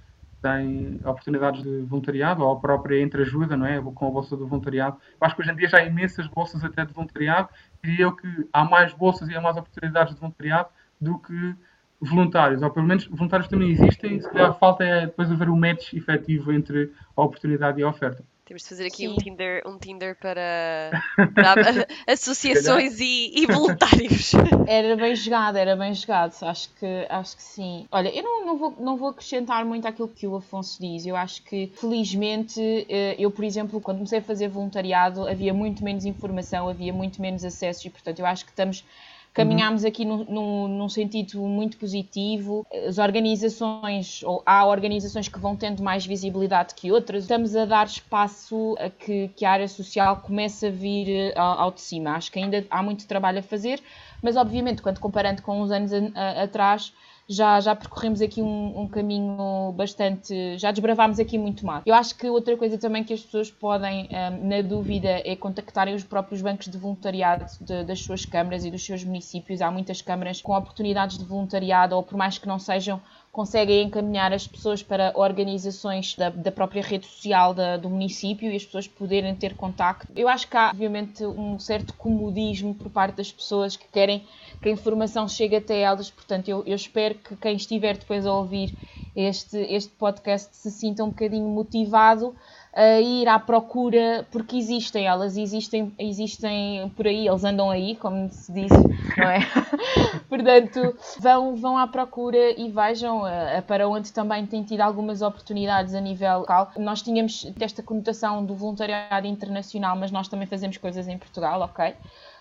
tem 0.42 1.00
oportunidades 1.04 1.62
de 1.62 1.82
voluntariado, 1.82 2.42
ou 2.42 2.52
a 2.52 2.60
própria 2.60 3.00
entreajuda, 3.00 3.56
não 3.56 3.64
é? 3.64 3.80
Com 3.80 4.08
a 4.08 4.10
Bolsa 4.10 4.36
do 4.36 4.46
Voluntariado. 4.46 4.96
Eu 5.20 5.26
acho 5.26 5.36
que 5.36 5.42
hoje 5.42 5.52
em 5.52 5.56
dia 5.56 5.68
já 5.68 5.78
há 5.78 5.84
imensas 5.84 6.26
bolsas 6.26 6.64
até 6.64 6.84
de 6.84 6.92
voluntariado, 6.92 7.48
diria 7.82 8.06
eu 8.06 8.12
que 8.12 8.48
há 8.52 8.64
mais 8.64 8.92
bolsas 8.92 9.28
e 9.28 9.36
há 9.36 9.40
mais 9.40 9.56
oportunidades 9.56 10.14
de 10.14 10.20
voluntariado 10.20 10.68
do 11.00 11.18
que 11.18 11.54
voluntários, 12.02 12.62
ou 12.62 12.70
pelo 12.70 12.86
menos 12.86 13.06
voluntários 13.06 13.48
também 13.48 13.70
existem, 13.70 14.20
se 14.20 14.28
calhar 14.30 14.58
falta 14.58 14.84
é 14.84 15.06
depois 15.06 15.30
haver 15.30 15.48
um 15.48 15.56
match 15.56 15.92
efetivo 15.94 16.52
entre 16.52 16.92
a 17.16 17.22
oportunidade 17.22 17.80
e 17.80 17.84
a 17.84 17.88
oferta. 17.88 18.24
Temos 18.44 18.64
de 18.64 18.68
fazer 18.68 18.86
aqui 18.86 19.08
um 19.08 19.16
Tinder, 19.16 19.62
um 19.64 19.78
Tinder 19.78 20.16
para, 20.18 20.90
para 21.32 21.86
associações 22.12 22.98
e, 22.98 23.32
e, 23.34 23.46
voluntários. 23.46 24.32
Era 24.66 24.96
bem 24.96 25.14
jogado, 25.14 25.56
era 25.56 25.76
bem 25.76 25.94
jogado. 25.94 26.34
Acho 26.42 26.68
que, 26.74 27.06
acho 27.08 27.36
que 27.36 27.42
sim. 27.42 27.86
Olha, 27.90 28.08
eu 28.14 28.22
não, 28.22 28.46
não, 28.46 28.58
vou, 28.58 28.76
não 28.80 28.96
vou 28.96 29.08
acrescentar 29.10 29.64
muito 29.64 29.86
àquilo 29.86 30.08
que 30.08 30.26
o 30.26 30.36
Afonso 30.36 30.80
diz. 30.80 31.06
Eu 31.06 31.14
acho 31.14 31.42
que, 31.44 31.72
felizmente, 31.76 32.60
eh, 32.88 33.14
eu, 33.18 33.30
por 33.30 33.44
exemplo, 33.44 33.80
quando 33.80 33.98
comecei 33.98 34.18
a 34.18 34.22
fazer 34.22 34.48
voluntariado, 34.48 35.26
havia 35.28 35.54
muito 35.54 35.84
menos 35.84 36.04
informação, 36.04 36.68
havia 36.68 36.92
muito 36.92 37.22
menos 37.22 37.44
acessos 37.44 37.84
e, 37.84 37.90
portanto, 37.90 38.18
eu 38.18 38.26
acho 38.26 38.44
que 38.44 38.50
estamos 38.50 38.84
caminhámos 39.32 39.84
aqui 39.84 40.04
num, 40.04 40.24
num, 40.24 40.68
num, 40.68 40.88
sentido 40.88 41.40
muito 41.40 41.76
positivo. 41.78 42.66
As 42.86 42.98
organizações, 42.98 44.22
ou 44.22 44.42
há 44.44 44.64
organizações 44.66 45.28
que 45.28 45.38
vão 45.38 45.56
tendo 45.56 45.82
mais 45.82 46.04
visibilidade 46.04 46.74
que 46.74 46.92
outras, 46.92 47.24
estamos 47.24 47.56
a 47.56 47.64
dar 47.64 47.86
espaço 47.86 48.76
a 48.78 48.90
que, 48.90 49.28
que 49.34 49.44
a 49.44 49.52
área 49.52 49.68
social 49.68 50.18
comece 50.18 50.66
a 50.66 50.70
vir 50.70 51.08
eh, 51.08 51.32
ao, 51.36 51.60
ao 51.60 51.70
de 51.70 51.80
cima. 51.80 52.10
Acho 52.10 52.30
que 52.30 52.38
ainda 52.38 52.64
há 52.70 52.82
muito 52.82 53.06
trabalho 53.06 53.38
a 53.38 53.42
fazer, 53.42 53.80
mas 54.22 54.36
obviamente, 54.36 54.82
quando 54.82 55.00
comparando 55.00 55.42
com 55.42 55.62
uns 55.62 55.70
anos 55.70 55.92
a, 55.92 55.98
a, 56.14 56.42
atrás, 56.42 56.92
já, 57.32 57.60
já 57.60 57.74
percorremos 57.74 58.20
aqui 58.20 58.42
um, 58.42 58.82
um, 58.82 58.88
caminho 58.88 59.72
bastante. 59.76 60.58
Já 60.58 60.70
desbravámos 60.70 61.18
aqui 61.18 61.38
muito 61.38 61.64
mais. 61.64 61.82
Eu 61.86 61.94
acho 61.94 62.16
que 62.16 62.28
outra 62.28 62.56
coisa 62.56 62.78
também 62.78 63.02
que 63.02 63.12
as 63.12 63.20
pessoas 63.20 63.50
podem, 63.50 64.08
um, 64.10 64.48
na 64.48 64.62
dúvida, 64.62 65.22
é 65.24 65.34
contactarem 65.34 65.94
os 65.94 66.04
próprios 66.04 66.42
bancos 66.42 66.68
de 66.68 66.76
voluntariado 66.76 67.46
de, 67.60 67.84
das 67.84 68.00
suas 68.00 68.24
câmaras 68.24 68.64
e 68.64 68.70
dos 68.70 68.84
seus 68.84 69.02
municípios. 69.04 69.60
Há 69.60 69.70
muitas 69.70 70.02
câmaras 70.02 70.42
com 70.42 70.54
oportunidades 70.54 71.18
de 71.18 71.24
voluntariado, 71.24 71.96
ou 71.96 72.02
por 72.02 72.16
mais 72.16 72.38
que 72.38 72.46
não 72.46 72.58
sejam 72.58 73.00
conseguem 73.32 73.86
encaminhar 73.86 74.30
as 74.30 74.46
pessoas 74.46 74.82
para 74.82 75.10
organizações 75.14 76.14
da, 76.14 76.28
da 76.28 76.52
própria 76.52 76.82
rede 76.82 77.06
social 77.06 77.54
da, 77.54 77.78
do 77.78 77.88
município 77.88 78.52
e 78.52 78.54
as 78.54 78.64
pessoas 78.64 78.86
poderem 78.86 79.34
ter 79.34 79.54
contacto. 79.54 80.12
Eu 80.14 80.28
acho 80.28 80.46
que 80.46 80.56
há, 80.56 80.68
obviamente, 80.68 81.24
um 81.24 81.58
certo 81.58 81.94
comodismo 81.94 82.74
por 82.74 82.90
parte 82.90 83.16
das 83.16 83.32
pessoas 83.32 83.74
que 83.74 83.88
querem 83.88 84.22
que 84.60 84.68
a 84.68 84.72
informação 84.72 85.26
chegue 85.26 85.56
até 85.56 85.80
elas, 85.80 86.10
portanto, 86.10 86.48
eu, 86.48 86.62
eu 86.66 86.76
espero 86.76 87.14
que 87.14 87.34
quem 87.34 87.56
estiver 87.56 87.96
depois 87.96 88.26
a 88.26 88.34
ouvir 88.34 88.76
este, 89.16 89.56
este 89.56 89.90
podcast 89.92 90.54
se 90.54 90.70
sinta 90.70 91.02
um 91.02 91.08
bocadinho 91.08 91.48
motivado 91.48 92.34
a 92.74 93.00
ir 93.00 93.28
à 93.28 93.38
procura, 93.38 94.26
porque 94.30 94.56
existem, 94.56 95.06
elas 95.06 95.36
existem, 95.36 95.92
existem 95.98 96.88
por 96.96 97.06
aí, 97.06 97.28
eles 97.28 97.44
andam 97.44 97.70
aí, 97.70 97.96
como 97.96 98.30
se 98.30 98.50
diz, 98.50 98.70
não 98.70 99.28
é? 99.28 99.40
Portanto, 100.28 100.96
vão, 101.20 101.54
vão 101.54 101.76
à 101.76 101.86
procura 101.86 102.58
e 102.58 102.70
vejam 102.70 103.24
a 103.24 103.60
para 103.66 103.86
onde 103.86 104.10
também 104.12 104.46
tem 104.46 104.62
tido 104.62 104.80
algumas 104.80 105.20
oportunidades 105.20 105.94
a 105.94 106.00
nível 106.00 106.40
local. 106.40 106.70
Nós 106.78 107.02
tínhamos 107.02 107.52
esta 107.60 107.82
conotação 107.82 108.44
do 108.44 108.54
voluntariado 108.54 109.26
internacional, 109.26 109.94
mas 109.94 110.10
nós 110.10 110.26
também 110.26 110.46
fazemos 110.46 110.78
coisas 110.78 111.06
em 111.08 111.18
Portugal, 111.18 111.60
ok? 111.60 111.94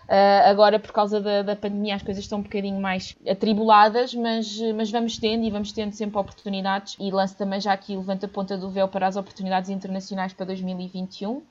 Uh, 0.04 0.50
agora, 0.50 0.78
por 0.78 0.92
causa 0.92 1.20
da, 1.20 1.42
da, 1.42 1.56
pandemia, 1.56 1.94
as 1.94 2.02
coisas 2.02 2.24
estão 2.24 2.40
um 2.40 2.42
bocadinho 2.42 2.80
mais 2.80 3.16
atribuladas, 3.28 4.14
mas, 4.14 4.58
mas 4.74 4.90
vamos 4.90 5.16
tendo 5.18 5.44
e 5.44 5.50
vamos 5.50 5.72
tendo 5.72 5.92
sempre 5.92 6.18
oportunidades. 6.18 6.96
E 6.98 7.10
lanço 7.10 7.36
também 7.36 7.60
já 7.60 7.72
aqui, 7.72 7.96
levanta 7.96 8.26
a 8.26 8.28
ponta 8.28 8.56
do 8.56 8.68
véu 8.68 8.88
para 8.88 9.06
as 9.06 9.16
oportunidades 9.16 9.70
internacionais 9.70 10.32
para 10.32 10.46
2021 10.46 11.42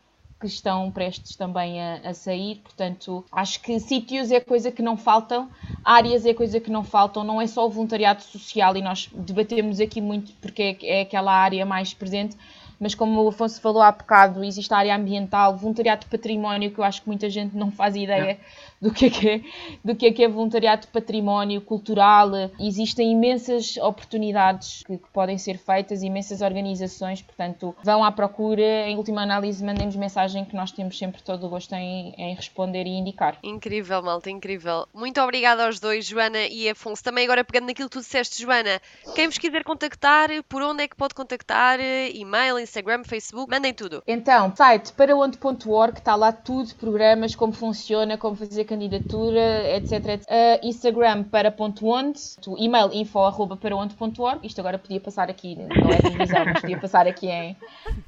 que 0.41 0.47
estão 0.47 0.89
prestes 0.89 1.35
também 1.35 1.79
a, 1.79 1.97
a, 2.03 2.13
sair, 2.15 2.55
portanto, 2.55 3.23
acho 3.31 3.61
que 3.61 3.79
sítios 3.79 4.31
é 4.31 4.39
coisa 4.39 4.71
que 4.71 4.81
não 4.81 4.97
faltam, 4.97 5.47
áreas 5.85 6.25
é 6.25 6.33
coisa 6.33 6.59
que 6.59 6.71
não 6.71 6.83
faltam, 6.83 7.23
não 7.23 7.39
é 7.39 7.45
só 7.45 7.65
o 7.65 7.69
voluntariado 7.69 8.23
social 8.23 8.75
e 8.75 8.81
nós 8.81 9.07
debatemos 9.13 9.79
aqui 9.79 10.01
muito 10.01 10.33
porque 10.41 10.79
é, 10.81 10.99
é 10.99 11.01
aquela 11.01 11.31
área 11.31 11.63
mais 11.63 11.93
presente, 11.93 12.35
mas 12.81 12.95
como 12.95 13.23
o 13.23 13.27
Afonso 13.29 13.61
falou 13.61 13.83
há 13.83 13.91
bocado, 13.91 14.43
existe 14.43 14.73
a 14.73 14.77
área 14.77 14.95
ambiental, 14.95 15.55
voluntariado 15.55 16.01
de 16.01 16.07
património, 16.07 16.71
que 16.71 16.79
eu 16.79 16.83
acho 16.83 17.03
que 17.03 17.07
muita 17.07 17.29
gente 17.29 17.55
não 17.55 17.69
faz 17.69 17.95
ideia 17.95 18.39
do 18.81 18.91
que 18.91 19.05
é 19.05 19.09
que 19.09 19.29
é, 19.29 19.41
do 19.85 19.95
que 19.95 20.05
é, 20.07 20.11
que 20.11 20.23
é 20.23 20.27
voluntariado 20.27 20.81
de 20.81 20.87
património 20.87 21.61
cultural. 21.61 22.31
Existem 22.59 23.11
imensas 23.11 23.77
oportunidades 23.77 24.83
que, 24.83 24.97
que, 24.97 25.09
podem 25.13 25.37
ser 25.37 25.57
feitas, 25.57 26.01
imensas 26.01 26.41
organizações, 26.41 27.21
portanto, 27.21 27.75
vão 27.83 28.03
à 28.03 28.11
procura. 28.11 28.87
Em 28.87 28.97
última 28.97 29.21
análise, 29.21 29.63
mandemos 29.63 29.95
mensagem 29.95 30.43
que 30.43 30.55
nós 30.55 30.71
temos 30.71 30.97
sempre 30.97 31.21
todo 31.21 31.45
o 31.45 31.49
gosto 31.49 31.73
em, 31.73 32.13
em 32.17 32.33
responder 32.33 32.85
e 32.87 32.89
indicar. 32.89 33.37
Incrível, 33.43 34.01
malta, 34.01 34.29
incrível. 34.29 34.87
Muito 34.93 35.21
obrigada 35.21 35.65
aos 35.65 35.79
dois, 35.79 36.05
Joana 36.05 36.47
e 36.47 36.67
Afonso. 36.67 37.03
Também 37.03 37.25
agora 37.25 37.43
pegando 37.43 37.67
naquilo 37.67 37.89
que 37.89 37.97
tu 37.97 38.01
disseste, 38.01 38.41
Joana, 38.41 38.81
quem 39.13 39.27
vos 39.27 39.37
quiser 39.37 39.63
contactar, 39.63 40.29
por 40.49 40.61
onde 40.63 40.83
é 40.83 40.87
que 40.87 40.95
pode 40.95 41.13
contactar? 41.13 41.79
E-mail, 41.79 42.57
Instagram, 42.57 43.03
Facebook, 43.03 43.51
mandem 43.51 43.73
tudo. 43.73 44.01
Então, 44.07 44.53
site 44.55 44.91
para 44.93 45.15
onde.org, 45.15 45.99
está 45.99 46.15
lá 46.15 46.31
tudo, 46.31 46.73
programas, 46.75 47.35
como 47.35 47.53
funciona, 47.53 48.17
como 48.17 48.35
fazer 48.35 48.65
candidatura, 48.71 49.75
etc. 49.75 49.91
etc. 49.91 50.21
Uh, 50.21 50.67
Instagram 50.67 51.23
para 51.23 51.51
ponto 51.51 51.85
onde, 51.87 52.19
e-mail 52.57 52.89
info 52.93 53.19
arroba 53.19 53.57
para 53.57 53.75
onde.org. 53.75 54.47
Isto 54.47 54.59
agora 54.61 54.79
podia 54.79 55.01
passar 55.01 55.29
aqui, 55.29 55.55
não 55.55 55.91
é 55.91 55.97
televisão, 55.97 56.45
mas 56.45 56.61
podia 56.61 56.79
passar 56.79 57.05
aqui 57.05 57.27
em, 57.27 57.57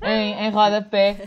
em, 0.01 0.45
em 0.45 0.49
rodapé. 0.49 1.17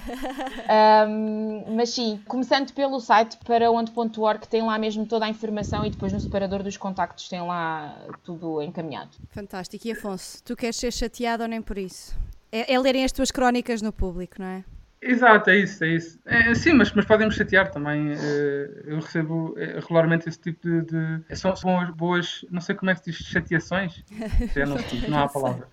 Um, 1.06 1.76
mas 1.76 1.90
sim, 1.90 2.18
começando 2.26 2.72
pelo 2.72 2.98
site 2.98 3.36
para 3.44 3.70
onde.org, 3.70 4.48
tem 4.48 4.62
lá 4.62 4.78
mesmo 4.78 5.04
toda 5.04 5.26
a 5.26 5.28
informação 5.28 5.84
e 5.84 5.90
depois 5.90 6.12
no 6.12 6.20
separador 6.20 6.62
dos 6.62 6.78
contactos 6.78 7.28
tem 7.28 7.42
lá 7.42 7.94
tudo 8.24 8.62
encaminhado. 8.62 9.10
Fantástico. 9.30 9.86
E 9.86 9.92
Afonso, 9.92 10.42
tu 10.42 10.56
queres 10.56 10.76
ser 10.76 10.92
chateado 10.92 11.42
ou 11.42 11.48
nem 11.48 11.60
por 11.60 11.76
isso? 11.76 12.16
É, 12.50 12.72
é 12.72 12.78
lerem 12.78 13.04
as 13.04 13.12
tuas 13.12 13.30
crónicas 13.30 13.82
no 13.82 13.92
público, 13.92 14.36
não 14.38 14.46
é? 14.46 14.64
Exato, 15.06 15.50
é 15.50 15.58
isso, 15.58 15.84
é 15.84 15.88
isso. 15.88 16.18
É, 16.24 16.54
sim, 16.54 16.72
mas, 16.72 16.92
mas 16.92 17.04
podem 17.04 17.28
me 17.28 17.32
chatear 17.32 17.70
também. 17.70 18.12
Eh, 18.12 18.82
eu 18.86 18.96
recebo 18.96 19.54
eh, 19.56 19.78
regularmente 19.78 20.28
esse 20.28 20.40
tipo 20.40 20.68
de. 20.68 20.82
de 20.82 21.36
são, 21.36 21.54
são 21.54 21.92
boas, 21.92 22.44
não 22.50 22.60
sei 22.60 22.74
como 22.74 22.90
é 22.90 22.94
que 22.94 23.04
se 23.04 23.10
diz, 23.10 23.28
chateações. 23.28 24.04
Já 24.54 24.66
não, 24.66 24.76
não 25.08 25.22
há 25.22 25.28
palavra. 25.28 25.68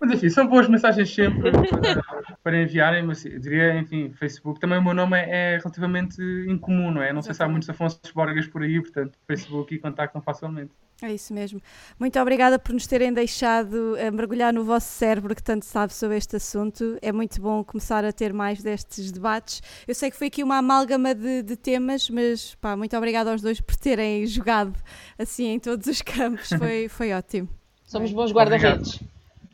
Mas 0.00 0.12
enfim, 0.12 0.28
são 0.30 0.46
boas 0.46 0.68
mensagens 0.68 1.14
sempre 1.14 1.52
para, 1.52 2.02
para 2.42 2.62
enviarem, 2.62 3.04
mas 3.04 3.24
eu 3.24 3.38
diria, 3.38 3.76
enfim, 3.76 4.12
Facebook. 4.12 4.58
Também 4.58 4.78
o 4.78 4.82
meu 4.82 4.94
nome 4.94 5.18
é, 5.18 5.54
é 5.54 5.58
relativamente 5.58 6.20
incomum, 6.48 6.90
não 6.90 7.02
é? 7.02 7.12
Não 7.12 7.22
sei 7.22 7.34
se 7.34 7.42
há 7.42 7.48
muitos 7.48 7.68
Afonso 7.68 8.00
Borgas 8.14 8.46
por 8.48 8.62
aí, 8.62 8.80
portanto, 8.80 9.18
Facebook 9.26 9.74
e 9.74 9.78
contactam 9.78 10.20
facilmente. 10.22 10.72
É 11.02 11.14
isso 11.14 11.32
mesmo. 11.32 11.62
Muito 11.98 12.20
obrigada 12.20 12.58
por 12.58 12.74
nos 12.74 12.86
terem 12.86 13.12
deixado 13.12 13.94
uh, 13.94 14.12
mergulhar 14.12 14.52
no 14.52 14.64
vosso 14.64 14.88
cérebro 14.88 15.34
que 15.34 15.42
tanto 15.42 15.64
sabe 15.64 15.94
sobre 15.94 16.18
este 16.18 16.36
assunto. 16.36 16.98
É 17.00 17.10
muito 17.10 17.40
bom 17.40 17.64
começar 17.64 18.04
a 18.04 18.12
ter 18.12 18.34
mais 18.34 18.62
destes 18.62 19.10
debates. 19.10 19.62
Eu 19.88 19.94
sei 19.94 20.10
que 20.10 20.16
foi 20.16 20.26
aqui 20.26 20.42
uma 20.42 20.58
amálgama 20.58 21.14
de, 21.14 21.42
de 21.42 21.56
temas, 21.56 22.10
mas 22.10 22.54
pá, 22.56 22.76
muito 22.76 22.94
obrigada 22.96 23.30
aos 23.30 23.40
dois 23.40 23.60
por 23.60 23.76
terem 23.76 24.26
jogado 24.26 24.78
assim 25.18 25.46
em 25.46 25.58
todos 25.58 25.86
os 25.86 26.02
campos. 26.02 26.50
Foi, 26.60 26.88
foi 26.88 27.12
ótimo. 27.12 27.48
Somos 27.86 28.12
bons 28.12 28.32
guarda-redes. 28.32 29.00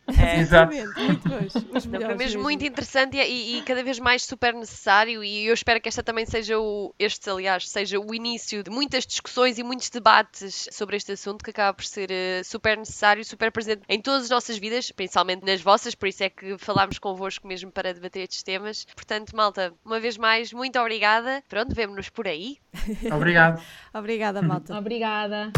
É. 0.06 0.40
Exato. 0.40 0.72
Exatamente, 0.72 1.00
muito 1.06 1.28
bons. 1.28 1.54
Os 1.54 1.64
Não, 1.64 1.80
foi 1.80 1.90
melhores 1.90 2.16
mesmo 2.16 2.42
muito 2.42 2.64
interessante 2.64 3.16
e, 3.16 3.58
e 3.58 3.62
cada 3.62 3.82
vez 3.82 3.98
mais 3.98 4.24
super 4.24 4.54
necessário 4.54 5.22
e 5.22 5.46
eu 5.46 5.54
espero 5.54 5.80
que 5.80 5.88
esta 5.88 6.02
também 6.02 6.24
seja 6.26 6.58
o, 6.58 6.94
este 6.98 7.28
aliás, 7.28 7.68
seja 7.68 7.98
o 7.98 8.14
início 8.14 8.62
de 8.62 8.70
muitas 8.70 9.06
discussões 9.06 9.58
e 9.58 9.62
muitos 9.62 9.90
debates 9.90 10.68
sobre 10.70 10.96
este 10.96 11.12
assunto 11.12 11.44
que 11.44 11.50
acaba 11.50 11.74
por 11.74 11.84
ser 11.84 12.10
eh, 12.10 12.42
super 12.44 12.76
necessário, 12.76 13.24
super 13.24 13.50
presente 13.50 13.82
em 13.88 14.00
todas 14.00 14.24
as 14.24 14.30
nossas 14.30 14.58
vidas, 14.58 14.90
principalmente 14.90 15.44
nas 15.44 15.60
vossas, 15.60 15.94
por 15.94 16.08
isso 16.08 16.22
é 16.22 16.30
que 16.30 16.56
falámos 16.58 16.98
convosco 16.98 17.46
mesmo 17.46 17.70
para 17.70 17.92
debater 17.92 18.22
estes 18.22 18.42
temas. 18.42 18.86
Portanto, 18.94 19.34
malta, 19.34 19.72
uma 19.84 19.98
vez 19.98 20.16
mais, 20.16 20.52
muito 20.52 20.78
obrigada. 20.78 21.42
Pronto, 21.48 21.74
vemo-nos 21.74 22.08
por 22.08 22.28
aí. 22.28 22.58
Obrigado. 23.12 23.62
Obrigada, 23.92 24.42
malta. 24.42 24.76
Obrigada. 24.76 25.52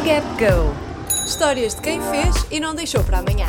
Ready, 0.00 0.08
Gap, 0.08 0.26
Go! 0.38 0.74
Histórias 1.26 1.74
de 1.74 1.82
quem 1.82 2.00
fez 2.00 2.46
e 2.50 2.58
não 2.60 2.74
deixou 2.74 3.02
para 3.04 3.18
amanhã. 3.18 3.46